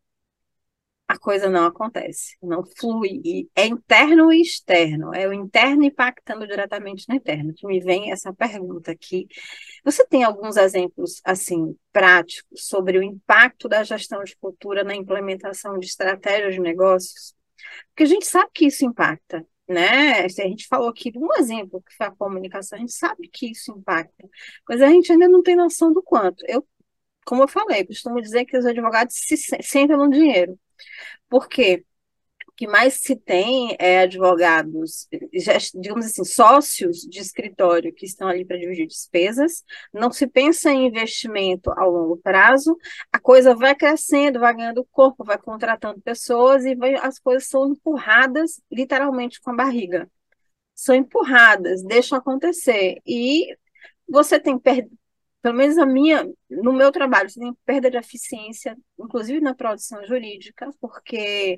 a 1.10 1.18
coisa 1.18 1.50
não 1.50 1.66
acontece, 1.66 2.38
não 2.40 2.64
flui. 2.64 3.20
E 3.26 3.50
é 3.56 3.66
interno 3.66 4.32
e 4.32 4.42
externo, 4.44 5.12
é 5.12 5.28
o 5.28 5.34
interno 5.34 5.84
impactando 5.84 6.46
diretamente 6.46 7.10
no 7.10 7.16
interno. 7.16 7.52
Que 7.52 7.66
me 7.66 7.80
vem 7.80 8.12
essa 8.12 8.32
pergunta 8.32 8.92
aqui. 8.92 9.28
Você 9.84 10.06
tem 10.06 10.24
alguns 10.24 10.56
exemplos 10.56 11.20
assim 11.26 11.76
práticos 11.92 12.68
sobre 12.68 13.00
o 13.00 13.04
impacto 13.04 13.68
da 13.68 13.84
gestão 13.84 14.24
de 14.24 14.38
cultura 14.38 14.84
na 14.84 14.96
implementação 14.96 15.80
de 15.80 15.88
estratégias 15.88 16.54
de 16.54 16.62
negócios? 16.62 17.34
Porque 17.88 18.04
a 18.04 18.06
gente 18.06 18.28
sabe 18.28 18.52
que 18.54 18.68
isso 18.68 18.86
impacta. 18.86 19.44
Né? 19.68 20.22
A 20.26 20.28
gente 20.28 20.68
falou 20.68 20.90
aqui 20.90 21.12
de 21.12 21.18
um 21.18 21.34
exemplo 21.40 21.82
que 21.82 21.96
foi 21.96 22.06
a 22.06 22.12
comunicação, 22.12 22.78
a 22.78 22.82
gente 22.82 22.94
sabe 22.94 23.28
que 23.28 23.52
isso 23.52 23.72
impacta, 23.72 24.28
mas 24.68 24.82
a 24.82 24.88
gente 24.90 25.12
ainda 25.12 25.28
não 25.28 25.44
tem 25.44 25.56
noção 25.56 25.92
do 25.94 26.02
quanto. 26.04 26.44
Eu, 26.48 26.68
como 27.26 27.44
eu 27.44 27.48
falei, 27.48 27.86
costumo 27.86 28.22
dizer 28.22 28.46
que 28.46 28.58
os 28.58 28.66
advogados 28.66 29.16
se 29.16 29.38
sentam 29.38 29.98
no 29.98 30.10
dinheiro 30.10 30.60
porque 31.30 31.86
o 32.48 32.52
que 32.54 32.68
mais 32.68 32.96
se 32.96 33.16
tem 33.16 33.76
é 33.80 34.02
advogados, 34.02 35.08
digamos 35.76 36.06
assim, 36.06 36.24
sócios 36.26 36.98
de 37.02 37.20
escritório 37.20 37.94
que 37.94 38.06
estão 38.06 38.28
ali 38.28 38.44
para 38.46 38.58
dividir 38.58 38.88
despesas, 38.88 39.64
não 39.94 40.12
se 40.12 40.28
pensa 40.28 40.70
em 40.72 40.88
investimento 40.88 41.72
a 41.72 41.86
longo 41.86 42.18
prazo, 42.18 42.78
a 43.12 43.20
coisa 43.20 43.56
vai 43.56 43.76
crescendo, 43.76 44.40
vai 44.40 44.54
ganhando 44.56 44.86
corpo, 44.92 45.24
vai 45.24 45.38
contratando 45.38 46.02
pessoas 46.02 46.66
e 46.66 46.76
vai, 46.76 46.96
as 46.96 47.20
coisas 47.20 47.48
são 47.48 47.72
empurradas 47.72 48.62
literalmente 48.72 49.40
com 49.42 49.52
a 49.52 49.56
barriga. 49.56 50.10
São 50.76 50.96
empurradas, 50.96 51.84
deixam 51.84 52.18
acontecer. 52.18 52.98
E 53.06 53.56
você 54.08 54.40
tem 54.40 54.58
pelo 55.42 55.56
menos 55.56 55.78
a 55.78 55.86
minha, 55.86 56.26
no 56.50 56.74
meu 56.74 56.92
trabalho, 56.92 57.30
você 57.30 57.40
tem 57.40 57.54
perda 57.66 57.90
de 57.90 57.98
eficiência, 57.98 58.78
inclusive 59.00 59.40
na 59.40 59.56
produção 59.56 60.06
jurídica, 60.06 60.70
porque 60.82 61.58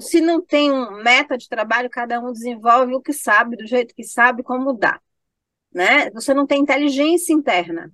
se 0.00 0.20
não 0.20 0.44
tem 0.44 0.72
um 0.72 1.02
meta 1.02 1.36
de 1.36 1.48
trabalho, 1.48 1.90
cada 1.90 2.20
um 2.20 2.32
desenvolve 2.32 2.94
o 2.94 3.00
que 3.02 3.12
sabe, 3.12 3.56
do 3.56 3.66
jeito 3.66 3.94
que 3.94 4.04
sabe, 4.04 4.42
como 4.42 4.72
dá. 4.72 5.00
Né? 5.72 6.10
Você 6.12 6.32
não 6.34 6.46
tem 6.46 6.60
inteligência 6.60 7.32
interna. 7.32 7.92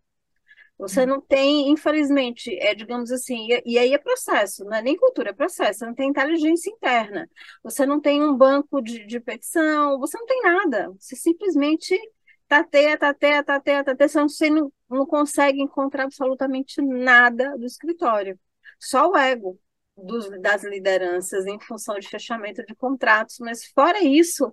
Você 0.78 1.07
não 1.07 1.20
tem, 1.20 1.70
infelizmente, 1.70 2.53
é, 2.59 2.74
digamos 2.74 3.11
assim, 3.12 3.47
e, 3.49 3.62
e, 3.64 3.78
aí 3.78 3.95
é 3.95 3.99
processo, 3.99 4.64
não 4.64 4.74
é 4.76 4.82
nem 4.82 4.97
cultura, 4.97 5.30
é 5.30 5.32
processo. 5.32 5.80
Você 5.80 5.87
não 5.87 5.95
tem 5.95 6.11
inteligência 6.11 6.70
interna. 6.70 7.28
Você 7.62 7.87
não 7.87 8.01
tem 8.01 8.22
um 8.22 8.37
banco 8.37 8.82
de, 8.82 9.07
de 9.07 9.20
petição, 9.20 9.99
você 9.99 10.18
não 10.18 10.26
tem 10.26 10.43
nada. 10.43 10.91
Você 10.99 11.14
simplesmente 11.16 11.97
tateia, 12.49 12.99
tateia, 12.99 13.43
tateia, 13.45 13.85
tateia, 13.85 14.09
você 14.09 14.18
não, 14.18 14.26
não 14.61 14.72
consegue 15.07 15.61
encontrar 15.61 16.05
absolutamente 16.05 16.80
nada 16.80 17.57
do 17.59 17.64
escritório. 17.64 18.38
Só 18.78 19.11
o 19.11 19.16
ego 19.16 19.59
dos, 19.97 20.28
das 20.40 20.64
lideranças 20.64 21.47
em 21.47 21.59
função 21.61 21.99
de 21.99 22.09
fechamento 22.09 22.64
de 22.64 22.74
contratos, 22.74 23.38
mas 23.40 23.64
fora 23.66 24.03
isso, 24.03 24.53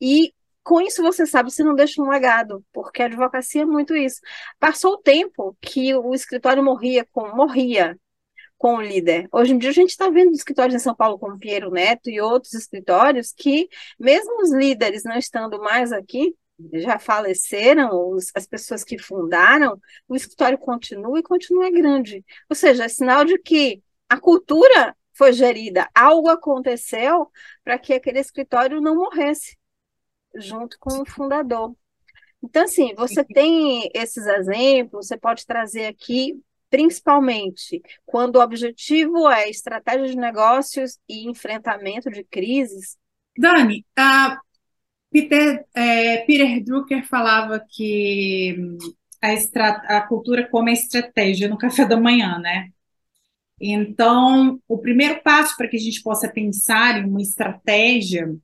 e 0.00 0.32
com 0.62 0.80
isso 0.80 1.02
você 1.02 1.26
sabe, 1.26 1.50
você 1.50 1.64
não 1.64 1.74
deixa 1.74 2.02
um 2.02 2.08
legado, 2.08 2.64
porque 2.72 3.02
a 3.02 3.06
advocacia 3.06 3.62
é 3.62 3.66
muito 3.66 3.94
isso. 3.96 4.20
Passou 4.58 4.94
o 4.94 4.98
tempo 4.98 5.56
que 5.60 5.94
o 5.94 6.14
escritório 6.14 6.62
morria 6.62 7.06
com 7.12 7.34
morria 7.34 7.98
com 8.58 8.76
o 8.76 8.82
líder. 8.82 9.26
Hoje 9.32 9.54
em 9.54 9.58
dia 9.58 9.70
a 9.70 9.72
gente 9.72 9.88
está 9.88 10.10
vendo 10.10 10.32
escritórios 10.32 10.74
em 10.74 10.78
São 10.84 10.94
Paulo 10.94 11.18
como 11.18 11.38
Pinheiro 11.38 11.70
Neto 11.70 12.10
e 12.10 12.20
outros 12.20 12.52
escritórios 12.52 13.32
que, 13.32 13.68
mesmo 13.98 14.42
os 14.42 14.52
líderes 14.52 15.02
não 15.02 15.16
estando 15.16 15.58
mais 15.60 15.92
aqui, 15.92 16.34
já 16.74 16.98
faleceram, 16.98 18.10
os, 18.10 18.30
as 18.34 18.46
pessoas 18.46 18.84
que 18.84 18.98
fundaram, 18.98 19.80
o 20.08 20.16
escritório 20.16 20.58
continua 20.58 21.18
e 21.18 21.22
continua 21.22 21.70
grande. 21.70 22.24
Ou 22.48 22.56
seja, 22.56 22.84
é 22.84 22.88
sinal 22.88 23.24
de 23.24 23.38
que 23.38 23.82
a 24.08 24.18
cultura 24.18 24.96
foi 25.12 25.32
gerida, 25.32 25.88
algo 25.94 26.28
aconteceu 26.28 27.30
para 27.62 27.78
que 27.78 27.92
aquele 27.92 28.18
escritório 28.18 28.80
não 28.80 28.96
morresse 28.96 29.56
junto 30.34 30.78
com 30.78 31.02
o 31.02 31.06
fundador. 31.06 31.74
Então, 32.42 32.64
assim, 32.64 32.94
você 32.94 33.22
tem 33.22 33.90
esses 33.94 34.26
exemplos, 34.26 35.06
você 35.06 35.18
pode 35.18 35.44
trazer 35.44 35.86
aqui, 35.86 36.40
principalmente 36.70 37.82
quando 38.06 38.36
o 38.36 38.40
objetivo 38.40 39.28
é 39.28 39.50
estratégia 39.50 40.06
de 40.06 40.16
negócios 40.16 40.98
e 41.08 41.28
enfrentamento 41.28 42.10
de 42.10 42.24
crises. 42.24 42.96
Dani, 43.36 43.84
uh, 43.98 44.38
Peter, 45.10 45.64
é, 45.74 46.18
Peter 46.18 46.62
Drucker 46.64 47.06
falava 47.06 47.60
que 47.68 48.56
a, 49.20 49.32
estra, 49.32 49.70
a 49.70 50.00
cultura 50.02 50.48
come 50.48 50.70
a 50.70 50.74
estratégia 50.74 51.48
no 51.48 51.58
café 51.58 51.84
da 51.84 51.98
manhã, 52.00 52.38
né? 52.38 52.70
Então, 53.60 54.58
o 54.66 54.78
primeiro 54.78 55.22
passo 55.22 55.56
para 55.56 55.68
que 55.68 55.76
a 55.76 55.80
gente 55.80 56.02
possa 56.02 56.28
pensar 56.32 56.98
em 56.98 57.04
uma 57.04 57.20
estratégia 57.20 58.34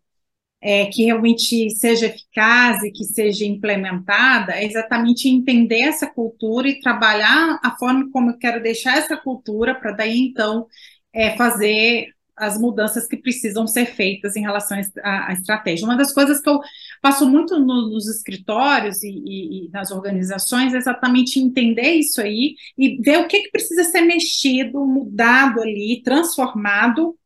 é, 0.60 0.86
que 0.86 1.04
realmente 1.04 1.70
seja 1.70 2.06
eficaz 2.06 2.82
e 2.82 2.90
que 2.90 3.04
seja 3.04 3.44
implementada 3.46 4.54
é 4.54 4.64
exatamente 4.64 5.28
entender 5.28 5.82
essa 5.82 6.06
cultura 6.06 6.68
e 6.68 6.80
trabalhar 6.80 7.60
a 7.62 7.76
forma 7.78 8.10
como 8.10 8.30
eu 8.30 8.38
quero 8.38 8.62
deixar 8.62 8.98
essa 8.98 9.16
cultura 9.16 9.74
para 9.74 9.92
daí 9.92 10.18
então 10.28 10.66
é, 11.12 11.36
fazer 11.36 12.08
as 12.36 12.58
mudanças 12.58 13.06
que 13.06 13.16
precisam 13.16 13.66
ser 13.66 13.86
feitas 13.86 14.36
em 14.36 14.42
relação 14.42 14.78
à, 15.02 15.32
estratégia. 15.32 15.86
Uma 15.86 15.96
das 15.96 16.12
coisas 16.12 16.40
que 16.40 16.48
eu 16.48 16.60
passo 17.00 17.28
muito 17.28 17.58
no, 17.58 17.88
nos 17.88 18.06
escritórios 18.08 19.02
e, 19.02 19.08
e, 19.08 19.66
e, 19.66 19.70
nas 19.70 19.90
organizações 19.90 20.74
é 20.74 20.76
exatamente 20.76 21.40
entender 21.40 21.92
isso 21.94 22.20
aí 22.20 22.54
e 22.76 23.00
ver 23.00 23.18
o 23.18 23.26
que, 23.26 23.40
que 23.40 23.50
precisa 23.50 23.84
ser 23.84 24.02
mexido, 24.02 24.84
mudado 24.84 25.62
ali, 25.62 26.02
transformado, 26.02 27.16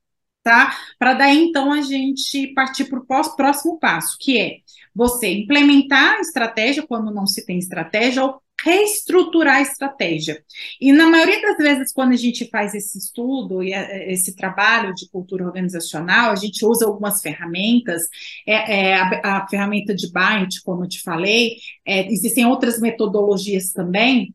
tá? 0.42 0.76
Para 0.98 1.14
daí 1.14 1.38
então 1.38 1.72
a 1.72 1.82
gente 1.82 2.48
partir 2.54 2.84
para 2.84 3.00
o 3.00 3.36
próximo 3.36 3.78
passo, 3.78 4.16
que 4.20 4.38
é 4.38 4.58
você 4.94 5.32
implementar 5.32 6.18
a 6.18 6.20
estratégia 6.20 6.86
quando 6.86 7.12
não 7.12 7.26
se 7.26 7.44
tem 7.44 7.58
estratégia 7.58 8.24
ou 8.24 8.40
reestruturar 8.64 9.56
a 9.56 9.62
estratégia. 9.62 10.42
E 10.80 10.92
na 10.92 11.06
maioria 11.06 11.40
das 11.40 11.56
vezes, 11.56 11.92
quando 11.92 12.12
a 12.12 12.16
gente 12.16 12.48
faz 12.50 12.74
esse 12.74 12.98
estudo 12.98 13.62
e 13.62 13.72
é, 13.72 14.12
esse 14.12 14.34
trabalho 14.36 14.94
de 14.94 15.08
cultura 15.08 15.44
organizacional, 15.44 16.30
a 16.30 16.36
gente 16.36 16.64
usa 16.64 16.86
algumas 16.86 17.20
ferramentas, 17.22 18.02
é, 18.46 18.90
é 18.90 18.94
a, 18.96 19.38
a, 19.38 19.48
ferramenta 19.48 19.94
de 19.94 20.10
Byte, 20.12 20.62
como 20.62 20.84
eu 20.84 20.88
te 20.88 21.02
falei, 21.02 21.56
é, 21.86 22.10
existem 22.12 22.46
outras 22.46 22.80
metodologias 22.80 23.72
também, 23.72 24.34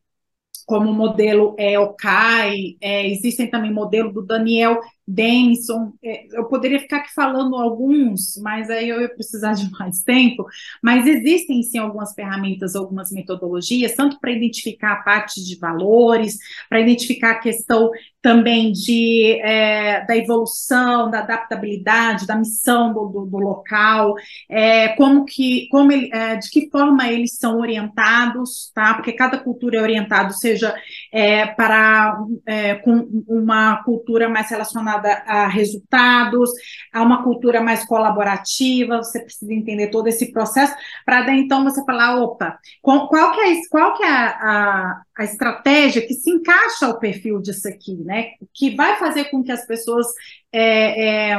como 0.65 0.89
o 0.89 0.93
modelo 0.93 1.55
é, 1.59 1.77
OCAI, 1.79 2.77
é, 2.81 3.07
existem 3.07 3.49
também 3.49 3.71
modelo 3.71 4.11
do 4.11 4.25
Daniel 4.25 4.79
Denison, 5.07 5.93
é, 6.03 6.25
eu 6.31 6.45
poderia 6.45 6.79
ficar 6.79 6.97
aqui 6.97 7.13
falando 7.13 7.55
alguns, 7.55 8.37
mas 8.41 8.69
aí 8.69 8.89
eu 8.89 9.01
ia 9.01 9.09
precisar 9.09 9.53
de 9.53 9.69
mais 9.71 10.01
tempo, 10.01 10.45
mas 10.81 11.05
existem 11.05 11.61
sim 11.61 11.77
algumas 11.77 12.13
ferramentas, 12.13 12.75
algumas 12.75 13.11
metodologias, 13.11 13.93
tanto 13.93 14.19
para 14.19 14.31
identificar 14.31 14.93
a 14.93 15.03
parte 15.03 15.43
de 15.43 15.57
valores, 15.59 16.37
para 16.69 16.79
identificar 16.79 17.31
a 17.31 17.39
questão 17.39 17.91
também 18.25 18.71
de, 18.71 19.39
é, 19.43 20.03
da 20.07 20.17
evolução, 20.17 21.11
da 21.11 21.19
adaptabilidade, 21.19 22.25
da 22.25 22.35
missão 22.35 22.91
do, 22.91 23.05
do, 23.05 23.25
do 23.27 23.37
local, 23.37 24.15
é, 24.49 24.87
como 24.95 25.25
que, 25.25 25.67
como 25.69 25.91
ele, 25.91 26.09
é, 26.11 26.35
de 26.35 26.49
que 26.49 26.67
forma 26.71 27.07
eles 27.07 27.35
são 27.37 27.59
orientados, 27.59 28.71
tá? 28.73 28.95
Porque 28.95 29.13
cada 29.13 29.37
cultura 29.37 29.77
é 29.77 29.81
orientada, 29.81 30.31
seja 30.31 30.75
é, 31.11 31.45
para 31.45 32.17
é, 32.47 32.73
com 32.73 33.23
uma 33.27 33.83
cultura 33.83 34.27
mais 34.27 34.47
relacionada 34.95 35.23
a 35.25 35.47
resultados, 35.47 36.49
a 36.91 37.01
uma 37.01 37.23
cultura 37.23 37.61
mais 37.61 37.85
colaborativa, 37.85 38.97
você 38.97 39.19
precisa 39.19 39.53
entender 39.53 39.89
todo 39.89 40.07
esse 40.07 40.31
processo, 40.31 40.73
para 41.05 41.23
daí 41.23 41.39
então 41.39 41.63
você 41.63 41.83
falar, 41.85 42.21
opa, 42.21 42.57
qual, 42.81 43.07
qual 43.07 43.33
que 43.33 43.41
é, 43.41 43.55
qual 43.69 43.93
que 43.95 44.03
é 44.03 44.07
a, 44.07 45.01
a, 45.17 45.23
estratégia 45.23 46.05
que 46.05 46.13
se 46.13 46.29
encaixa 46.29 46.85
ao 46.87 46.99
perfil 46.99 47.41
disso 47.41 47.67
aqui, 47.67 47.95
né, 48.03 48.31
que 48.53 48.75
vai 48.75 48.97
fazer 48.97 49.25
com 49.25 49.43
que 49.43 49.51
as 49.51 49.65
pessoas 49.65 50.07
é, 50.51 51.31
é, 51.33 51.37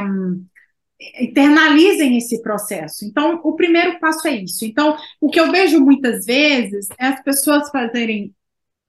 internalizem 1.19 2.17
esse 2.17 2.41
processo. 2.41 3.05
Então, 3.05 3.39
o 3.43 3.55
primeiro 3.55 3.99
passo 3.99 4.27
é 4.27 4.31
isso. 4.31 4.65
Então, 4.65 4.97
o 5.21 5.29
que 5.29 5.39
eu 5.39 5.51
vejo 5.51 5.79
muitas 5.79 6.25
vezes 6.25 6.87
é 6.99 7.07
as 7.07 7.23
pessoas 7.23 7.69
fazerem 7.69 8.33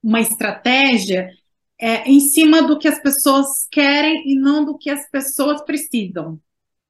uma 0.02 0.20
estratégia 0.20 1.28
é, 1.80 2.08
em 2.08 2.20
cima 2.20 2.62
do 2.62 2.78
que 2.78 2.88
as 2.88 3.00
pessoas 3.00 3.66
querem 3.70 4.30
e 4.30 4.34
não 4.34 4.64
do 4.64 4.76
que 4.76 4.90
as 4.90 5.08
pessoas 5.10 5.62
precisam. 5.62 6.40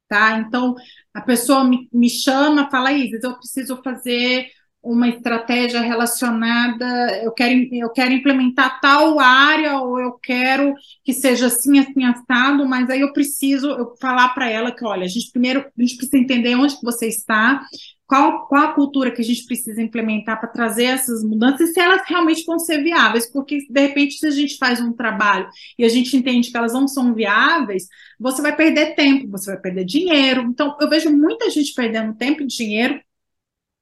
Tá? 0.08 0.38
Então, 0.38 0.74
a 1.12 1.20
pessoa 1.20 1.64
me, 1.64 1.88
me 1.92 2.08
chama, 2.08 2.70
fala, 2.70 2.92
Isis, 2.92 3.22
eu 3.22 3.36
preciso 3.36 3.82
fazer 3.82 4.48
uma 4.82 5.08
estratégia 5.08 5.80
relacionada, 5.80 6.86
eu 7.22 7.32
quero, 7.32 7.68
eu 7.72 7.90
quero 7.90 8.12
implementar 8.12 8.80
tal 8.80 9.18
área, 9.18 9.78
ou 9.80 10.00
eu 10.00 10.12
quero 10.12 10.72
que 11.04 11.12
seja 11.12 11.46
assim, 11.48 11.78
assim, 11.78 12.04
assado, 12.04 12.66
mas 12.66 12.88
aí 12.88 13.00
eu 13.00 13.12
preciso 13.12 13.70
eu 13.70 13.94
falar 14.00 14.30
para 14.30 14.48
ela 14.48 14.72
que, 14.72 14.84
olha, 14.84 15.04
a 15.04 15.08
gente 15.08 15.30
primeiro 15.32 15.60
a 15.60 15.82
gente 15.82 15.96
precisa 15.96 16.18
entender 16.18 16.54
onde 16.54 16.76
você 16.82 17.08
está, 17.08 17.60
qual, 18.08 18.46
qual 18.48 18.62
a 18.62 18.72
cultura 18.72 19.10
que 19.10 19.20
a 19.20 19.24
gente 19.24 19.44
precisa 19.44 19.82
implementar 19.82 20.40
para 20.40 20.48
trazer 20.48 20.84
essas 20.84 21.22
mudanças 21.22 21.68
e 21.68 21.72
se 21.74 21.78
elas 21.80 22.00
realmente 22.06 22.42
vão 22.46 22.58
ser 22.58 22.82
viáveis, 22.82 23.30
porque 23.30 23.58
de 23.68 23.80
repente, 23.80 24.18
se 24.18 24.26
a 24.26 24.30
gente 24.30 24.56
faz 24.56 24.80
um 24.80 24.94
trabalho 24.94 25.46
e 25.78 25.84
a 25.84 25.88
gente 25.90 26.16
entende 26.16 26.50
que 26.50 26.56
elas 26.56 26.72
não 26.72 26.88
são 26.88 27.14
viáveis, 27.14 27.86
você 28.18 28.40
vai 28.40 28.56
perder 28.56 28.94
tempo, 28.94 29.28
você 29.28 29.52
vai 29.52 29.60
perder 29.60 29.84
dinheiro. 29.84 30.40
Então, 30.42 30.74
eu 30.80 30.88
vejo 30.88 31.14
muita 31.14 31.50
gente 31.50 31.74
perdendo 31.74 32.16
tempo 32.16 32.42
e 32.42 32.46
dinheiro 32.46 32.98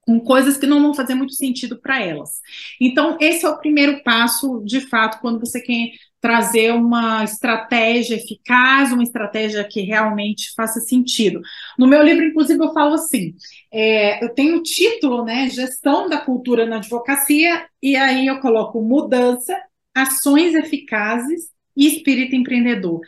com 0.00 0.20
coisas 0.20 0.56
que 0.56 0.66
não 0.66 0.82
vão 0.82 0.94
fazer 0.94 1.14
muito 1.14 1.34
sentido 1.34 1.80
para 1.80 2.00
elas. 2.02 2.40
Então, 2.80 3.16
esse 3.20 3.44
é 3.44 3.48
o 3.48 3.58
primeiro 3.58 4.02
passo, 4.02 4.62
de 4.64 4.80
fato, 4.80 5.20
quando 5.20 5.38
você 5.40 5.60
quer 5.60 5.90
trazer 6.20 6.72
uma 6.72 7.22
estratégia 7.24 8.16
eficaz, 8.16 8.92
uma 8.92 9.02
estratégia 9.02 9.62
que 9.64 9.80
realmente 9.82 10.52
faça 10.54 10.80
sentido. 10.80 11.40
No 11.78 11.86
meu 11.86 12.02
livro, 12.02 12.24
inclusive, 12.24 12.62
eu 12.62 12.72
falo 12.72 12.94
assim: 12.94 13.34
é, 13.72 14.24
eu 14.24 14.34
tenho 14.34 14.56
o 14.58 14.62
título, 14.62 15.24
né, 15.24 15.48
Gestão 15.48 16.08
da 16.08 16.18
Cultura 16.18 16.66
na 16.66 16.76
Advocacia, 16.76 17.66
e 17.82 17.96
aí 17.96 18.26
eu 18.26 18.40
coloco 18.40 18.80
mudança, 18.82 19.56
ações 19.94 20.54
eficazes 20.54 21.50
e 21.76 21.86
espírito 21.86 22.34
empreendedor. 22.34 23.00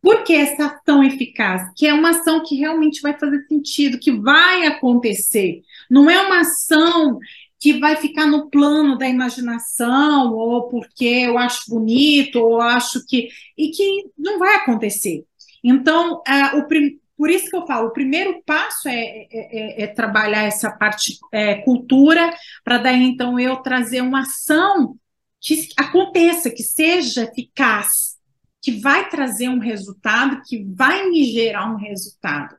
Por 0.00 0.22
que 0.22 0.34
essa 0.34 0.66
ação 0.66 1.02
eficaz? 1.02 1.72
Que 1.76 1.86
é 1.86 1.92
uma 1.92 2.10
ação 2.10 2.42
que 2.44 2.54
realmente 2.56 3.00
vai 3.00 3.18
fazer 3.18 3.44
sentido, 3.48 3.98
que 3.98 4.12
vai 4.12 4.66
acontecer. 4.66 5.62
Não 5.90 6.08
é 6.08 6.20
uma 6.20 6.40
ação 6.40 7.18
que 7.58 7.78
vai 7.78 7.96
ficar 7.96 8.26
no 8.26 8.48
plano 8.48 8.96
da 8.96 9.08
imaginação, 9.08 10.32
ou 10.34 10.68
porque 10.68 11.04
eu 11.04 11.38
acho 11.38 11.68
bonito, 11.68 12.36
ou 12.36 12.60
acho 12.60 13.04
que. 13.06 13.28
e 13.56 13.70
que 13.70 14.04
não 14.16 14.38
vai 14.38 14.54
acontecer. 14.56 15.24
Então, 15.62 16.18
uh, 16.18 16.58
o, 16.58 16.68
por 17.16 17.30
isso 17.30 17.50
que 17.50 17.56
eu 17.56 17.66
falo, 17.66 17.88
o 17.88 17.92
primeiro 17.92 18.40
passo 18.46 18.88
é, 18.88 18.94
é, 18.94 19.28
é, 19.32 19.82
é 19.82 19.86
trabalhar 19.88 20.44
essa 20.44 20.70
parte 20.70 21.18
é, 21.32 21.56
cultura, 21.56 22.32
para 22.62 22.78
daí 22.78 23.02
então 23.02 23.40
eu 23.40 23.56
trazer 23.56 24.00
uma 24.02 24.20
ação 24.20 24.96
que 25.40 25.68
aconteça, 25.76 26.50
que 26.50 26.62
seja 26.62 27.24
eficaz, 27.24 28.16
que 28.62 28.72
vai 28.80 29.08
trazer 29.08 29.48
um 29.48 29.58
resultado, 29.58 30.42
que 30.46 30.64
vai 30.64 31.08
me 31.08 31.24
gerar 31.24 31.72
um 31.72 31.76
resultado. 31.76 32.56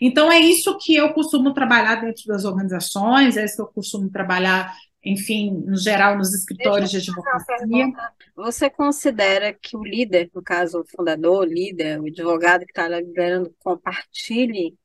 Então, 0.00 0.30
é 0.30 0.38
isso 0.38 0.76
que 0.78 0.94
eu 0.94 1.12
costumo 1.12 1.52
trabalhar 1.52 1.96
dentro 1.96 2.24
das 2.26 2.44
organizações, 2.44 3.36
é 3.36 3.44
isso 3.44 3.56
que 3.56 3.62
eu 3.62 3.66
costumo 3.66 4.10
trabalhar, 4.10 4.74
enfim, 5.04 5.50
no 5.50 5.76
geral, 5.76 6.16
nos 6.16 6.32
escritórios 6.34 6.90
de 6.90 6.98
advocacia. 6.98 7.92
Você 8.36 8.70
considera 8.70 9.52
que 9.52 9.76
o 9.76 9.82
líder, 9.82 10.30
no 10.34 10.42
caso, 10.42 10.80
o 10.80 10.84
fundador, 10.84 11.40
o 11.40 11.50
líder, 11.50 12.00
o 12.00 12.06
advogado 12.06 12.64
que 12.64 12.70
está 12.70 12.88
liderando, 12.88 13.54
compartilhe, 13.58 14.76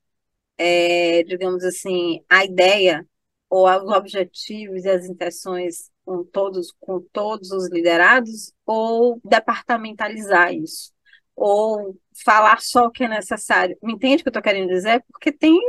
é, 0.58 1.24
digamos 1.24 1.64
assim, 1.64 2.22
a 2.30 2.44
ideia 2.46 3.06
ou 3.50 3.68
os 3.70 3.96
objetivos 3.96 4.84
e 4.84 4.90
as 4.90 5.06
intenções 5.06 5.92
com 6.04 6.24
todos, 6.24 6.74
com 6.80 7.00
todos 7.14 7.52
os 7.52 7.70
liderados, 7.70 8.52
ou 8.66 9.22
departamentalizar 9.24 10.54
isso? 10.54 10.92
Ou 11.36 11.98
falar 12.24 12.62
só 12.62 12.86
o 12.86 12.92
que 12.92 13.04
é 13.04 13.08
necessário. 13.08 13.78
Me 13.82 13.94
entende 13.94 14.22
o 14.22 14.24
que 14.24 14.28
eu 14.30 14.32
estou 14.32 14.44
querendo 14.44 14.70
dizer? 14.70 15.04
Porque 15.12 15.32
tem 15.32 15.60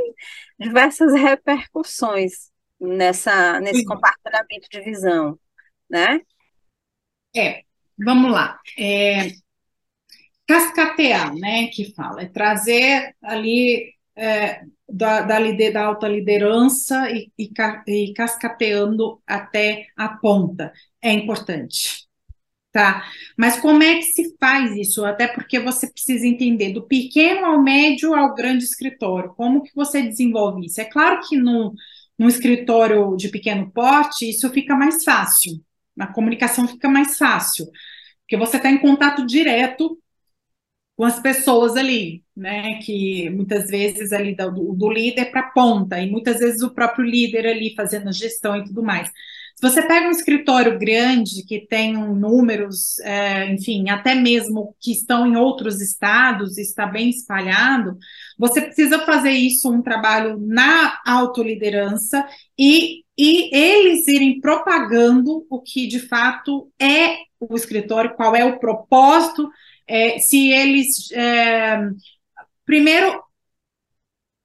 diversas 0.59 1.12
repercussões 1.15 2.51
nessa, 2.81 3.61
nesse 3.61 3.81
Sim. 3.81 3.87
compartilhamento 3.87 4.69
de 4.71 4.81
visão, 4.83 5.39
né? 5.89 6.21
É, 7.37 7.62
vamos 7.99 8.31
lá. 8.31 8.59
É, 8.79 9.31
cascatear, 10.47 11.35
né, 11.35 11.69
que 11.69 11.93
fala, 11.95 12.23
é 12.23 12.27
trazer 12.29 13.15
ali 13.23 13.93
é, 14.17 14.62
da, 14.89 15.23
da, 15.23 15.39
da, 15.73 15.85
alta 15.85 16.07
liderança 16.07 17.11
e, 17.11 17.33
e, 17.39 17.51
e 17.89 18.12
cascateando 18.15 19.21
até 19.27 19.87
a 19.97 20.09
ponta. 20.09 20.73
É 21.03 21.11
importante. 21.12 22.04
Tá, 22.75 23.05
mas 23.39 23.61
como 23.61 23.85
é 23.85 23.95
que 23.97 24.03
se 24.03 24.37
faz 24.41 24.72
isso? 24.77 25.05
Até 25.05 25.29
porque 25.29 25.61
você 25.61 25.89
precisa 25.93 26.27
entender 26.27 26.72
do 26.72 26.83
pequeno 26.89 27.47
ao 27.47 27.62
médio 27.62 28.12
ao 28.14 28.35
grande 28.35 28.64
escritório. 28.64 29.33
Como 29.37 29.62
que 29.62 29.70
você 29.77 30.03
desenvolve 30.03 30.66
isso? 30.66 30.81
É 30.81 30.85
claro 30.85 31.20
que 31.29 31.37
num 31.37 31.72
escritório 32.29 33.16
de 33.16 33.29
pequeno 33.29 33.70
porte, 33.70 34.29
isso 34.29 34.51
fica 34.51 34.75
mais 34.75 35.05
fácil. 35.05 35.61
A 35.99 36.09
comunicação 36.09 36.66
fica 36.66 36.89
mais 36.89 37.16
fácil, 37.16 37.66
porque 38.22 38.37
você 38.37 38.57
está 38.59 38.70
em 38.70 38.79
contato 38.79 39.27
direto 39.27 39.99
com 40.97 41.05
as 41.05 41.20
pessoas 41.20 41.77
ali, 41.77 42.25
né? 42.37 42.79
Que 42.81 43.29
muitas 43.31 43.68
vezes 43.68 44.12
ali 44.12 44.35
do, 44.37 44.75
do 44.75 44.91
líder 44.91 45.27
para 45.31 45.43
ponta, 45.51 46.01
e 46.01 46.11
muitas 46.11 46.39
vezes 46.39 46.62
o 46.62 46.72
próprio 46.75 47.05
líder 47.05 47.47
ali 47.47 47.75
fazendo 47.75 48.09
a 48.09 48.12
gestão 48.12 48.57
e 48.57 48.64
tudo 48.64 48.83
mais. 48.83 49.11
Você 49.65 49.81
pega 49.81 50.09
um 50.09 50.11
escritório 50.11 50.79
grande 50.79 51.43
que 51.43 51.67
tem 51.67 51.95
números, 51.95 52.99
é, 52.99 53.51
enfim, 53.51 53.89
até 53.89 54.15
mesmo 54.15 54.77
que 54.79 54.93
estão 54.93 55.27
em 55.27 55.37
outros 55.37 55.81
estados, 55.81 56.59
está 56.59 56.85
bem 56.85 57.09
espalhado, 57.09 57.97
você 58.39 58.61
precisa 58.61 58.99
fazer 59.07 59.31
isso 59.31 59.73
um 59.73 59.81
trabalho 59.81 60.39
na 60.39 61.01
autoliderança 61.07 62.29
e, 62.59 63.05
e 63.17 63.57
eles 63.57 64.07
irem 64.07 64.39
propagando 64.39 65.47
o 65.49 65.62
que 65.62 65.87
de 65.87 65.99
fato 65.99 66.71
é 66.79 67.17
o 67.41 67.57
escritório, 67.57 68.15
qual 68.17 68.37
é 68.37 68.45
o 68.45 68.59
propósito, 68.59 69.49
é, 69.89 70.19
se 70.19 70.51
eles. 70.53 71.11
É, 71.12 71.89
primeiro, 72.67 73.19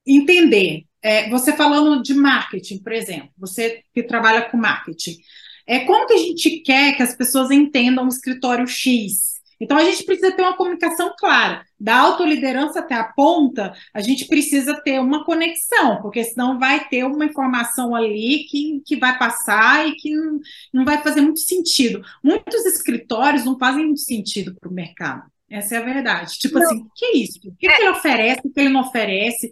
entender 0.07 0.88
é, 1.02 1.30
você 1.30 1.54
falando 1.54 2.02
de 2.02 2.14
marketing, 2.14 2.80
por 2.80 2.91
exemplo, 2.91 3.30
você 3.38 3.84
que 3.93 4.04
trabalha 4.04 4.43
com 4.43 4.58
marketing, 4.58 5.18
é 5.66 5.80
como 5.82 6.08
que 6.08 6.14
a 6.14 6.18
gente 6.18 6.60
quer 6.62 6.95
que 6.95 7.04
as 7.04 7.16
pessoas 7.16 7.52
entendam 7.52 8.06
o 8.06 8.10
escritório 8.10 8.68
X? 8.68 9.30
Então 9.62 9.78
a 9.78 9.84
gente 9.84 10.04
precisa 10.04 10.32
ter 10.32 10.41
uma 10.41 10.56
comunicação 10.56 11.14
clara. 11.20 11.66
Da 11.78 11.97
autoliderança 11.97 12.80
até 12.80 12.95
a 12.95 13.04
ponta, 13.04 13.74
a 13.93 14.02
gente 14.02 14.26
precisa 14.26 14.74
ter 14.82 15.00
uma 15.00 15.26
conexão, 15.26 16.02
porque 16.02 16.24
senão 16.24 16.58
vai 16.58 16.88
ter 16.88 17.04
uma 17.04 17.26
informação 17.26 17.93
ali 17.93 18.45
que, 18.50 18.82
que 18.86 18.95
vai 18.95 19.18
passar 19.18 19.88
e 19.88 19.95
que 19.95 20.16
não, 20.16 20.39
não 20.74 20.86
vai 20.86 21.02
fazer 21.04 21.22
muito 21.22 21.39
sentido. 21.39 22.02
Muitos 22.24 22.66
escritórios 22.66 23.43
não 23.43 23.58
fazem 23.60 23.86
muito 23.86 24.02
sentido 24.02 24.56
para 24.60 24.70
o 24.70 24.74
mercado. 24.74 25.30
Essa 25.50 25.76
é 25.76 25.78
a 25.80 25.86
verdade. 25.86 26.38
Tipo 26.38 26.60
não. 26.60 26.66
assim, 26.66 26.80
o 26.80 26.91
que 26.95 27.06
é 27.06 27.18
isso? 27.18 27.39
O 27.39 27.56
que, 27.56 27.68
é. 27.68 27.76
que 27.76 27.82
ele 27.82 27.89
oferece, 27.89 28.41
o 28.45 28.54
que 28.54 28.60
ele 28.60 28.70
não 28.70 28.82
oferece? 28.82 29.52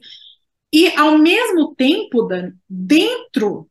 E, 0.72 0.88
ao 0.98 1.18
mesmo 1.18 1.74
tempo, 1.76 2.24
Dan, 2.24 2.54
dentro 2.70 3.70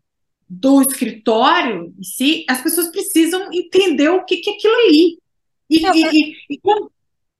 do 0.48 0.80
escritório 0.82 1.94
em 1.98 2.02
si, 2.02 2.44
as 2.48 2.62
pessoas 2.62 2.88
precisam 2.88 3.48
entender 3.52 4.08
o 4.08 4.24
que, 4.24 4.38
que 4.38 4.50
é 4.50 4.52
aquilo 4.54 4.74
ali. 4.74 5.22
E, 5.68 5.80
não, 5.80 5.94
e, 5.94 6.04
e, 6.04 6.36
e 6.50 6.60
como... 6.60 6.90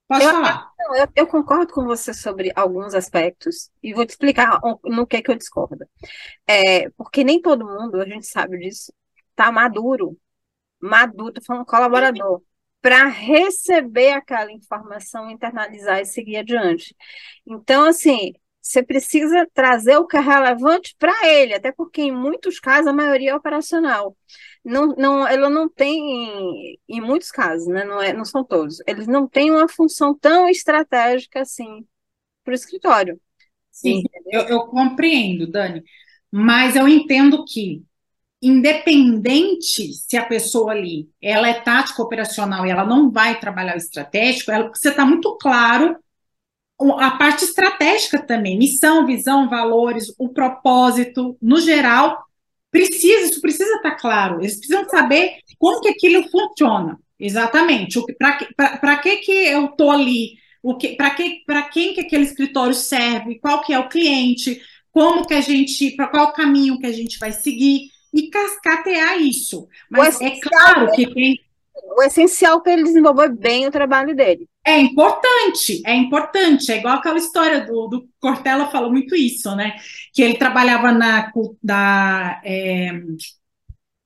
Pode 0.07 0.23
eu, 0.23 0.31
falar. 0.31 0.71
Eu, 0.95 1.07
eu, 1.17 1.27
concordo 1.27 1.73
com 1.73 1.83
você 1.83 2.13
sobre 2.13 2.51
alguns 2.55 2.93
aspectos 2.93 3.69
e 3.83 3.93
vou 3.93 4.05
te 4.05 4.11
explicar 4.11 4.57
no 4.85 5.05
que 5.05 5.17
é 5.17 5.21
que 5.21 5.29
eu 5.29 5.35
discordo. 5.35 5.85
É, 6.47 6.89
porque 6.91 7.25
nem 7.25 7.41
todo 7.41 7.67
mundo, 7.67 7.99
a 7.99 8.05
gente 8.05 8.25
sabe 8.25 8.57
disso, 8.57 8.93
está 9.31 9.51
maduro, 9.51 10.17
maduro, 10.79 11.33
tô 11.33 11.41
falando 11.41 11.65
colaborador, 11.65 12.41
para 12.81 13.05
receber 13.07 14.11
aquela 14.11 14.49
informação, 14.49 15.29
internalizar 15.29 15.99
e 15.99 16.05
seguir 16.05 16.37
adiante. 16.37 16.95
Então, 17.45 17.83
assim, 17.85 18.33
você 18.67 18.83
precisa 18.83 19.47
trazer 19.53 19.97
o 19.97 20.07
é 20.13 20.19
relevante 20.19 20.95
para 20.99 21.13
ele, 21.27 21.53
até 21.53 21.71
porque 21.71 22.01
em 22.01 22.11
muitos 22.11 22.59
casos 22.59 22.87
a 22.87 22.93
maioria 22.93 23.31
é 23.31 23.35
operacional. 23.35 24.15
Não, 24.63 24.87
não, 24.97 25.27
ela 25.27 25.49
não 25.49 25.69
tem, 25.69 26.77
em 26.87 27.01
muitos 27.01 27.31
casos, 27.31 27.67
né, 27.67 27.85
não, 27.85 28.01
é, 28.01 28.11
não 28.11 28.25
são 28.25 28.43
todos, 28.43 28.81
eles 28.85 29.07
não 29.07 29.27
têm 29.27 29.51
uma 29.51 29.67
função 29.69 30.13
tão 30.13 30.49
estratégica 30.49 31.41
assim 31.41 31.85
para 32.43 32.51
o 32.51 32.55
escritório. 32.55 33.19
Sim, 33.71 34.03
eu, 34.27 34.41
eu 34.41 34.59
compreendo, 34.67 35.49
Dani, 35.49 35.83
mas 36.31 36.75
eu 36.75 36.87
entendo 36.87 37.45
que 37.45 37.83
independente 38.41 39.93
se 39.93 40.17
a 40.17 40.25
pessoa 40.25 40.71
ali 40.71 41.09
ela 41.21 41.47
é 41.47 41.61
tática 41.61 42.01
operacional 42.01 42.65
e 42.65 42.69
ela 42.69 42.85
não 42.85 43.09
vai 43.09 43.39
trabalhar 43.39 43.75
o 43.75 43.77
estratégico, 43.77 44.51
ela, 44.51 44.69
você 44.69 44.89
está 44.89 45.05
muito 45.05 45.35
claro 45.37 45.97
a 46.79 47.11
parte 47.11 47.43
estratégica 47.43 48.19
também, 48.19 48.57
missão, 48.57 49.05
visão, 49.05 49.49
valores, 49.49 50.13
o 50.17 50.29
propósito, 50.29 51.35
no 51.41 51.59
geral, 51.59 52.23
precisa, 52.71 53.31
isso 53.31 53.41
precisa 53.41 53.75
estar 53.75 53.95
claro. 53.95 54.39
Eles 54.41 54.57
precisam 54.57 54.87
saber 54.87 55.37
como 55.57 55.81
que 55.81 55.89
aquilo 55.89 56.29
funciona, 56.29 56.99
exatamente. 57.19 57.99
Para 58.17 58.97
que 58.97 59.17
que 59.17 59.31
eu 59.31 59.65
estou 59.65 59.91
ali? 59.91 60.37
Para 60.97 61.11
que, 61.11 61.43
quem 61.71 61.93
que 61.93 62.01
aquele 62.01 62.23
escritório 62.23 62.73
serve? 62.73 63.39
Qual 63.39 63.61
que 63.61 63.73
é 63.73 63.79
o 63.79 63.89
cliente? 63.89 64.61
Como 64.91 65.25
que 65.25 65.33
a 65.33 65.41
gente, 65.41 65.95
para 65.95 66.07
qual 66.07 66.33
caminho 66.33 66.79
que 66.79 66.85
a 66.85 66.91
gente 66.91 67.17
vai 67.17 67.31
seguir? 67.31 67.89
E 68.13 68.29
cascatear 68.29 69.19
isso. 69.19 69.67
Mas 69.89 70.19
é 70.21 70.39
claro 70.39 70.91
que 70.93 71.13
tem 71.13 71.39
o 71.97 72.01
essencial 72.03 72.61
para 72.61 72.73
ele 72.73 72.83
desenvolver 72.83 73.29
bem 73.29 73.67
o 73.67 73.71
trabalho 73.71 74.15
dele. 74.15 74.47
É 74.65 74.79
importante, 74.79 75.81
é 75.85 75.95
importante. 75.95 76.71
É 76.71 76.77
igual 76.77 76.97
aquela 76.97 77.17
história 77.17 77.65
do, 77.65 77.87
do 77.87 78.09
Cortella 78.19 78.67
falou 78.67 78.91
muito 78.91 79.15
isso, 79.15 79.55
né? 79.55 79.75
Que 80.13 80.21
ele 80.21 80.35
trabalhava 80.35 80.91
na 80.91 81.31
da, 81.63 82.41
é, 82.43 82.91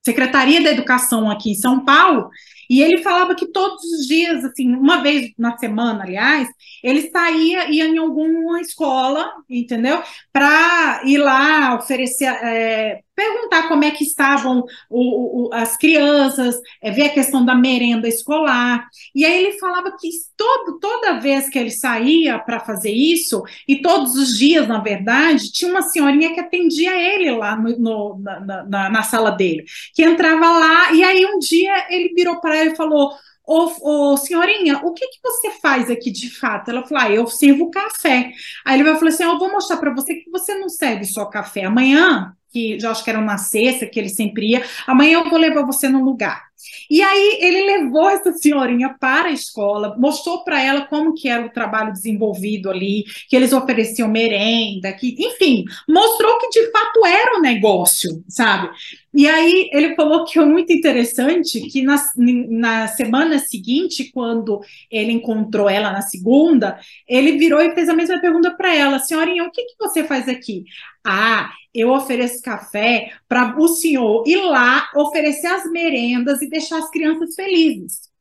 Secretaria 0.03 0.61
da 0.61 0.71
Educação 0.71 1.29
aqui 1.29 1.51
em 1.51 1.55
São 1.55 1.85
Paulo 1.85 2.29
e 2.71 2.81
ele 2.81 3.03
falava 3.03 3.35
que 3.35 3.51
todos 3.51 3.83
os 3.83 4.07
dias, 4.07 4.45
assim, 4.45 4.73
uma 4.73 5.03
vez 5.03 5.31
na 5.37 5.57
semana, 5.57 6.03
aliás, 6.03 6.47
ele 6.81 7.09
saía, 7.11 7.69
ia 7.69 7.85
em 7.85 7.97
alguma 7.97 8.61
escola, 8.61 9.29
entendeu? 9.49 10.01
Para 10.31 11.01
ir 11.05 11.17
lá 11.17 11.75
oferecer, 11.75 12.25
é, 12.25 13.01
perguntar 13.21 13.67
como 13.67 13.83
é 13.83 13.91
que 13.91 14.03
estavam 14.03 14.65
o, 14.89 15.47
o, 15.47 15.53
as 15.53 15.77
crianças, 15.77 16.55
é, 16.81 16.89
ver 16.89 17.03
a 17.03 17.13
questão 17.13 17.45
da 17.45 17.53
merenda 17.53 18.07
escolar. 18.07 18.87
E 19.13 19.23
aí 19.23 19.45
ele 19.45 19.59
falava 19.59 19.95
que 19.95 20.09
todo, 20.35 20.79
toda 20.79 21.19
vez 21.19 21.47
que 21.47 21.59
ele 21.59 21.69
saía 21.69 22.39
para 22.39 22.59
fazer 22.59 22.91
isso, 22.91 23.43
e 23.67 23.81
todos 23.81 24.15
os 24.15 24.37
dias, 24.37 24.67
na 24.67 24.79
verdade, 24.79 25.51
tinha 25.51 25.69
uma 25.69 25.83
senhorinha 25.83 26.33
que 26.33 26.39
atendia 26.39 26.99
ele 26.99 27.29
lá 27.31 27.55
no, 27.55 27.77
no, 27.77 28.19
na, 28.19 28.65
na, 28.65 28.89
na 28.89 29.03
sala 29.03 29.31
dele, 29.31 29.63
que 29.93 30.03
entrava 30.03 30.49
lá, 30.49 30.91
e 30.93 31.03
aí 31.03 31.25
um 31.25 31.37
dia 31.37 31.87
ele 31.89 32.13
virou 32.15 32.41
para 32.41 32.57
ela 32.57 32.71
e 32.71 32.75
falou: 32.75 33.11
Ô, 33.45 34.13
ô, 34.13 34.17
senhorinha, 34.17 34.79
o 34.83 34.93
que, 34.93 35.07
que 35.07 35.19
você 35.21 35.51
faz 35.61 35.89
aqui 35.89 36.09
de 36.11 36.29
fato? 36.29 36.69
Ela 36.71 36.83
falou: 36.87 37.03
ah, 37.03 37.11
eu 37.11 37.27
sirvo 37.27 37.71
café. 37.71 38.31
Aí 38.65 38.75
ele 38.75 38.83
vai 38.89 38.97
falar 38.97 39.09
assim: 39.09 39.23
eu 39.23 39.37
vou 39.37 39.51
mostrar 39.51 39.77
para 39.77 39.93
você 39.93 40.15
que 40.15 40.29
você 40.29 40.55
não 40.55 40.69
serve 40.69 41.05
só 41.05 41.25
café. 41.25 41.65
Amanhã, 41.65 42.33
que 42.51 42.79
já 42.79 42.91
acho 42.91 43.03
que 43.03 43.09
era 43.09 43.19
uma 43.19 43.37
sexta, 43.37 43.87
que 43.87 43.99
ele 43.99 44.09
sempre 44.09 44.51
ia, 44.51 44.63
amanhã 44.85 45.19
eu 45.19 45.29
vou 45.29 45.39
levar 45.39 45.63
você 45.65 45.87
num 45.89 46.03
lugar. 46.03 46.50
E 46.89 47.01
aí 47.01 47.37
ele 47.41 47.65
levou 47.65 48.09
essa 48.09 48.33
senhorinha 48.33 48.95
para 48.99 49.29
a 49.29 49.31
escola, 49.31 49.95
mostrou 49.97 50.43
para 50.43 50.61
ela 50.61 50.85
como 50.85 51.13
que 51.13 51.29
era 51.29 51.45
o 51.45 51.51
trabalho 51.51 51.93
desenvolvido 51.93 52.69
ali, 52.69 53.03
que 53.29 53.35
eles 53.35 53.53
ofereciam 53.53 54.07
merenda, 54.07 54.91
que, 54.93 55.15
enfim, 55.19 55.63
mostrou 55.87 56.37
que 56.39 56.49
de 56.49 56.71
fato 56.71 57.05
era 57.05 57.37
um 57.37 57.41
negócio, 57.41 58.23
sabe? 58.27 58.69
E 59.13 59.27
aí 59.27 59.69
ele 59.73 59.93
falou 59.95 60.23
que 60.23 60.35
foi 60.35 60.45
muito 60.45 60.71
interessante 60.71 61.59
que 61.61 61.81
na, 61.81 61.97
na 62.15 62.87
semana 62.87 63.39
seguinte, 63.39 64.09
quando 64.13 64.61
ele 64.89 65.11
encontrou 65.11 65.69
ela 65.69 65.91
na 65.91 66.01
segunda, 66.01 66.79
ele 67.07 67.37
virou 67.37 67.61
e 67.61 67.73
fez 67.73 67.89
a 67.89 67.93
mesma 67.93 68.21
pergunta 68.21 68.51
para 68.51 68.73
ela, 68.73 68.99
senhorinha, 68.99 69.43
o 69.43 69.51
que, 69.51 69.63
que 69.63 69.75
você 69.77 70.03
faz 70.03 70.29
aqui? 70.29 70.63
Ah, 71.03 71.49
eu 71.73 71.89
ofereço 71.89 72.41
café 72.41 73.11
para 73.27 73.55
o 73.57 73.67
senhor 73.67 74.23
ir 74.27 74.37
lá 74.37 74.89
oferecer 74.95 75.47
as 75.47 75.69
merendas 75.71 76.41
e 76.41 76.49
deixar 76.51 76.77
as 76.77 76.89
crianças 76.91 77.33
felizes. 77.33 78.11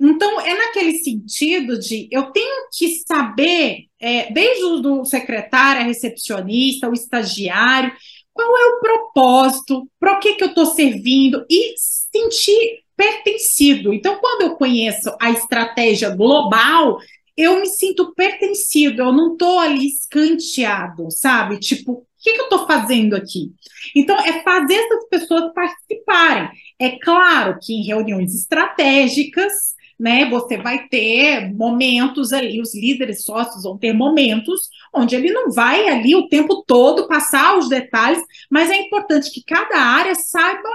Então, 0.00 0.40
é 0.40 0.54
naquele 0.54 0.98
sentido 0.98 1.78
de 1.78 2.08
eu 2.10 2.30
tenho 2.30 2.68
que 2.72 3.02
saber, 3.06 3.86
é, 3.98 4.32
desde 4.32 4.64
o 4.64 5.04
secretário, 5.04 5.82
a 5.82 5.84
recepcionista, 5.84 6.88
o 6.88 6.92
estagiário, 6.92 7.92
qual 8.32 8.56
é 8.56 8.66
o 8.66 8.80
propósito, 8.80 9.88
para 9.98 10.16
que, 10.18 10.34
que 10.34 10.44
eu 10.44 10.48
estou 10.48 10.66
servindo 10.66 11.44
e 11.50 11.74
sentir 11.76 12.84
pertencido. 12.96 13.92
Então, 13.92 14.18
quando 14.20 14.42
eu 14.42 14.56
conheço 14.56 15.12
a 15.20 15.30
estratégia 15.30 16.10
global, 16.10 16.98
eu 17.36 17.60
me 17.60 17.66
sinto 17.66 18.12
pertencido, 18.14 19.02
eu 19.02 19.12
não 19.12 19.32
estou 19.32 19.58
ali 19.58 19.86
escanteado, 19.86 21.10
sabe? 21.10 21.58
Tipo, 21.58 21.92
o 21.92 22.06
que, 22.20 22.32
que 22.32 22.40
eu 22.40 22.44
estou 22.44 22.66
fazendo 22.66 23.14
aqui? 23.14 23.52
Então, 23.94 24.18
é 24.18 24.42
fazer 24.42 24.74
essas 24.74 25.08
pessoas 25.08 25.52
participarem. 25.54 26.50
É 26.78 26.98
claro 26.98 27.58
que 27.60 27.74
em 27.74 27.84
reuniões 27.84 28.34
estratégicas, 28.34 29.52
né? 29.98 30.28
Você 30.30 30.56
vai 30.56 30.86
ter 30.88 31.52
momentos 31.52 32.32
ali, 32.32 32.60
os 32.60 32.74
líderes 32.74 33.24
sócios 33.24 33.64
vão 33.64 33.76
ter 33.76 33.92
momentos 33.92 34.68
onde 34.94 35.16
ele 35.16 35.32
não 35.32 35.50
vai 35.50 35.88
ali 35.88 36.14
o 36.14 36.28
tempo 36.28 36.62
todo 36.66 37.08
passar 37.08 37.58
os 37.58 37.68
detalhes, 37.68 38.22
mas 38.48 38.70
é 38.70 38.76
importante 38.76 39.30
que 39.30 39.42
cada 39.42 39.76
área 39.76 40.14
saiba 40.14 40.68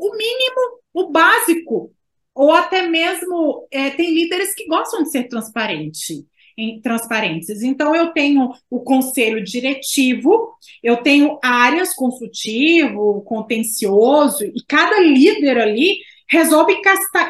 o 0.00 0.16
mínimo, 0.16 0.80
o 0.92 1.10
básico, 1.10 1.92
ou 2.34 2.52
até 2.52 2.82
mesmo 2.88 3.66
é, 3.70 3.90
tem 3.90 4.12
líderes 4.12 4.54
que 4.54 4.66
gostam 4.66 5.02
de 5.02 5.10
ser 5.10 5.28
transparente, 5.28 6.26
em, 6.56 6.80
transparentes. 6.80 7.62
Então, 7.62 7.94
eu 7.94 8.12
tenho 8.12 8.52
o 8.70 8.80
conselho 8.80 9.42
diretivo, 9.42 10.54
eu 10.82 10.98
tenho 10.98 11.38
áreas 11.42 11.94
consultivo, 11.94 13.22
contencioso, 13.22 14.44
e 14.44 14.62
cada 14.68 15.00
líder 15.00 15.58
ali 15.58 15.98
resolve 16.28 16.80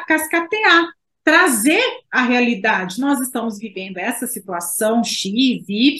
cascatear, 0.06 0.86
trazer 1.24 1.82
a 2.10 2.22
realidade. 2.22 3.00
Nós 3.00 3.20
estamos 3.20 3.58
vivendo 3.58 3.98
essa 3.98 4.26
situação 4.26 5.02
X, 5.02 5.32
Y, 5.68 5.98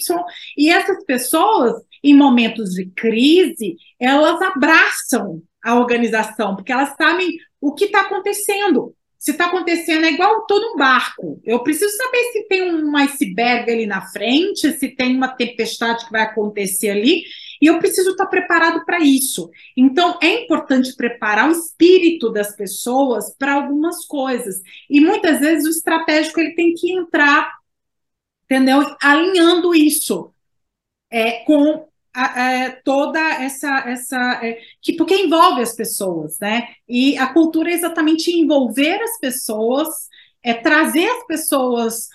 e 0.57 0.69
essas 0.69 1.03
pessoas, 1.05 1.73
em 2.03 2.15
momentos 2.15 2.71
de 2.71 2.85
crise, 2.87 3.75
elas 3.99 4.41
abraçam 4.41 5.41
a 5.63 5.75
organização, 5.75 6.55
porque 6.55 6.71
elas 6.71 6.93
sabem 6.97 7.37
o 7.61 7.73
que 7.73 7.85
está 7.85 8.01
acontecendo. 8.01 8.93
Se 9.23 9.31
está 9.31 9.45
acontecendo 9.45 10.05
é 10.05 10.11
igual 10.11 10.45
todo 10.45 10.73
um 10.73 10.75
barco. 10.75 11.39
Eu 11.45 11.63
preciso 11.63 11.95
saber 11.95 12.23
se 12.33 12.43
tem 12.43 12.73
um 12.73 12.97
iceberg 12.97 13.71
ali 13.71 13.85
na 13.85 14.01
frente, 14.01 14.69
se 14.73 14.89
tem 14.89 15.15
uma 15.15 15.29
tempestade 15.29 16.03
que 16.03 16.11
vai 16.11 16.23
acontecer 16.23 16.89
ali, 16.89 17.23
e 17.61 17.67
eu 17.67 17.79
preciso 17.79 18.11
estar 18.11 18.25
preparado 18.25 18.83
para 18.83 18.99
isso. 18.99 19.49
Então, 19.77 20.19
é 20.21 20.43
importante 20.43 20.93
preparar 20.93 21.47
o 21.47 21.53
espírito 21.53 22.33
das 22.33 22.53
pessoas 22.53 23.33
para 23.39 23.53
algumas 23.53 24.05
coisas. 24.05 24.61
E 24.89 24.99
muitas 24.99 25.39
vezes 25.39 25.65
o 25.67 25.69
estratégico 25.69 26.41
ele 26.41 26.53
tem 26.53 26.73
que 26.73 26.91
entrar, 26.91 27.49
entendeu? 28.43 28.81
Alinhando 29.01 29.73
isso 29.73 30.33
é, 31.09 31.45
com 31.45 31.87
toda 32.83 33.19
essa 33.19 33.89
essa 33.89 34.39
é, 34.43 34.59
que 34.81 34.93
porque 34.93 35.15
envolve 35.15 35.61
as 35.61 35.75
pessoas, 35.75 36.37
né? 36.39 36.67
E 36.87 37.17
a 37.17 37.27
cultura 37.33 37.71
é 37.71 37.73
exatamente 37.73 38.31
envolver 38.31 39.01
as 39.01 39.19
pessoas 39.19 39.87
é 40.43 40.53
trazer 40.53 41.07
as 41.07 41.25
pessoas 41.25 42.09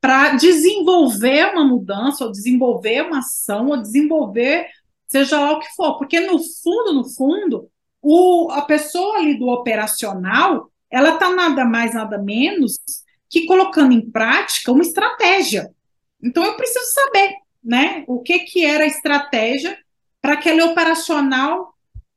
para 0.00 0.36
desenvolver 0.36 1.52
uma 1.52 1.64
mudança, 1.64 2.24
ou 2.24 2.32
desenvolver 2.32 3.02
uma 3.02 3.18
ação, 3.18 3.68
ou 3.68 3.76
desenvolver 3.76 4.66
seja 5.06 5.38
lá 5.38 5.52
o 5.52 5.60
que 5.60 5.72
for, 5.76 5.96
porque 5.96 6.18
no 6.20 6.38
fundo, 6.38 6.92
no 6.92 7.08
fundo, 7.08 7.70
o, 8.02 8.50
a 8.50 8.62
pessoa 8.62 9.18
ali 9.18 9.38
do 9.38 9.46
operacional, 9.46 10.70
ela 10.90 11.14
está 11.14 11.30
nada 11.30 11.64
mais, 11.64 11.94
nada 11.94 12.18
menos 12.18 12.76
que 13.30 13.46
colocando 13.46 13.92
em 13.92 14.10
prática 14.10 14.72
uma 14.72 14.82
estratégia. 14.82 15.70
Então 16.22 16.44
eu 16.44 16.56
preciso 16.56 16.84
saber, 16.92 17.34
né, 17.64 18.04
o 18.06 18.20
que 18.20 18.40
que 18.40 18.64
era 18.64 18.84
a 18.84 18.86
estratégia 18.86 19.78
para 20.20 20.34
aquele 20.34 20.62
operacional 20.62 21.74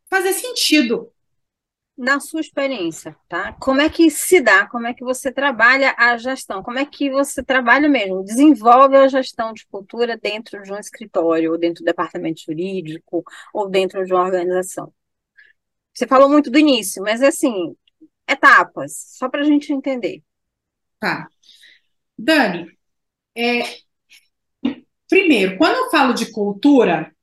fazer 0.09 0.33
sentido. 0.33 1.11
Na 1.97 2.19
sua 2.19 2.41
experiência, 2.41 3.15
tá? 3.27 3.53
Como 3.53 3.81
é 3.81 3.89
que 3.89 4.11
se 4.11 4.39
dá? 4.39 4.67
Como 4.67 4.85
é 4.85 4.93
que 4.93 5.03
você 5.03 5.31
trabalha 5.31 5.95
a 5.97 6.15
gestão? 6.15 6.61
Como 6.61 6.77
é 6.77 6.85
que 6.85 7.09
você 7.09 7.43
trabalha 7.43 7.89
mesmo? 7.89 8.23
Desenvolve 8.23 8.95
a 8.95 9.07
gestão 9.07 9.51
de 9.51 9.65
cultura 9.65 10.15
dentro 10.15 10.61
de 10.61 10.71
um 10.71 10.77
escritório, 10.77 11.51
ou 11.51 11.57
dentro 11.57 11.83
do 11.83 11.87
departamento 11.87 12.41
jurídico, 12.45 13.23
ou 13.51 13.67
dentro 13.67 14.05
de 14.05 14.13
uma 14.13 14.23
organização? 14.23 14.93
Você 15.91 16.05
falou 16.05 16.29
muito 16.29 16.51
do 16.51 16.59
início, 16.59 17.01
mas 17.01 17.23
assim, 17.23 17.75
etapas, 18.27 18.93
só 19.17 19.27
para 19.27 19.41
a 19.41 19.45
gente 19.45 19.73
entender. 19.73 20.21
Tá. 20.99 21.27
Dani, 22.17 22.77
é, 23.35 23.61
primeiro, 25.09 25.57
quando 25.57 25.75
eu 25.75 25.89
falo 25.89 26.13
de 26.13 26.31
cultura, 26.31 27.13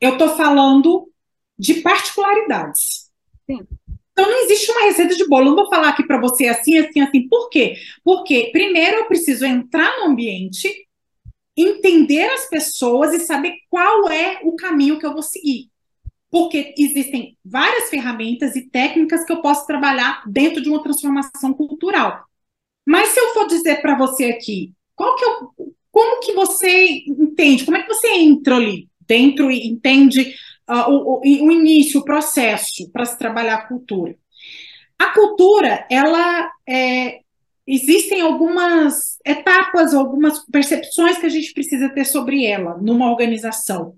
eu 0.00 0.12
estou 0.12 0.30
falando 0.36 1.10
de 1.58 1.74
particularidades. 1.74 3.10
Sim. 3.46 3.66
Então 4.12 4.30
não 4.30 4.44
existe 4.44 4.70
uma 4.70 4.82
receita 4.82 5.16
de 5.16 5.26
bolo. 5.26 5.46
Eu 5.46 5.50
não 5.50 5.56
vou 5.56 5.68
falar 5.68 5.88
aqui 5.88 6.06
para 6.06 6.20
você 6.20 6.46
assim, 6.46 6.78
assim, 6.78 7.00
assim. 7.00 7.28
Por 7.28 7.48
quê? 7.50 7.76
Porque 8.02 8.50
primeiro 8.52 8.98
eu 8.98 9.06
preciso 9.06 9.44
entrar 9.44 9.98
no 9.98 10.06
ambiente, 10.06 10.72
entender 11.56 12.26
as 12.30 12.48
pessoas 12.48 13.12
e 13.12 13.20
saber 13.20 13.54
qual 13.68 14.08
é 14.08 14.40
o 14.44 14.54
caminho 14.54 14.98
que 14.98 15.06
eu 15.06 15.12
vou 15.12 15.22
seguir. 15.22 15.68
Porque 16.30 16.74
existem 16.78 17.36
várias 17.44 17.90
ferramentas 17.90 18.56
e 18.56 18.68
técnicas 18.68 19.24
que 19.24 19.32
eu 19.32 19.40
posso 19.40 19.66
trabalhar 19.66 20.22
dentro 20.26 20.62
de 20.62 20.68
uma 20.68 20.82
transformação 20.82 21.52
cultural. 21.52 22.24
Mas 22.86 23.08
se 23.08 23.20
eu 23.20 23.32
for 23.34 23.46
dizer 23.46 23.80
para 23.80 23.96
você 23.96 24.26
aqui, 24.26 24.72
qual 24.94 25.16
que 25.16 25.24
é 25.24 25.28
o, 25.28 25.74
como 25.94 26.18
que 26.18 26.32
você 26.32 27.04
entende? 27.06 27.64
Como 27.64 27.76
é 27.76 27.82
que 27.82 27.94
você 27.94 28.08
entra 28.14 28.56
ali 28.56 28.88
dentro 29.06 29.48
e 29.48 29.68
entende 29.68 30.34
uh, 30.68 30.90
o, 30.90 31.20
o, 31.20 31.52
início, 31.52 32.00
o 32.00 32.04
processo 32.04 32.90
para 32.90 33.04
se 33.04 33.16
trabalhar 33.16 33.54
a 33.54 33.68
cultura? 33.68 34.16
A 34.98 35.12
cultura, 35.12 35.86
ela 35.88 36.50
é, 36.68 37.20
existem 37.64 38.20
algumas 38.22 39.20
etapas, 39.24 39.94
algumas 39.94 40.44
percepções 40.46 41.16
que 41.18 41.26
a 41.26 41.28
gente 41.30 41.52
precisa 41.52 41.88
ter 41.88 42.04
sobre 42.04 42.44
ela 42.44 42.76
numa 42.76 43.08
organização. 43.08 43.94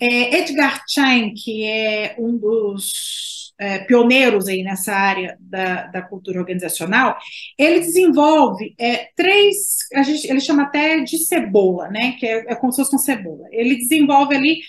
É, 0.00 0.38
Edgar 0.38 0.82
Schein, 0.88 1.34
que 1.34 1.64
é 1.64 2.16
um 2.18 2.36
dos 2.36 3.52
é, 3.58 3.80
pioneiros 3.80 4.48
aí 4.48 4.62
nessa 4.62 4.94
área 4.94 5.36
da, 5.38 5.86
da 5.88 6.02
cultura 6.02 6.40
organizacional, 6.40 7.18
ele 7.58 7.80
desenvolve 7.80 8.74
é, 8.78 9.10
três, 9.14 9.56
a 9.94 10.02
gente, 10.02 10.26
ele 10.26 10.40
chama 10.40 10.62
até 10.62 11.00
de 11.00 11.18
cebola, 11.18 11.88
né? 11.88 12.12
Que 12.18 12.26
é, 12.26 12.52
é 12.52 12.54
como 12.54 12.72
se 12.72 12.82
fosse 12.82 12.94
uma 12.94 13.02
cebola. 13.02 13.46
Ele 13.52 13.76
desenvolve 13.76 14.34
ali 14.34 14.60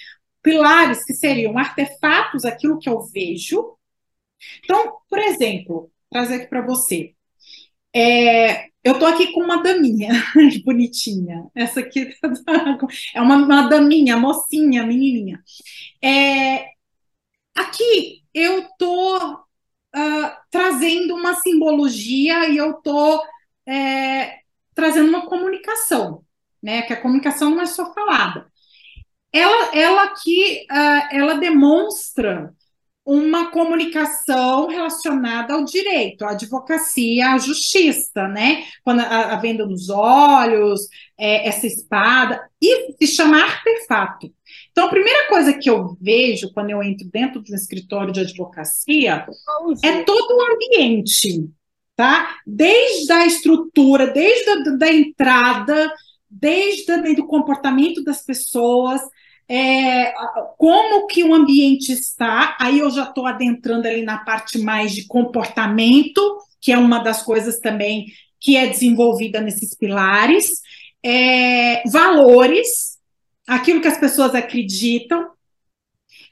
pilares 0.43 1.05
que 1.05 1.13
seriam 1.13 1.57
artefatos, 1.57 2.43
aquilo 2.43 2.79
que 2.79 2.89
eu 2.89 2.99
vejo. 3.01 3.77
Então, 4.63 4.97
por 5.09 5.19
exemplo, 5.19 5.91
trazer 6.09 6.35
aqui 6.35 6.47
para 6.47 6.65
você. 6.65 7.13
É, 7.93 8.67
eu 8.83 8.93
estou 8.93 9.07
aqui 9.07 9.31
com 9.33 9.41
uma 9.43 9.61
daminha 9.61 10.11
bonitinha. 10.65 11.49
Essa 11.55 11.81
aqui 11.81 12.13
é 13.15 13.21
uma, 13.21 13.35
uma 13.37 13.69
daminha, 13.69 14.17
mocinha, 14.17 14.85
menininha. 14.85 15.41
É, 16.03 16.69
aqui 17.55 18.23
eu 18.33 18.59
estou 18.59 19.33
uh, 19.35 20.31
trazendo 20.49 21.15
uma 21.15 21.35
simbologia 21.35 22.49
e 22.49 22.57
eu 22.57 22.71
estou 22.71 23.21
é, 23.67 24.39
trazendo 24.73 25.09
uma 25.09 25.27
comunicação, 25.27 26.23
né? 26.61 26.81
Que 26.83 26.93
a 26.93 27.01
comunicação 27.01 27.49
não 27.51 27.61
é 27.61 27.65
só 27.65 27.93
falada. 27.93 28.49
Ela, 29.33 29.75
ela 29.75 30.03
aqui, 30.03 30.65
uh, 30.71 31.15
ela 31.15 31.35
demonstra 31.35 32.53
uma 33.05 33.49
comunicação 33.49 34.67
relacionada 34.67 35.53
ao 35.53 35.63
direito, 35.63 36.23
à 36.23 36.31
advocacia, 36.31 37.33
à 37.33 37.37
justiça, 37.37 38.27
né? 38.27 38.65
Quando 38.83 38.99
a, 38.99 39.33
a 39.33 39.35
venda 39.37 39.65
nos 39.65 39.89
olhos, 39.89 40.81
é, 41.17 41.47
essa 41.47 41.65
espada, 41.65 42.41
e 42.61 42.93
se 42.93 43.07
chama 43.07 43.41
artefato. 43.41 44.31
Então, 44.71 44.85
a 44.85 44.89
primeira 44.89 45.27
coisa 45.27 45.53
que 45.53 45.69
eu 45.69 45.97
vejo 45.99 46.53
quando 46.53 46.69
eu 46.69 46.81
entro 46.83 47.07
dentro 47.11 47.41
de 47.41 47.51
um 47.51 47.55
escritório 47.55 48.13
de 48.13 48.21
advocacia 48.21 49.25
é 49.83 50.03
todo 50.03 50.37
o 50.37 50.53
ambiente, 50.53 51.49
tá? 51.95 52.35
Desde 52.45 53.11
a 53.11 53.25
estrutura, 53.25 54.07
desde 54.07 54.49
a 54.49 54.77
da 54.77 54.91
entrada, 54.91 55.91
desde 56.29 56.91
o 57.19 57.27
comportamento 57.27 58.03
das 58.03 58.23
pessoas, 58.23 59.01
é, 59.53 60.13
como 60.57 61.07
que 61.07 61.25
o 61.25 61.33
ambiente 61.33 61.91
está, 61.91 62.55
aí 62.57 62.79
eu 62.79 62.89
já 62.89 63.03
estou 63.03 63.27
adentrando 63.27 63.85
ali 63.85 64.01
na 64.01 64.19
parte 64.19 64.57
mais 64.57 64.93
de 64.93 65.05
comportamento, 65.07 66.21
que 66.61 66.71
é 66.71 66.77
uma 66.77 66.99
das 66.99 67.21
coisas 67.21 67.59
também 67.59 68.05
que 68.39 68.55
é 68.55 68.67
desenvolvida 68.67 69.41
nesses 69.41 69.75
pilares, 69.75 70.61
é, 71.03 71.83
valores, 71.89 72.97
aquilo 73.45 73.81
que 73.81 73.89
as 73.89 73.99
pessoas 73.99 74.33
acreditam, 74.33 75.29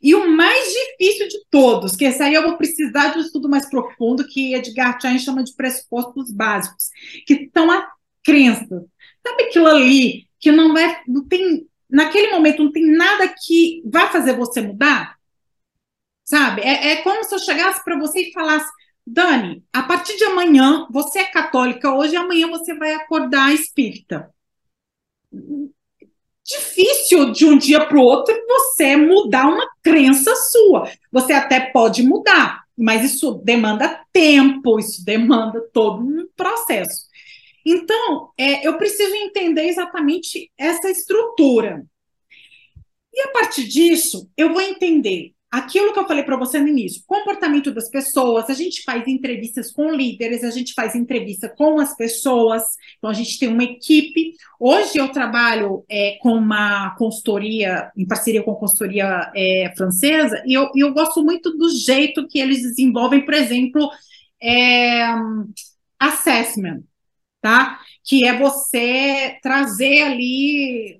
e 0.02 0.16
o 0.16 0.32
mais 0.32 0.72
difícil 0.72 1.28
de 1.28 1.40
todos, 1.52 1.98
que 1.98 2.06
esse 2.06 2.24
aí 2.24 2.34
eu 2.34 2.44
vou 2.44 2.56
precisar 2.56 3.10
de 3.10 3.18
um 3.18 3.22
estudo 3.22 3.50
mais 3.50 3.70
profundo, 3.70 4.26
que 4.26 4.56
Edgar 4.56 4.98
Schein 4.98 5.20
chama 5.20 5.44
de 5.44 5.54
pressupostos 5.58 6.32
básicos, 6.32 6.86
que 7.28 7.50
são 7.54 7.70
a 7.70 7.86
crença. 8.24 8.86
Sabe 9.28 9.44
aquilo 9.44 9.68
ali 9.68 10.26
que 10.40 10.54
não 10.54 10.74
vai, 10.74 11.02
não 11.06 11.28
tem, 11.28 11.68
naquele 11.90 12.32
momento 12.32 12.64
não 12.64 12.72
tem 12.72 12.86
nada 12.86 13.28
que 13.28 13.82
vá 13.86 14.08
fazer 14.08 14.36
você 14.36 14.62
mudar? 14.62 15.18
Sabe? 16.24 16.62
É, 16.62 16.92
é 16.92 16.96
como 17.02 17.24
se 17.24 17.34
eu 17.34 17.40
chegasse 17.40 17.84
para 17.84 17.98
você 17.98 18.22
e 18.22 18.32
falasse, 18.32 18.72
Dani, 19.06 19.64
a 19.74 19.84
partir 19.84 20.16
de 20.18 20.24
amanhã, 20.26 20.88
você 20.92 21.20
é 21.20 21.26
católica 21.26 21.94
hoje, 21.94 22.16
amanhã 22.16 22.48
você 22.50 22.76
vai 22.76 22.94
acordar 22.94 23.54
espírita 23.54 24.32
difícil 26.50 27.32
de 27.32 27.46
um 27.46 27.56
dia 27.56 27.86
para 27.86 27.98
o 27.98 28.02
outro 28.02 28.36
você 28.48 28.96
mudar 28.96 29.48
uma 29.48 29.68
crença 29.84 30.36
sua. 30.36 30.90
Você 31.12 31.32
até 31.32 31.60
pode 31.72 32.02
mudar, 32.02 32.64
mas 32.76 33.04
isso 33.04 33.40
demanda 33.44 34.04
tempo, 34.12 34.80
isso 34.80 35.06
demanda 35.06 35.62
todo 35.72 36.02
um 36.02 36.28
processo. 36.36 37.08
Então, 37.72 38.32
é, 38.36 38.68
eu 38.68 38.80
preciso 38.80 39.14
entender 39.14 39.68
exatamente 39.68 40.52
essa 40.58 40.90
estrutura. 40.90 41.86
E 43.14 43.22
a 43.22 43.28
partir 43.28 43.68
disso, 43.68 44.28
eu 44.36 44.52
vou 44.52 44.62
entender 44.62 45.34
aquilo 45.52 45.94
que 45.94 46.00
eu 46.00 46.08
falei 46.08 46.24
para 46.24 46.38
você 46.38 46.60
no 46.60 46.68
início, 46.68 47.04
comportamento 47.06 47.72
das 47.72 47.88
pessoas, 47.90 48.50
a 48.50 48.54
gente 48.54 48.84
faz 48.84 49.08
entrevistas 49.08 49.72
com 49.72 49.92
líderes, 49.92 50.44
a 50.44 50.50
gente 50.50 50.74
faz 50.74 50.96
entrevista 50.96 51.48
com 51.48 51.80
as 51.80 51.96
pessoas, 51.96 52.64
então 52.98 53.10
a 53.10 53.14
gente 53.14 53.38
tem 53.38 53.50
uma 53.50 53.64
equipe. 53.64 54.34
Hoje 54.60 54.98
eu 54.98 55.10
trabalho 55.10 55.84
é, 55.88 56.18
com 56.22 56.34
uma 56.34 56.96
consultoria, 56.98 57.92
em 57.96 58.06
parceria 58.08 58.42
com 58.42 58.52
a 58.52 58.60
consultoria 58.60 59.32
é, 59.36 59.72
francesa, 59.78 60.42
e 60.44 60.56
eu, 60.56 60.72
eu 60.76 60.92
gosto 60.92 61.24
muito 61.24 61.56
do 61.56 61.70
jeito 61.70 62.28
que 62.28 62.40
eles 62.40 62.64
desenvolvem, 62.64 63.24
por 63.24 63.36
exemplo, 63.36 63.92
é, 64.42 65.14
assessment, 66.00 66.84
tá? 67.42 67.80
Que 68.04 68.26
é 68.26 68.38
você 68.38 69.38
trazer 69.42 70.02
ali 70.02 71.00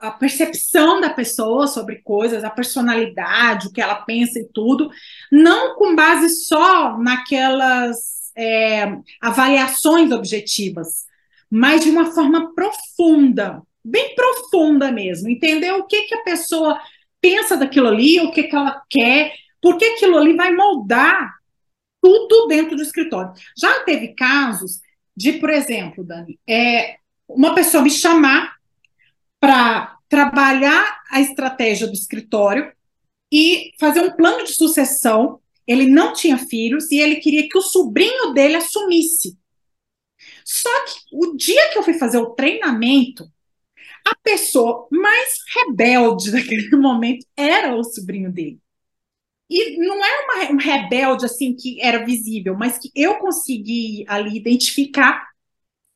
a, 0.00 0.10
percepção 0.18 1.00
da 1.00 1.10
pessoa 1.10 1.66
sobre 1.66 1.96
coisas, 2.02 2.44
a 2.44 2.50
personalidade, 2.50 3.68
o 3.68 3.72
que 3.72 3.80
ela 3.80 3.96
pensa 3.96 4.38
e 4.38 4.48
tudo, 4.52 4.90
não 5.30 5.76
com 5.76 5.94
base 5.94 6.28
só 6.44 6.98
naquelas 6.98 8.32
é, 8.36 8.96
avaliações 9.20 10.12
objetivas, 10.12 11.04
mas 11.50 11.82
de 11.82 11.90
uma 11.90 12.06
forma 12.12 12.54
profunda, 12.54 13.62
bem 13.84 14.14
profunda 14.14 14.90
mesmo, 14.90 15.28
entender 15.28 15.72
o 15.72 15.86
que, 15.86 16.02
que 16.02 16.14
a 16.14 16.22
pessoa 16.22 16.78
pensa 17.20 17.56
daquilo 17.56 17.88
ali, 17.88 18.20
o 18.20 18.32
que, 18.32 18.44
que 18.44 18.56
ela 18.56 18.82
quer, 18.90 19.32
porque 19.60 19.84
aquilo 19.84 20.18
ali 20.18 20.34
vai 20.34 20.52
moldar 20.52 21.32
tudo 22.02 22.46
dentro 22.48 22.76
do 22.76 22.82
escritório. 22.82 23.32
Já 23.56 23.80
teve 23.84 24.08
casos 24.08 24.80
de, 25.16 25.34
por 25.34 25.50
exemplo, 25.50 26.04
Dani, 26.04 26.38
é, 26.48 26.98
uma 27.28 27.54
pessoa 27.54 27.82
me 27.82 27.90
chamar 27.90 28.56
para 29.40 29.98
trabalhar 30.08 31.02
a 31.10 31.20
estratégia 31.20 31.86
do 31.86 31.92
escritório 31.92 32.72
e 33.32 33.72
fazer 33.78 34.00
um 34.00 34.16
plano 34.16 34.44
de 34.44 34.54
sucessão. 34.54 35.40
Ele 35.66 35.86
não 35.86 36.12
tinha 36.12 36.36
filhos 36.36 36.90
e 36.90 37.00
ele 37.00 37.16
queria 37.16 37.48
que 37.48 37.56
o 37.56 37.62
sobrinho 37.62 38.32
dele 38.32 38.56
assumisse. 38.56 39.38
Só 40.44 40.68
que 40.84 41.00
o 41.12 41.36
dia 41.36 41.70
que 41.70 41.78
eu 41.78 41.82
fui 41.82 41.94
fazer 41.94 42.18
o 42.18 42.34
treinamento, 42.34 43.30
a 44.06 44.14
pessoa 44.22 44.86
mais 44.90 45.38
rebelde 45.54 46.30
daquele 46.32 46.76
momento 46.76 47.26
era 47.36 47.74
o 47.74 47.82
sobrinho 47.82 48.30
dele. 48.30 48.60
E 49.48 49.76
não 49.78 50.04
é 50.04 50.24
uma, 50.24 50.52
um 50.52 50.56
rebelde 50.56 51.26
assim 51.26 51.54
que 51.54 51.80
era 51.80 52.04
visível, 52.04 52.56
mas 52.56 52.78
que 52.78 52.90
eu 52.94 53.16
consegui 53.16 54.04
ali 54.08 54.36
identificar 54.36 55.22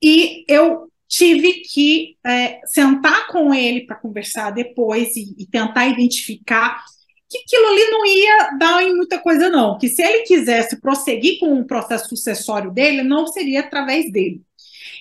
e 0.02 0.44
eu 0.46 0.88
tive 1.08 1.62
que 1.62 2.16
é, 2.24 2.60
sentar 2.66 3.26
com 3.28 3.54
ele 3.54 3.86
para 3.86 3.96
conversar 3.96 4.50
depois 4.50 5.16
e, 5.16 5.34
e, 5.38 5.46
tentar 5.46 5.88
identificar 5.88 6.84
que 7.28 7.38
aquilo 7.38 7.66
ali 7.66 7.90
não 7.90 8.06
ia 8.06 8.50
dar 8.58 8.82
em 8.82 8.94
muita 8.94 9.18
coisa, 9.18 9.48
não. 9.48 9.78
Que 9.78 9.88
se 9.88 10.02
ele 10.02 10.22
quisesse 10.24 10.80
prosseguir 10.80 11.38
com 11.38 11.58
o 11.58 11.66
processo 11.66 12.10
sucessório 12.10 12.70
dele, 12.70 13.02
não 13.02 13.26
seria 13.26 13.60
através 13.60 14.10
dele. 14.12 14.42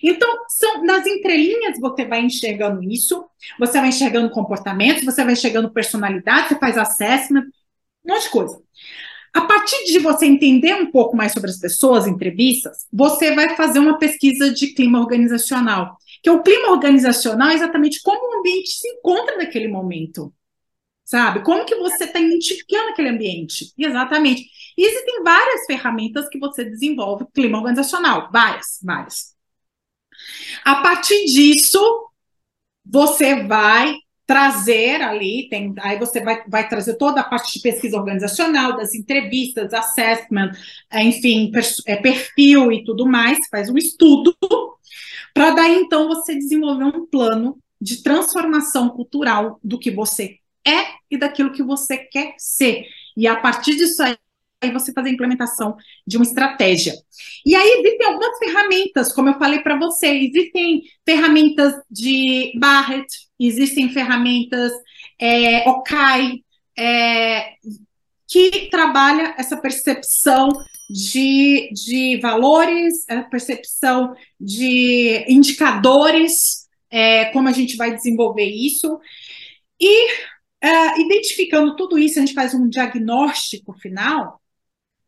Então, 0.04 0.30
são 0.50 0.84
nas 0.84 1.06
entrelinhas 1.06 1.80
você 1.80 2.06
vai 2.06 2.22
enxergando 2.22 2.84
isso, 2.84 3.26
você 3.60 3.80
vai 3.80 3.90
enxergando 3.90 4.30
comportamentos, 4.30 5.04
você 5.04 5.24
vai 5.24 5.34
enxergando 5.34 5.72
personalidade, 5.72 6.50
você 6.50 6.60
faz 6.60 6.78
assessment, 6.78 7.46
um 8.08 8.14
monte 8.14 8.24
de 8.24 8.30
coisa. 8.30 8.62
A 9.34 9.42
partir 9.42 9.84
de 9.86 10.00
você 10.00 10.26
entender 10.26 10.74
um 10.74 10.90
pouco 10.90 11.16
mais 11.16 11.32
sobre 11.32 11.50
as 11.50 11.60
pessoas, 11.60 12.08
entrevistas, 12.08 12.88
você 12.92 13.36
vai 13.36 13.56
fazer 13.56 13.80
uma 13.80 13.98
pesquisa 14.00 14.52
de 14.52 14.74
clima 14.74 15.00
organizacional. 15.00 15.98
Que 16.24 16.30
o 16.30 16.42
clima 16.42 16.72
organizacional 16.72 17.50
é 17.50 17.54
exatamente 17.54 18.02
como 18.02 18.20
o 18.20 18.40
ambiente 18.40 18.70
se 18.70 18.88
encontra 18.88 19.38
naquele 19.38 19.68
momento. 19.68 20.34
Sabe? 21.06 21.44
Como 21.44 21.66
que 21.66 21.76
você 21.76 22.06
está 22.06 22.20
identificando 22.20 22.90
aquele 22.90 23.10
ambiente? 23.10 23.72
Exatamente. 23.78 24.44
E 24.78 24.86
existem 24.86 25.24
várias 25.24 25.66
ferramentas 25.66 26.28
que 26.30 26.40
você 26.40 26.66
desenvolve 26.66 27.26
clima 27.34 27.60
organizacional. 27.60 28.30
Várias, 28.32 28.80
várias. 28.84 29.36
A 30.66 30.82
partir 30.82 31.26
disso, 31.26 31.80
você 32.84 33.44
vai 33.44 33.96
trazer 34.28 35.02
ali, 35.02 35.48
tem, 35.50 35.74
aí 35.80 35.98
você 35.98 36.20
vai, 36.20 36.44
vai 36.48 36.68
trazer 36.68 36.96
toda 36.96 37.22
a 37.22 37.24
parte 37.24 37.54
de 37.54 37.62
pesquisa 37.62 37.98
organizacional, 37.98 38.76
das 38.76 38.94
entrevistas, 38.94 39.74
assessment, 39.74 40.52
é, 40.92 41.02
enfim, 41.02 41.50
é, 41.86 41.96
perfil 41.96 42.70
e 42.72 42.84
tudo 42.84 43.08
mais, 43.08 43.40
faz 43.50 43.70
um 43.70 43.78
estudo, 43.78 44.36
para 45.34 45.52
daí 45.52 45.76
então 45.78 46.10
você 46.10 46.36
desenvolver 46.36 46.84
um 46.84 47.06
plano 47.06 47.58
de 47.80 48.04
transformação 48.04 48.90
cultural 48.90 49.60
do 49.64 49.80
que 49.80 49.90
você 49.90 50.40
é 50.66 50.84
e 51.10 51.18
daquilo 51.18 51.54
que 51.54 51.64
você 51.64 51.98
quer 51.98 52.36
ser. 52.38 52.86
E 53.16 53.26
a 53.28 53.36
partir 53.38 53.78
disso 53.78 54.04
aí, 54.04 54.18
aí 54.62 54.72
você 54.72 54.92
fazer 54.92 55.10
a 55.10 55.14
implementação 55.14 55.76
de 56.06 56.18
uma 56.18 56.26
estratégia. 56.26 56.94
E 57.46 57.56
aí 57.56 57.80
existem 57.80 58.08
algumas 58.08 58.38
ferramentas, 58.40 59.14
como 59.14 59.30
eu 59.30 59.38
falei 59.38 59.60
para 59.60 59.78
você, 59.78 60.08
existem 60.08 60.82
ferramentas 61.06 61.74
de 61.90 62.54
Barrett, 62.60 63.08
existem 63.40 63.90
ferramentas 63.90 64.72
é, 65.20 65.68
Okai, 65.70 66.40
é, 66.78 67.54
que 68.28 68.70
trabalha 68.70 69.36
essa 69.38 69.58
percepção 69.58 70.50
de, 70.90 71.70
de 71.74 72.20
valores, 72.22 73.08
a 73.10 73.24
percepção 73.24 74.14
de 74.40 75.26
indicadores, 75.28 76.68
é, 76.90 77.26
como 77.26 77.48
a 77.48 77.52
gente 77.52 77.76
vai 77.78 77.94
desenvolver 77.94 78.46
isso. 78.46 79.00
E 79.80 80.08
é, 80.62 81.00
identificando 81.00 81.76
tudo 81.76 81.98
isso, 81.98 82.18
a 82.18 82.22
gente 82.22 82.34
faz 82.34 82.54
um 82.54 82.68
diagnóstico 82.68 83.74
final 83.74 84.42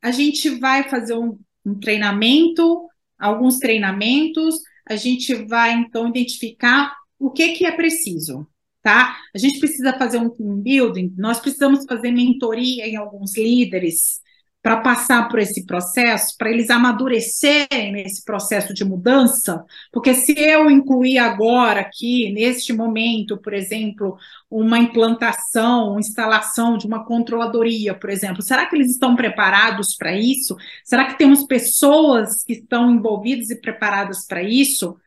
a 0.01 0.11
gente 0.11 0.49
vai 0.49 0.89
fazer 0.89 1.15
um, 1.15 1.37
um 1.65 1.79
treinamento, 1.79 2.87
alguns 3.17 3.59
treinamentos, 3.59 4.55
a 4.87 4.95
gente 4.95 5.33
vai 5.33 5.73
então 5.73 6.07
identificar 6.07 6.95
o 7.17 7.29
que, 7.29 7.49
que 7.49 7.65
é 7.65 7.71
preciso, 7.71 8.47
tá? 8.81 9.17
A 9.35 9.37
gente 9.37 9.59
precisa 9.59 9.93
fazer 9.97 10.17
um 10.17 10.29
team 10.29 10.61
building, 10.61 11.13
nós 11.17 11.39
precisamos 11.39 11.85
fazer 11.85 12.11
mentoria 12.11 12.87
em 12.87 12.95
alguns 12.95 13.37
líderes, 13.37 14.21
para 14.61 14.81
passar 14.81 15.29
por 15.29 15.39
esse 15.39 15.65
processo, 15.65 16.35
para 16.37 16.51
eles 16.51 16.69
amadurecerem 16.69 17.93
nesse 17.93 18.25
processo 18.25 18.73
de 18.73 18.83
mudança, 18.83 19.63
porque 19.91 20.13
se 20.13 20.37
eu 20.37 20.69
incluir 20.69 21.17
agora 21.17 21.79
aqui, 21.79 22.31
neste 22.33 22.73
momento, 22.73 23.37
por 23.37 23.53
exemplo, 23.53 24.17
uma 24.51 24.77
implantação, 24.77 25.91
uma 25.91 25.99
instalação 25.99 26.77
de 26.77 26.85
uma 26.85 27.05
controladoria, 27.05 27.93
por 27.93 28.09
exemplo, 28.09 28.41
será 28.41 28.65
que 28.65 28.75
eles 28.75 28.91
estão 28.91 29.15
preparados 29.15 29.95
para 29.95 30.17
isso? 30.17 30.57
Será 30.83 31.05
que 31.05 31.17
temos 31.17 31.43
pessoas 31.43 32.43
que 32.43 32.53
estão 32.53 32.91
envolvidas 32.91 33.49
e 33.49 33.61
preparadas 33.61 34.27
para 34.27 34.43
isso? 34.43 34.97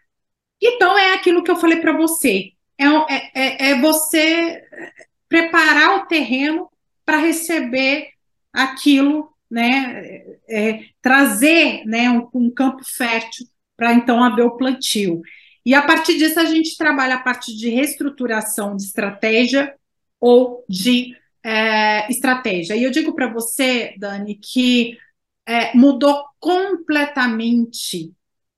Então, 0.62 0.96
é 0.96 1.12
aquilo 1.12 1.42
que 1.42 1.50
eu 1.50 1.56
falei 1.56 1.78
para 1.78 1.92
você, 1.92 2.52
é, 2.78 2.86
é, 2.86 3.30
é, 3.34 3.70
é 3.72 3.80
você 3.80 4.62
preparar 5.28 5.98
o 5.98 6.06
terreno 6.06 6.70
para 7.04 7.18
receber 7.18 8.08
aquilo 8.52 9.31
né, 9.52 10.24
é, 10.48 10.80
trazer 11.02 11.84
né, 11.84 12.10
um, 12.10 12.26
um 12.32 12.50
campo 12.50 12.82
fértil 12.84 13.46
para 13.76 13.92
então 13.92 14.24
haver 14.24 14.46
o 14.46 14.56
plantio. 14.56 15.20
E 15.64 15.74
a 15.74 15.82
partir 15.82 16.16
disso 16.16 16.40
a 16.40 16.46
gente 16.46 16.74
trabalha 16.76 17.16
a 17.16 17.20
parte 17.22 17.54
de 17.54 17.68
reestruturação 17.68 18.74
de 18.74 18.84
estratégia 18.84 19.74
ou 20.18 20.64
de 20.66 21.14
é, 21.44 22.10
estratégia. 22.10 22.74
E 22.74 22.82
eu 22.82 22.90
digo 22.90 23.14
para 23.14 23.30
você, 23.30 23.94
Dani, 23.98 24.36
que 24.36 24.96
é, 25.46 25.76
mudou 25.76 26.24
completamente 26.40 28.10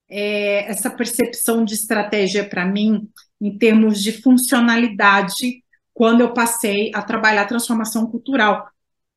é, 0.08 0.70
essa 0.70 0.90
percepção 0.90 1.64
de 1.64 1.74
estratégia 1.74 2.48
para 2.48 2.64
mim 2.64 3.08
em 3.40 3.58
termos 3.58 4.00
de 4.00 4.12
funcionalidade 4.12 5.64
quando 5.92 6.20
eu 6.20 6.32
passei 6.32 6.92
a 6.94 7.02
trabalhar 7.02 7.46
transformação 7.46 8.06
cultural 8.06 8.68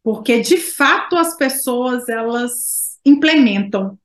porque 0.08 0.40
de 0.40 0.56
fato 0.56 1.18
as 1.18 1.36
pessoas 1.36 2.08
elas 2.08 2.98
implementam. 3.04 4.00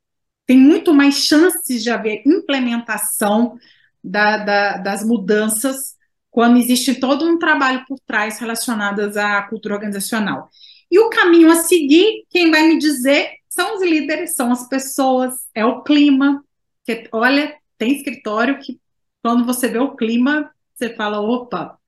Tem 0.45 0.59
muito 0.59 0.93
mais 0.93 1.15
chances 1.15 1.81
de 1.81 1.91
haver 1.91 2.25
implementação 2.27 3.57
da, 4.03 4.39
da, 4.39 4.77
das 4.79 5.05
mudanças 5.05 5.95
quando 6.29 6.59
existe 6.59 6.97
todo 6.97 7.25
um 7.25 7.39
trabalho 7.39 7.85
por 7.87 8.01
trás 8.01 8.41
relacionadas 8.41 9.17
à 9.17 9.43
cultura 9.43 9.77
organizacional. 9.77 10.51
E 10.91 10.99
o 10.99 11.09
caminho 11.09 11.53
a 11.53 11.55
seguir, 11.55 12.25
quem 12.29 12.51
vai 12.51 12.67
me 12.67 12.81
dizer 12.81 13.37
são 13.49 13.77
os 13.77 13.83
líderes, 13.85 14.35
são 14.35 14.51
as 14.51 14.69
pessoas, 14.69 15.33
é 15.55 15.65
o 15.65 15.85
clima. 15.85 16.45
Que, 16.85 17.09
olha, 17.13 17.57
tem 17.79 17.95
escritório 17.95 18.59
que 18.59 18.81
quando 19.23 19.45
você 19.45 19.69
vê 19.69 19.79
o 19.79 19.95
clima, 19.95 20.51
você 20.75 20.97
fala, 20.97 21.21
opa, 21.21 21.79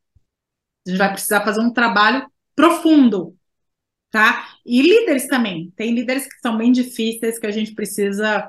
a 0.87 0.89
gente 0.89 0.99
vai 0.99 1.11
precisar 1.11 1.41
fazer 1.45 1.61
um 1.61 1.73
trabalho 1.73 2.31
profundo 2.55 3.37
tá? 4.15 4.47
E 4.65 4.81
líderes 4.81 5.27
também. 5.27 5.73
Tem 5.75 5.93
líderes 5.93 6.29
que 6.29 6.39
são 6.41 6.57
bem 6.57 6.71
difíceis, 6.71 7.37
que 7.37 7.49
a 7.49 7.51
gente 7.51 7.75
precisa 7.75 8.49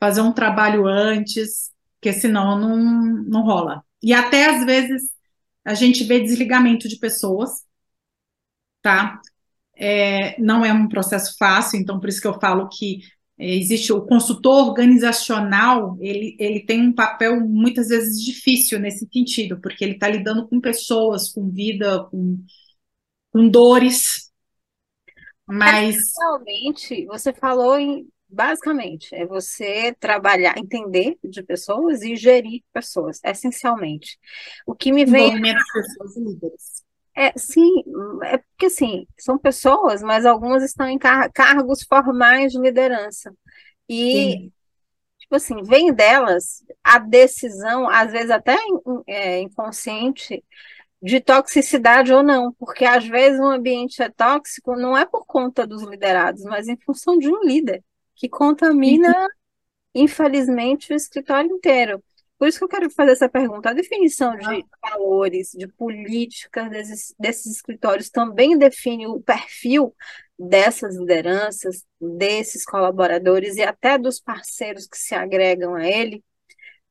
fazer 0.00 0.22
um 0.22 0.32
trabalho 0.32 0.86
antes, 0.86 1.70
porque 2.00 2.10
senão 2.10 2.58
não, 2.58 2.78
não 3.24 3.42
rola. 3.42 3.84
E 4.02 4.14
até 4.14 4.46
às 4.46 4.64
vezes 4.64 5.02
a 5.62 5.74
gente 5.74 6.04
vê 6.04 6.20
desligamento 6.20 6.88
de 6.88 6.96
pessoas, 6.96 7.50
tá? 8.80 9.20
É, 9.76 10.40
não 10.40 10.64
é 10.64 10.72
um 10.72 10.88
processo 10.88 11.36
fácil, 11.38 11.78
então 11.78 12.00
por 12.00 12.08
isso 12.08 12.20
que 12.22 12.26
eu 12.26 12.40
falo 12.40 12.66
que 12.70 13.00
é, 13.38 13.56
existe 13.56 13.92
o 13.92 14.06
consultor 14.06 14.68
organizacional, 14.68 15.98
ele, 16.00 16.34
ele 16.40 16.60
tem 16.60 16.80
um 16.80 16.94
papel 16.94 17.38
muitas 17.46 17.88
vezes 17.88 18.24
difícil 18.24 18.80
nesse 18.80 19.06
sentido, 19.12 19.60
porque 19.60 19.84
ele 19.84 19.94
está 19.94 20.08
lidando 20.08 20.48
com 20.48 20.62
pessoas, 20.62 21.30
com 21.30 21.50
vida, 21.50 22.04
com, 22.04 22.42
com 23.30 23.48
dores, 23.50 24.32
mas. 25.46 25.96
Realmente, 26.18 27.06
você 27.06 27.32
falou 27.32 27.78
em. 27.78 28.08
Basicamente, 28.26 29.14
é 29.14 29.24
você 29.24 29.94
trabalhar, 30.00 30.58
entender 30.58 31.16
de 31.22 31.40
pessoas 31.42 32.02
e 32.02 32.16
gerir 32.16 32.62
pessoas, 32.72 33.20
essencialmente. 33.22 34.18
O 34.66 34.74
que 34.74 34.90
me 34.90 35.04
vem. 35.04 35.26
Envolvimento 35.28 35.62
de 35.62 35.72
pessoas 35.72 36.16
líderes. 36.16 36.84
É, 37.16 37.32
sim, 37.38 37.84
é 38.24 38.38
porque 38.38 38.66
assim, 38.66 39.06
são 39.16 39.38
pessoas, 39.38 40.02
mas 40.02 40.26
algumas 40.26 40.64
estão 40.64 40.88
em 40.88 40.98
car 40.98 41.30
cargos 41.32 41.84
formais 41.84 42.52
de 42.52 42.58
liderança. 42.58 43.32
E, 43.88 44.32
sim. 44.32 44.52
tipo 45.18 45.36
assim, 45.36 45.62
vem 45.62 45.92
delas 45.92 46.64
a 46.82 46.98
decisão, 46.98 47.88
às 47.88 48.10
vezes 48.10 48.30
até 48.30 48.56
é, 49.06 49.40
inconsciente, 49.40 50.42
de 51.04 51.20
toxicidade 51.20 52.14
ou 52.14 52.22
não, 52.22 52.50
porque 52.54 52.82
às 52.86 53.06
vezes 53.06 53.38
um 53.38 53.50
ambiente 53.50 54.02
é 54.02 54.08
tóxico 54.08 54.74
não 54.74 54.96
é 54.96 55.04
por 55.04 55.26
conta 55.26 55.66
dos 55.66 55.82
liderados, 55.82 56.42
mas 56.44 56.66
em 56.66 56.78
função 56.78 57.18
de 57.18 57.28
um 57.28 57.44
líder 57.44 57.84
que 58.14 58.26
contamina, 58.26 59.14
uhum. 59.14 59.28
infelizmente, 59.94 60.94
o 60.94 60.96
escritório 60.96 61.50
inteiro. 61.50 62.02
Por 62.38 62.48
isso 62.48 62.56
que 62.56 62.64
eu 62.64 62.68
quero 62.68 62.88
fazer 62.88 63.12
essa 63.12 63.28
pergunta. 63.28 63.68
A 63.68 63.74
definição 63.74 64.34
de 64.34 64.64
valores, 64.80 65.50
de 65.50 65.68
políticas 65.68 66.70
desses, 66.70 67.14
desses 67.18 67.56
escritórios 67.56 68.08
também 68.08 68.56
define 68.56 69.06
o 69.06 69.20
perfil 69.20 69.94
dessas 70.38 70.96
lideranças, 70.96 71.84
desses 72.00 72.64
colaboradores 72.64 73.56
e 73.56 73.62
até 73.62 73.98
dos 73.98 74.20
parceiros 74.20 74.86
que 74.86 74.96
se 74.96 75.14
agregam 75.14 75.74
a 75.74 75.86
ele. 75.86 76.24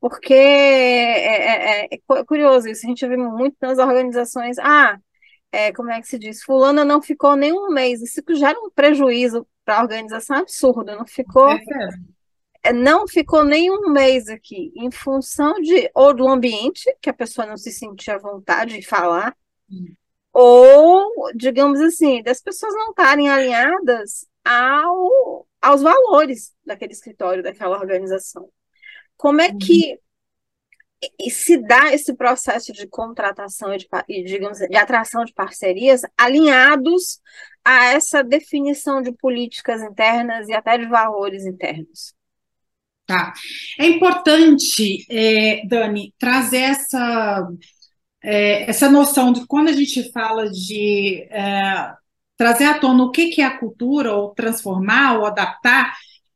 Porque 0.03 0.33
é, 0.33 1.85
é, 1.85 1.85
é, 1.85 1.87
é 1.95 2.23
curioso 2.25 2.67
isso, 2.67 2.85
a 2.85 2.89
gente 2.89 3.07
vê 3.07 3.15
muito 3.15 3.55
nas 3.61 3.77
organizações, 3.77 4.59
ah, 4.59 4.99
é, 5.49 5.71
como 5.71 5.91
é 5.91 6.01
que 6.01 6.07
se 6.09 6.19
diz, 6.19 6.43
fulana 6.43 6.83
não 6.83 7.01
ficou 7.01 7.37
nem 7.37 7.53
um 7.53 7.69
mês, 7.69 8.01
isso 8.01 8.21
gera 8.35 8.59
um 8.59 8.69
prejuízo 8.69 9.47
para 9.63 9.79
a 9.79 9.81
organização 9.81 10.35
absurdo, 10.35 10.93
não 10.93 11.07
ficou... 11.07 11.49
É 12.65 12.73
não 12.73 13.07
ficou 13.07 13.45
nem 13.45 13.71
um 13.71 13.89
mês 13.91 14.27
aqui, 14.27 14.73
em 14.75 14.91
função 14.91 15.53
de 15.61 15.89
ou 15.93 16.13
do 16.13 16.27
ambiente, 16.27 16.83
que 17.01 17.09
a 17.09 17.13
pessoa 17.13 17.47
não 17.47 17.57
se 17.57 17.71
sentia 17.71 18.15
à 18.15 18.17
vontade 18.17 18.79
de 18.79 18.85
falar, 18.85 19.33
hum. 19.69 19.93
ou, 20.33 21.31
digamos 21.33 21.79
assim, 21.79 22.21
das 22.23 22.41
pessoas 22.41 22.73
não 22.73 22.89
estarem 22.89 23.29
alinhadas 23.29 24.25
ao, 24.43 25.47
aos 25.61 25.81
valores 25.81 26.53
daquele 26.65 26.91
escritório, 26.91 27.43
daquela 27.43 27.77
organização. 27.77 28.49
Como 29.23 29.39
é 29.39 29.53
que 29.53 29.97
e 31.17 31.31
se 31.31 31.55
dá 31.57 31.93
esse 31.93 32.13
processo 32.13 32.73
de 32.73 32.85
contratação 32.87 33.73
e, 33.73 33.77
de, 33.77 34.23
digamos, 34.25 34.57
de 34.57 34.75
atração 34.75 35.23
de 35.23 35.33
parcerias 35.33 36.01
alinhados 36.17 37.21
a 37.63 37.85
essa 37.85 38.21
definição 38.21 39.01
de 39.01 39.13
políticas 39.13 39.81
internas 39.81 40.49
e 40.49 40.53
até 40.53 40.77
de 40.77 40.87
valores 40.87 41.45
internos? 41.45 42.13
Tá. 43.05 43.31
É 43.79 43.87
importante, 43.87 45.05
é, 45.09 45.65
Dani, 45.67 46.13
trazer 46.19 46.61
essa, 46.61 47.47
é, 48.21 48.69
essa 48.69 48.89
noção 48.89 49.31
de 49.31 49.47
quando 49.47 49.69
a 49.69 49.73
gente 49.73 50.11
fala 50.11 50.49
de 50.49 51.25
é, 51.31 51.93
trazer 52.35 52.65
à 52.65 52.77
tona 52.77 53.05
o 53.05 53.11
que, 53.11 53.29
que 53.29 53.41
é 53.41 53.45
a 53.45 53.57
cultura, 53.57 54.13
ou 54.13 54.33
transformar, 54.33 55.17
ou 55.17 55.25
adaptar, 55.25 55.93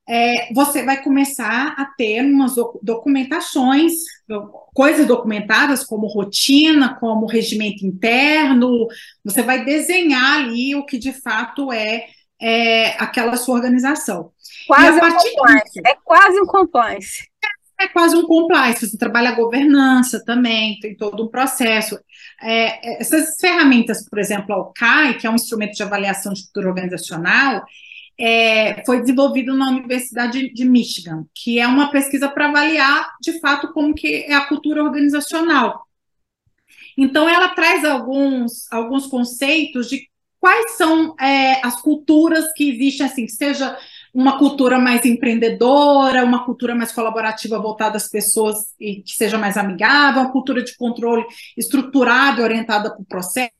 é, 0.07 0.53
você 0.53 0.83
vai 0.83 1.03
começar 1.03 1.75
a 1.77 1.85
ter 1.97 2.21
umas 2.23 2.55
documentações, 2.81 3.93
coisas 4.73 5.05
documentadas 5.05 5.83
como 5.83 6.07
rotina, 6.07 6.95
como 6.95 7.25
regimento 7.25 7.85
interno, 7.85 8.87
você 9.23 9.41
vai 9.41 9.65
desenhar 9.65 10.37
ali 10.37 10.73
o 10.75 10.85
que 10.85 10.97
de 10.97 11.11
fato 11.11 11.73
é, 11.73 12.05
é 12.41 12.91
aquela 13.01 13.35
sua 13.35 13.55
organização. 13.55 14.31
Quase 14.65 14.97
um 14.97 14.99
compliance, 14.99 15.63
disso, 15.65 15.81
é 15.85 15.95
quase 16.03 16.41
um 16.41 16.45
compliance. 16.45 17.27
É, 17.79 17.83
é 17.83 17.87
quase 17.89 18.15
um 18.15 18.25
compliance, 18.25 18.89
você 18.89 18.97
trabalha 18.97 19.29
a 19.31 19.35
governança 19.35 20.23
também, 20.23 20.79
tem 20.79 20.95
todo 20.95 21.25
um 21.25 21.27
processo. 21.27 21.99
É, 22.41 22.95
é 22.95 23.01
essas 23.01 23.35
ferramentas, 23.41 24.07
por 24.09 24.19
exemplo, 24.19 24.55
a 24.55 24.59
OCAI, 24.59 25.17
que 25.17 25.27
é 25.27 25.29
um 25.29 25.35
instrumento 25.35 25.75
de 25.75 25.83
avaliação 25.83 26.31
de 26.31 26.43
cultura 26.43 26.69
organizacional, 26.69 27.65
é, 28.19 28.83
foi 28.85 28.99
desenvolvido 29.01 29.55
na 29.55 29.69
Universidade 29.69 30.51
de 30.51 30.65
Michigan, 30.65 31.25
que 31.33 31.59
é 31.59 31.67
uma 31.67 31.91
pesquisa 31.91 32.27
para 32.27 32.47
avaliar, 32.47 33.15
de 33.21 33.39
fato, 33.39 33.71
como 33.73 33.93
que 33.93 34.23
é 34.23 34.33
a 34.33 34.45
cultura 34.45 34.83
organizacional. 34.83 35.85
Então, 36.97 37.29
ela 37.29 37.49
traz 37.49 37.85
alguns, 37.85 38.71
alguns 38.71 39.05
conceitos 39.05 39.87
de 39.87 40.09
quais 40.39 40.71
são 40.71 41.15
é, 41.19 41.65
as 41.65 41.79
culturas 41.79 42.51
que 42.53 42.69
existem, 42.69 43.05
assim, 43.05 43.27
seja 43.27 43.77
uma 44.13 44.39
cultura 44.39 44.79
mais 44.79 45.05
empreendedora, 45.05 46.23
uma 46.23 46.43
cultura 46.43 46.73
mais 46.73 46.91
colaborativa 46.91 47.59
voltada 47.59 47.97
às 47.97 48.09
pessoas 48.09 48.57
e 48.79 49.03
que 49.03 49.11
seja 49.11 49.37
mais 49.37 49.57
amigável, 49.57 50.23
uma 50.23 50.31
cultura 50.31 50.63
de 50.63 50.75
controle 50.75 51.23
estruturada 51.55 52.41
e 52.41 52.43
orientada 52.43 52.89
para 52.89 53.01
o 53.01 53.05
processo, 53.05 53.51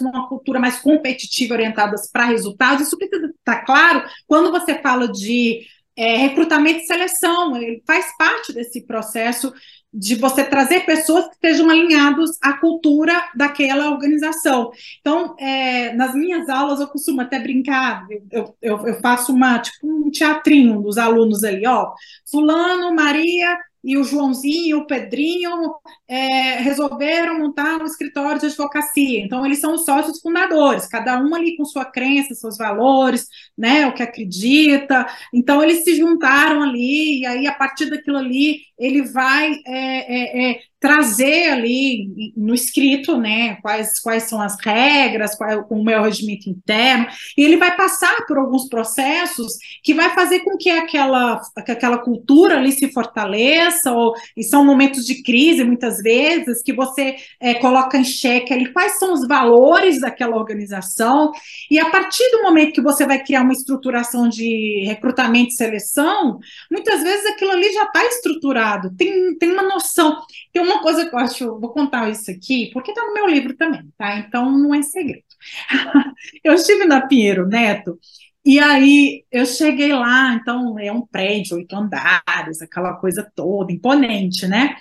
uma 0.00 0.28
cultura 0.28 0.58
mais 0.58 0.78
competitiva 0.78 1.54
orientada 1.54 1.96
para 2.12 2.24
resultados. 2.24 2.86
Isso 2.86 2.96
precisa 2.96 3.26
estar 3.26 3.64
claro 3.64 4.02
quando 4.26 4.50
você 4.50 4.74
fala 4.80 5.08
de 5.08 5.66
é, 5.96 6.16
recrutamento 6.16 6.80
e 6.80 6.86
seleção, 6.86 7.56
ele 7.56 7.82
faz 7.86 8.16
parte 8.16 8.52
desse 8.52 8.86
processo 8.86 9.52
de 9.92 10.14
você 10.14 10.44
trazer 10.44 10.86
pessoas 10.86 11.26
que 11.26 11.34
estejam 11.34 11.68
alinhados 11.68 12.38
à 12.40 12.52
cultura 12.54 13.12
daquela 13.34 13.90
organização. 13.90 14.70
Então, 15.00 15.34
é, 15.38 15.92
nas 15.94 16.14
minhas 16.14 16.48
aulas, 16.48 16.80
eu 16.80 16.86
costumo 16.86 17.20
até 17.20 17.40
brincar, 17.40 18.06
eu, 18.30 18.56
eu, 18.62 18.86
eu 18.86 19.00
faço 19.00 19.32
uma, 19.32 19.58
tipo, 19.58 19.86
um 19.86 20.10
teatrinho 20.10 20.80
dos 20.80 20.96
alunos 20.96 21.42
ali, 21.42 21.66
ó, 21.66 21.92
fulano, 22.30 22.94
Maria, 22.94 23.58
e 23.82 23.96
o 23.96 24.04
Joãozinho, 24.04 24.78
o 24.78 24.86
Pedrinho 24.86 25.74
é, 26.08 26.56
resolveram 26.60 27.38
montar 27.38 27.80
um 27.80 27.86
escritório 27.86 28.40
de 28.40 28.46
advocacia. 28.46 29.20
Então, 29.20 29.44
eles 29.44 29.60
são 29.60 29.74
os 29.74 29.84
sócios 29.84 30.20
fundadores, 30.20 30.86
cada 30.86 31.18
um 31.18 31.34
ali 31.34 31.56
com 31.56 31.64
sua 31.64 31.84
crença, 31.84 32.34
seus 32.34 32.56
valores, 32.58 33.26
né, 33.56 33.86
o 33.86 33.94
que 33.94 34.02
acredita. 34.02 35.06
Então, 35.32 35.62
eles 35.62 35.84
se 35.84 35.96
juntaram 35.96 36.62
ali, 36.62 37.20
e 37.20 37.26
aí, 37.26 37.46
a 37.46 37.54
partir 37.54 37.88
daquilo 37.88 38.18
ali, 38.18 38.60
ele 38.78 39.02
vai 39.02 39.52
é, 39.66 40.50
é, 40.50 40.52
é 40.52 40.60
trazer 40.80 41.50
ali 41.50 42.32
no 42.34 42.54
escrito, 42.54 43.18
né, 43.18 43.56
quais, 43.56 44.00
quais 44.00 44.22
são 44.22 44.40
as 44.40 44.56
regras, 44.64 45.34
qual 45.34 45.50
é 45.50 45.56
o 45.68 45.84
meu 45.84 46.02
regimento 46.02 46.48
interno, 46.48 47.06
e 47.36 47.44
ele 47.44 47.58
vai 47.58 47.76
passar 47.76 48.24
por 48.26 48.38
alguns 48.38 48.66
processos 48.66 49.52
que 49.84 49.92
vai 49.92 50.08
fazer 50.14 50.40
com 50.40 50.56
que 50.56 50.70
aquela, 50.70 51.38
que 51.66 51.70
aquela 51.70 51.98
cultura 51.98 52.56
ali 52.56 52.72
se 52.72 52.90
fortaleça, 52.90 53.92
ou, 53.92 54.14
e 54.34 54.42
são 54.42 54.64
momentos 54.64 55.04
de 55.04 55.22
crise, 55.22 55.62
muitas 55.62 55.98
vezes, 55.98 56.62
que 56.62 56.72
você 56.72 57.16
é, 57.38 57.54
coloca 57.54 57.98
em 57.98 58.04
xeque 58.04 58.54
ali 58.54 58.72
quais 58.72 58.98
são 58.98 59.12
os 59.12 59.28
valores 59.28 60.00
daquela 60.00 60.36
organização, 60.36 61.30
e 61.70 61.78
a 61.78 61.90
partir 61.90 62.24
do 62.30 62.42
momento 62.42 62.72
que 62.72 62.80
você 62.80 63.04
vai 63.04 63.22
criar 63.22 63.42
uma 63.42 63.52
estruturação 63.52 64.30
de 64.30 64.84
recrutamento 64.86 65.50
e 65.50 65.56
seleção, 65.56 66.38
muitas 66.70 67.02
vezes 67.02 67.26
aquilo 67.26 67.50
ali 67.50 67.70
já 67.70 67.84
está 67.84 68.02
estruturado, 68.06 68.96
tem, 68.96 69.36
tem 69.36 69.52
uma 69.52 69.62
noção, 69.62 70.16
tem 70.52 70.62
uma 70.62 70.69
coisa 70.78 71.08
que 71.08 71.14
eu 71.14 71.18
acho, 71.18 71.58
vou 71.58 71.72
contar 71.72 72.08
isso 72.08 72.30
aqui, 72.30 72.70
porque 72.72 72.92
está 72.92 73.04
no 73.04 73.12
meu 73.12 73.26
livro 73.26 73.56
também, 73.56 73.92
tá? 73.98 74.18
Então 74.18 74.56
não 74.56 74.74
é 74.74 74.82
segredo. 74.82 75.24
eu 76.44 76.54
estive 76.54 76.84
na 76.84 77.06
Pinheiro 77.06 77.46
Neto, 77.46 77.98
e 78.44 78.58
aí 78.58 79.24
eu 79.30 79.44
cheguei 79.44 79.92
lá, 79.92 80.34
então 80.34 80.78
é 80.78 80.90
um 80.90 81.06
prédio, 81.06 81.56
oito 81.56 81.74
andares, 81.76 82.62
aquela 82.62 82.94
coisa 82.94 83.30
toda, 83.34 83.72
imponente, 83.72 84.46
né? 84.46 84.76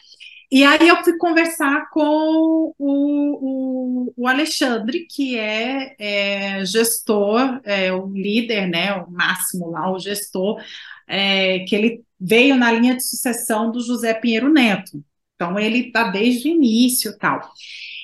E 0.51 0.63
aí 0.63 0.87
eu 0.87 1.03
fui 1.03 1.15
conversar 1.17 1.89
com 1.91 2.01
o, 2.01 2.73
o, 2.79 4.13
o 4.17 4.27
Alexandre, 4.27 5.05
que 5.05 5.37
é, 5.37 5.95
é 5.99 6.65
gestor, 6.65 7.61
é, 7.63 7.93
o 7.93 8.07
líder, 8.07 8.67
né, 8.67 8.93
o 8.95 9.11
máximo 9.11 9.69
lá, 9.69 9.91
o 9.91 9.99
gestor, 9.99 10.59
é, 11.07 11.59
que 11.59 11.75
ele 11.75 12.03
veio 12.19 12.55
na 12.55 12.71
linha 12.71 12.95
de 12.95 13.03
sucessão 13.03 13.71
do 13.71 13.81
José 13.81 14.13
Pinheiro 14.13 14.51
Neto. 14.51 15.03
Então, 15.39 15.57
ele 15.57 15.87
está 15.87 16.09
desde 16.09 16.49
o 16.49 16.51
início 16.51 17.17
tal. 17.17 17.39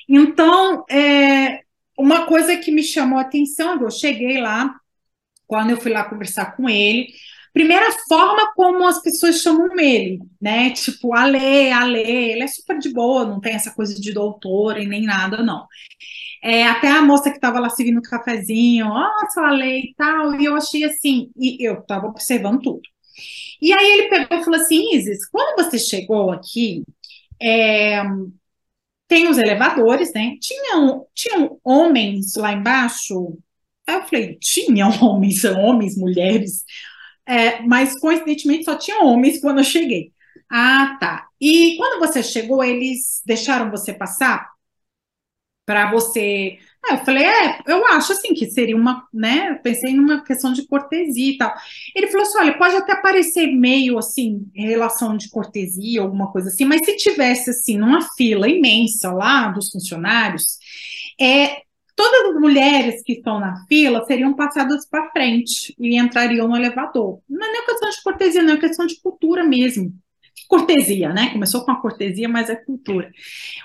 Então, 0.08 0.86
é, 0.88 1.60
uma 1.98 2.24
coisa 2.24 2.56
que 2.56 2.70
me 2.70 2.82
chamou 2.82 3.18
a 3.18 3.22
atenção, 3.22 3.78
eu 3.78 3.90
cheguei 3.90 4.40
lá, 4.40 4.74
quando 5.46 5.68
eu 5.70 5.76
fui 5.76 5.92
lá 5.92 6.04
conversar 6.04 6.56
com 6.56 6.66
ele, 6.66 7.08
primeira 7.52 7.92
forma 8.08 8.54
como 8.54 8.86
as 8.86 9.02
pessoas 9.02 9.42
chamam 9.42 9.78
ele, 9.78 10.18
né? 10.40 10.70
Tipo, 10.70 11.14
Ale, 11.14 11.70
Ale, 11.70 12.00
ele 12.00 12.42
é 12.42 12.46
super 12.46 12.78
de 12.78 12.90
boa, 12.90 13.26
não 13.26 13.38
tem 13.38 13.52
essa 13.52 13.70
coisa 13.70 13.94
de 14.00 14.14
doutor 14.14 14.78
e 14.80 14.86
nem 14.86 15.02
nada, 15.02 15.42
não. 15.42 15.66
É, 16.42 16.66
até 16.66 16.88
a 16.88 17.02
moça 17.02 17.28
que 17.28 17.36
estava 17.36 17.60
lá 17.60 17.68
servindo 17.68 17.98
um 17.98 18.02
cafezinho, 18.02 18.86
ó, 18.86 19.10
oh, 19.10 19.40
Ale 19.40 19.90
e 19.90 19.94
tal, 19.94 20.34
e 20.40 20.46
eu 20.46 20.54
achei 20.56 20.84
assim, 20.84 21.30
e 21.36 21.66
eu 21.66 21.80
estava 21.80 22.06
observando 22.06 22.62
tudo. 22.62 22.82
E 23.60 23.72
aí 23.72 23.86
ele 23.98 24.08
pegou 24.08 24.38
e 24.38 24.44
falou 24.44 24.60
assim, 24.60 24.94
Isis, 24.94 25.26
quando 25.28 25.56
você 25.56 25.78
chegou 25.78 26.30
aqui, 26.30 26.82
é, 27.40 28.02
tem 29.08 29.28
os 29.28 29.38
elevadores, 29.38 30.12
né? 30.12 30.36
Tinham, 30.40 31.06
tinham 31.14 31.60
homens 31.64 32.34
lá 32.36 32.52
embaixo. 32.52 33.38
Eu 33.86 34.02
falei, 34.02 34.36
tinha 34.40 34.86
homens, 35.02 35.44
homens, 35.44 35.96
mulheres, 35.96 36.64
é, 37.26 37.60
mas 37.62 37.98
coincidentemente 38.00 38.64
só 38.64 38.76
tinha 38.76 39.02
homens 39.02 39.40
quando 39.40 39.58
eu 39.58 39.64
cheguei. 39.64 40.12
Ah, 40.50 40.96
tá. 41.00 41.28
E 41.40 41.76
quando 41.76 42.00
você 42.00 42.22
chegou, 42.22 42.62
eles 42.62 43.22
deixaram 43.24 43.70
você 43.70 43.92
passar 43.92 44.48
para 45.64 45.90
você 45.90 46.58
Aí 46.88 46.98
eu 46.98 47.04
falei, 47.04 47.24
é, 47.24 47.58
eu 47.66 47.84
acho 47.88 48.12
assim 48.12 48.32
que 48.32 48.48
seria 48.50 48.76
uma, 48.76 49.06
né? 49.12 49.54
Pensei 49.62 49.92
numa 49.94 50.22
questão 50.22 50.52
de 50.52 50.66
cortesia 50.66 51.32
e 51.32 51.36
tal. 51.36 51.52
Ele 51.94 52.06
falou 52.06 52.22
assim: 52.22 52.38
olha, 52.38 52.58
pode 52.58 52.76
até 52.76 52.94
parecer 53.00 53.46
meio 53.48 53.98
assim, 53.98 54.46
relação 54.54 55.16
de 55.16 55.28
cortesia, 55.28 56.02
alguma 56.02 56.30
coisa 56.30 56.48
assim, 56.48 56.64
mas 56.64 56.84
se 56.84 56.96
tivesse 56.96 57.50
assim, 57.50 57.76
numa 57.76 58.02
fila 58.16 58.48
imensa 58.48 59.12
lá 59.12 59.48
dos 59.48 59.70
funcionários, 59.70 60.58
é, 61.20 61.62
todas 61.96 62.34
as 62.34 62.40
mulheres 62.40 63.02
que 63.02 63.14
estão 63.14 63.40
na 63.40 63.64
fila 63.66 64.04
seriam 64.04 64.34
passadas 64.34 64.86
para 64.88 65.10
frente 65.10 65.74
e 65.78 65.98
entrariam 65.98 66.46
no 66.48 66.56
elevador. 66.56 67.20
Não 67.28 67.46
é 67.46 67.52
nem 67.52 67.66
questão 67.66 67.90
de 67.90 68.02
cortesia, 68.02 68.42
não 68.42 68.54
é 68.54 68.58
questão 68.58 68.86
de 68.86 69.00
cultura 69.00 69.44
mesmo 69.44 69.92
cortesia, 70.48 71.12
né? 71.12 71.30
Começou 71.30 71.64
com 71.64 71.72
a 71.72 71.80
cortesia, 71.80 72.28
mas 72.28 72.50
é 72.50 72.56
cultura. 72.56 73.10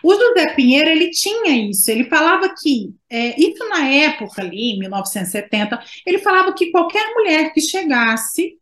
O 0.03 0.13
José 0.13 0.53
Pinheiro, 0.55 0.89
ele 0.89 1.09
tinha 1.11 1.69
isso, 1.69 1.89
ele 1.91 2.05
falava 2.05 2.53
que, 2.59 2.93
é, 3.09 3.39
isso 3.39 3.67
na 3.69 3.87
época 3.87 4.41
ali, 4.41 4.71
em 4.71 4.79
1970, 4.79 5.81
ele 6.05 6.19
falava 6.19 6.53
que 6.53 6.71
qualquer 6.71 7.13
mulher 7.13 7.53
que 7.53 7.61
chegasse 7.61 8.57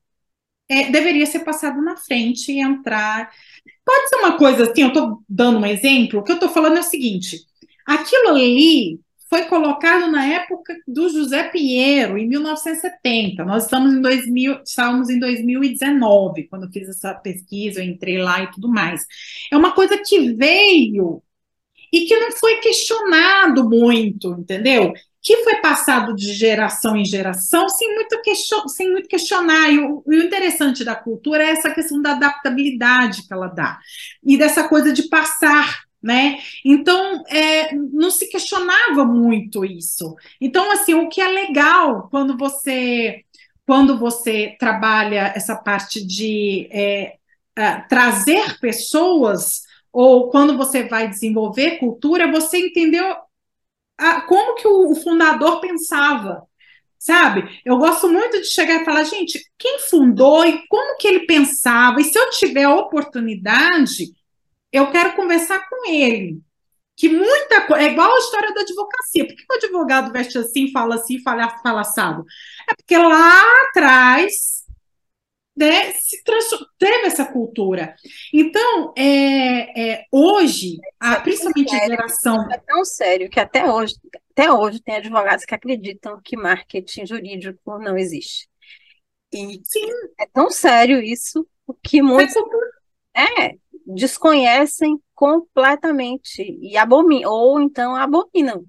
é, 0.70 0.92
deveria 0.92 1.26
ser 1.26 1.40
passada 1.40 1.82
na 1.82 1.98
frente 1.98 2.52
e 2.52 2.60
entrar. 2.60 3.32
Pode 3.86 4.10
ser 4.10 4.16
uma 4.18 4.38
coisa 4.38 4.70
assim, 4.70 4.84
eu 4.84 4.90
estou 4.90 5.24
dando 5.28 5.60
um 5.60 5.66
exemplo, 5.66 6.20
o 6.20 6.24
que 6.24 6.32
eu 6.32 6.36
estou 6.36 6.50
falando 6.50 6.78
é 6.78 6.82
o 6.82 6.84
seguinte: 6.84 7.38
aquilo 7.86 8.30
ali 8.30 9.00
foi 9.30 9.44
colocado 9.46 10.12
na 10.12 10.26
época 10.26 10.76
do 10.88 11.08
José 11.08 11.44
Pinheiro, 11.44 12.18
em 12.18 12.28
1970. 12.28 13.46
Nós 13.46 13.66
estamos 13.66 13.94
em 13.94 14.02
2000, 14.02 14.64
estávamos 14.64 15.10
em 15.10 15.20
2019, 15.20 16.48
quando 16.48 16.72
fiz 16.72 16.90
essa 16.90 17.14
pesquisa, 17.14 17.80
eu 17.80 17.86
entrei 17.86 18.18
lá 18.18 18.42
e 18.42 18.52
tudo 18.52 18.68
mais. 18.68 19.06
É 19.52 19.56
uma 19.56 19.72
coisa 19.74 19.98
que 20.00 20.34
veio 20.34 21.22
e 21.94 22.06
que 22.06 22.20
não 22.20 22.32
foi 22.32 22.56
questionado 22.60 23.70
muito, 23.70 24.32
entendeu? 24.32 24.94
Que 25.22 25.44
foi 25.44 25.58
passado 25.58 26.16
de 26.16 26.34
geração 26.34 26.96
em 26.96 27.06
geração 27.06 27.70
sem 27.70 27.94
muito, 27.94 28.20
question, 28.24 28.68
sem 28.68 28.92
muito 28.92 29.08
questionar. 29.08 29.72
E 29.72 29.78
o, 29.80 30.04
e 30.08 30.16
o 30.18 30.24
interessante 30.24 30.84
da 30.84 30.96
cultura 30.96 31.44
é 31.44 31.52
essa 31.52 31.72
questão 31.72 32.02
da 32.02 32.14
adaptabilidade 32.14 33.28
que 33.28 33.34
ela 33.34 33.48
dá, 33.48 33.78
e 34.24 34.38
dessa 34.38 34.68
coisa 34.68 34.92
de 34.92 35.08
passar 35.08 35.89
né? 36.02 36.40
Então, 36.64 37.24
é, 37.28 37.74
não 37.76 38.10
se 38.10 38.30
questionava 38.30 39.04
muito 39.06 39.66
isso. 39.66 40.16
Então, 40.40 40.72
assim, 40.72 40.94
o 40.94 41.10
que 41.10 41.22
é 41.22 41.28
legal 41.28 42.08
quando 42.10 42.38
você 42.38 43.24
quando 43.66 44.00
você 44.00 44.56
trabalha 44.60 45.32
essa 45.36 45.56
parte 45.56 46.04
de 46.04 46.68
é, 46.72 47.18
é, 47.56 47.82
trazer 47.82 48.60
pessoas 48.60 49.62
ou 49.94 50.32
quando 50.32 50.58
você 50.58 50.84
vai 50.86 51.08
desenvolver 51.08 51.78
cultura, 51.78 52.32
você 52.32 52.58
entendeu 52.58 53.16
a, 53.96 54.22
como 54.22 54.56
que 54.56 54.68
o, 54.68 54.92
o 54.92 54.96
fundador 54.96 55.60
pensava, 55.60 56.44
sabe? 56.98 57.62
Eu 57.64 57.78
gosto 57.78 58.10
muito 58.10 58.42
de 58.42 58.48
chegar 58.48 58.82
e 58.82 58.86
falar, 58.86 59.04
gente, 59.04 59.40
quem 59.56 59.78
fundou 59.82 60.44
e 60.46 60.66
como 60.68 60.98
que 60.98 61.08
ele 61.08 61.28
pensava? 61.28 62.02
E 62.02 62.06
se 62.06 62.18
eu 62.18 62.30
tiver 62.32 62.64
a 62.64 62.76
oportunidade, 62.76 64.12
eu 64.72 64.92
quero 64.92 65.16
conversar 65.16 65.68
com 65.70 65.90
ele. 65.90 66.40
Que 66.96 67.08
muita 67.10 67.66
coisa. 67.66 67.84
É 67.84 67.92
igual 67.92 68.14
a 68.14 68.20
história 68.20 68.54
da 68.54 68.62
advocacia. 68.62 69.26
Por 69.26 69.36
que 69.36 69.46
o 69.50 69.56
advogado 69.56 70.12
veste 70.12 70.38
assim, 70.38 70.72
fala 70.72 70.96
assim, 70.96 71.22
fala, 71.22 71.50
fala 71.60 71.82
assado? 71.82 72.26
É 72.70 72.76
porque 72.76 72.98
lá 72.98 73.42
atrás 73.70 74.60
né, 75.60 75.92
se 75.94 76.24
teve 76.78 77.06
essa 77.06 77.26
cultura. 77.26 77.94
Então, 78.34 78.94
é, 78.98 79.94
é 79.94 80.06
hoje, 80.10 80.78
a, 80.98 81.16
é 81.16 81.20
principalmente 81.20 81.76
a 81.76 81.86
geração. 81.86 82.50
É 82.50 82.58
tão 82.58 82.86
sério 82.86 83.30
que 83.30 83.42
até 83.42 83.70
hoje, 83.70 83.96
até 84.32 84.52
hoje 84.52 84.82
tem 84.82 84.96
advogados 84.96 85.44
que 85.44 85.54
acreditam 85.54 86.22
que 86.24 86.38
marketing 86.38 87.06
jurídico 87.06 87.78
não 87.78 87.98
existe. 87.98 88.48
E 89.34 89.62
Sim. 89.66 89.90
é 90.18 90.26
tão 90.28 90.50
sério 90.50 91.02
isso 91.02 91.46
que 91.84 92.02
muitos. 92.02 92.36
É, 93.14 93.56
desconhecem 93.96 95.00
completamente 95.16 96.44
e 96.62 96.78
abominam, 96.78 97.32
ou 97.32 97.62
então 97.62 97.96
abominam. 97.96 98.66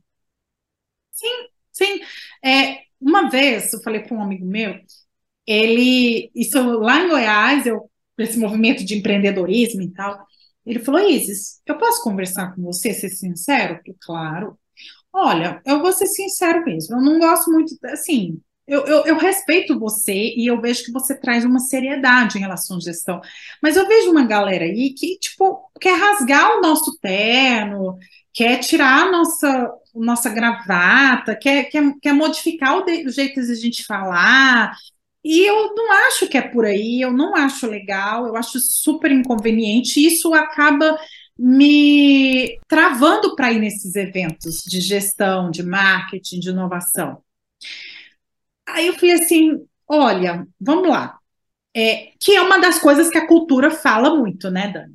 Sim, 1.11 1.47
sim. 1.73 2.01
É, 2.45 2.79
uma 3.01 3.29
vez 3.31 3.73
eu 3.73 3.83
falei 3.83 4.03
com 4.03 4.17
um 4.17 4.23
amigo 4.23 4.45
meu, 4.47 4.75
ele, 5.47 6.31
isso 6.35 6.59
lá 6.81 7.01
em 7.03 7.09
Goiás, 7.09 7.67
eu, 7.67 7.91
esse 8.19 8.39
movimento 8.39 8.85
de 8.85 8.97
empreendedorismo 8.99 9.83
e 9.83 9.93
tal, 9.93 10.25
ele 10.67 10.79
falou, 10.81 11.01
Isis, 11.01 11.61
eu 11.67 11.79
posso 11.79 12.03
conversar 12.03 12.55
com 12.55 12.63
você, 12.63 12.93
ser 12.95 13.11
sincero? 13.11 13.81
Claro. 14.03 14.59
Olha, 15.13 15.63
eu 15.67 15.81
vou 15.81 15.93
ser 15.93 16.07
sincero 16.07 16.65
mesmo, 16.65 16.97
eu 16.97 17.03
não 17.03 17.19
gosto 17.19 17.51
muito, 17.53 17.77
assim, 17.87 18.41
eu, 18.71 18.87
eu, 18.87 19.05
eu, 19.07 19.19
respeito 19.19 19.79
você 19.79 20.33
e 20.37 20.47
eu 20.47 20.61
vejo 20.61 20.85
que 20.85 20.93
você 20.93 21.19
traz 21.19 21.45
uma 21.45 21.59
seriedade 21.59 22.39
em 22.39 22.41
relação 22.41 22.77
à 22.77 22.81
gestão. 22.81 23.21
Mas 23.61 23.77
eu 23.77 23.87
vejo 23.89 24.11
uma 24.11 24.25
galera 24.25 24.65
aí 24.65 24.95
que, 24.95 25.19
tipo, 25.19 25.69
quer 25.81 25.99
rasgar 25.99 26.57
o 26.57 26.61
nosso 26.61 26.97
terno, 27.01 27.99
quer 28.33 28.59
tirar 28.59 29.09
a 29.09 29.11
nossa, 29.11 29.73
nossa 29.95 30.31
gravata, 30.31 31.35
quer, 31.35 31.65
quer, 31.65 31.83
quer 32.01 32.13
modificar 32.13 32.79
o, 32.79 32.85
de, 32.85 33.07
o 33.07 33.11
jeito 33.11 33.43
de 33.43 33.51
a 33.51 33.57
gente 33.57 33.85
falar. 33.85 34.73
E 35.25 35.41
eu 35.41 35.75
não 35.75 35.93
acho 36.07 36.29
que 36.29 36.39
é 36.39 36.43
por 36.43 36.65
aí, 36.65 37.01
eu 37.01 37.13
não 37.13 37.35
acho 37.35 37.67
legal, 37.67 38.27
eu 38.27 38.37
acho 38.37 38.61
super 38.61 39.11
inconveniente. 39.11 40.05
Isso 40.05 40.33
acaba 40.33 40.97
me 41.37 42.59
travando 42.69 43.35
para 43.35 43.51
ir 43.53 43.59
nesses 43.59 43.97
eventos 43.97 44.63
de 44.63 44.81
gestão, 44.81 45.51
de 45.51 45.63
marketing, 45.63 46.39
de 46.39 46.51
inovação. 46.51 47.21
Aí 48.75 48.87
eu 48.87 48.95
falei 48.95 49.17
assim: 49.17 49.65
olha, 49.89 50.47
vamos 50.61 50.89
lá. 50.89 51.19
É, 51.75 52.13
que 52.21 52.35
é 52.35 52.43
uma 52.43 52.59
das 52.59 52.79
coisas 52.81 53.09
que 53.11 53.19
a 53.19 53.27
cultura 53.27 53.71
fala 53.71 54.15
muito, 54.17 54.51
né, 54.51 54.73
Dani? 54.73 54.95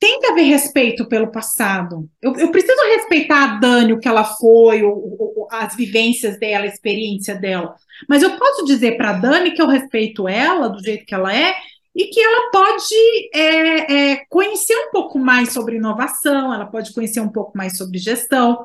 Tem 0.00 0.18
que 0.18 0.26
haver 0.26 0.44
respeito 0.44 1.06
pelo 1.06 1.30
passado. 1.30 2.08
Eu, 2.20 2.34
eu 2.36 2.50
preciso 2.50 2.80
respeitar 2.96 3.44
a 3.44 3.58
Dani, 3.58 3.92
o 3.92 4.00
que 4.00 4.08
ela 4.08 4.24
foi, 4.24 4.82
o, 4.82 4.90
o, 4.90 5.48
as 5.50 5.76
vivências 5.76 6.38
dela, 6.38 6.64
a 6.64 6.68
experiência 6.68 7.34
dela. 7.36 7.76
Mas 8.08 8.22
eu 8.22 8.36
posso 8.36 8.64
dizer 8.64 8.96
para 8.96 9.10
a 9.10 9.18
Dani 9.18 9.52
que 9.52 9.62
eu 9.62 9.68
respeito 9.68 10.26
ela 10.26 10.68
do 10.68 10.82
jeito 10.82 11.04
que 11.06 11.14
ela 11.14 11.34
é 11.36 11.54
e 11.94 12.06
que 12.06 12.20
ela 12.20 12.50
pode 12.50 12.94
é, 13.34 14.12
é, 14.12 14.24
conhecer 14.28 14.74
um 14.74 14.90
pouco 14.90 15.18
mais 15.18 15.52
sobre 15.52 15.76
inovação, 15.76 16.52
ela 16.52 16.66
pode 16.66 16.92
conhecer 16.92 17.20
um 17.20 17.28
pouco 17.28 17.56
mais 17.56 17.76
sobre 17.76 17.98
gestão, 17.98 18.64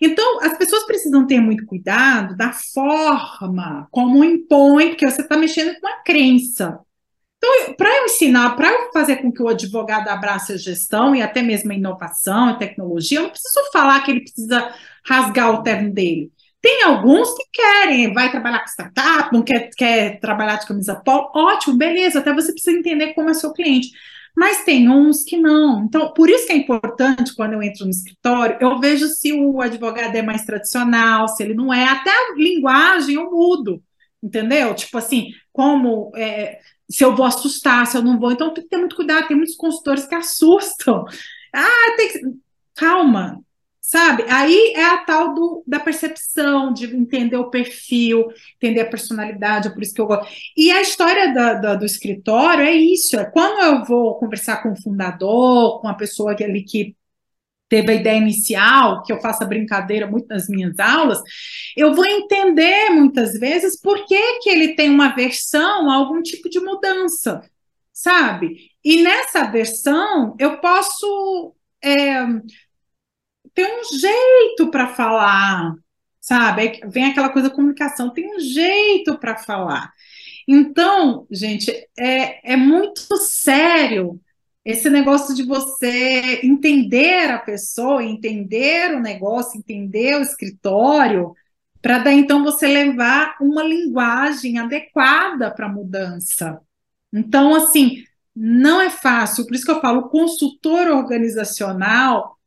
então, 0.00 0.40
as 0.40 0.56
pessoas 0.56 0.84
precisam 0.84 1.26
ter 1.26 1.40
muito 1.40 1.66
cuidado 1.66 2.36
da 2.36 2.52
forma 2.52 3.88
como 3.90 4.24
impõe, 4.24 4.90
porque 4.90 5.08
você 5.10 5.22
está 5.22 5.36
mexendo 5.36 5.78
com 5.80 5.86
uma 5.86 6.02
crença. 6.02 6.78
Então, 7.38 7.74
para 7.74 7.96
eu 7.98 8.04
ensinar, 8.06 8.56
para 8.56 8.68
eu 8.68 8.92
fazer 8.92 9.16
com 9.16 9.32
que 9.32 9.42
o 9.42 9.48
advogado 9.48 10.08
abrace 10.08 10.52
a 10.52 10.56
gestão 10.56 11.14
e 11.14 11.22
até 11.22 11.40
mesmo 11.40 11.70
a 11.70 11.74
inovação 11.74 12.50
e 12.50 12.58
tecnologia, 12.58 13.18
eu 13.18 13.22
não 13.24 13.30
preciso 13.30 13.60
falar 13.72 14.00
que 14.00 14.10
ele 14.10 14.22
precisa 14.22 14.74
rasgar 15.06 15.50
o 15.52 15.62
terno 15.62 15.92
dele. 15.92 16.32
Tem 16.60 16.82
alguns 16.82 17.32
que 17.34 17.44
querem, 17.52 18.12
vai 18.12 18.30
trabalhar 18.30 18.60
com 18.60 18.66
startup, 18.66 19.32
não 19.32 19.42
quer, 19.42 19.70
quer 19.76 20.18
trabalhar 20.18 20.56
de 20.56 20.66
camisa 20.66 20.96
polo, 20.96 21.30
ótimo, 21.32 21.76
beleza, 21.76 22.18
até 22.18 22.34
você 22.34 22.52
precisa 22.52 22.76
entender 22.76 23.14
como 23.14 23.30
é 23.30 23.34
seu 23.34 23.52
cliente 23.52 23.90
mas 24.36 24.64
tem 24.64 24.88
uns 24.88 25.24
que 25.24 25.36
não. 25.36 25.84
Então, 25.84 26.12
por 26.12 26.30
isso 26.30 26.46
que 26.46 26.52
é 26.52 26.56
importante, 26.56 27.34
quando 27.34 27.54
eu 27.54 27.62
entro 27.62 27.84
no 27.84 27.90
escritório, 27.90 28.56
eu 28.60 28.78
vejo 28.78 29.06
se 29.08 29.32
o 29.32 29.60
advogado 29.60 30.14
é 30.14 30.22
mais 30.22 30.44
tradicional, 30.44 31.28
se 31.28 31.42
ele 31.42 31.54
não 31.54 31.72
é, 31.72 31.84
até 31.84 32.10
a 32.10 32.34
linguagem 32.36 33.16
eu 33.16 33.30
mudo, 33.30 33.82
entendeu? 34.22 34.74
Tipo 34.74 34.98
assim, 34.98 35.30
como 35.52 36.12
é, 36.14 36.58
se 36.90 37.04
eu 37.04 37.14
vou 37.14 37.26
assustar, 37.26 37.86
se 37.86 37.96
eu 37.96 38.02
não 38.02 38.18
vou. 38.18 38.32
Então, 38.32 38.52
tem 38.52 38.64
que 38.64 38.70
ter 38.70 38.78
muito 38.78 38.96
cuidado, 38.96 39.28
tem 39.28 39.36
muitos 39.36 39.56
consultores 39.56 40.06
que 40.06 40.14
assustam. 40.16 41.04
Ah, 41.54 41.94
tem 41.96 42.12
que. 42.12 42.20
Calma, 42.74 43.40
Sabe? 43.88 44.24
Aí 44.28 44.74
é 44.76 44.84
a 44.84 44.98
tal 44.98 45.34
do, 45.34 45.64
da 45.66 45.80
percepção, 45.80 46.74
de 46.74 46.94
entender 46.94 47.38
o 47.38 47.48
perfil, 47.48 48.26
entender 48.56 48.82
a 48.82 48.90
personalidade, 48.90 49.68
é 49.68 49.70
por 49.70 49.82
isso 49.82 49.94
que 49.94 50.00
eu 50.02 50.06
gosto. 50.06 50.30
E 50.54 50.70
a 50.70 50.82
história 50.82 51.32
da, 51.32 51.54
da, 51.54 51.74
do 51.74 51.86
escritório 51.86 52.66
é 52.66 52.74
isso: 52.74 53.18
é 53.18 53.24
quando 53.24 53.58
eu 53.62 53.84
vou 53.86 54.18
conversar 54.18 54.62
com 54.62 54.72
o 54.72 54.82
fundador, 54.82 55.80
com 55.80 55.88
a 55.88 55.94
pessoa 55.94 56.34
que, 56.36 56.44
ali 56.44 56.64
que 56.64 56.94
teve 57.66 57.90
a 57.92 57.94
ideia 57.94 58.18
inicial, 58.18 59.02
que 59.04 59.12
eu 59.12 59.22
faço 59.22 59.42
a 59.42 59.46
brincadeira 59.46 60.06
muito 60.06 60.28
nas 60.28 60.48
minhas 60.50 60.78
aulas, 60.78 61.18
eu 61.74 61.94
vou 61.94 62.04
entender 62.06 62.90
muitas 62.90 63.38
vezes 63.38 63.80
por 63.80 64.04
que, 64.04 64.40
que 64.40 64.50
ele 64.50 64.74
tem 64.74 64.90
uma 64.90 65.14
versão 65.14 65.90
a 65.90 65.94
algum 65.94 66.20
tipo 66.20 66.50
de 66.50 66.60
mudança, 66.60 67.40
sabe? 67.90 68.70
E 68.84 69.02
nessa 69.02 69.44
versão 69.44 70.36
eu 70.38 70.58
posso. 70.58 71.54
É, 71.82 72.26
tem 73.58 73.66
um 73.66 73.98
jeito 73.98 74.70
para 74.70 74.94
falar, 74.94 75.74
sabe? 76.20 76.80
Vem 76.86 77.06
aquela 77.06 77.28
coisa 77.28 77.50
comunicação, 77.50 78.12
tem 78.12 78.36
um 78.36 78.38
jeito 78.38 79.18
para 79.18 79.36
falar. 79.36 79.92
Então, 80.46 81.26
gente, 81.28 81.68
é, 81.98 82.52
é 82.52 82.56
muito 82.56 83.16
sério 83.16 84.20
esse 84.64 84.88
negócio 84.88 85.34
de 85.34 85.42
você 85.42 86.38
entender 86.44 87.32
a 87.32 87.38
pessoa, 87.40 88.04
entender 88.04 88.94
o 88.94 89.00
negócio, 89.00 89.58
entender 89.58 90.16
o 90.16 90.22
escritório, 90.22 91.34
para 91.82 91.98
daí 91.98 92.16
então 92.16 92.44
você 92.44 92.68
levar 92.68 93.38
uma 93.40 93.64
linguagem 93.64 94.56
adequada 94.60 95.50
para 95.50 95.66
a 95.66 95.72
mudança. 95.72 96.60
Então, 97.12 97.56
assim, 97.56 98.04
não 98.36 98.80
é 98.80 98.88
fácil, 98.88 99.44
por 99.46 99.56
isso 99.56 99.64
que 99.64 99.70
eu 99.72 99.80
falo, 99.80 100.10
consultor 100.10 100.86
organizacional 100.86 102.37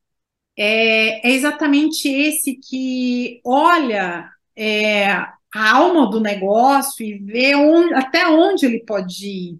é, 0.63 1.27
é 1.27 1.31
exatamente 1.31 2.07
esse 2.07 2.55
que 2.55 3.41
olha 3.43 4.29
é, 4.55 5.07
a 5.09 5.71
alma 5.73 6.07
do 6.07 6.19
negócio 6.19 7.03
e 7.03 7.17
vê 7.17 7.55
onde, 7.55 7.95
até 7.95 8.27
onde 8.27 8.67
ele 8.67 8.85
pode 8.85 9.25
ir, 9.25 9.59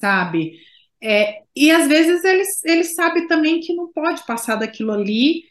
sabe? 0.00 0.58
É, 1.00 1.42
e 1.54 1.70
às 1.70 1.86
vezes 1.86 2.24
ele, 2.24 2.42
ele 2.64 2.84
sabe 2.84 3.28
também 3.28 3.60
que 3.60 3.72
não 3.74 3.92
pode 3.92 4.26
passar 4.26 4.56
daquilo 4.56 4.90
ali, 4.92 5.44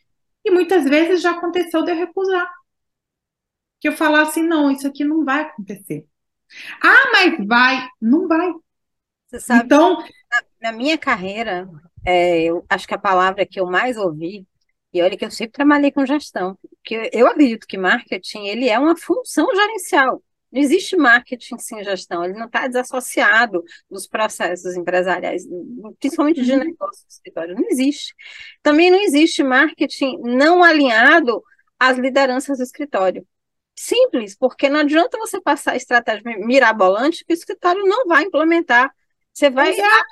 e 0.44 0.52
muitas 0.52 0.84
vezes 0.84 1.22
já 1.22 1.32
aconteceu 1.32 1.82
de 1.84 1.92
eu 1.92 1.96
recusar. 1.96 2.52
Que 3.80 3.88
eu 3.88 3.94
falar 3.94 4.24
assim, 4.24 4.44
não, 4.44 4.70
isso 4.72 4.88
aqui 4.88 5.06
não 5.06 5.24
vai 5.24 5.44
acontecer. 5.44 6.06
Ah, 6.84 7.12
mas 7.14 7.48
vai, 7.48 7.88
não 8.02 8.28
vai. 8.28 8.52
Você 9.28 9.40
sabe, 9.40 9.66
então, 9.66 9.98
na, 10.00 10.72
na 10.72 10.78
minha 10.78 10.98
carreira, 10.98 11.70
é, 12.06 12.44
eu 12.44 12.66
acho 12.70 12.88
que 12.88 12.94
a 12.94 13.00
palavra 13.00 13.46
que 13.46 13.60
eu 13.60 13.66
mais 13.66 13.98
ouvi, 13.98 14.46
e 14.94 15.02
olha 15.02 15.18
que 15.18 15.24
eu 15.26 15.32
sempre 15.32 15.54
trabalhei 15.54 15.92
com 15.92 16.06
gestão, 16.06 16.58
porque 16.62 17.10
eu 17.14 17.28
acredito 17.28 17.68
que 17.68 17.78
marketing 17.78 18.48
ele 18.48 18.68
é 18.68 18.78
uma 18.78 18.98
função 18.98 19.48
gerencial. 19.56 20.22
Não 20.52 20.60
existe 20.60 20.98
marketing 20.98 21.58
sem 21.60 21.82
gestão, 21.84 22.26
ele 22.26 22.34
não 22.34 22.48
está 22.48 22.68
desassociado 22.68 23.64
dos 23.90 24.06
processos 24.06 24.76
empresariais, 24.76 25.46
principalmente 25.98 26.44
de 26.44 26.52
uhum. 26.52 26.60
negócio 26.60 27.06
do 27.06 27.10
escritório, 27.10 27.56
não 27.56 27.70
existe. 27.70 28.14
Também 28.62 28.92
não 28.92 29.00
existe 29.00 29.44
marketing 29.44 30.18
não 30.20 30.62
alinhado 30.62 31.42
às 31.80 31.98
lideranças 31.98 32.58
do 32.58 32.64
escritório. 32.64 33.26
Simples, 33.78 34.36
porque 34.36 34.68
não 34.68 34.82
adianta 34.82 35.18
você 35.18 35.40
passar 35.40 35.72
a 35.72 35.78
estratégia 35.78 36.22
mirabolante 36.38 37.24
que 37.26 37.34
o 37.34 37.36
escritório 37.36 37.84
não 37.86 38.06
vai 38.06 38.24
implementar. 38.24 38.94
Você 39.34 39.50
vai 39.50 39.72
achar 39.72 40.06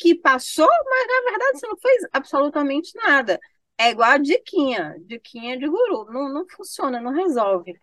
que 0.00 0.14
passou, 0.14 0.66
mas 0.66 1.06
na 1.06 1.30
verdade 1.30 1.60
você 1.60 1.66
não 1.68 1.76
fez 1.76 2.02
absolutamente 2.10 2.90
nada. 2.96 3.38
É 3.78 3.90
igual 3.90 4.10
a 4.10 4.18
diquinha, 4.18 4.96
diquinha 5.06 5.58
de 5.58 5.68
guru, 5.68 6.06
não, 6.10 6.32
não 6.32 6.46
funciona, 6.48 7.00
não 7.00 7.12
resolve. 7.12 7.74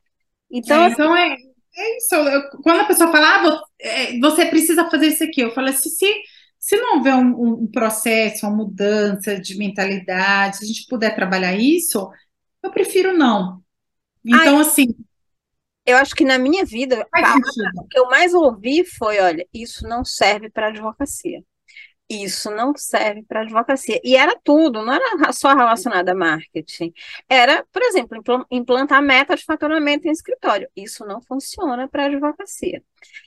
Então, 0.49 0.83
é, 0.83 0.89
então 0.89 1.15
é, 1.15 1.35
é 1.75 1.97
isso. 1.97 2.15
Eu, 2.15 2.49
quando 2.63 2.81
a 2.81 2.85
pessoa 2.85 3.11
fala, 3.11 3.27
ah, 3.27 3.61
é, 3.79 4.19
você 4.19 4.45
precisa 4.47 4.89
fazer 4.89 5.07
isso 5.07 5.23
aqui, 5.23 5.41
eu 5.41 5.51
falo 5.51 5.69
assim, 5.69 5.89
se, 5.89 6.11
se 6.59 6.75
não 6.77 6.97
houver 6.97 7.13
um, 7.15 7.63
um, 7.63 7.67
processo, 7.67 8.47
uma 8.47 8.55
mudança 8.55 9.39
de 9.39 9.57
mentalidade, 9.57 10.57
se 10.57 10.63
a 10.63 10.67
gente 10.67 10.87
puder 10.87 11.15
trabalhar 11.15 11.55
isso, 11.55 12.09
eu 12.63 12.71
prefiro 12.71 13.15
não. 13.15 13.61
Então, 14.25 14.57
Ai, 14.57 14.61
assim. 14.61 14.87
Eu 15.85 15.97
acho 15.97 16.13
que 16.15 16.25
na 16.25 16.37
minha 16.37 16.65
vida, 16.65 17.07
o 17.15 17.87
que 17.87 17.97
eu 17.97 18.07
mais 18.09 18.33
ouvi 18.33 18.83
foi: 18.83 19.19
olha, 19.19 19.47
isso 19.53 19.87
não 19.87 20.03
serve 20.03 20.49
para 20.49 20.67
advocacia. 20.67 21.41
Isso 22.09 22.49
não 22.49 22.73
serve 22.75 23.23
para 23.23 23.41
advocacia. 23.41 23.99
E 24.01 24.15
era 24.15 24.33
tudo, 24.41 24.81
não 24.81 24.93
era 24.93 25.31
só 25.33 25.53
relacionado 25.53 26.07
a 26.07 26.15
marketing. 26.15 26.93
Era, 27.27 27.65
por 27.71 27.81
exemplo, 27.81 28.23
implantar 28.49 29.01
meta 29.01 29.35
de 29.35 29.43
faturamento 29.43 30.07
em 30.07 30.11
escritório. 30.11 30.69
Isso 30.75 31.05
não 31.05 31.21
funciona 31.21 31.87
para 31.87 32.05
advocacia. 32.05 32.81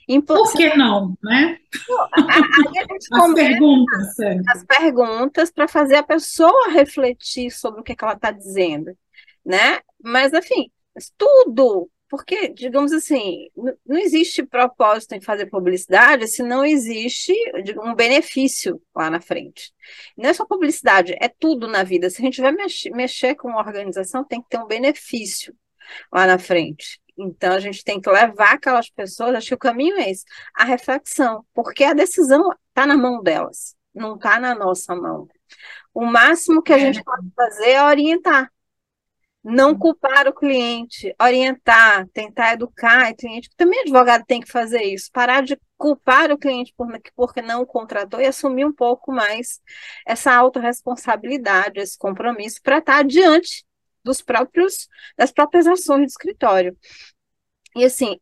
Impl 0.07 0.33
por 0.33 0.53
que 0.53 0.75
não, 0.75 1.15
né? 1.23 1.59
as 3.11 3.33
perguntas. 3.33 4.19
As 4.47 4.65
perguntas 4.65 5.51
para 5.51 5.67
fazer 5.67 5.95
a 5.95 6.03
pessoa 6.03 6.71
refletir 6.71 7.51
sobre 7.51 7.81
o 7.81 7.83
que, 7.83 7.95
que 7.95 8.03
ela 8.03 8.13
está 8.13 8.31
dizendo, 8.31 8.97
né? 9.45 9.79
Mas, 10.03 10.33
enfim, 10.33 10.71
tudo 11.17 11.87
porque, 12.11 12.49
digamos 12.49 12.91
assim, 12.91 13.47
não 13.55 13.97
existe 13.97 14.43
propósito 14.45 15.13
em 15.13 15.21
fazer 15.21 15.45
publicidade 15.45 16.27
se 16.27 16.43
não 16.43 16.65
existe 16.65 17.33
um 17.81 17.95
benefício 17.95 18.81
lá 18.93 19.09
na 19.09 19.21
frente. 19.21 19.73
Não 20.17 20.29
é 20.29 20.33
só 20.33 20.45
publicidade, 20.45 21.15
é 21.21 21.29
tudo 21.29 21.69
na 21.69 21.83
vida. 21.83 22.09
Se 22.09 22.21
a 22.21 22.25
gente 22.25 22.41
vai 22.41 22.51
mexer, 22.51 22.89
mexer 22.89 23.35
com 23.35 23.47
uma 23.47 23.59
organização, 23.59 24.25
tem 24.25 24.41
que 24.41 24.49
ter 24.49 24.57
um 24.57 24.67
benefício 24.67 25.55
lá 26.11 26.27
na 26.27 26.37
frente. 26.37 26.99
Então, 27.17 27.53
a 27.53 27.59
gente 27.61 27.81
tem 27.81 28.01
que 28.01 28.09
levar 28.09 28.55
aquelas 28.55 28.89
pessoas, 28.89 29.33
acho 29.33 29.47
que 29.47 29.55
o 29.55 29.57
caminho 29.57 29.95
é 29.95 30.11
esse, 30.11 30.25
a 30.53 30.65
reflexão, 30.65 31.45
porque 31.53 31.85
a 31.85 31.93
decisão 31.93 32.51
está 32.67 32.85
na 32.85 32.97
mão 32.97 33.23
delas, 33.23 33.73
não 33.95 34.15
está 34.15 34.37
na 34.37 34.53
nossa 34.53 34.93
mão. 34.93 35.29
O 35.93 36.05
máximo 36.05 36.61
que 36.61 36.73
a 36.73 36.77
gente 36.77 37.01
pode 37.05 37.31
fazer 37.33 37.69
é 37.69 37.83
orientar 37.85 38.51
não 39.43 39.77
culpar 39.77 40.27
o 40.27 40.33
cliente, 40.33 41.15
orientar, 41.19 42.07
tentar 42.09 42.53
educar 42.53 43.11
o 43.11 43.15
cliente. 43.15 43.49
Também 43.57 43.79
o 43.79 43.81
advogado 43.83 44.23
tem 44.25 44.39
que 44.39 44.51
fazer 44.51 44.83
isso, 44.83 45.09
parar 45.11 45.41
de 45.41 45.59
culpar 45.77 46.31
o 46.31 46.37
cliente 46.37 46.73
por, 46.77 46.87
porque 47.15 47.41
não 47.41 47.61
o 47.61 47.65
contratou 47.65 48.21
e 48.21 48.27
assumir 48.27 48.65
um 48.65 48.73
pouco 48.73 49.11
mais 49.11 49.59
essa 50.05 50.33
autorresponsabilidade, 50.33 51.79
esse 51.79 51.97
compromisso 51.97 52.61
para 52.61 52.77
estar 52.77 53.03
diante 53.03 53.65
dos 54.03 54.21
próprios 54.21 54.87
das 55.17 55.31
próprias 55.31 55.67
ações 55.67 56.01
do 56.01 56.09
escritório. 56.09 56.77
E 57.75 57.85
assim, 57.85 58.19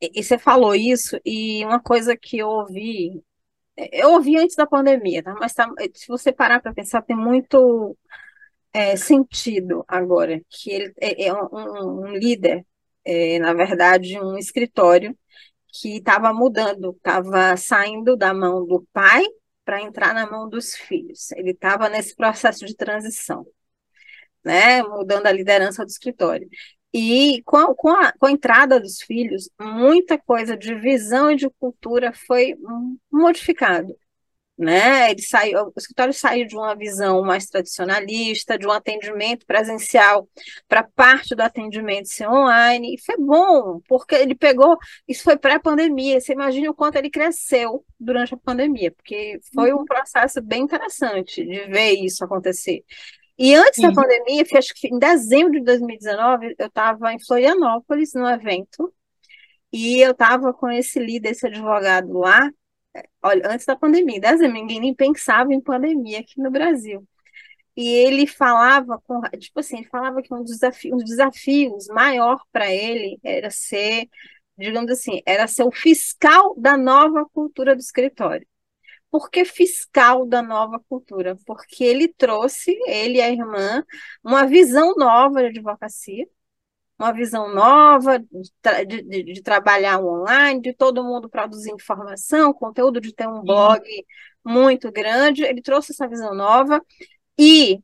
e 0.00 0.22
você 0.22 0.38
falou 0.38 0.74
isso 0.74 1.18
e 1.24 1.64
uma 1.64 1.80
coisa 1.80 2.16
que 2.16 2.38
eu 2.38 2.48
ouvi, 2.48 3.22
eu 3.92 4.12
ouvi 4.12 4.38
antes 4.38 4.56
da 4.56 4.66
pandemia, 4.66 5.22
tá? 5.22 5.34
Mas 5.34 5.54
tá, 5.54 5.68
se 5.94 6.08
você 6.08 6.32
parar 6.32 6.60
para 6.60 6.74
pensar, 6.74 7.02
tem 7.02 7.16
muito 7.16 7.96
é, 8.72 8.96
sentido 8.96 9.84
agora, 9.86 10.40
que 10.48 10.70
ele 10.70 10.92
é, 11.00 11.26
é 11.26 11.34
um, 11.34 12.06
um, 12.06 12.06
líder, 12.14 12.66
é, 13.04 13.38
na 13.38 13.52
verdade, 13.54 14.18
um 14.18 14.36
escritório 14.38 15.16
que 15.68 15.98
estava 15.98 16.32
mudando, 16.32 16.92
estava 16.96 17.56
saindo 17.56 18.16
da 18.16 18.34
mão 18.34 18.66
do 18.66 18.86
pai 18.92 19.24
para 19.64 19.82
entrar 19.82 20.14
na 20.14 20.30
mão 20.30 20.48
dos 20.48 20.74
filhos. 20.76 21.30
Ele 21.32 21.52
estava 21.52 21.88
nesse 21.88 22.14
processo 22.16 22.66
de 22.66 22.76
transição, 22.76 23.46
né, 24.44 24.82
mudando 24.82 25.26
a 25.26 25.32
liderança 25.32 25.84
do 25.84 25.88
escritório. 25.90 26.48
E 26.94 27.42
com 27.44 27.56
a, 27.56 27.74
com, 27.74 27.88
a, 27.88 28.12
com 28.12 28.26
a 28.26 28.32
entrada 28.32 28.78
dos 28.80 29.00
filhos, 29.00 29.48
muita 29.60 30.18
coisa 30.18 30.56
de 30.56 30.74
visão 30.74 31.30
e 31.30 31.36
de 31.36 31.48
cultura 31.58 32.12
foi 32.12 32.54
modificado 33.10 33.96
né? 34.62 35.10
Ele 35.10 35.22
saiu, 35.22 35.66
o 35.66 35.72
escritório 35.76 36.14
saiu 36.14 36.46
de 36.46 36.54
uma 36.54 36.74
visão 36.74 37.22
mais 37.22 37.46
tradicionalista, 37.46 38.58
de 38.58 38.66
um 38.66 38.70
atendimento 38.70 39.44
presencial 39.46 40.28
para 40.68 40.82
parte 40.82 41.34
do 41.34 41.40
atendimento 41.40 42.08
ser 42.08 42.28
online, 42.28 42.94
e 42.94 43.00
foi 43.00 43.16
bom, 43.18 43.80
porque 43.88 44.14
ele 44.14 44.34
pegou, 44.34 44.76
isso 45.06 45.24
foi 45.24 45.36
pré-pandemia, 45.36 46.20
você 46.20 46.32
imagina 46.32 46.70
o 46.70 46.74
quanto 46.74 46.96
ele 46.96 47.10
cresceu 47.10 47.84
durante 47.98 48.34
a 48.34 48.38
pandemia, 48.38 48.90
porque 48.92 49.40
foi 49.54 49.72
um 49.72 49.78
uhum. 49.78 49.84
processo 49.84 50.40
bem 50.40 50.62
interessante 50.62 51.44
de 51.44 51.66
ver 51.66 51.92
isso 51.92 52.24
acontecer. 52.24 52.84
E 53.38 53.54
antes 53.54 53.76
Sim. 53.76 53.82
da 53.82 53.92
pandemia, 53.92 54.44
acho 54.56 54.74
que 54.74 54.88
em 54.88 54.98
dezembro 54.98 55.52
de 55.52 55.64
2019, 55.64 56.54
eu 56.58 56.66
estava 56.66 57.12
em 57.12 57.18
Florianópolis, 57.18 58.12
num 58.14 58.28
evento, 58.28 58.92
e 59.72 60.00
eu 60.00 60.12
estava 60.12 60.52
com 60.52 60.70
esse 60.70 60.98
líder, 60.98 61.30
esse 61.30 61.46
advogado 61.46 62.18
lá, 62.18 62.50
olha, 63.22 63.42
antes 63.50 63.66
da 63.66 63.76
pandemia, 63.76 64.20
dezembro, 64.20 64.54
ninguém 64.54 64.80
nem 64.80 64.94
pensava 64.94 65.52
em 65.54 65.60
pandemia 65.60 66.20
aqui 66.20 66.40
no 66.40 66.50
Brasil. 66.50 67.06
E 67.76 67.88
ele 67.88 68.26
falava 68.26 69.00
com, 69.06 69.20
tipo 69.38 69.60
assim, 69.60 69.78
ele 69.78 69.88
falava 69.88 70.22
que 70.22 70.32
um 70.34 70.44
desafio, 70.44 70.94
um 70.94 70.98
dos 70.98 71.08
desafios 71.08 71.86
maior 71.88 72.42
para 72.52 72.70
ele 72.72 73.18
era 73.24 73.50
ser, 73.50 74.08
digamos 74.58 74.90
assim, 74.90 75.22
era 75.26 75.46
ser 75.46 75.64
o 75.64 75.72
fiscal 75.72 76.54
da 76.58 76.76
nova 76.76 77.24
cultura 77.32 77.74
do 77.74 77.80
escritório. 77.80 78.46
Por 79.10 79.30
que 79.30 79.44
fiscal 79.44 80.26
da 80.26 80.42
nova 80.42 80.80
cultura? 80.88 81.36
Porque 81.46 81.84
ele 81.84 82.08
trouxe, 82.08 82.72
ele 82.86 83.18
e 83.18 83.22
a 83.22 83.30
irmã, 83.30 83.84
uma 84.24 84.46
visão 84.46 84.94
nova 84.96 85.40
de 85.42 85.48
advocacia, 85.48 86.26
uma 86.98 87.12
visão 87.12 87.52
nova 87.52 88.18
de, 88.18 89.02
de, 89.02 89.22
de, 89.24 89.42
trabalhar 89.42 90.00
online, 90.00 90.60
de 90.60 90.72
todo 90.72 91.02
mundo 91.02 91.28
produzir 91.28 91.72
informação, 91.72 92.52
conteúdo, 92.52 93.00
de 93.00 93.12
ter 93.14 93.26
um 93.26 93.42
blog 93.42 93.82
muito 94.44 94.90
grande. 94.92 95.42
Ele 95.42 95.60
trouxe 95.60 95.92
essa 95.92 96.08
visão 96.08 96.34
nova 96.34 96.80
e 97.38 97.80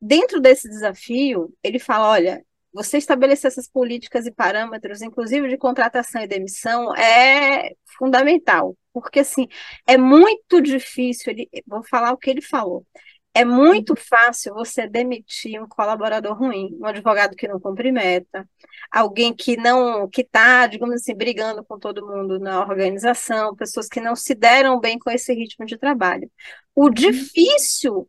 dentro 0.00 0.40
desse 0.40 0.68
desafio, 0.68 1.52
ele 1.62 1.78
fala, 1.78 2.08
olha, 2.10 2.44
você 2.72 2.98
estabelecer 2.98 3.48
essas 3.48 3.68
políticas 3.68 4.26
e 4.26 4.30
parâmetros, 4.30 5.02
inclusive 5.02 5.48
de 5.48 5.58
contratação 5.58 6.22
e 6.22 6.26
demissão, 6.26 6.94
é 6.94 7.74
fundamental, 7.98 8.76
porque 8.92 9.20
assim, 9.20 9.48
é 9.86 9.98
muito 9.98 10.60
difícil, 10.60 11.32
ele, 11.32 11.48
vou 11.66 11.82
falar 11.82 12.12
o 12.12 12.16
que 12.16 12.30
ele 12.30 12.40
falou, 12.42 12.86
é 13.32 13.44
muito 13.44 13.94
fácil 13.94 14.54
você 14.54 14.88
demitir 14.88 15.62
um 15.62 15.68
colaborador 15.68 16.36
ruim, 16.36 16.76
um 16.80 16.86
advogado 16.86 17.36
que 17.36 17.46
não 17.46 17.60
cumpre 17.60 17.92
meta, 17.92 18.48
alguém 18.90 19.34
que 19.34 19.56
não, 19.56 20.08
que 20.08 20.22
está, 20.22 20.66
digamos 20.66 20.96
assim, 20.96 21.14
brigando 21.14 21.64
com 21.64 21.78
todo 21.78 22.06
mundo 22.06 22.38
na 22.40 22.60
organização, 22.60 23.54
pessoas 23.54 23.88
que 23.88 24.00
não 24.00 24.16
se 24.16 24.34
deram 24.34 24.80
bem 24.80 24.98
com 24.98 25.10
esse 25.10 25.32
ritmo 25.32 25.64
de 25.64 25.78
trabalho. 25.78 26.30
O 26.74 26.86
uhum. 26.86 26.90
difícil 26.90 28.08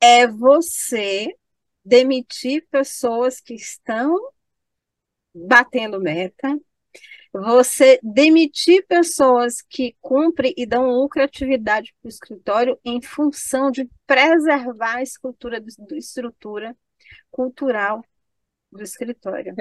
é 0.00 0.26
você 0.26 1.34
demitir 1.84 2.66
pessoas 2.70 3.40
que 3.40 3.54
estão 3.54 4.16
batendo 5.34 6.00
meta, 6.00 6.58
você 7.40 7.98
demitir 8.02 8.84
pessoas 8.86 9.62
que 9.62 9.94
cumprem 10.00 10.52
e 10.56 10.66
dão 10.66 10.90
lucratividade 10.90 11.94
para 12.00 12.08
o 12.08 12.10
escritório 12.10 12.78
em 12.84 13.00
função 13.00 13.70
de 13.70 13.88
preservar 14.06 14.96
a 14.96 15.02
escultura 15.02 15.60
do, 15.60 15.96
estrutura 15.96 16.76
cultural 17.30 18.04
do 18.72 18.82
escritório. 18.82 19.54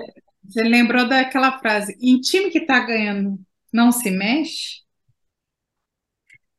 Você 0.43 0.63
lembrou 0.63 1.07
daquela 1.07 1.59
frase: 1.59 1.97
em 2.01 2.19
time 2.19 2.49
que 2.49 2.59
está 2.59 2.79
ganhando 2.79 3.39
não 3.71 3.91
se 3.91 4.09
mexe? 4.09 4.81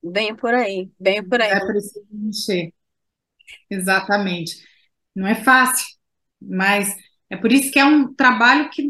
Bem 0.02 0.34
por 0.36 0.54
aí, 0.54 0.90
bem 0.98 1.26
por 1.26 1.40
aí. 1.40 1.50
É 1.50 1.66
preciso 1.66 2.06
mexer. 2.10 2.72
Exatamente. 3.68 4.62
Não 5.14 5.26
é 5.26 5.34
fácil, 5.34 5.86
mas 6.40 6.94
é 7.28 7.36
por 7.36 7.52
isso 7.52 7.72
que 7.72 7.78
é 7.78 7.84
um 7.84 8.14
trabalho 8.14 8.70
que 8.70 8.88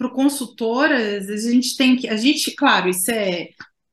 para 0.00 0.08
o 0.08 0.12
consultor, 0.12 0.90
às 0.90 1.26
vezes 1.26 1.46
a 1.46 1.52
gente 1.52 1.76
tem 1.76 1.94
que. 1.94 2.08
A 2.08 2.16
gente, 2.16 2.54
claro, 2.56 2.88
isso 2.88 3.10
é, 3.10 3.50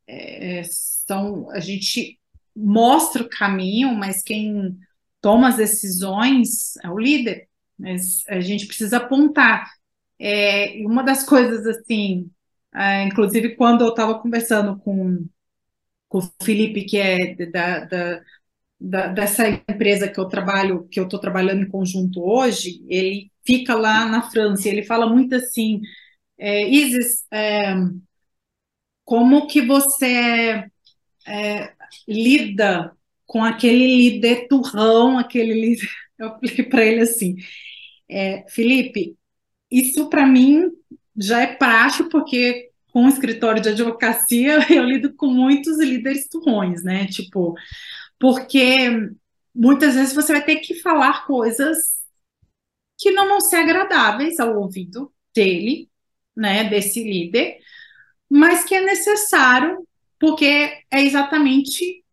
é, 0.08 0.62
Então, 1.04 1.52
a 1.52 1.60
gente 1.60 2.18
mostra 2.56 3.24
o 3.24 3.30
caminho, 3.30 3.94
mas 3.94 4.24
quem 4.24 4.78
toma 5.20 5.50
as 5.50 5.58
decisões 5.58 6.78
é 6.78 6.90
o 6.90 6.98
líder. 6.98 7.50
Mas 7.78 8.24
a 8.30 8.40
gente 8.40 8.68
precisa 8.68 8.98
apontar. 8.98 9.70
É, 10.18 10.82
uma 10.86 11.04
das 11.04 11.26
coisas, 11.26 11.66
assim, 11.68 12.32
é, 12.74 13.04
inclusive 13.04 13.56
quando 13.58 13.84
eu 13.84 13.90
estava 13.90 14.18
conversando 14.18 14.80
com, 14.80 15.28
com 16.08 16.20
o 16.20 16.32
Felipe, 16.42 16.86
que 16.86 16.98
é 16.98 17.36
da, 17.52 17.86
da, 17.86 18.22
da, 18.80 19.08
dessa 19.08 19.50
empresa 19.50 20.08
que 20.08 20.20
eu 20.20 20.26
trabalho, 20.30 20.88
que 20.90 21.00
eu 21.02 21.04
estou 21.04 21.20
trabalhando 21.20 21.64
em 21.64 21.70
conjunto 21.70 22.22
hoje, 22.24 22.82
ele 22.88 23.30
fica 23.48 23.74
lá 23.76 24.06
na 24.06 24.30
França, 24.30 24.68
ele 24.68 24.84
fala 24.84 25.08
muito 25.08 25.34
assim, 25.34 25.82
é, 26.38 26.68
Isis, 26.70 27.26
é, 27.32 27.74
como 29.06 29.48
que 29.48 29.62
você 29.62 30.70
é, 31.26 31.74
lida 32.08 32.92
com 33.26 33.44
aquele 33.44 33.88
líder 33.88 34.48
turrão, 34.50 35.18
aquele 35.18 35.54
líder. 35.54 35.88
Eu 36.20 36.32
falei 36.32 36.64
para 36.64 36.84
ele 36.84 37.02
assim, 37.02 37.36
é, 38.10 38.44
Felipe, 38.50 39.16
isso 39.70 40.10
para 40.10 40.26
mim 40.26 40.72
já 41.16 41.42
é 41.42 41.48
prático, 41.48 42.10
porque 42.10 42.72
com 42.92 43.06
o 43.06 43.10
escritório 43.10 43.62
de 43.62 43.70
advocacia 43.70 44.66
eu 44.74 44.84
lido 44.84 45.14
com 45.14 45.28
muitos 45.28 45.78
líderes 45.78 46.28
turrões, 46.28 46.84
né? 46.84 47.06
Tipo, 47.06 47.54
porque 48.20 48.76
muitas 49.54 49.94
vezes 49.94 50.16
você 50.16 50.34
vai 50.34 50.44
ter 50.44 50.56
que 50.58 50.76
falar 50.82 51.28
coisas 51.28 51.97
que 52.98 53.12
não 53.12 53.28
vão 53.28 53.42
ser 53.42 53.58
agradáveis 53.58 54.40
ao 54.40 54.58
ouvido 54.58 55.12
dele, 55.34 55.90
né, 56.36 56.64
desse 56.66 57.04
líder, 57.04 57.58
mas 58.30 58.64
que 58.64 58.76
é 58.76 58.82
necessário 58.82 59.88
porque 60.20 60.46
é 60.92 61.02
exatamente 61.02 62.04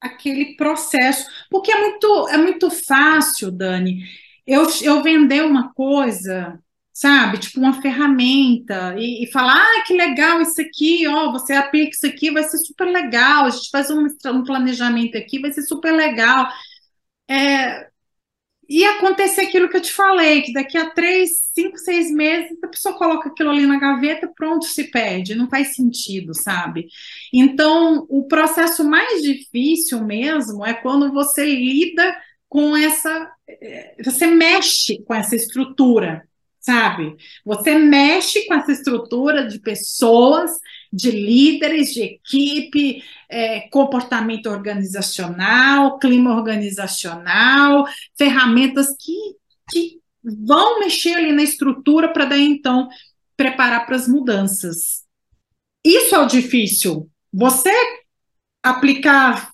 aquele 0.00 0.56
processo. 0.56 1.26
Porque 1.50 1.72
é 1.72 1.80
muito, 1.80 2.28
é 2.28 2.36
muito 2.36 2.70
fácil, 2.70 3.50
Dani, 3.50 4.02
eu, 4.46 4.66
eu 4.82 5.02
vender 5.02 5.44
uma 5.44 5.72
coisa, 5.72 6.58
sabe, 6.92 7.38
tipo 7.38 7.60
uma 7.60 7.80
ferramenta, 7.82 8.94
e, 8.98 9.24
e 9.24 9.30
falar, 9.30 9.56
ah, 9.56 9.84
que 9.86 9.94
legal 9.94 10.40
isso 10.40 10.60
aqui, 10.60 11.06
ó, 11.06 11.32
você 11.32 11.52
aplica 11.54 11.90
isso 11.90 12.06
aqui, 12.06 12.30
vai 12.30 12.44
ser 12.44 12.58
super 12.58 12.86
legal, 12.86 13.44
a 13.46 13.50
gente 13.50 13.70
faz 13.70 13.90
um, 13.90 14.06
um 14.26 14.44
planejamento 14.44 15.16
aqui, 15.16 15.38
vai 15.40 15.52
ser 15.52 15.62
super 15.62 15.92
legal. 15.92 16.48
É, 17.30 17.87
e 18.68 18.84
acontecer 18.84 19.42
aquilo 19.42 19.68
que 19.68 19.78
eu 19.78 19.80
te 19.80 19.92
falei, 19.92 20.42
que 20.42 20.52
daqui 20.52 20.76
a 20.76 20.90
três, 20.90 21.30
cinco, 21.54 21.78
seis 21.78 22.10
meses 22.10 22.56
a 22.62 22.68
pessoa 22.68 22.98
coloca 22.98 23.30
aquilo 23.30 23.50
ali 23.50 23.66
na 23.66 23.78
gaveta, 23.78 24.30
pronto, 24.36 24.66
se 24.66 24.90
perde, 24.90 25.34
não 25.34 25.48
faz 25.48 25.74
sentido, 25.74 26.34
sabe? 26.34 26.86
Então, 27.32 28.06
o 28.10 28.28
processo 28.28 28.84
mais 28.84 29.22
difícil 29.22 30.04
mesmo 30.04 30.66
é 30.66 30.74
quando 30.74 31.10
você 31.12 31.46
lida 31.46 32.14
com 32.48 32.76
essa, 32.76 33.30
eh, 33.48 33.94
você 34.04 34.26
mexe 34.26 35.02
com 35.02 35.14
essa 35.14 35.34
estrutura, 35.34 36.28
sabe? 36.60 37.16
Você 37.44 37.78
mexe 37.78 38.46
com 38.46 38.54
essa 38.54 38.72
estrutura 38.72 39.46
de 39.46 39.58
pessoas, 39.60 40.50
de 40.92 41.10
líderes, 41.10 41.92
de 41.92 42.02
equipe, 42.02 43.02
é, 43.28 43.68
comportamento 43.68 44.46
organizacional, 44.46 45.98
clima 45.98 46.34
organizacional, 46.34 47.86
ferramentas 48.16 48.94
que, 48.98 49.14
que 49.70 50.00
vão 50.22 50.80
mexer 50.80 51.14
ali 51.14 51.32
na 51.32 51.42
estrutura 51.42 52.12
para 52.12 52.24
daí 52.24 52.44
então 52.44 52.88
preparar 53.36 53.86
para 53.86 53.96
as 53.96 54.08
mudanças. 54.08 55.04
Isso 55.84 56.14
é 56.14 56.18
o 56.18 56.26
difícil. 56.26 57.10
Você 57.32 57.72
aplicar 58.62 59.52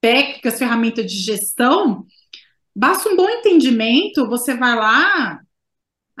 técnicas, 0.00 0.58
ferramentas 0.58 1.10
de 1.10 1.18
gestão, 1.18 2.06
basta 2.74 3.08
um 3.08 3.16
bom 3.16 3.28
entendimento, 3.28 4.28
você 4.28 4.54
vai 4.54 4.74
lá, 4.74 5.40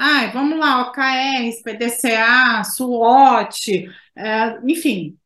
Ai, 0.02 0.32
vamos 0.32 0.58
lá, 0.58 0.88
OKR, 0.88 1.62
PDCA, 1.62 2.64
SWOT, 2.64 3.86
enfim. 4.64 5.16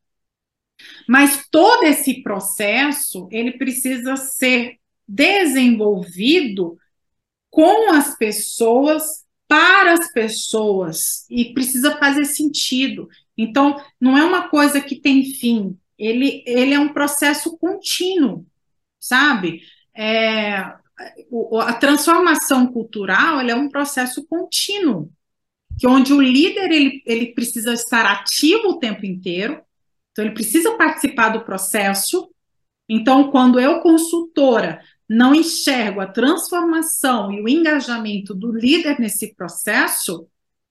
Mas 1.07 1.47
todo 1.49 1.83
esse 1.83 2.21
processo, 2.21 3.27
ele 3.31 3.57
precisa 3.57 4.15
ser 4.15 4.77
desenvolvido 5.07 6.77
com 7.49 7.91
as 7.91 8.17
pessoas, 8.17 9.23
para 9.47 9.93
as 9.93 10.11
pessoas, 10.11 11.25
e 11.29 11.53
precisa 11.53 11.97
fazer 11.97 12.25
sentido. 12.25 13.07
Então, 13.37 13.81
não 13.99 14.17
é 14.17 14.25
uma 14.25 14.49
coisa 14.49 14.81
que 14.81 14.99
tem 14.99 15.23
fim, 15.23 15.77
ele, 15.97 16.43
ele 16.45 16.73
é 16.73 16.79
um 16.79 16.91
processo 16.91 17.57
contínuo, 17.57 18.45
sabe? 18.99 19.61
É, 19.95 20.57
a 20.57 21.73
transformação 21.73 22.67
cultural 22.67 23.39
é 23.39 23.55
um 23.55 23.69
processo 23.69 24.25
contínuo, 24.25 25.09
que 25.77 25.87
onde 25.87 26.13
o 26.13 26.21
líder 26.21 26.71
ele, 26.71 27.03
ele 27.05 27.33
precisa 27.33 27.73
estar 27.73 28.05
ativo 28.05 28.69
o 28.69 28.79
tempo 28.79 29.05
inteiro, 29.05 29.61
então 30.11 30.23
ele 30.23 30.33
precisa 30.33 30.77
participar 30.77 31.29
do 31.29 31.43
processo. 31.43 32.29
Então, 32.87 33.31
quando 33.31 33.59
eu, 33.59 33.81
consultora, 33.81 34.81
não 35.07 35.35
enxergo 35.35 35.99
a 35.99 36.07
transformação 36.07 37.31
e 37.31 37.41
o 37.41 37.49
engajamento 37.49 38.33
do 38.33 38.51
líder 38.51 38.99
nesse 38.99 39.35
processo, 39.35 40.27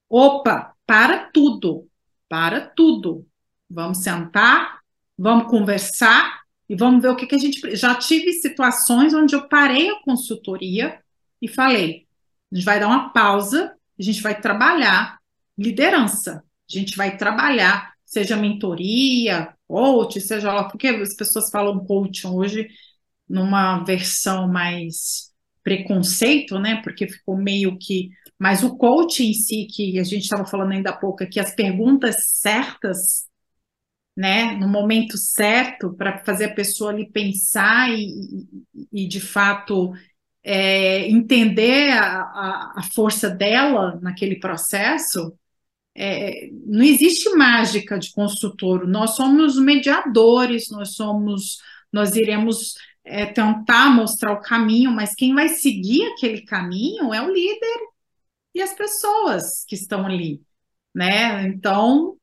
opa, 0.09 0.73
para 0.85 1.29
tudo, 1.31 1.87
para 2.27 2.61
tudo. 2.61 3.25
Vamos 3.69 3.99
sentar, 3.99 4.79
vamos 5.17 5.49
conversar 5.49 6.41
e 6.67 6.75
vamos 6.75 7.01
ver 7.01 7.09
o 7.09 7.15
que, 7.15 7.27
que 7.27 7.35
a 7.35 7.39
gente. 7.39 7.75
Já 7.75 7.95
tive 7.95 8.33
situações 8.33 9.13
onde 9.13 9.35
eu 9.35 9.47
parei 9.47 9.89
a 9.89 10.01
consultoria 10.01 10.99
e 11.41 11.47
falei: 11.47 12.05
a 12.51 12.55
gente 12.55 12.65
vai 12.65 12.79
dar 12.79 12.87
uma 12.87 13.09
pausa, 13.09 13.74
a 13.99 14.03
gente 14.03 14.21
vai 14.21 14.39
trabalhar 14.39 15.17
liderança, 15.57 16.43
a 16.69 16.77
gente 16.77 16.95
vai 16.97 17.17
trabalhar, 17.17 17.93
seja 18.05 18.35
mentoria, 18.35 19.53
coach, 19.67 20.19
seja 20.21 20.51
lá, 20.53 20.65
porque 20.65 20.87
as 20.87 21.15
pessoas 21.15 21.49
falam 21.49 21.85
coaching 21.85 22.27
hoje 22.27 22.67
numa 23.27 23.83
versão 23.83 24.47
mais 24.47 25.31
preconceito, 25.63 26.59
né? 26.59 26.81
Porque 26.83 27.07
ficou 27.07 27.37
meio 27.37 27.77
que. 27.77 28.09
Mas 28.37 28.63
o 28.63 28.77
coaching 28.77 29.29
em 29.29 29.33
si, 29.33 29.65
que 29.65 29.97
a 29.99 30.03
gente 30.03 30.23
estava 30.23 30.45
falando 30.45 30.73
ainda 30.73 30.91
há 30.91 30.97
pouco, 30.97 31.27
que 31.27 31.39
as 31.39 31.55
perguntas 31.55 32.15
certas 32.39 33.25
né, 34.15 34.55
no 34.55 34.67
momento 34.67 35.17
certo 35.17 35.93
para 35.93 36.23
fazer 36.23 36.45
a 36.45 36.53
pessoa 36.53 36.91
ali 36.91 37.11
pensar 37.11 37.89
e, 37.91 38.47
e, 38.73 39.03
e 39.03 39.07
de 39.07 39.19
fato 39.19 39.91
é, 40.45 41.09
entender 41.09 41.91
a, 41.93 42.73
a, 42.75 42.83
força 42.93 43.27
dela 43.27 43.99
naquele 43.99 44.39
processo, 44.39 45.33
é, 45.95 46.49
não 46.67 46.83
existe 46.83 47.29
mágica 47.31 47.97
de 47.97 48.11
consultor. 48.11 48.87
Nós 48.87 49.15
somos 49.15 49.57
mediadores, 49.57 50.69
nós 50.69 50.93
somos, 50.93 51.57
nós 51.91 52.15
iremos 52.15 52.75
é, 53.03 53.25
tentar 53.25 53.89
mostrar 53.89 54.33
o 54.33 54.41
caminho, 54.41 54.91
mas 54.91 55.15
quem 55.15 55.33
vai 55.33 55.49
seguir 55.49 56.03
aquele 56.13 56.41
caminho 56.41 57.11
é 57.11 57.21
o 57.23 57.33
líder 57.33 57.79
e 58.53 58.61
as 58.61 58.73
pessoas 58.75 59.65
que 59.67 59.73
estão 59.73 60.05
ali, 60.05 60.41
né? 60.93 61.47
Então 61.47 62.17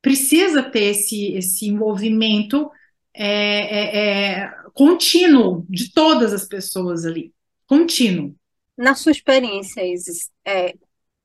precisa 0.00 0.62
ter 0.62 0.84
esse, 0.92 1.32
esse 1.34 1.68
envolvimento 1.68 2.70
é, 3.14 3.26
é, 3.26 4.40
é, 4.44 4.54
contínuo 4.72 5.66
de 5.68 5.92
todas 5.92 6.32
as 6.32 6.46
pessoas 6.46 7.04
ali, 7.04 7.34
contínuo. 7.70 8.34
Na 8.76 8.96
sua 8.96 9.12
experiência, 9.12 9.86
Isis, 9.86 10.28
é, 10.44 10.74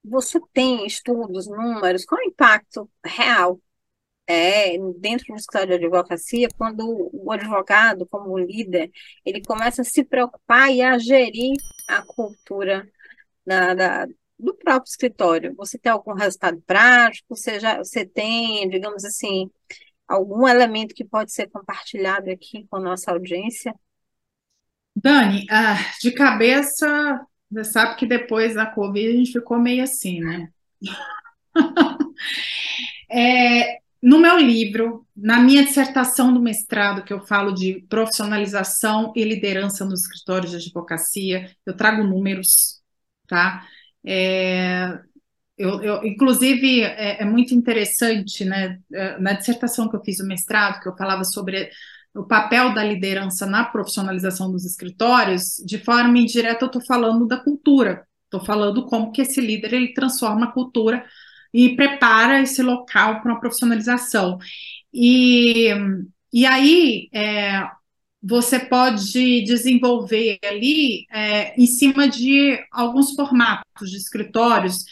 você 0.03 0.39
tem 0.53 0.85
estudos, 0.85 1.47
números, 1.47 2.05
qual 2.05 2.21
é 2.21 2.25
o 2.25 2.27
impacto 2.27 2.87
real 3.03 3.59
é, 4.27 4.77
dentro 4.99 5.25
do 5.27 5.35
escritório 5.35 5.79
de 5.79 5.85
advocacia 5.85 6.47
quando 6.55 7.09
o 7.11 7.31
advogado, 7.31 8.05
como 8.05 8.37
líder, 8.37 8.91
ele 9.25 9.41
começa 9.43 9.81
a 9.81 9.85
se 9.85 10.03
preocupar 10.03 10.71
e 10.71 10.83
a 10.83 10.99
gerir 10.99 11.55
a 11.87 12.03
cultura 12.05 12.87
da, 13.45 13.73
da, 13.73 14.07
do 14.37 14.53
próprio 14.53 14.89
escritório, 14.89 15.55
você 15.55 15.79
tem 15.79 15.91
algum 15.91 16.13
resultado 16.13 16.61
prático? 16.61 17.35
Você 17.35 17.59
já 17.59 17.77
você 17.79 18.05
tem, 18.05 18.69
digamos 18.69 19.03
assim, 19.03 19.49
algum 20.07 20.47
elemento 20.47 20.93
que 20.93 21.05
pode 21.05 21.31
ser 21.31 21.49
compartilhado 21.49 22.29
aqui 22.29 22.67
com 22.69 22.77
a 22.77 22.79
nossa 22.79 23.11
audiência? 23.11 23.73
Dani, 24.95 25.45
ah, 25.49 25.77
de 26.01 26.11
cabeça, 26.11 27.25
você 27.51 27.63
sabe 27.71 27.97
que 27.97 28.05
depois 28.05 28.55
da 28.55 28.65
Covid 28.65 29.07
a 29.07 29.11
gente 29.11 29.31
ficou 29.31 29.59
meio 29.59 29.83
assim, 29.83 30.19
né? 30.21 30.49
é, 33.11 33.79
no 34.01 34.19
meu 34.19 34.37
livro, 34.37 35.05
na 35.15 35.39
minha 35.39 35.65
dissertação 35.65 36.33
do 36.33 36.41
mestrado, 36.41 37.03
que 37.03 37.13
eu 37.13 37.25
falo 37.25 37.53
de 37.53 37.85
profissionalização 37.89 39.11
e 39.15 39.23
liderança 39.23 39.83
nos 39.83 40.01
escritórios 40.01 40.51
de 40.51 40.57
advocacia, 40.57 41.51
eu 41.65 41.75
trago 41.75 42.03
números, 42.03 42.81
tá? 43.27 43.65
É, 44.05 44.99
eu, 45.57 45.81
eu, 45.81 46.05
inclusive, 46.05 46.81
é, 46.81 47.21
é, 47.21 47.25
muito 47.25 47.53
interessante, 47.53 48.45
né? 48.45 48.79
É, 48.93 49.17
na 49.19 49.33
dissertação 49.33 49.89
que 49.89 49.95
eu 49.95 50.03
fiz 50.03 50.19
o 50.19 50.27
mestrado, 50.27 50.81
que 50.81 50.89
eu 50.89 50.95
falava 50.95 51.23
sobre 51.23 51.69
o 52.15 52.23
papel 52.23 52.73
da 52.73 52.83
liderança 52.83 53.45
na 53.45 53.65
profissionalização 53.65 54.51
dos 54.51 54.65
escritórios, 54.65 55.57
de 55.65 55.77
forma 55.77 56.17
indireta 56.17 56.63
eu 56.63 56.67
estou 56.67 56.81
falando 56.81 57.27
da 57.27 57.37
cultura, 57.37 58.07
estou 58.23 58.43
falando 58.43 58.85
como 58.85 59.11
que 59.11 59.21
esse 59.21 59.41
líder 59.41 59.73
ele 59.73 59.93
transforma 59.93 60.45
a 60.45 60.51
cultura 60.51 61.05
e 61.53 61.75
prepara 61.75 62.41
esse 62.41 62.61
local 62.61 63.21
para 63.21 63.31
uma 63.31 63.39
profissionalização. 63.39 64.37
E, 64.93 65.69
e 66.31 66.45
aí 66.45 67.09
é, 67.13 67.67
você 68.23 68.59
pode 68.59 69.43
desenvolver 69.43 70.39
ali 70.43 71.05
é, 71.11 71.53
em 71.61 71.65
cima 71.67 72.07
de 72.07 72.57
alguns 72.71 73.13
formatos 73.13 73.91
de 73.91 73.97
escritórios 73.97 74.85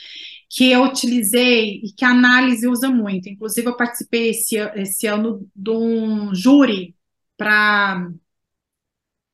que 0.50 0.70
eu 0.72 0.84
utilizei 0.84 1.82
e 1.84 1.92
que 1.92 2.06
a 2.06 2.12
análise 2.12 2.68
usa 2.68 2.90
muito. 2.90 3.28
Inclusive, 3.28 3.68
eu 3.68 3.78
participei 3.78 4.30
esse, 4.30 4.56
esse 4.76 5.08
ano 5.08 5.50
de 5.56 5.72
um 5.72 6.36
júri 6.36 6.96
para 7.44 8.10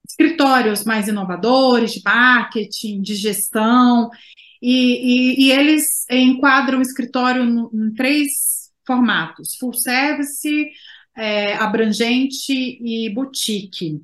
escritórios 0.07 0.83
mais 0.83 1.07
inovadores, 1.07 1.93
de 1.93 2.01
marketing, 2.03 3.01
de 3.01 3.13
gestão, 3.13 4.09
e, 4.59 5.43
e, 5.43 5.45
e 5.45 5.51
eles 5.51 6.05
enquadram 6.09 6.79
o 6.79 6.81
escritório 6.81 7.43
em 7.71 7.93
três 7.93 8.71
formatos: 8.85 9.55
full 9.55 9.73
service, 9.73 10.69
é, 11.15 11.53
abrangente 11.53 12.51
e 12.51 13.09
boutique. 13.13 14.01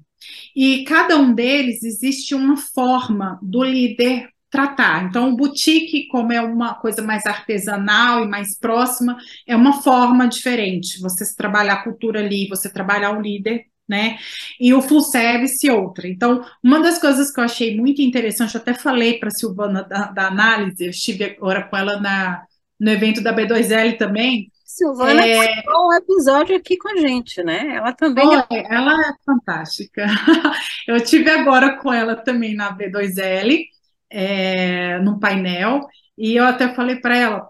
E 0.56 0.84
cada 0.84 1.18
um 1.18 1.34
deles 1.34 1.84
existe 1.84 2.36
uma 2.36 2.58
forma 2.58 3.40
do 3.42 3.64
líder 3.64 4.30
tratar. 4.50 5.06
Então, 5.06 5.30
o 5.34 5.36
boutique, 5.36 6.08
como 6.08 6.32
é 6.32 6.42
uma 6.42 6.76
coisa 6.76 7.02
mais 7.02 7.26
artesanal 7.26 8.24
e 8.24 8.28
mais 8.28 8.58
próxima, 8.58 9.18
é 9.48 9.56
uma 9.56 9.82
forma 9.82 10.28
diferente. 10.28 11.02
Você 11.02 11.26
trabalhar 11.36 11.74
a 11.74 11.84
cultura 11.84 12.20
ali, 12.22 12.48
você 12.48 12.72
trabalhar 12.72 13.18
o 13.18 13.22
líder 13.22 13.66
né? 13.88 14.18
E 14.60 14.74
o 14.74 14.82
full 14.82 15.02
service 15.02 15.70
outra. 15.70 16.08
Então, 16.08 16.44
uma 16.64 16.80
das 16.80 17.00
coisas 17.00 17.32
que 17.32 17.40
eu 17.40 17.44
achei 17.44 17.78
muito 17.78 18.02
interessante, 18.02 18.56
eu 18.56 18.62
até 18.62 18.74
falei 18.74 19.20
para 19.20 19.30
a 19.30 19.32
Silvana 19.32 19.84
da, 19.84 20.12
da, 20.12 20.28
análise, 20.28 20.84
eu 20.84 20.90
estive 20.90 21.24
agora 21.24 21.64
com 21.64 21.78
ela 21.78 22.00
na, 22.00 22.44
no 22.80 22.90
evento 22.90 23.22
da 23.22 23.34
B2L 23.34 23.98
também. 23.98 24.52
Silvana 24.66 25.26
é... 25.26 25.64
um 25.70 25.94
episódio 25.94 26.56
aqui 26.56 26.78
com 26.78 26.90
a 26.90 26.98
gente, 26.98 27.42
né? 27.44 27.76
Ela 27.76 27.94
também. 27.94 28.28
é... 28.52 28.74
Ela 28.74 29.00
é 29.02 29.14
fantástica. 29.26 30.06
eu 30.88 31.00
tive 31.02 31.30
agora 31.30 31.78
com 31.78 31.94
ela 31.94 32.16
também 32.16 32.56
na 32.56 32.76
B2L, 32.76 33.66
é, 34.10 35.00
no 35.00 35.20
painel, 35.20 35.82
e 36.18 36.36
eu 36.36 36.46
até 36.46 36.74
falei 36.74 36.98
para 36.98 37.18
ela 37.18 37.50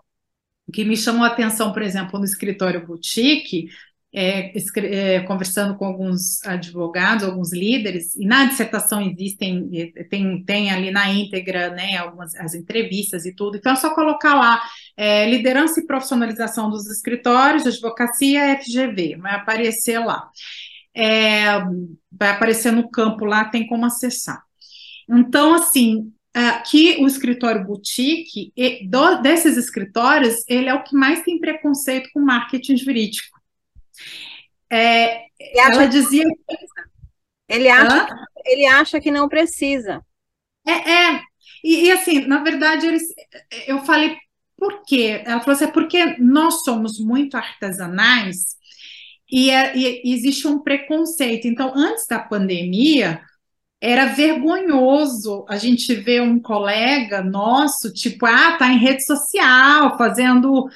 que 0.74 0.84
me 0.84 0.98
chamou 0.98 1.24
a 1.24 1.28
atenção, 1.28 1.72
por 1.72 1.82
exemplo, 1.82 2.20
no 2.20 2.26
escritório 2.26 2.86
boutique, 2.86 3.68
é, 4.18 4.54
é, 4.78 5.20
conversando 5.22 5.76
com 5.76 5.84
alguns 5.84 6.42
advogados, 6.46 7.26
alguns 7.26 7.52
líderes, 7.52 8.16
e 8.16 8.26
na 8.26 8.46
dissertação 8.46 9.02
existem, 9.02 9.94
tem, 10.10 10.42
tem 10.46 10.72
ali 10.72 10.90
na 10.90 11.12
íntegra, 11.12 11.70
né, 11.72 11.98
algumas 11.98 12.34
as 12.36 12.54
entrevistas 12.54 13.26
e 13.26 13.36
tudo, 13.36 13.58
então 13.58 13.74
é 13.74 13.76
só 13.76 13.94
colocar 13.94 14.36
lá, 14.36 14.62
é, 14.96 15.30
liderança 15.30 15.82
e 15.82 15.86
profissionalização 15.86 16.70
dos 16.70 16.90
escritórios 16.90 17.68
advocacia 17.68 18.58
FGV, 18.58 19.18
vai 19.18 19.36
aparecer 19.36 20.00
lá. 20.00 20.30
É, 20.98 21.60
vai 22.10 22.30
aparecer 22.30 22.72
no 22.72 22.90
campo 22.90 23.26
lá, 23.26 23.44
tem 23.44 23.68
como 23.68 23.86
acessar. 23.86 24.42
Então, 25.10 25.54
assim, 25.56 26.10
que 26.72 26.96
o 27.02 27.06
escritório 27.06 27.66
boutique, 27.66 28.54
desses 29.22 29.58
escritórios, 29.58 30.36
ele 30.48 30.70
é 30.70 30.74
o 30.74 30.84
que 30.84 30.96
mais 30.96 31.22
tem 31.24 31.38
preconceito 31.38 32.10
com 32.14 32.22
marketing 32.22 32.78
jurídico. 32.78 33.35
É, 34.72 35.26
ela 35.40 35.86
dizia. 35.88 36.26
Ele 37.48 37.70
acha, 37.70 38.08
ele 38.46 38.66
acha 38.66 39.00
que 39.00 39.12
não 39.12 39.30
precisa. 39.30 40.02
É, 40.66 40.72
é. 40.72 41.22
E, 41.64 41.86
e, 41.86 41.92
assim, 41.92 42.26
na 42.26 42.44
verdade, 42.44 42.88
eles, 42.88 43.04
eu 43.68 43.84
falei, 43.86 44.16
por 44.58 44.84
quê? 44.84 45.22
Ela 45.26 45.40
falou 45.40 45.56
assim, 45.56 45.66
é 45.66 45.72
porque 45.72 46.18
nós 46.20 46.64
somos 46.64 47.00
muito 47.00 47.36
artesanais 47.36 48.56
e, 49.32 49.50
é, 49.50 49.76
e 49.76 50.14
existe 50.14 50.48
um 50.48 50.60
preconceito. 50.60 51.48
Então, 51.48 51.74
antes 51.76 52.08
da 52.08 52.20
pandemia, 52.20 53.22
era 53.82 54.06
vergonhoso 54.08 55.46
a 55.50 55.58
gente 55.58 55.94
ver 55.96 56.22
um 56.22 56.40
colega 56.42 57.22
nosso, 57.22 57.94
tipo, 57.94 58.26
ah, 58.26 58.58
tá 58.58 58.72
em 58.72 58.80
rede 58.80 59.06
social, 59.06 59.98
fazendo 59.98 60.68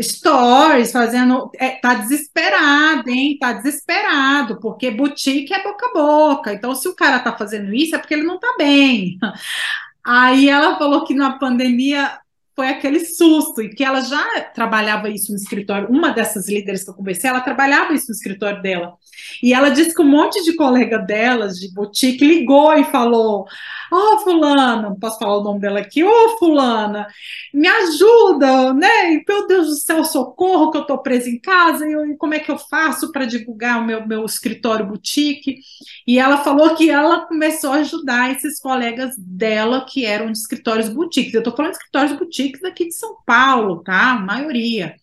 stories, 0.00 0.92
fazendo. 0.92 1.50
É, 1.56 1.70
tá 1.70 1.94
desesperado, 1.94 3.08
hein? 3.08 3.38
Tá 3.38 3.52
desesperado, 3.52 4.60
porque 4.60 4.90
boutique 4.90 5.52
é 5.52 5.62
boca 5.62 5.86
a 5.86 5.92
boca. 5.92 6.52
Então, 6.52 6.74
se 6.74 6.88
o 6.88 6.94
cara 6.94 7.18
tá 7.18 7.36
fazendo 7.36 7.74
isso, 7.74 7.94
é 7.94 7.98
porque 7.98 8.14
ele 8.14 8.24
não 8.24 8.38
tá 8.38 8.54
bem. 8.58 9.18
Aí 10.04 10.48
ela 10.48 10.78
falou 10.78 11.04
que 11.04 11.14
na 11.14 11.38
pandemia 11.38 12.18
foi 12.58 12.70
aquele 12.70 12.98
susto, 12.98 13.62
e 13.62 13.68
que 13.68 13.84
ela 13.84 14.00
já 14.00 14.40
trabalhava 14.52 15.08
isso 15.08 15.30
no 15.30 15.38
escritório. 15.38 15.88
Uma 15.88 16.10
dessas 16.10 16.48
líderes 16.48 16.82
que 16.82 16.90
eu 16.90 16.94
conversei, 16.94 17.30
ela 17.30 17.40
trabalhava 17.40 17.94
isso 17.94 18.06
no 18.08 18.14
escritório 18.16 18.60
dela. 18.60 18.94
E 19.40 19.54
ela 19.54 19.68
disse 19.68 19.94
que 19.94 20.02
um 20.02 20.08
monte 20.08 20.42
de 20.42 20.56
colega 20.56 20.98
delas, 20.98 21.54
de 21.54 21.72
boutique, 21.72 22.26
ligou 22.26 22.74
e 22.74 22.82
falou: 22.82 23.46
Ó, 23.92 24.14
oh, 24.14 24.18
Fulana, 24.18 24.96
posso 25.00 25.20
falar 25.20 25.38
o 25.38 25.44
nome 25.44 25.60
dela 25.60 25.78
aqui, 25.78 26.02
ô, 26.02 26.10
oh, 26.10 26.38
Fulana, 26.38 27.06
me 27.54 27.68
ajuda, 27.68 28.74
né? 28.74 29.14
E, 29.14 29.24
meu 29.26 29.46
Deus 29.46 29.68
do 29.68 29.74
céu, 29.76 30.04
socorro, 30.04 30.72
que 30.72 30.78
eu 30.78 30.82
estou 30.82 30.98
presa 30.98 31.30
em 31.30 31.38
casa, 31.38 31.86
e, 31.86 31.92
eu, 31.92 32.06
e 32.06 32.16
como 32.16 32.34
é 32.34 32.40
que 32.40 32.50
eu 32.50 32.58
faço 32.58 33.12
para 33.12 33.24
divulgar 33.24 33.80
o 33.80 33.84
meu, 33.84 34.06
meu 34.06 34.24
escritório 34.24 34.84
boutique? 34.84 35.60
E 36.06 36.18
ela 36.18 36.38
falou 36.38 36.74
que 36.74 36.90
ela 36.90 37.26
começou 37.26 37.70
a 37.70 37.76
ajudar 37.76 38.32
esses 38.32 38.60
colegas 38.60 39.14
dela 39.16 39.86
que 39.88 40.04
eram 40.04 40.32
de 40.32 40.38
escritórios 40.38 40.88
boutiques. 40.88 41.32
Eu 41.32 41.40
estou 41.40 41.54
falando 41.54 41.72
de 41.72 41.78
escritórios 41.78 42.18
boutiques 42.18 42.47
daqui 42.60 42.86
de 42.86 42.94
São 42.94 43.16
Paulo, 43.26 43.82
tá? 43.82 44.12
A 44.12 44.20
maioria 44.20 44.94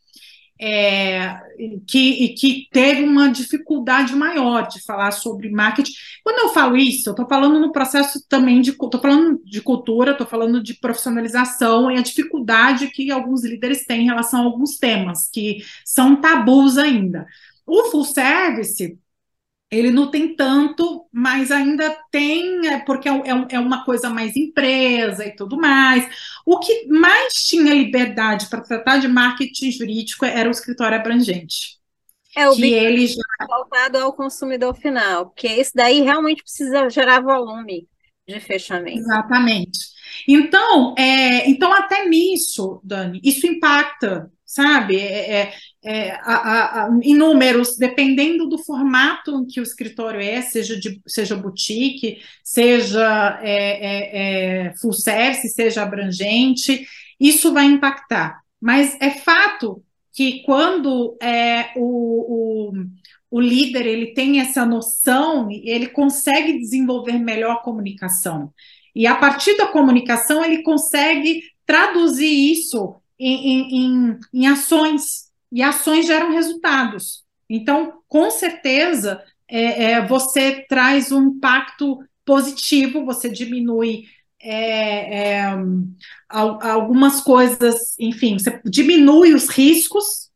é, 0.59 1.37
que, 1.85 2.29
que 2.29 2.67
teve 2.71 3.03
uma 3.03 3.29
dificuldade 3.29 4.15
maior 4.15 4.67
de 4.67 4.83
falar 4.83 5.11
sobre 5.11 5.49
marketing. 5.49 5.91
Quando 6.23 6.39
eu 6.39 6.53
falo 6.53 6.77
isso, 6.77 7.09
eu 7.09 7.11
estou 7.11 7.27
falando 7.27 7.59
no 7.59 7.71
processo 7.71 8.25
também 8.27 8.61
de 8.61 8.71
estou 8.71 9.01
falando 9.01 9.41
de 9.43 9.61
cultura, 9.61 10.11
estou 10.11 10.27
falando 10.27 10.63
de 10.63 10.73
profissionalização 10.75 11.91
e 11.91 11.97
a 11.97 12.01
dificuldade 12.01 12.87
que 12.87 13.11
alguns 13.11 13.43
líderes 13.43 13.85
têm 13.85 14.03
em 14.03 14.05
relação 14.05 14.41
a 14.41 14.45
alguns 14.45 14.77
temas 14.77 15.29
que 15.31 15.57
são 15.83 16.15
tabus 16.21 16.77
ainda. 16.77 17.25
O 17.67 17.85
full 17.85 18.05
service 18.05 18.97
ele 19.75 19.91
não 19.91 20.09
tem 20.09 20.35
tanto, 20.35 21.05
mas 21.11 21.51
ainda 21.51 21.95
tem, 22.11 22.67
é, 22.67 22.79
porque 22.79 23.09
é, 23.09 23.11
é, 23.11 23.55
é, 23.55 23.59
uma 23.59 23.83
coisa 23.83 24.09
mais 24.09 24.35
empresa 24.35 25.25
e 25.25 25.35
tudo 25.35 25.57
mais. 25.57 26.07
O 26.45 26.59
que 26.59 26.87
mais 26.87 27.33
tinha 27.33 27.73
liberdade 27.73 28.47
para 28.47 28.61
tratar 28.61 28.97
de 28.97 29.07
marketing 29.07 29.71
jurídico 29.71 30.23
era 30.25 30.47
o 30.47 30.51
escritório 30.51 30.97
abrangente. 30.97 31.77
É 32.35 32.47
o 32.49 32.55
que 32.55 32.73
ele 32.73 33.07
já... 33.07 33.21
voltado 33.47 33.97
ao 33.97 34.13
consumidor 34.13 34.75
final, 34.75 35.27
porque 35.27 35.47
esse 35.47 35.73
daí 35.73 36.01
realmente 36.01 36.43
precisa 36.43 36.89
gerar 36.89 37.21
volume 37.21 37.87
de 38.27 38.39
fechamento. 38.39 38.99
Exatamente. 38.99 39.94
Então, 40.27 40.95
é, 40.97 41.49
então 41.49 41.71
até 41.73 42.05
nisso, 42.05 42.79
Dani, 42.83 43.19
isso 43.23 43.45
impacta 43.47 44.29
sabe? 44.45 44.97
É, 44.97 45.41
é, 45.41 45.53
é 45.83 46.11
a, 46.21 46.85
a, 46.85 46.99
em 47.01 47.15
números, 47.15 47.75
dependendo 47.77 48.47
do 48.47 48.57
formato 48.57 49.31
em 49.39 49.45
que 49.45 49.59
o 49.59 49.63
escritório 49.63 50.21
é, 50.21 50.41
seja, 50.41 50.79
de, 50.79 51.01
seja 51.07 51.35
boutique, 51.35 52.19
seja 52.43 53.39
é, 53.43 54.67
é, 54.67 54.73
full 54.75 54.93
service, 54.93 55.49
seja 55.49 55.83
abrangente, 55.83 56.87
isso 57.19 57.53
vai 57.53 57.65
impactar. 57.65 58.39
Mas 58.61 58.95
é 59.01 59.09
fato 59.11 59.83
que 60.13 60.43
quando 60.43 61.17
é, 61.21 61.71
o, 61.75 62.69
o, 62.69 62.73
o 63.29 63.41
líder 63.41 63.85
ele 63.85 64.13
tem 64.13 64.39
essa 64.39 64.65
noção, 64.65 65.49
ele 65.51 65.87
consegue 65.87 66.57
desenvolver 66.57 67.19
melhor 67.19 67.57
a 67.57 67.61
comunicação. 67.61 68.53
E 68.95 69.05
a 69.05 69.15
partir 69.15 69.57
da 69.57 69.67
comunicação, 69.67 70.43
ele 70.43 70.63
consegue 70.63 71.43
traduzir 71.65 72.51
isso 72.51 72.95
em, 73.19 73.75
em, 73.75 74.19
em 74.33 74.47
ações, 74.47 75.31
e 75.51 75.61
ações 75.61 76.05
geram 76.05 76.31
resultados. 76.31 77.23
Então, 77.49 78.01
com 78.07 78.31
certeza, 78.31 79.21
é, 79.47 79.91
é, 79.91 80.07
você 80.07 80.65
traz 80.67 81.11
um 81.11 81.29
impacto 81.29 81.99
positivo, 82.23 83.05
você 83.05 83.29
diminui 83.29 84.05
é, 84.41 85.39
é 85.39 85.57
algumas 86.29 87.21
coisas, 87.21 87.95
enfim, 87.99 88.37
você 88.37 88.61
diminui 88.65 89.33
os 89.33 89.49
riscos, 89.49 90.29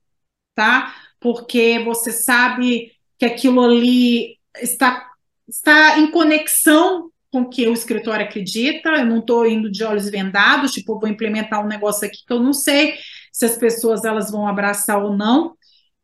tá? 0.55 0.95
Porque 1.19 1.79
você 1.79 2.11
sabe 2.11 2.91
que 3.19 3.25
aquilo 3.25 3.61
ali 3.61 4.37
está, 4.61 5.11
está 5.47 5.99
em 5.99 6.09
conexão 6.09 7.11
com 7.31 7.45
que 7.45 7.67
o 7.67 7.73
escritório 7.73 8.25
acredita, 8.25 8.89
eu 8.89 9.05
não 9.05 9.19
estou 9.19 9.45
indo 9.45 9.71
de 9.71 9.83
olhos 9.83 10.09
vendados, 10.09 10.71
tipo, 10.71 10.99
vou 10.99 11.09
implementar 11.09 11.63
um 11.63 11.67
negócio 11.67 12.07
aqui 12.07 12.25
que 12.25 12.33
eu 12.33 12.39
não 12.39 12.53
sei 12.53 12.95
se 13.31 13.45
as 13.45 13.57
pessoas 13.57 14.03
elas 14.03 14.31
vão 14.31 14.47
abraçar 14.47 15.03
ou 15.03 15.15
não. 15.15 15.55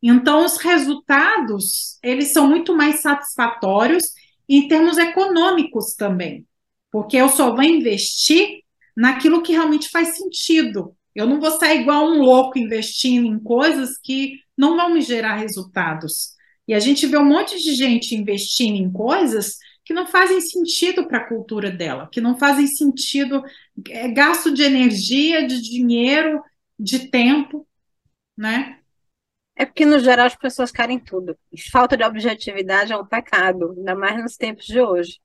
Então, 0.02 0.44
os 0.44 0.56
resultados, 0.58 1.98
eles 2.02 2.28
são 2.28 2.48
muito 2.48 2.76
mais 2.76 3.00
satisfatórios 3.00 4.10
em 4.48 4.68
termos 4.68 4.98
econômicos 4.98 5.94
também, 5.94 6.46
porque 6.92 7.16
eu 7.16 7.28
só 7.28 7.54
vou 7.54 7.64
investir 7.64 8.60
naquilo 8.96 9.42
que 9.42 9.52
realmente 9.52 9.88
faz 9.88 10.16
sentido. 10.16 10.96
Eu 11.14 11.26
não 11.26 11.40
vou 11.40 11.50
sair 11.50 11.80
igual 11.80 12.06
um 12.06 12.22
louco 12.22 12.58
investindo 12.58 13.26
em 13.26 13.38
coisas 13.38 13.98
que 13.98 14.38
não 14.56 14.76
vão 14.76 14.94
me 14.94 15.00
gerar 15.00 15.36
resultados. 15.36 16.36
E 16.68 16.74
a 16.74 16.78
gente 16.78 17.06
vê 17.06 17.16
um 17.16 17.24
monte 17.24 17.58
de 17.58 17.74
gente 17.74 18.14
investindo 18.14 18.76
em 18.76 18.90
coisas 18.90 19.56
que 19.86 19.94
não 19.94 20.04
fazem 20.04 20.40
sentido 20.40 21.06
para 21.06 21.18
a 21.18 21.28
cultura 21.28 21.70
dela, 21.70 22.08
que 22.10 22.20
não 22.20 22.36
fazem 22.36 22.66
sentido, 22.66 23.40
é 23.88 24.08
gasto 24.08 24.52
de 24.52 24.64
energia, 24.64 25.46
de 25.46 25.62
dinheiro, 25.62 26.42
de 26.76 27.08
tempo, 27.08 27.64
né? 28.36 28.80
É 29.54 29.64
porque, 29.64 29.86
no 29.86 30.00
geral, 30.00 30.26
as 30.26 30.34
pessoas 30.34 30.72
querem 30.72 30.98
tudo. 30.98 31.38
Falta 31.70 31.96
de 31.96 32.02
objetividade 32.02 32.92
é 32.92 32.96
um 32.96 33.06
pecado, 33.06 33.74
ainda 33.78 33.94
mais 33.94 34.20
nos 34.20 34.36
tempos 34.36 34.66
de 34.66 34.80
hoje. 34.80 35.20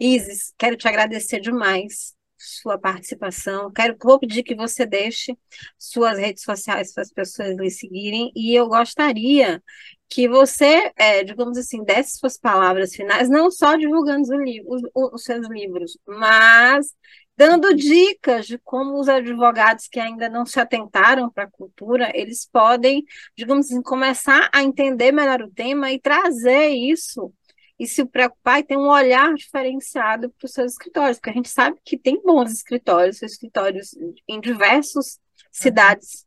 Isis, 0.00 0.54
quero 0.56 0.74
te 0.74 0.88
agradecer 0.88 1.38
demais 1.38 2.16
sua 2.38 2.78
participação. 2.78 3.70
Quero 3.72 3.96
vou 4.00 4.18
pedir 4.18 4.42
que 4.42 4.54
você 4.54 4.86
deixe 4.86 5.36
suas 5.76 6.18
redes 6.18 6.42
sociais 6.42 6.92
para 6.92 7.02
as 7.02 7.12
pessoas 7.12 7.56
lhe 7.56 7.70
seguirem 7.70 8.30
e 8.34 8.54
eu 8.54 8.68
gostaria 8.68 9.62
que 10.08 10.28
você, 10.28 10.90
é, 10.96 11.22
digamos 11.22 11.58
assim, 11.58 11.84
desse 11.84 12.18
suas 12.18 12.38
palavras 12.38 12.94
finais, 12.94 13.28
não 13.28 13.50
só 13.50 13.76
divulgando 13.76 14.22
os, 14.22 14.30
livros, 14.30 14.82
os, 14.94 15.12
os 15.12 15.24
seus 15.24 15.46
livros, 15.48 15.98
mas 16.06 16.94
dando 17.36 17.74
dicas 17.74 18.46
de 18.46 18.58
como 18.58 18.98
os 18.98 19.08
advogados 19.08 19.86
que 19.86 20.00
ainda 20.00 20.28
não 20.28 20.44
se 20.44 20.58
atentaram 20.58 21.30
para 21.30 21.44
a 21.44 21.50
cultura, 21.50 22.10
eles 22.14 22.48
podem, 22.50 23.04
digamos 23.36 23.66
assim, 23.66 23.80
começar 23.82 24.50
a 24.52 24.62
entender 24.62 25.12
melhor 25.12 25.42
o 25.42 25.50
tema 25.50 25.92
e 25.92 26.00
trazer 26.00 26.70
isso 26.70 27.32
e 27.78 27.86
se 27.86 28.04
preocupar 28.04 28.60
e 28.60 28.64
ter 28.64 28.76
um 28.76 28.88
olhar 28.88 29.32
diferenciado 29.34 30.30
para 30.30 30.46
os 30.46 30.52
seus 30.52 30.72
escritórios, 30.72 31.18
porque 31.18 31.30
a 31.30 31.34
gente 31.34 31.48
sabe 31.48 31.78
que 31.84 31.96
tem 31.96 32.20
bons 32.22 32.52
escritórios, 32.52 33.22
escritórios 33.22 33.94
em 34.26 34.40
diversas 34.40 35.20
cidades. 35.52 36.26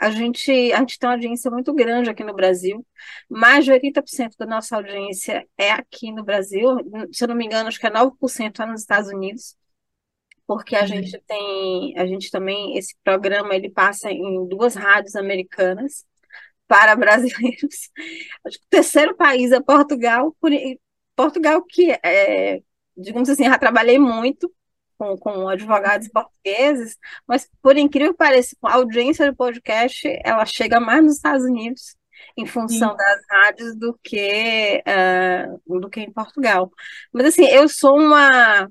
A 0.00 0.10
gente, 0.10 0.50
a 0.72 0.78
gente 0.78 0.98
tem 0.98 1.08
uma 1.08 1.14
audiência 1.14 1.50
muito 1.50 1.72
grande 1.74 2.10
aqui 2.10 2.22
no 2.22 2.34
Brasil, 2.34 2.84
mais 3.28 3.64
de 3.64 3.72
80% 3.72 4.36
da 4.38 4.46
nossa 4.46 4.76
audiência 4.76 5.46
é 5.56 5.70
aqui 5.72 6.12
no 6.12 6.24
Brasil, 6.24 6.78
se 7.12 7.24
eu 7.24 7.28
não 7.28 7.34
me 7.34 7.44
engano, 7.46 7.68
acho 7.68 7.80
que 7.80 7.86
é 7.86 7.90
9% 7.90 8.60
é 8.60 8.66
nos 8.66 8.80
Estados 8.80 9.10
Unidos, 9.10 9.56
porque 10.46 10.76
a 10.76 10.80
uhum. 10.82 10.86
gente 10.86 11.20
tem, 11.26 11.98
a 11.98 12.06
gente 12.06 12.30
também, 12.30 12.76
esse 12.78 12.94
programa 13.04 13.54
ele 13.54 13.70
passa 13.70 14.10
em 14.10 14.48
duas 14.48 14.74
rádios 14.74 15.16
americanas, 15.16 16.06
para 16.68 16.94
brasileiros. 16.94 17.90
Acho 18.44 18.58
que 18.58 18.66
o 18.66 18.70
terceiro 18.70 19.16
país 19.16 19.50
é 19.50 19.60
Portugal, 19.60 20.36
por, 20.40 20.52
Portugal, 21.18 21.60
que, 21.62 21.90
é, 22.00 22.62
digamos 22.96 23.28
assim, 23.28 23.42
já 23.42 23.58
trabalhei 23.58 23.98
muito 23.98 24.54
com, 24.96 25.18
com 25.18 25.48
advogados 25.48 26.06
portugueses, 26.08 26.96
mas, 27.26 27.50
por 27.60 27.76
incrível 27.76 28.12
que 28.12 28.18
pareça, 28.18 28.56
a 28.62 28.74
audiência 28.74 29.28
do 29.28 29.36
podcast, 29.36 30.00
ela 30.24 30.46
chega 30.46 30.78
mais 30.78 31.02
nos 31.02 31.16
Estados 31.16 31.44
Unidos, 31.44 31.96
em 32.36 32.46
função 32.46 32.90
Sim. 32.92 32.96
das 32.96 33.20
rádios, 33.28 33.76
do 33.76 33.98
que, 34.00 34.80
uh, 34.86 35.80
do 35.80 35.90
que 35.90 36.00
em 36.00 36.12
Portugal. 36.12 36.70
Mas, 37.12 37.26
assim, 37.26 37.46
eu 37.46 37.68
sou 37.68 37.98
uma, 37.98 38.70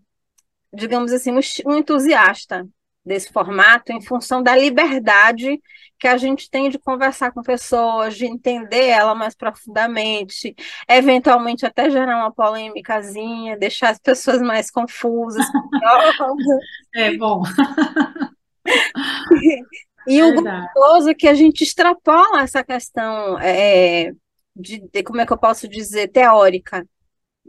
digamos 0.74 1.11
assim, 1.11 1.34
um 1.65 1.76
entusiasta 1.76 2.65
desse 3.07 3.31
formato 3.31 3.91
em 3.91 4.01
função 4.01 4.43
da 4.43 4.55
liberdade 4.55 5.59
que 5.99 6.07
a 6.07 6.17
gente 6.17 6.49
tem 6.49 6.69
de 6.69 6.77
conversar 6.77 7.31
com 7.31 7.41
pessoas, 7.41 8.15
de 8.15 8.25
entender 8.25 8.88
ela 8.88 9.15
mais 9.15 9.35
profundamente, 9.35 10.55
eventualmente 10.88 11.65
até 11.65 11.89
gerar 11.89 12.17
uma 12.17 12.31
polêmicazinha, 12.31 13.57
deixar 13.57 13.89
as 13.89 13.97
pessoas 13.97 14.39
mais 14.41 14.69
confusas. 14.69 15.43
é 16.93 17.17
bom. 17.17 17.41
e 20.07 20.21
o 20.21 20.35
gostoso 20.35 21.09
é 21.09 21.15
que 21.15 21.27
a 21.27 21.34
gente 21.34 21.63
extrapola 21.63 22.43
essa 22.43 22.63
questão 22.63 23.39
é, 23.39 24.11
de, 24.55 24.79
de, 24.91 25.03
como 25.03 25.21
é 25.21 25.25
que 25.25 25.34
eu 25.34 25.38
posso 25.38 25.67
dizer, 25.67 26.09
teórica, 26.09 26.85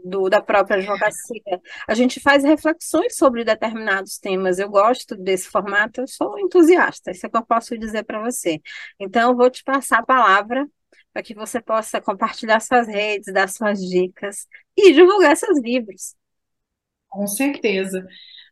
do, 0.03 0.29
da 0.29 0.41
própria 0.41 0.77
advocacia. 0.77 1.61
A 1.87 1.93
gente 1.93 2.19
faz 2.19 2.43
reflexões 2.43 3.15
sobre 3.15 3.43
determinados 3.43 4.17
temas. 4.17 4.59
Eu 4.59 4.69
gosto 4.69 5.15
desse 5.15 5.49
formato, 5.49 6.01
eu 6.01 6.07
sou 6.07 6.39
entusiasta, 6.39 7.11
isso 7.11 7.25
é 7.25 7.29
o 7.29 7.31
que 7.31 7.37
eu 7.37 7.45
posso 7.45 7.77
dizer 7.77 8.03
para 8.03 8.21
você. 8.21 8.61
Então, 8.99 9.31
eu 9.31 9.37
vou 9.37 9.49
te 9.49 9.63
passar 9.63 9.99
a 9.99 10.05
palavra 10.05 10.67
para 11.11 11.23
que 11.23 11.33
você 11.33 11.61
possa 11.61 11.99
compartilhar 11.99 12.59
suas 12.59 12.87
redes, 12.87 13.33
dar 13.33 13.49
suas 13.49 13.79
dicas 13.79 14.47
e 14.77 14.93
divulgar 14.93 15.35
seus 15.35 15.59
livros. 15.59 16.15
Com 17.09 17.25
certeza. 17.27 18.05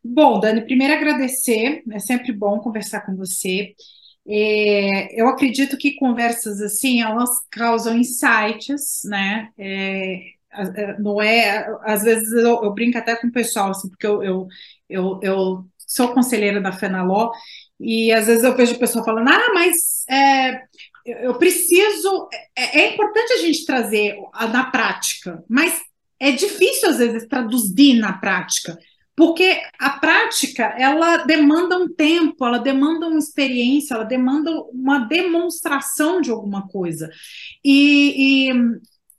Bom, 0.04 0.40
Dani, 0.40 0.64
primeiro 0.64 0.94
agradecer, 0.94 1.82
é 1.92 1.98
sempre 1.98 2.32
bom 2.32 2.58
conversar 2.60 3.02
com 3.06 3.14
você. 3.16 3.74
É, 4.26 5.20
eu 5.20 5.28
acredito 5.28 5.78
que 5.78 5.96
conversas 5.96 6.60
assim, 6.60 7.00
elas 7.00 7.30
causam 7.50 7.96
insights, 7.96 9.02
né? 9.04 9.50
É, 9.56 10.37
não 10.98 11.20
é, 11.20 11.66
às 11.82 12.02
vezes 12.02 12.32
eu, 12.32 12.62
eu, 12.64 12.72
brinco 12.72 12.98
até 12.98 13.16
com 13.16 13.28
o 13.28 13.32
pessoal, 13.32 13.70
assim, 13.70 13.88
porque 13.88 14.06
eu, 14.06 14.22
eu, 14.22 14.46
eu, 14.88 15.20
eu 15.22 15.64
sou 15.86 16.12
conselheira 16.12 16.60
da 16.60 16.72
FENALO, 16.72 17.30
e 17.80 18.12
às 18.12 18.26
vezes 18.26 18.44
eu 18.44 18.56
vejo 18.56 18.74
o 18.74 18.78
pessoal 18.78 19.04
falando, 19.04 19.28
ah, 19.28 19.50
mas 19.54 20.04
é, 20.08 20.62
eu 21.06 21.34
preciso, 21.34 22.28
é, 22.56 22.80
é, 22.80 22.94
importante 22.94 23.32
a 23.32 23.38
gente 23.38 23.64
trazer 23.64 24.16
na 24.50 24.64
prática, 24.70 25.42
mas 25.48 25.80
é 26.20 26.32
difícil 26.32 26.90
às 26.90 26.98
vezes 26.98 27.28
traduzir 27.28 27.94
na 27.94 28.12
prática, 28.12 28.76
porque 29.16 29.60
a 29.80 29.90
prática 29.90 30.74
ela 30.78 31.18
demanda 31.18 31.76
um 31.76 31.92
tempo, 31.92 32.44
ela 32.44 32.58
demanda 32.58 33.08
uma 33.08 33.18
experiência, 33.18 33.94
ela 33.94 34.04
demanda 34.04 34.50
uma 34.72 35.00
demonstração 35.00 36.20
de 36.20 36.30
alguma 36.30 36.68
coisa. 36.68 37.10
E, 37.64 38.48
e 38.48 38.52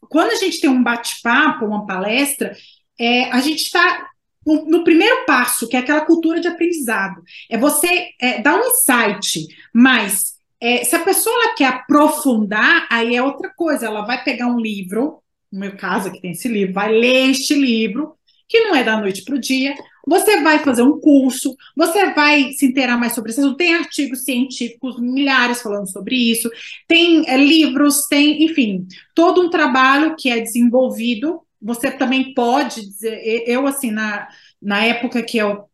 quando 0.09 0.31
a 0.31 0.35
gente 0.35 0.59
tem 0.59 0.69
um 0.69 0.83
bate-papo, 0.83 1.65
uma 1.65 1.85
palestra, 1.85 2.53
é, 2.99 3.31
a 3.31 3.39
gente 3.39 3.61
está 3.63 4.09
no, 4.45 4.83
primeiro 4.83 5.25
passo, 5.25 5.67
que 5.67 5.75
é 5.75 5.79
aquela 5.79 6.05
cultura 6.05 6.39
de 6.39 6.47
aprendizado. 6.47 7.21
É 7.49 7.57
você 7.57 8.09
é, 8.19 8.41
dar 8.41 8.55
um 8.55 8.65
insight, 8.65 9.45
mas 9.73 10.33
é, 10.59 10.83
se 10.83 10.95
a 10.95 10.99
pessoa 10.99 11.53
quer 11.55 11.67
aprofundar, 11.67 12.87
aí 12.89 13.15
é 13.15 13.23
outra 13.23 13.51
coisa. 13.55 13.85
Ela 13.85 14.05
vai 14.05 14.23
pegar 14.23 14.47
um 14.47 14.59
livro, 14.59 15.21
no 15.51 15.59
meu 15.59 15.77
caso 15.77 16.09
aqui 16.09 16.19
tem 16.19 16.31
esse 16.31 16.47
livro, 16.47 16.73
vai 16.73 16.91
ler 16.91 17.29
este 17.29 17.53
livro, 17.53 18.15
que 18.47 18.61
não 18.61 18.75
é 18.75 18.83
da 18.83 18.99
noite 18.99 19.23
para 19.23 19.35
o 19.35 19.39
dia, 19.39 19.75
você 20.09 20.41
vai 20.41 20.59
fazer 20.59 20.81
um 20.81 20.99
curso, 20.99 21.55
você 21.75 22.13
vai 22.13 22.51
se 22.53 22.65
inteirar 22.65 22.97
mais 22.97 23.13
sobre 23.13 23.31
isso. 23.31 23.55
Tem 23.55 23.75
artigos 23.75 24.23
científicos, 24.23 24.99
milhares 24.99 25.61
falando 25.61 25.89
sobre 25.89 26.15
isso, 26.15 26.49
tem 26.87 27.29
é, 27.29 27.37
livros, 27.37 28.07
tem, 28.07 28.43
enfim, 28.43 28.87
todo 29.13 29.41
um 29.41 29.49
trabalho 29.49 30.15
que 30.17 30.29
é 30.29 30.39
desenvolvido. 30.39 31.41
Você 31.61 31.91
também 31.91 32.33
pode 32.33 32.81
dizer, 32.81 33.43
eu, 33.47 33.67
assim, 33.67 33.91
na, 33.91 34.27
na 34.61 34.83
época 34.83 35.21
que 35.21 35.37
eu 35.37 35.69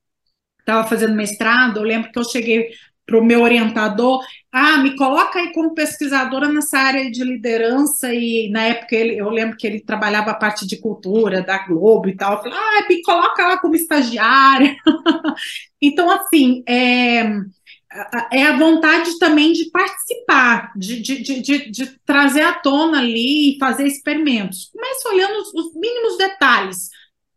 estava 0.59 0.87
fazendo 0.87 1.15
mestrado, 1.15 1.77
eu 1.77 1.83
lembro 1.83 2.11
que 2.11 2.19
eu 2.19 2.23
cheguei 2.23 2.69
para 3.05 3.19
o 3.19 3.23
meu 3.23 3.41
orientador, 3.41 4.19
ah, 4.51 4.77
me 4.77 4.95
coloca 4.95 5.37
aí 5.37 5.51
como 5.53 5.75
pesquisadora 5.75 6.47
nessa 6.47 6.79
área 6.79 7.11
de 7.11 7.23
liderança, 7.23 8.13
e 8.13 8.49
na 8.49 8.63
época 8.63 8.95
ele, 8.95 9.17
eu 9.17 9.29
lembro 9.29 9.57
que 9.57 9.67
ele 9.67 9.79
trabalhava 9.79 10.31
a 10.31 10.35
parte 10.35 10.65
de 10.65 10.77
cultura 10.77 11.41
da 11.41 11.59
Globo 11.67 12.09
e 12.09 12.15
tal, 12.15 12.33
eu 12.33 12.39
falei, 12.39 12.57
ah, 12.57 12.85
me 12.89 13.01
coloca 13.03 13.47
lá 13.47 13.57
como 13.57 13.75
estagiária. 13.75 14.75
então, 15.79 16.09
assim, 16.09 16.63
é, 16.67 17.23
é 18.31 18.43
a 18.43 18.57
vontade 18.57 19.17
também 19.19 19.53
de 19.53 19.69
participar, 19.69 20.71
de, 20.75 21.01
de, 21.01 21.41
de, 21.41 21.71
de, 21.71 21.99
trazer 22.05 22.41
à 22.41 22.53
tona 22.53 22.99
ali 22.99 23.55
e 23.55 23.59
fazer 23.59 23.85
experimentos. 23.85 24.69
Comece 24.73 25.07
olhando 25.07 25.41
os, 25.41 25.53
os 25.53 25.75
mínimos 25.75 26.17
detalhes, 26.17 26.89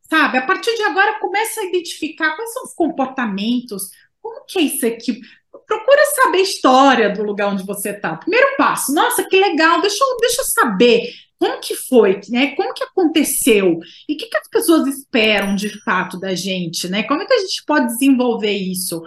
sabe? 0.09 0.39
A 0.39 0.47
partir 0.47 0.75
de 0.75 0.83
agora, 0.83 1.21
comece 1.21 1.61
a 1.61 1.65
identificar 1.65 2.35
quais 2.35 2.53
são 2.53 2.65
os 2.65 2.75
comportamentos, 2.75 3.91
como 4.21 4.45
que 4.47 4.59
é 4.59 4.63
isso 4.63 4.87
aqui? 4.87 5.21
Procura 5.69 6.05
saber 6.07 6.39
a 6.39 6.43
história 6.43 7.11
do 7.11 7.23
lugar 7.23 7.53
onde 7.53 7.65
você 7.65 7.91
está. 7.91 8.17
Primeiro 8.17 8.57
passo, 8.57 8.93
nossa, 8.93 9.23
que 9.23 9.39
legal, 9.39 9.81
deixa 9.83 10.03
eu, 10.03 10.17
deixa 10.17 10.41
eu 10.41 10.47
saber 10.47 11.13
como 11.39 11.61
que 11.61 11.77
foi, 11.77 12.21
né? 12.31 12.57
Como 12.57 12.75
que 12.75 12.83
aconteceu? 12.83 13.79
E 14.09 14.15
o 14.15 14.17
que, 14.17 14.27
que 14.27 14.37
as 14.37 14.49
pessoas 14.49 14.89
esperam 14.89 15.55
de 15.55 15.69
fato 15.85 16.19
da 16.19 16.35
gente, 16.35 16.89
né? 16.89 17.05
Como 17.05 17.23
é 17.23 17.27
que 17.27 17.33
a 17.33 17.39
gente 17.39 17.63
pode 17.65 17.87
desenvolver 17.87 18.51
isso? 18.51 19.05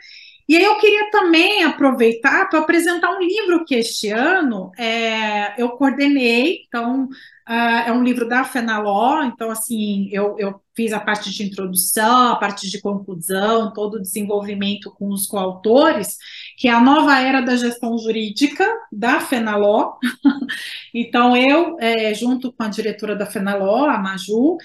E 0.49 0.57
aí 0.57 0.65
eu 0.65 0.77
queria 0.77 1.11
também 1.11 1.65
aproveitar 1.65 2.49
para 2.51 2.59
apresentar 2.59 3.17
um 3.17 3.21
livro 3.21 3.65
que 3.65 3.75
este 3.75 4.11
ano 4.11 4.71
é, 4.77 5.61
eu 5.61 5.71
coordenei, 5.71 6.65
então 6.69 7.05
uh, 7.49 7.83
é 7.87 7.93
um 7.93 8.05
livro 8.05 8.29
da 8.29 8.45
Fenaló, 8.45 9.23
então 9.25 9.51
assim, 9.51 10.09
eu, 10.13 10.37
eu 10.39 10.61
fiz 10.77 10.93
a 10.93 11.01
parte 11.01 11.31
de 11.31 11.45
introdução, 11.45 12.29
a 12.29 12.37
parte 12.37 12.69
de 12.69 12.81
conclusão, 12.81 13.73
todo 13.73 13.95
o 13.95 14.03
desenvolvimento 14.03 14.91
com 14.91 15.09
os 15.09 15.27
coautores, 15.27 16.19
que 16.57 16.69
é 16.69 16.71
a 16.71 16.81
nova 16.81 17.19
era 17.21 17.41
da 17.41 17.57
gestão 17.57 17.97
jurídica 17.99 18.67
da 18.91 19.21
Fenaló. 19.21 19.99
então, 20.95 21.37
eu, 21.37 21.77
é, 21.81 22.15
junto 22.15 22.53
com 22.53 22.63
a 22.63 22.69
diretora 22.69 23.17
da 23.17 23.27
Fenaló, 23.27 23.89
a 23.89 23.99
Maju, 23.99 24.57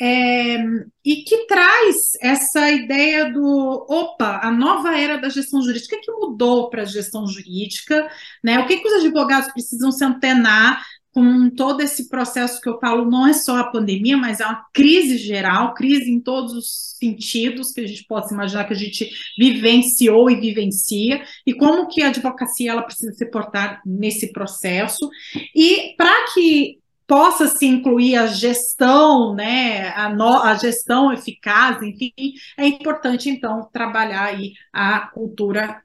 é, 0.00 0.56
e 1.04 1.16
que 1.24 1.46
traz 1.46 2.12
essa 2.20 2.70
ideia 2.70 3.32
do, 3.32 3.86
opa, 3.88 4.40
a 4.42 4.50
nova 4.50 4.96
era 4.96 5.16
da 5.16 5.28
gestão 5.28 5.62
jurídica, 5.62 5.96
o 5.96 6.00
que, 6.00 6.10
é 6.10 6.14
mudou 6.14 6.68
para 6.68 6.82
a 6.82 6.86
gestão 6.86 7.26
jurídica, 7.26 8.08
né? 8.44 8.58
O 8.58 8.66
que, 8.66 8.76
que 8.76 8.86
os 8.86 9.04
advogados 9.04 9.50
precisam 9.52 9.90
se 9.90 10.04
antenar 10.04 10.84
com 11.12 11.50
todo 11.50 11.80
esse 11.80 12.08
processo 12.08 12.60
que 12.60 12.68
eu 12.68 12.78
falo, 12.78 13.10
não 13.10 13.26
é 13.26 13.32
só 13.32 13.56
a 13.56 13.70
pandemia, 13.70 14.16
mas 14.16 14.40
é 14.40 14.46
uma 14.46 14.64
crise 14.72 15.16
geral, 15.18 15.74
crise 15.74 16.10
em 16.10 16.20
todos 16.20 16.52
os 16.52 16.96
sentidos 16.98 17.72
que 17.72 17.80
a 17.80 17.86
gente 17.86 18.04
possa 18.04 18.34
imaginar 18.34 18.64
que 18.64 18.74
a 18.74 18.76
gente 18.76 19.10
vivenciou 19.38 20.30
e 20.30 20.40
vivencia, 20.40 21.22
e 21.46 21.54
como 21.54 21.88
que 21.88 22.02
a 22.02 22.08
advocacia 22.08 22.70
ela 22.70 22.82
precisa 22.82 23.12
se 23.12 23.26
portar 23.26 23.80
nesse 23.84 24.32
processo, 24.32 25.08
e 25.54 25.94
para 25.96 26.32
que 26.32 26.78
possa 27.06 27.46
se 27.46 27.64
incluir 27.64 28.16
a 28.16 28.26
gestão, 28.26 29.34
né, 29.34 29.88
a, 29.96 30.10
no, 30.10 30.42
a 30.42 30.54
gestão 30.56 31.10
eficaz, 31.10 31.82
enfim, 31.82 32.12
é 32.56 32.66
importante 32.66 33.30
então 33.30 33.66
trabalhar 33.72 34.24
aí 34.24 34.52
a 34.70 35.00
cultura 35.08 35.82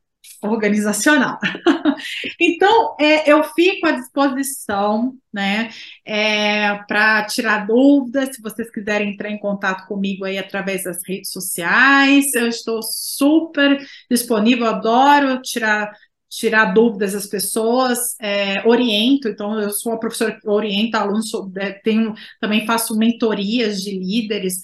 organizacional. 0.49 1.39
então, 2.39 2.95
é, 2.99 3.31
eu 3.31 3.43
fico 3.43 3.87
à 3.87 3.91
disposição, 3.91 5.13
né, 5.31 5.69
é, 6.05 6.75
para 6.87 7.25
tirar 7.25 7.65
dúvidas, 7.65 8.35
se 8.35 8.41
vocês 8.41 8.71
quiserem 8.71 9.13
entrar 9.13 9.29
em 9.29 9.39
contato 9.39 9.87
comigo 9.87 10.25
aí 10.25 10.37
através 10.37 10.83
das 10.83 10.99
redes 11.07 11.31
sociais, 11.31 12.33
eu 12.33 12.47
estou 12.47 12.81
super 12.81 13.79
disponível, 14.09 14.67
adoro 14.67 15.41
tirar 15.41 15.91
tirar 16.35 16.73
dúvidas 16.73 17.13
das 17.13 17.27
pessoas, 17.27 18.15
é, 18.19 18.67
oriento, 18.67 19.27
então 19.27 19.59
eu 19.59 19.69
sou 19.69 19.91
uma 19.91 19.99
professora 19.99 20.35
que 20.39 20.47
orienta 20.49 20.97
alunos, 20.97 21.31
é, 21.57 21.73
tenho, 21.73 22.15
também 22.41 22.65
faço 22.65 22.97
mentorias 22.97 23.81
de 23.81 23.91
líderes, 23.91 24.55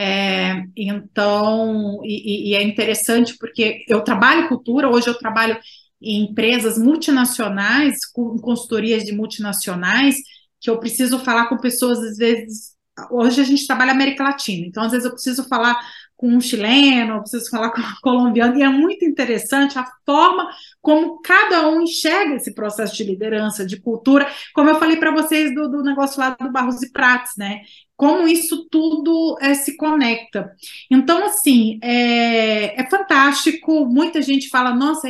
é, 0.00 0.62
então, 0.76 2.00
e, 2.04 2.52
e, 2.52 2.54
é 2.54 2.62
interessante 2.62 3.36
porque 3.36 3.84
eu 3.88 4.00
trabalho 4.00 4.46
cultura, 4.46 4.88
hoje 4.88 5.08
eu 5.08 5.18
trabalho 5.18 5.58
em 6.00 6.22
empresas 6.22 6.78
multinacionais, 6.78 8.06
com 8.12 8.38
consultorias 8.38 9.02
de 9.02 9.10
multinacionais, 9.10 10.14
que 10.60 10.70
eu 10.70 10.78
preciso 10.78 11.18
falar 11.18 11.48
com 11.48 11.58
pessoas, 11.58 11.98
às 11.98 12.16
vezes, 12.16 12.76
hoje 13.10 13.40
a 13.40 13.44
gente 13.44 13.66
trabalha 13.66 13.90
América 13.90 14.22
Latina, 14.22 14.68
então 14.68 14.84
às 14.84 14.92
vezes 14.92 15.04
eu 15.04 15.10
preciso 15.10 15.42
falar 15.48 15.76
com 16.16 16.28
um 16.28 16.40
chileno, 16.40 17.14
eu 17.14 17.20
preciso 17.20 17.50
falar 17.50 17.70
com 17.70 17.80
um 17.80 17.84
colombiano, 18.00 18.56
e 18.56 18.62
é 18.62 18.68
muito 18.68 19.04
interessante 19.04 19.80
a 19.80 19.86
forma 20.06 20.48
como 20.80 21.20
cada 21.22 21.68
um 21.68 21.80
enxerga 21.82 22.36
esse 22.36 22.54
processo 22.54 22.94
de 22.94 23.02
liderança, 23.02 23.66
de 23.66 23.80
cultura, 23.80 24.30
como 24.54 24.70
eu 24.70 24.78
falei 24.78 24.96
para 24.96 25.10
vocês 25.10 25.52
do, 25.52 25.68
do 25.68 25.82
negócio 25.82 26.20
lá 26.20 26.30
do 26.30 26.52
Barros 26.52 26.82
e 26.84 26.92
Prates, 26.92 27.32
né? 27.36 27.62
Como 27.98 28.28
isso 28.28 28.68
tudo 28.70 29.36
é, 29.40 29.54
se 29.54 29.76
conecta. 29.76 30.52
Então, 30.88 31.26
assim, 31.26 31.80
é, 31.82 32.80
é, 32.80 32.88
fantástico. 32.88 33.86
Muita 33.86 34.22
gente 34.22 34.48
fala, 34.48 34.72
nossa, 34.72 35.08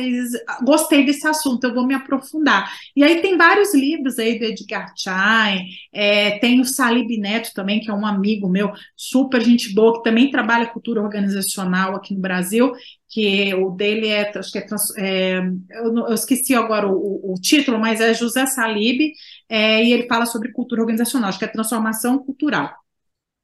gostei 0.63 1.05
desse 1.05 1.27
assunto, 1.27 1.65
eu 1.65 1.73
vou 1.75 1.85
me 1.85 1.93
aprofundar. 1.93 2.67
E 2.95 3.03
aí 3.03 3.21
tem 3.21 3.37
vários 3.37 3.75
livros 3.75 4.17
aí 4.17 4.39
do 4.39 4.45
Edgar 4.45 4.91
Chain, 4.97 5.67
é, 5.93 6.39
tem 6.39 6.59
o 6.59 6.65
Salib 6.65 7.15
Neto 7.19 7.51
também, 7.53 7.79
que 7.79 7.91
é 7.91 7.93
um 7.93 8.07
amigo 8.07 8.49
meu, 8.49 8.71
super 8.97 9.39
gente 9.39 9.71
boa, 9.71 9.97
que 9.97 10.03
também 10.03 10.31
trabalha 10.31 10.65
cultura 10.65 10.99
organizacional 10.99 11.95
aqui 11.95 12.15
no 12.15 12.19
Brasil, 12.19 12.71
que 13.09 13.53
o 13.55 13.71
dele 13.71 14.07
é, 14.07 14.31
acho 14.37 14.51
que 14.51 14.59
é, 14.59 14.65
é 14.97 15.39
eu, 15.39 15.95
eu, 15.95 16.13
esqueci 16.13 16.53
agora 16.53 16.87
o, 16.87 16.93
o, 16.93 17.33
o, 17.33 17.35
título, 17.41 17.79
mas 17.79 17.99
é 17.99 18.13
José 18.13 18.45
Salib, 18.45 19.11
é, 19.49 19.83
e 19.83 19.91
ele 19.91 20.07
fala 20.07 20.25
sobre 20.25 20.51
cultura 20.51 20.81
organizacional, 20.81 21.29
acho 21.29 21.39
que 21.39 21.45
é 21.45 21.47
transformação 21.47 22.19
cultural. 22.19 22.73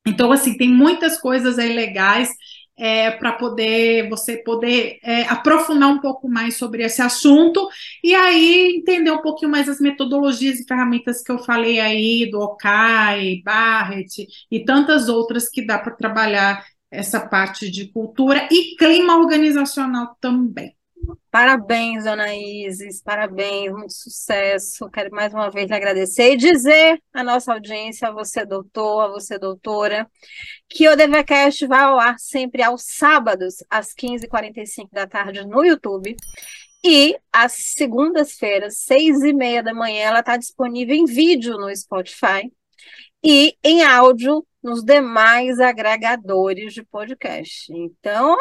Então, 0.08 0.32
assim, 0.32 0.56
tem 0.56 0.70
muitas 0.70 1.20
coisas 1.20 1.58
aí 1.58 1.74
legais 1.74 2.30
é, 2.78 3.12
para 3.12 3.34
poder 3.34 4.10
você 4.10 4.38
poder 4.38 5.00
é, 5.04 5.24
aprofundar 5.24 5.90
um 5.90 6.00
pouco 6.00 6.28
mais 6.30 6.58
sobre 6.58 6.84
esse 6.84 7.02
assunto 7.02 7.68
e 8.04 8.14
aí 8.14 8.76
entender 8.78 9.12
um 9.12 9.22
pouquinho 9.22 9.52
mais 9.52 9.70
as 9.70 9.80
metodologias 9.80 10.60
e 10.60 10.66
ferramentas 10.66 11.24
que 11.24 11.32
eu 11.32 11.40
falei 11.40 11.80
aí 11.80 12.30
do 12.30 12.40
Okai, 12.40 13.42
Barrett 13.44 14.28
e 14.52 14.64
tantas 14.66 15.08
outras 15.10 15.50
que 15.50 15.66
dá 15.66 15.80
para 15.80 15.96
trabalhar 15.96 16.66
essa 16.92 17.20
parte 17.20 17.70
de 17.72 17.88
cultura 17.92 18.48
e 18.52 18.76
clima 18.78 19.18
organizacional 19.18 20.16
também. 20.20 20.76
Parabéns, 21.30 22.06
Dona 22.06 22.34
Isis, 22.36 23.02
parabéns, 23.02 23.72
muito 23.72 23.94
sucesso. 23.94 24.90
Quero 24.90 25.12
mais 25.12 25.34
uma 25.34 25.50
vez 25.50 25.68
lhe 25.68 25.76
agradecer 25.76 26.34
e 26.34 26.38
dizer 26.38 27.02
à 27.14 27.24
nossa 27.24 27.54
audiência, 27.54 28.08
a 28.08 28.12
você, 28.12 28.46
doutor, 28.46 29.02
a 29.02 29.08
você, 29.10 29.38
doutora, 29.38 30.10
que 30.70 30.88
o 30.88 30.96
DVCast 30.96 31.68
vai 31.68 31.84
ao 31.84 32.00
ar 32.00 32.18
sempre 32.20 32.64
aos 32.64 32.84
sábados, 32.84 33.56
às 33.70 33.94
15h45 33.94 34.90
da 34.92 35.06
tarde, 35.08 35.46
no 35.46 35.64
YouTube. 35.64 36.16
E 36.84 37.18
às 37.34 37.54
segundas-feiras, 37.76 38.78
seis 38.78 39.22
e 39.24 39.34
meia 39.34 39.64
da 39.64 39.74
manhã, 39.74 40.04
ela 40.04 40.20
está 40.20 40.38
disponível 40.38 40.96
em 40.96 41.06
vídeo 41.06 41.58
no 41.58 41.76
Spotify 41.76 42.52
e 43.24 43.58
em 43.64 43.84
áudio 43.84 44.46
nos 44.62 44.84
demais 44.84 45.60
agregadores 45.60 46.74
de 46.74 46.84
podcast. 46.84 47.74
Então, 47.74 48.38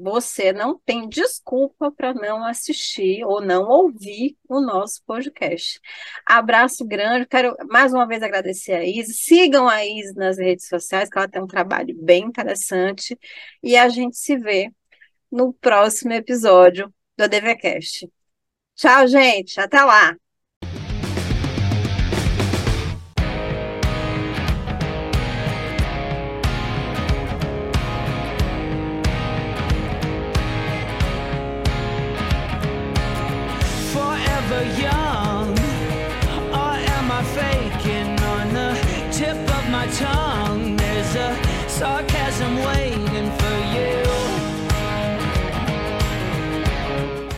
você 0.00 0.52
não 0.52 0.78
tem 0.78 1.08
desculpa 1.08 1.90
para 1.90 2.14
não 2.14 2.44
assistir 2.44 3.24
ou 3.24 3.40
não 3.40 3.68
ouvir 3.68 4.36
o 4.48 4.60
nosso 4.60 5.02
podcast. 5.04 5.80
Abraço 6.24 6.84
grande, 6.86 7.26
quero 7.26 7.56
mais 7.68 7.92
uma 7.92 8.06
vez 8.06 8.22
agradecer 8.22 8.72
a 8.72 8.84
Isa. 8.84 9.12
Sigam 9.12 9.68
a 9.68 9.84
Isa 9.84 10.14
nas 10.14 10.38
redes 10.38 10.68
sociais, 10.68 11.08
que 11.08 11.18
ela 11.18 11.28
tem 11.28 11.42
um 11.42 11.46
trabalho 11.46 11.94
bem 12.00 12.24
interessante. 12.24 13.18
E 13.62 13.76
a 13.76 13.88
gente 13.88 14.16
se 14.16 14.36
vê 14.36 14.70
no 15.30 15.52
próximo 15.52 16.12
episódio 16.12 16.92
do 17.16 17.24
ADVCast. 17.24 18.10
Tchau, 18.76 19.06
gente. 19.08 19.60
Até 19.60 19.82
lá. 19.82 20.16